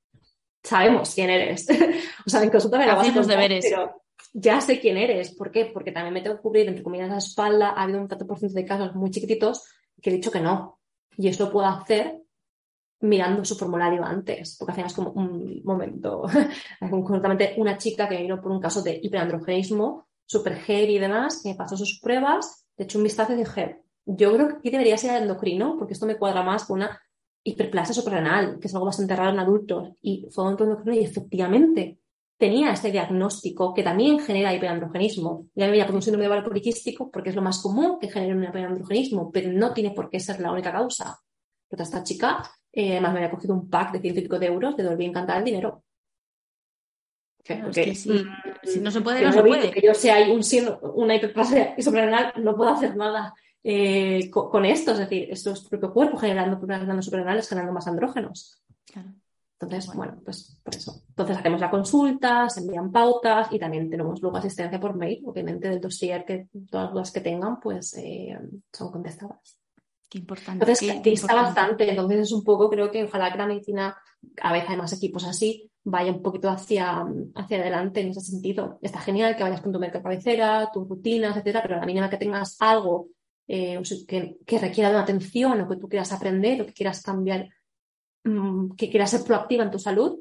Sabemos 0.61 1.13
quién 1.15 1.29
eres. 1.29 1.67
o 2.25 2.29
sea, 2.29 2.43
en 2.43 2.49
consulta 2.49 2.77
me 2.77 2.87
la 2.87 2.95
vas 2.95 3.15
a 3.15 3.21
deberes. 3.21 3.65
pero 3.69 4.01
ya 4.33 4.59
sé 4.59 4.79
quién 4.79 4.97
eres. 4.97 5.33
¿Por 5.35 5.51
qué? 5.51 5.65
Porque 5.65 5.91
también 5.91 6.13
me 6.13 6.21
tengo 6.21 6.35
que 6.35 6.41
cubrir, 6.41 6.67
entre 6.67 6.83
comillas, 6.83 7.09
la 7.09 7.17
espalda. 7.17 7.69
Ha 7.69 7.83
habido 7.83 8.01
un 8.01 8.07
tanto 8.07 8.27
por 8.27 8.37
ciento 8.37 8.55
de 8.55 8.65
casos 8.65 8.93
muy 8.95 9.09
chiquititos 9.09 9.63
que 10.01 10.09
he 10.09 10.13
dicho 10.13 10.31
que 10.31 10.41
no. 10.41 10.79
Y 11.17 11.29
eso 11.29 11.45
lo 11.45 11.51
puedo 11.51 11.67
hacer 11.67 12.19
mirando 13.01 13.45
su 13.45 13.55
formulario 13.55 14.03
antes, 14.03 14.57
porque 14.57 14.71
al 14.71 14.75
final 14.75 14.87
es 14.89 14.95
como 14.95 15.11
un 15.11 15.61
momento. 15.63 16.23
Concretamente, 16.89 17.53
una 17.57 17.77
chica 17.77 18.09
que 18.09 18.17
vino 18.17 18.41
por 18.41 18.51
un 18.51 18.59
caso 18.59 18.81
de 18.81 18.99
hiperandrogenismo, 19.01 20.07
super 20.25 20.55
heavy 20.57 20.97
y 20.97 20.99
demás, 20.99 21.41
que 21.41 21.49
me 21.49 21.55
pasó 21.55 21.77
sus 21.77 21.99
pruebas 22.01 22.68
de 22.79 22.85
hecho 22.85 22.97
un 22.97 23.03
vistazo 23.03 23.33
y 23.33 23.35
dije, 23.35 23.81
yo 24.05 24.33
creo 24.33 24.47
que 24.47 24.53
aquí 24.55 24.69
debería 24.69 24.97
ser 24.97 25.21
endocrino, 25.21 25.75
porque 25.77 25.93
esto 25.93 26.05
me 26.05 26.17
cuadra 26.17 26.43
más 26.43 26.63
con 26.63 26.77
una 26.77 26.97
hiperplasia 27.43 27.93
suprarrenal, 27.93 28.57
que 28.57 28.67
es 28.67 28.73
algo 28.73 28.85
bastante 28.85 29.17
raro 29.17 29.31
en 29.31 29.39
adultos. 29.39 29.89
Y 30.01 30.25
fue 30.31 30.45
un 30.45 30.51
endocrino 30.51 30.93
y 30.93 31.03
efectivamente 31.03 31.99
tenía 32.37 32.71
este 32.71 32.89
diagnóstico 32.89 33.73
que 33.73 33.83
también 33.83 34.19
genera 34.19 34.53
hiperandrogenismo. 34.53 35.47
Ya 35.55 35.65
me 35.65 35.71
veía 35.71 35.85
como 35.85 35.97
un 35.97 36.01
síndrome 36.01 36.23
de 36.23 36.27
ovario 36.29 36.47
poliquístico 36.47 37.11
porque 37.11 37.31
es 37.31 37.35
lo 37.35 37.41
más 37.41 37.61
común 37.61 37.99
que 37.99 38.07
genere 38.07 38.33
un 38.33 38.45
hiperandrogenismo, 38.45 39.29
pero 39.29 39.51
no 39.51 39.73
tiene 39.73 39.91
por 39.91 40.09
qué 40.09 40.21
ser 40.21 40.39
la 40.39 40.53
única 40.53 40.71
causa. 40.71 41.19
Pero 41.67 41.83
esta 41.83 42.01
chica, 42.01 42.49
eh, 42.71 42.93
además 42.93 43.11
me 43.11 43.19
había 43.19 43.31
cogido 43.31 43.55
un 43.55 43.69
pack 43.69 43.91
de 43.91 43.99
ciento 43.99 44.21
y 44.21 44.23
pico 44.23 44.39
de 44.39 44.45
euros, 44.45 44.73
le 44.77 44.83
devolví 44.83 45.03
encantada 45.03 45.39
el 45.39 45.45
dinero. 45.45 45.83
Porque, 47.57 47.95
si, 47.95 48.79
no 48.79 48.91
se 48.91 49.01
puede, 49.01 49.21
no 49.23 49.33
se 49.33 49.41
puede. 49.41 49.71
Que 49.71 49.81
yo 49.81 49.93
sea 49.93 50.15
hay 50.15 50.31
un, 50.31 50.41
una 50.95 51.15
hiperplasia 51.15 51.75
suprarrenal, 51.79 52.33
no 52.37 52.55
puedo 52.55 52.71
hacer 52.71 52.95
nada 52.95 53.33
eh, 53.63 54.29
con, 54.29 54.65
esto. 54.65 54.91
Es 54.91 54.99
decir, 54.99 55.27
esto 55.31 55.51
es 55.51 55.63
tu 55.63 55.69
propio 55.69 55.93
cuerpo 55.93 56.17
generando 56.17 56.59
glandas 56.59 57.05
suprarrenales, 57.05 57.47
generando 57.47 57.73
más 57.73 57.87
andrógenos. 57.87 58.61
Entonces, 59.61 59.93
bueno. 59.93 60.21
pues 60.23 60.57
por 60.63 60.75
eso. 60.75 61.01
Entonces 61.09 61.37
hacemos 61.37 61.59
la 61.59 61.69
consulta, 61.69 62.49
se 62.49 62.61
envían 62.61 62.91
pautas 62.91 63.51
y 63.51 63.59
también 63.59 63.89
tenemos 63.89 64.21
luego 64.21 64.37
asistencia 64.37 64.79
por 64.79 64.95
mail, 64.95 65.21
obviamente 65.25 65.67
del 65.67 65.81
dossier 65.81 66.23
que 66.23 66.47
todas 66.69 66.85
las 66.85 66.93
dudas 66.93 67.11
que 67.11 67.21
tengan, 67.21 67.59
pues 67.59 67.93
eh, 67.97 68.37
son 68.71 68.91
contestadas. 68.91 69.59
Qué 70.07 70.19
importante. 70.19 70.63
Entonces, 70.63 71.01
qué, 71.03 71.13
está 71.13 71.35
bastante. 71.35 71.89
Entonces 71.89 72.19
es 72.21 72.31
un 72.31 72.43
poco, 72.43 72.69
creo 72.69 72.89
que 72.89 73.03
ojalá 73.03 73.31
que 73.31 73.37
la 73.37 73.47
medicina, 73.47 73.97
a 74.41 74.53
veces 74.53 74.69
hay 74.69 74.77
más 74.77 74.93
equipos 74.93 75.25
así, 75.25 75.68
vaya 75.83 76.11
un 76.11 76.21
poquito 76.21 76.49
hacia, 76.49 77.05
hacia 77.35 77.57
adelante 77.57 78.01
en 78.01 78.09
ese 78.09 78.21
sentido. 78.21 78.79
Está 78.81 78.99
genial 78.99 79.35
que 79.35 79.43
vayas 79.43 79.61
con 79.61 79.71
tu 79.71 79.79
mercado 79.79 80.03
cabecera, 80.03 80.69
tus 80.73 80.87
rutinas, 80.87 81.31
etcétera, 81.31 81.61
pero 81.61 81.75
a 81.75 81.79
la 81.79 81.85
mínima 81.85 82.09
que 82.09 82.17
tengas 82.17 82.57
algo 82.59 83.07
eh, 83.47 83.81
que, 84.07 84.37
que, 84.45 84.59
requiera 84.59 84.89
de 84.89 84.95
una 84.95 85.03
atención 85.03 85.61
o 85.61 85.67
que 85.67 85.77
tú 85.77 85.87
quieras 85.87 86.11
aprender 86.11 86.61
o 86.61 86.65
que 86.65 86.73
quieras 86.73 87.01
cambiar, 87.01 87.49
mm, 88.23 88.75
que 88.75 88.89
quieras 88.89 89.11
ser 89.11 89.23
proactiva 89.23 89.63
en 89.63 89.71
tu 89.71 89.79
salud, 89.79 90.19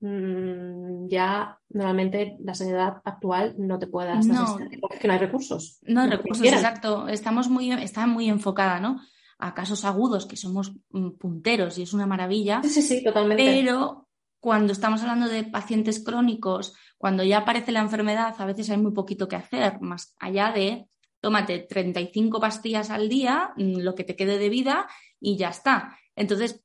mm, 0.00 1.08
ya 1.08 1.58
normalmente 1.70 2.36
la 2.44 2.54
sanidad 2.54 3.00
actual 3.04 3.54
no 3.58 3.78
te 3.78 3.88
puede 3.88 4.08
dar 4.08 4.24
no, 4.24 4.58
porque 4.80 5.08
no 5.08 5.14
hay 5.14 5.18
recursos. 5.18 5.80
No 5.82 6.02
hay 6.02 6.10
recursos, 6.10 6.46
exacto. 6.46 7.08
Estamos 7.08 7.48
muy, 7.48 7.72
está 7.72 8.06
muy 8.06 8.28
enfocada, 8.28 8.78
¿no? 8.78 9.00
A 9.38 9.54
casos 9.54 9.84
agudos 9.84 10.26
que 10.26 10.36
somos 10.36 10.72
mm, 10.90 11.12
punteros 11.12 11.78
y 11.78 11.82
es 11.82 11.92
una 11.92 12.06
maravilla. 12.06 12.60
Sí, 12.62 12.68
sí, 12.68 12.82
sí, 12.82 13.02
totalmente. 13.02 13.42
Pero 13.42 14.09
cuando 14.40 14.72
estamos 14.72 15.02
hablando 15.02 15.28
de 15.28 15.44
pacientes 15.44 16.02
crónicos, 16.02 16.74
cuando 16.98 17.22
ya 17.22 17.38
aparece 17.38 17.72
la 17.72 17.80
enfermedad, 17.80 18.34
a 18.38 18.46
veces 18.46 18.70
hay 18.70 18.78
muy 18.78 18.92
poquito 18.92 19.28
que 19.28 19.36
hacer, 19.36 19.80
más 19.80 20.14
allá 20.18 20.50
de 20.52 20.88
tómate 21.20 21.58
35 21.60 22.40
pastillas 22.40 22.90
al 22.90 23.08
día, 23.08 23.52
mm, 23.56 23.80
lo 23.80 23.94
que 23.94 24.04
te 24.04 24.16
quede 24.16 24.38
de 24.38 24.48
vida 24.48 24.88
y 25.20 25.36
ya 25.36 25.50
está. 25.50 25.96
Entonces, 26.16 26.64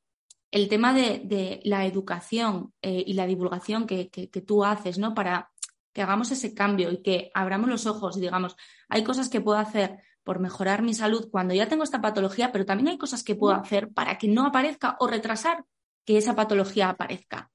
el 0.51 0.69
tema 0.69 0.93
de, 0.93 1.61
la 1.65 1.85
educación 1.85 2.73
eh, 2.81 3.03
y 3.05 3.13
la 3.13 3.27
divulgación 3.27 3.85
que, 3.85 4.09
tú 4.45 4.63
haces, 4.63 4.97
¿no? 4.97 5.13
Para 5.13 5.51
que 5.91 6.01
hagamos 6.01 6.31
ese 6.31 6.53
cambio 6.53 6.91
y 6.91 7.01
que 7.01 7.31
abramos 7.33 7.69
los 7.69 7.85
ojos 7.85 8.17
y 8.17 8.21
digamos, 8.21 8.55
hay 8.87 9.03
cosas 9.03 9.27
que 9.29 9.41
puedo 9.41 9.57
hacer 9.57 9.99
por 10.23 10.39
mejorar 10.39 10.81
mi 10.81 10.93
salud 10.93 11.29
cuando 11.29 11.53
ya 11.53 11.67
tengo 11.67 11.83
esta 11.83 12.01
patología, 12.01 12.51
pero 12.51 12.65
también 12.65 12.89
hay 12.89 12.97
cosas 12.97 13.23
que 13.23 13.35
puedo 13.35 13.53
hacer 13.53 13.89
para 13.91 14.17
que 14.17 14.27
no 14.27 14.45
aparezca 14.45 14.95
o 14.99 15.07
retrasar 15.07 15.65
que 16.05 16.17
esa 16.17 16.35
patología 16.35 16.89
aparezca. 16.89 17.51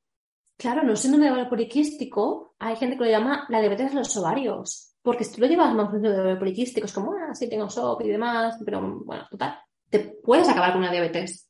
Claro, 0.61 0.83
no 0.83 0.95
síndrome 0.95 1.25
de 1.25 1.33
ovario 1.33 1.49
poliquístico, 1.49 2.55
hay 2.59 2.77
gente 2.77 2.99
que 2.99 3.05
lo 3.05 3.11
llama 3.11 3.47
la 3.49 3.61
diabetes 3.61 3.93
de 3.93 3.97
los 3.97 4.15
ovarios. 4.19 4.95
Porque 5.01 5.25
si 5.25 5.33
tú 5.33 5.41
lo 5.41 5.47
llevas 5.47 5.73
más 5.75 5.91
de 5.91 6.21
ovario 6.21 6.39
poliquístico, 6.39 6.85
es 6.85 6.93
como, 6.93 7.15
ah, 7.15 7.35
sí, 7.35 7.49
tengo 7.49 7.71
SOP 7.71 8.03
y 8.03 8.09
demás, 8.09 8.59
pero 8.63 8.83
bueno, 9.07 9.27
total, 9.31 9.59
te 9.89 10.01
puedes 10.23 10.47
acabar 10.51 10.73
con 10.73 10.83
una 10.83 10.91
diabetes. 10.93 11.49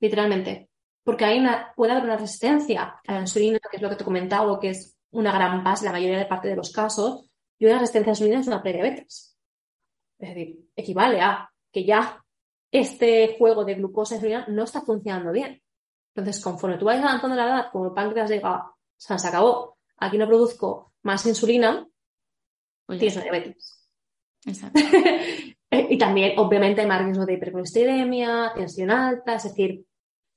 Literalmente. 0.00 0.68
Porque 1.02 1.24
hay 1.24 1.42
puede 1.74 1.92
haber 1.92 2.04
una 2.04 2.18
resistencia 2.18 3.00
a 3.06 3.14
la 3.14 3.20
insulina, 3.22 3.58
que 3.70 3.78
es 3.78 3.82
lo 3.82 3.88
que 3.88 3.96
te 3.96 4.02
he 4.02 4.04
comentado, 4.04 4.60
que 4.60 4.68
es 4.68 4.98
una 5.12 5.32
gran 5.32 5.64
base, 5.64 5.86
la 5.86 5.92
mayoría 5.92 6.18
de 6.18 6.26
parte 6.26 6.48
de 6.48 6.56
los 6.56 6.72
casos, 6.72 7.30
y 7.58 7.64
una 7.64 7.78
resistencia 7.78 8.10
a 8.10 8.12
la 8.12 8.18
insulina 8.18 8.40
es 8.40 8.46
una 8.46 8.62
prediabetes. 8.62 9.38
Es 10.18 10.28
decir, 10.28 10.68
equivale 10.76 11.22
a 11.22 11.50
que 11.72 11.86
ya 11.86 12.22
este 12.70 13.34
juego 13.38 13.64
de 13.64 13.76
glucosa 13.76 14.14
y 14.14 14.16
insulina 14.18 14.44
no 14.48 14.64
está 14.64 14.82
funcionando 14.82 15.32
bien. 15.32 15.63
Entonces, 16.14 16.42
conforme 16.42 16.78
tú 16.78 16.84
vayas 16.84 17.04
avanzando 17.04 17.34
la 17.34 17.44
edad, 17.44 17.66
como 17.72 17.86
el 17.86 17.92
páncreas 17.92 18.30
diga, 18.30 18.70
se 18.96 19.14
acabó, 19.14 19.78
aquí 19.96 20.16
no 20.16 20.28
produzco 20.28 20.92
más 21.02 21.26
insulina, 21.26 21.86
pues 22.86 22.98
tienes 22.98 23.16
una 23.16 23.24
diabetes. 23.24 23.88
Exacto. 24.46 24.80
y 25.70 25.98
también, 25.98 26.38
obviamente, 26.38 26.82
hay 26.82 26.86
más 26.86 27.02
riesgo 27.02 27.26
de 27.26 27.34
hipercolesterolemia, 27.34 28.52
tensión 28.54 28.90
alta, 28.90 29.34
es 29.34 29.44
decir, 29.44 29.84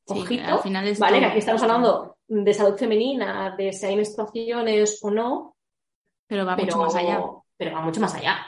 ojito, 0.08 0.44
al 0.44 0.60
final 0.60 0.88
es 0.88 1.00
¿vale? 1.00 1.24
aquí 1.24 1.40
estamos 1.40 1.62
hablando 1.62 2.18
de 2.28 2.54
salud 2.54 2.78
femenina, 2.78 3.56
de 3.56 3.72
si 3.72 3.86
hay 3.86 3.96
menstruaciones 3.96 5.00
o 5.04 5.12
no. 5.12 5.58
Pero 6.26 6.46
va 6.46 6.58
mucho 6.58 6.78
más 6.78 6.96
allá. 6.96 7.22
Pero 7.56 7.74
va 7.74 7.82
mucho 7.82 8.02
más 8.02 8.16
allá. 8.16 8.48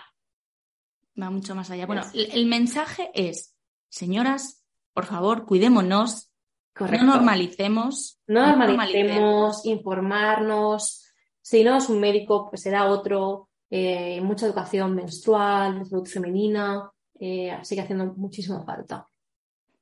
Va 1.22 1.30
mucho 1.30 1.54
más 1.54 1.70
allá. 1.70 1.86
Bueno, 1.86 2.02
el 2.14 2.46
mensaje 2.46 3.12
es, 3.14 3.56
señoras, 3.90 4.64
por 4.94 5.06
favor, 5.06 5.46
cuidémonos, 5.46 6.29
no 6.80 7.04
normalicemos. 7.04 8.20
No 8.28 8.48
normalicemos, 8.48 9.66
informarnos. 9.66 11.06
Si 11.42 11.64
no 11.64 11.78
es 11.78 11.90
un 11.90 12.00
médico, 12.00 12.50
pues 12.50 12.62
será 12.62 12.86
otro. 12.86 13.50
Eh, 13.70 14.20
mucha 14.22 14.46
educación 14.46 14.96
menstrual, 14.96 15.86
salud 15.86 16.08
femenina. 16.08 16.90
Eh, 17.20 17.58
sigue 17.64 17.82
haciendo 17.82 18.06
muchísima 18.16 18.64
falta. 18.64 19.08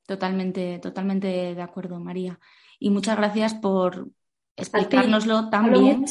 Totalmente, 0.06 0.80
totalmente 0.80 1.28
de 1.56 1.62
acuerdo, 1.62 2.00
María. 2.00 2.40
Y 2.80 2.90
muchas 2.90 3.18
gracias 3.18 3.54
por 3.54 4.10
explicárnoslo 4.56 5.50
tan 5.50 5.72
bien. 5.72 6.06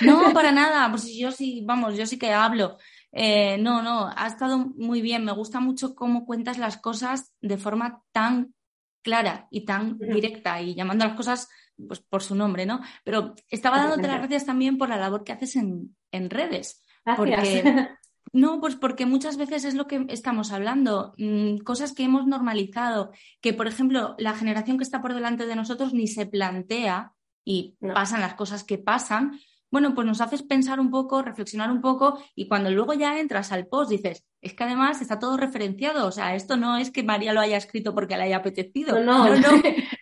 No, 0.00 0.22
para 0.34 0.52
nada, 0.52 0.90
pues 0.90 1.14
yo 1.14 1.30
sí, 1.30 1.62
vamos, 1.64 1.96
yo 1.96 2.06
sí 2.06 2.18
que 2.18 2.32
hablo. 2.32 2.78
Eh, 3.12 3.58
no, 3.58 3.82
no, 3.82 4.10
ha 4.14 4.26
estado 4.26 4.58
muy 4.58 5.00
bien. 5.00 5.24
Me 5.24 5.32
gusta 5.32 5.60
mucho 5.60 5.94
cómo 5.94 6.26
cuentas 6.26 6.58
las 6.58 6.78
cosas 6.78 7.32
de 7.40 7.58
forma 7.58 8.02
tan 8.12 8.54
clara 9.04 9.46
y 9.50 9.64
tan 9.64 9.98
directa 9.98 10.60
y 10.60 10.74
llamando 10.74 11.04
a 11.04 11.08
las 11.08 11.16
cosas 11.16 11.48
pues, 11.86 12.00
por 12.00 12.22
su 12.22 12.34
nombre, 12.34 12.66
¿no? 12.66 12.80
Pero 13.04 13.34
estaba 13.48 13.78
dándote 13.78 14.08
las 14.08 14.18
gracias 14.18 14.46
también 14.46 14.78
por 14.78 14.88
la 14.88 14.96
labor 14.96 15.22
que 15.22 15.32
haces 15.32 15.54
en, 15.56 16.30
redes. 16.30 16.82
Porque 17.16 17.36
No, 18.32 18.60
pues 18.60 18.74
porque 18.74 19.06
muchas 19.06 19.36
veces 19.36 19.64
es 19.64 19.74
lo 19.74 19.86
que 19.86 20.06
estamos 20.08 20.50
hablando, 20.50 21.14
mm, 21.18 21.58
cosas 21.58 21.92
que 21.92 22.02
hemos 22.02 22.26
normalizado, 22.26 23.12
que 23.40 23.52
por 23.52 23.68
ejemplo 23.68 24.16
la 24.18 24.34
generación 24.34 24.76
que 24.76 24.82
está 24.82 25.00
por 25.00 25.14
delante 25.14 25.46
de 25.46 25.54
nosotros 25.54 25.94
ni 25.94 26.08
se 26.08 26.26
plantea 26.26 27.12
y 27.44 27.76
pasan 27.78 28.22
las 28.22 28.34
cosas 28.34 28.64
que 28.64 28.76
pasan, 28.76 29.38
bueno, 29.74 29.92
pues 29.92 30.06
nos 30.06 30.20
haces 30.20 30.44
pensar 30.44 30.78
un 30.78 30.88
poco, 30.88 31.20
reflexionar 31.20 31.68
un 31.68 31.80
poco 31.80 32.16
y 32.36 32.46
cuando 32.46 32.70
luego 32.70 32.94
ya 32.94 33.18
entras 33.18 33.50
al 33.50 33.66
post 33.66 33.90
dices, 33.90 34.24
es 34.40 34.54
que 34.54 34.62
además 34.62 35.02
está 35.02 35.18
todo 35.18 35.36
referenciado, 35.36 36.06
o 36.06 36.12
sea, 36.12 36.36
esto 36.36 36.56
no 36.56 36.76
es 36.76 36.92
que 36.92 37.02
María 37.02 37.32
lo 37.32 37.40
haya 37.40 37.56
escrito 37.56 37.92
porque 37.92 38.16
le 38.16 38.22
haya 38.22 38.36
apetecido. 38.36 39.00
No, 39.00 39.28
no, 39.28 39.34
no, 39.34 39.50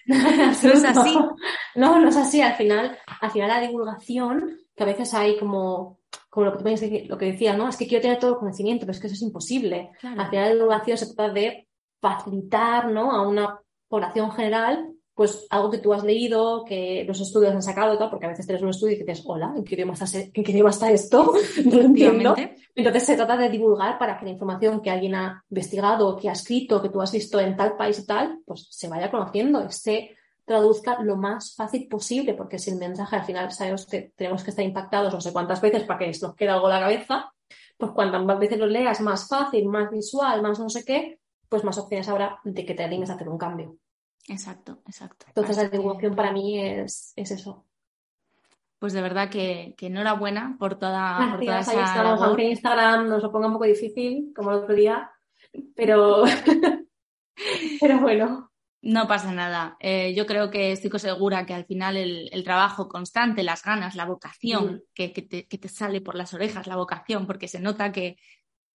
no, 0.05 0.29
es 0.51 0.85
así. 0.85 1.19
No, 1.75 1.99
no 1.99 2.11
es 2.11 2.17
así. 2.19 2.43
Al 2.43 2.53
final, 2.53 2.99
al 3.19 3.31
final 3.31 3.49
la 3.49 3.63
divulgación, 3.63 4.59
que 4.77 4.83
a 4.83 4.87
veces 4.87 5.15
hay 5.15 5.39
como, 5.39 6.01
como 6.29 6.51
lo 6.51 6.59
que, 6.59 7.07
lo 7.09 7.17
que 7.17 7.33
decía, 7.33 7.57
¿no? 7.57 7.67
Es 7.67 7.79
que 7.79 7.87
quiero 7.87 8.03
tener 8.03 8.19
todo 8.19 8.33
el 8.33 8.41
conocimiento, 8.41 8.85
pero 8.85 8.93
es 8.93 9.01
que 9.01 9.07
eso 9.07 9.17
es 9.17 9.23
imposible. 9.23 9.93
Al 10.03 10.29
final 10.29 10.49
la 10.49 10.55
divulgación 10.55 10.99
se 10.99 11.15
trata 11.15 11.33
de 11.33 11.67
facilitar, 11.99 12.91
¿no? 12.91 13.11
A 13.11 13.27
una 13.27 13.59
población 13.89 14.33
general 14.33 14.93
pues 15.15 15.47
algo 15.51 15.71
que 15.71 15.79
tú 15.79 15.93
has 15.93 16.05
leído, 16.05 16.65
que 16.65 17.05
los 17.07 17.21
estudios 17.21 17.53
han 17.53 17.63
sacado 17.63 17.95
y 17.95 17.99
tal, 17.99 18.09
porque 18.09 18.27
a 18.27 18.31
veces 18.31 18.47
tienes 18.47 18.63
un 18.63 18.71
estudio 18.71 18.97
y 18.97 18.99
dices, 18.99 19.23
hola, 19.27 19.53
¿en 19.57 19.65
qué 19.65 19.75
idioma 19.75 19.93
está, 19.93 20.07
¿en 20.19 20.45
qué 20.45 20.53
idioma 20.53 20.71
está 20.71 20.91
esto? 20.91 21.33
no 21.65 21.77
lo 21.77 21.83
entiendo. 21.83 22.35
Entonces 22.75 23.05
se 23.05 23.17
trata 23.17 23.37
de 23.37 23.51
divulgar 23.51 23.99
para 23.99 24.19
que 24.19 24.25
la 24.25 24.31
información 24.31 24.81
que 24.81 24.91
alguien 24.91 25.15
ha 25.15 25.45
investigado, 25.51 26.17
que 26.17 26.31
ha 26.31 26.33
escrito, 26.33 26.81
que 26.81 26.89
tú 26.89 27.03
has 27.03 27.13
visto 27.13 27.39
en 27.39 27.57
tal 27.57 27.77
país 27.77 27.99
y 27.99 28.07
tal, 28.07 28.41
pues 28.47 28.67
se 28.71 28.89
vaya 28.89 29.11
conociendo 29.11 29.71
se 29.71 30.17
traduzca 30.45 31.01
lo 31.03 31.17
más 31.17 31.55
fácil 31.55 31.87
posible, 31.89 32.35
porque 32.35 32.59
si 32.59 32.71
el 32.71 32.77
mensaje 32.77 33.17
al 33.17 33.25
final 33.25 33.51
sabemos 33.53 33.87
que 33.87 34.13
tenemos 34.17 34.43
que 34.43 34.51
estar 34.51 34.65
impactados 34.65 35.13
no 35.13 35.21
sé 35.21 35.33
cuántas 35.33 35.61
veces 35.61 35.85
para 35.85 35.99
que 36.01 36.07
nos 36.07 36.35
quede 36.35 36.49
algo 36.49 36.69
en 36.69 36.75
la 36.75 36.81
cabeza, 36.81 37.33
pues 37.77 37.93
cuantas 37.93 38.25
más 38.25 38.39
veces 38.39 38.59
lo 38.59 38.67
leas, 38.67 39.01
más 39.01 39.29
fácil, 39.29 39.67
más 39.67 39.91
visual, 39.91 40.43
más 40.43 40.59
no 40.59 40.69
sé 40.69 40.85
qué, 40.85 41.21
pues 41.49 41.65
más 41.65 41.79
opciones 41.79 42.09
habrá 42.09 42.41
de 42.45 42.65
que 42.65 42.75
te 42.75 42.83
animes 42.83 43.11
a 43.11 43.15
hacer 43.15 43.29
un 43.29 43.39
cambio. 43.39 43.77
Exacto, 44.29 44.83
exacto. 44.87 45.27
Entonces 45.29 45.57
la 45.57 45.69
divulgación 45.69 46.15
para 46.15 46.33
mí 46.33 46.61
es, 46.61 47.13
eso. 47.17 47.67
Pues 48.79 48.93
de 48.93 49.03
verdad 49.03 49.29
que, 49.29 49.75
enhorabuena 49.79 50.57
por 50.59 50.77
toda, 50.79 51.37
por 51.39 51.45
esa 51.45 52.03
Aunque 52.03 52.51
Instagram 52.51 53.09
nos 53.09 53.23
lo 53.23 53.33
ponga 53.33 53.47
un 53.47 53.53
poco 53.55 53.65
difícil, 53.65 54.33
como 54.35 54.51
el 54.51 54.59
otro 54.59 54.75
día, 54.75 55.11
pero, 55.75 56.25
pero 57.81 58.01
bueno. 58.01 58.51
No 58.85 59.07
pasa 59.07 59.31
nada. 59.31 59.77
Eh, 59.79 60.13
yo 60.15 60.27
creo 60.27 60.51
que 60.51 60.73
estoy 60.73 60.91
segura 60.99 61.47
que 61.47 61.55
al 61.55 61.67
final 61.67 61.97
el, 61.97 62.43
trabajo 62.43 62.89
constante, 62.89 63.45
las 63.45 63.63
ganas, 63.63 63.95
la 63.95 64.07
vocación, 64.07 64.75
mm. 64.75 64.81
que, 64.93 65.09
te, 65.09 65.69
sale 65.69 66.01
por 66.01 66.17
las 66.17 66.35
orejas, 66.35 66.67
la 66.67 66.75
vocación, 66.75 67.25
porque 67.27 67.47
se 67.47 67.61
nota 67.61 67.93
que 67.93 68.17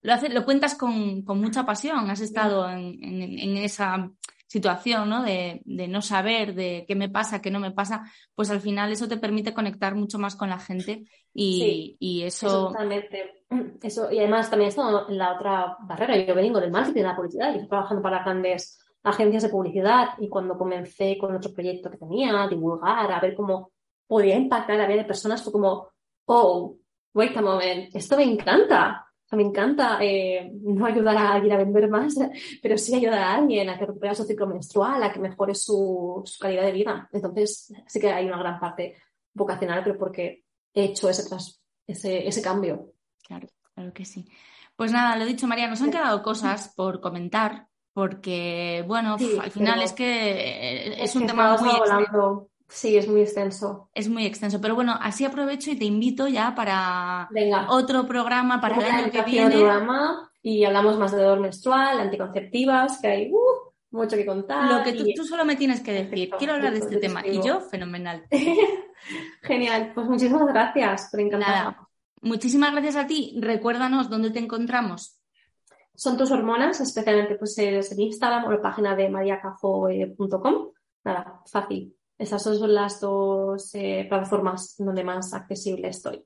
lo, 0.00 0.14
hace, 0.14 0.30
lo 0.30 0.46
cuentas 0.46 0.76
con, 0.76 1.24
mucha 1.26 1.66
pasión, 1.66 2.08
has 2.08 2.20
estado 2.20 2.70
en 2.70 3.58
esa 3.58 4.10
situación, 4.48 5.08
¿no? 5.08 5.22
De, 5.22 5.60
no 5.66 6.02
saber 6.02 6.54
de 6.54 6.84
qué 6.88 6.96
me 6.96 7.08
pasa, 7.08 7.40
qué 7.40 7.50
no 7.50 7.60
me 7.60 7.70
pasa, 7.70 8.10
pues 8.34 8.50
al 8.50 8.60
final 8.60 8.90
eso 8.90 9.06
te 9.06 9.18
permite 9.18 9.54
conectar 9.54 9.94
mucho 9.94 10.18
más 10.18 10.34
con 10.34 10.48
la 10.48 10.58
gente 10.58 11.04
y, 11.32 12.22
eso... 12.24 12.68
totalmente. 12.68 13.44
Eso, 13.82 14.10
y 14.10 14.18
además 14.18 14.50
también 14.50 14.70
esto 14.70 15.08
en 15.08 15.16
la 15.16 15.34
otra 15.34 15.76
barrera, 15.80 16.16
yo 16.16 16.34
vengo 16.34 16.60
del 16.60 16.70
marketing, 16.70 17.02
de 17.02 17.08
la 17.08 17.16
publicidad, 17.16 17.50
y 17.50 17.56
estoy 17.56 17.68
trabajando 17.68 18.02
para 18.02 18.22
grandes 18.22 18.78
agencias 19.04 19.44
de 19.44 19.48
publicidad 19.48 20.08
y 20.18 20.28
cuando 20.28 20.58
comencé 20.58 21.16
con 21.18 21.34
otro 21.34 21.52
proyecto 21.52 21.90
que 21.90 21.98
tenía, 21.98 22.42
a 22.42 22.48
divulgar, 22.48 23.12
a 23.12 23.20
ver 23.20 23.34
cómo 23.34 23.70
podía 24.06 24.36
impactar 24.36 24.76
la 24.76 24.86
vida 24.86 25.02
de 25.02 25.04
personas, 25.04 25.42
fue 25.42 25.52
como, 25.52 25.88
oh, 26.26 26.76
wait 27.14 27.36
a 27.36 27.42
moment, 27.42 27.94
esto 27.94 28.16
me 28.16 28.24
encanta 28.24 29.07
me 29.36 29.42
encanta 29.42 29.98
eh, 30.00 30.50
no 30.62 30.86
ayudar 30.86 31.16
a 31.16 31.32
alguien 31.34 31.52
a 31.52 31.58
vender 31.58 31.88
más, 31.88 32.16
pero 32.62 32.78
sí 32.78 32.94
ayudar 32.94 33.18
a 33.18 33.34
alguien 33.34 33.68
a 33.68 33.78
que 33.78 33.86
recupere 33.86 34.14
su 34.14 34.24
ciclo 34.24 34.46
menstrual, 34.46 35.02
a 35.02 35.12
que 35.12 35.20
mejore 35.20 35.54
su, 35.54 36.24
calidad 36.40 36.62
de 36.62 36.72
vida. 36.72 37.08
Entonces, 37.12 37.72
sí 37.86 38.00
que 38.00 38.10
hay 38.10 38.26
una 38.26 38.38
gran 38.38 38.58
parte 38.58 38.96
vocacional, 39.34 39.82
pero 39.84 39.98
porque 39.98 40.44
he 40.72 40.84
hecho 40.84 41.10
ese, 41.10 41.24
ese, 41.86 42.26
ese 42.26 42.42
cambio. 42.42 42.92
Claro, 43.26 43.48
claro 43.74 43.92
que 43.92 44.04
sí. 44.04 44.26
Pues 44.76 44.92
nada, 44.92 45.16
lo 45.16 45.24
he 45.24 45.28
dicho, 45.28 45.46
María, 45.46 45.68
nos 45.68 45.82
han 45.82 45.90
quedado 45.90 46.22
cosas 46.22 46.72
por 46.74 47.00
comentar, 47.00 47.66
porque, 47.92 48.84
bueno, 48.86 49.16
al 49.42 49.50
final 49.50 49.82
es 49.82 49.92
que 49.92 51.02
es, 51.02 51.16
un 51.16 51.26
tema 51.26 51.58
muy... 51.58 51.70
Sí, 52.68 52.98
es 52.98 53.08
muy 53.08 53.22
extenso. 53.22 53.88
Es 53.94 54.08
muy 54.08 54.26
extenso, 54.26 54.60
pero 54.60 54.74
bueno, 54.74 54.96
así 55.00 55.24
aprovecho 55.24 55.70
y 55.70 55.76
te 55.76 55.86
invito 55.86 56.28
ya 56.28 56.54
para 56.54 57.28
otro 57.68 58.06
programa 58.06 58.60
para 58.60 58.76
el 58.76 58.84
año 58.84 59.10
que 59.10 59.22
viene. 59.22 59.54
Programa 59.54 60.30
y 60.42 60.64
hablamos 60.64 60.98
más 60.98 61.12
de 61.12 61.18
dolor 61.18 61.40
menstrual, 61.40 61.98
anticonceptivas, 61.98 63.00
que 63.00 63.08
hay 63.08 63.32
uh, 63.32 63.72
mucho 63.90 64.16
que 64.16 64.26
contar. 64.26 64.70
Lo 64.70 64.84
que 64.84 65.12
tú, 65.14 65.24
solo 65.24 65.46
me 65.46 65.56
tienes 65.56 65.80
que 65.80 65.92
decir, 65.92 66.30
quiero 66.38 66.54
hablar 66.54 66.72
de 66.72 66.80
este 66.80 66.98
tema 66.98 67.26
y 67.26 67.42
yo, 67.42 67.60
fenomenal. 67.60 68.26
Genial, 69.42 69.92
pues 69.94 70.06
muchísimas 70.06 70.46
gracias, 70.46 71.08
por 71.10 71.20
encantada. 71.20 71.88
Muchísimas 72.20 72.72
gracias 72.72 72.96
a 72.96 73.06
ti. 73.06 73.34
Recuérdanos 73.40 74.10
dónde 74.10 74.30
te 74.30 74.40
encontramos. 74.40 75.18
Son 75.94 76.16
tus 76.16 76.30
hormonas, 76.30 76.80
especialmente 76.80 77.36
pues 77.36 77.56
en 77.58 78.00
Instagram 78.00 78.44
o 78.44 78.52
la 78.52 78.62
página 78.62 78.94
de 78.94 79.08
mariacajo.com. 79.08 80.72
Nada, 81.04 81.42
fácil. 81.50 81.97
Esas 82.18 82.42
son 82.42 82.74
las 82.74 83.00
dos 83.00 83.74
eh, 83.74 84.04
plataformas 84.08 84.74
donde 84.78 85.04
más 85.04 85.32
accesible 85.32 85.88
estoy. 85.88 86.24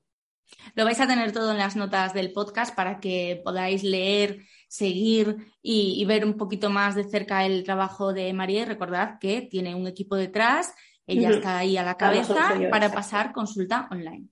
Lo 0.75 0.85
vais 0.85 0.99
a 0.99 1.07
tener 1.07 1.31
todo 1.31 1.51
en 1.51 1.57
las 1.57 1.75
notas 1.75 2.13
del 2.13 2.33
podcast 2.33 2.75
para 2.75 2.99
que 2.99 3.41
podáis 3.43 3.83
leer, 3.83 4.43
seguir 4.67 5.53
y, 5.61 6.03
ver 6.05 6.25
un 6.25 6.35
poquito 6.35 6.69
más 6.69 6.95
de 6.95 7.03
cerca 7.03 7.45
el 7.45 7.63
trabajo 7.63 8.13
de 8.13 8.33
María. 8.33 8.61
Y 8.61 8.65
recordad 8.65 9.19
que 9.19 9.41
tiene 9.41 9.75
un 9.75 9.87
equipo 9.87 10.15
detrás, 10.15 10.73
ella 11.05 11.29
está 11.29 11.57
ahí 11.57 11.77
a 11.77 11.83
la 11.83 11.95
cabeza 11.95 12.53
para 12.69 12.91
pasar 12.91 13.33
consulta 13.33 13.87
online. 13.91 14.27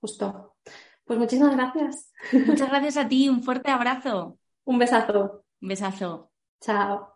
Justo. 0.00 0.56
Pues 1.04 1.18
muchísimas 1.18 1.54
gracias. 1.54 2.12
Muchas 2.32 2.68
gracias 2.70 2.96
a 2.96 3.08
ti, 3.08 3.28
un 3.28 3.42
fuerte 3.42 3.70
abrazo. 3.70 4.38
Un 4.64 4.78
besazo. 4.78 5.44
Un 5.60 5.68
besazo. 5.68 6.30
Chao. 6.60 7.15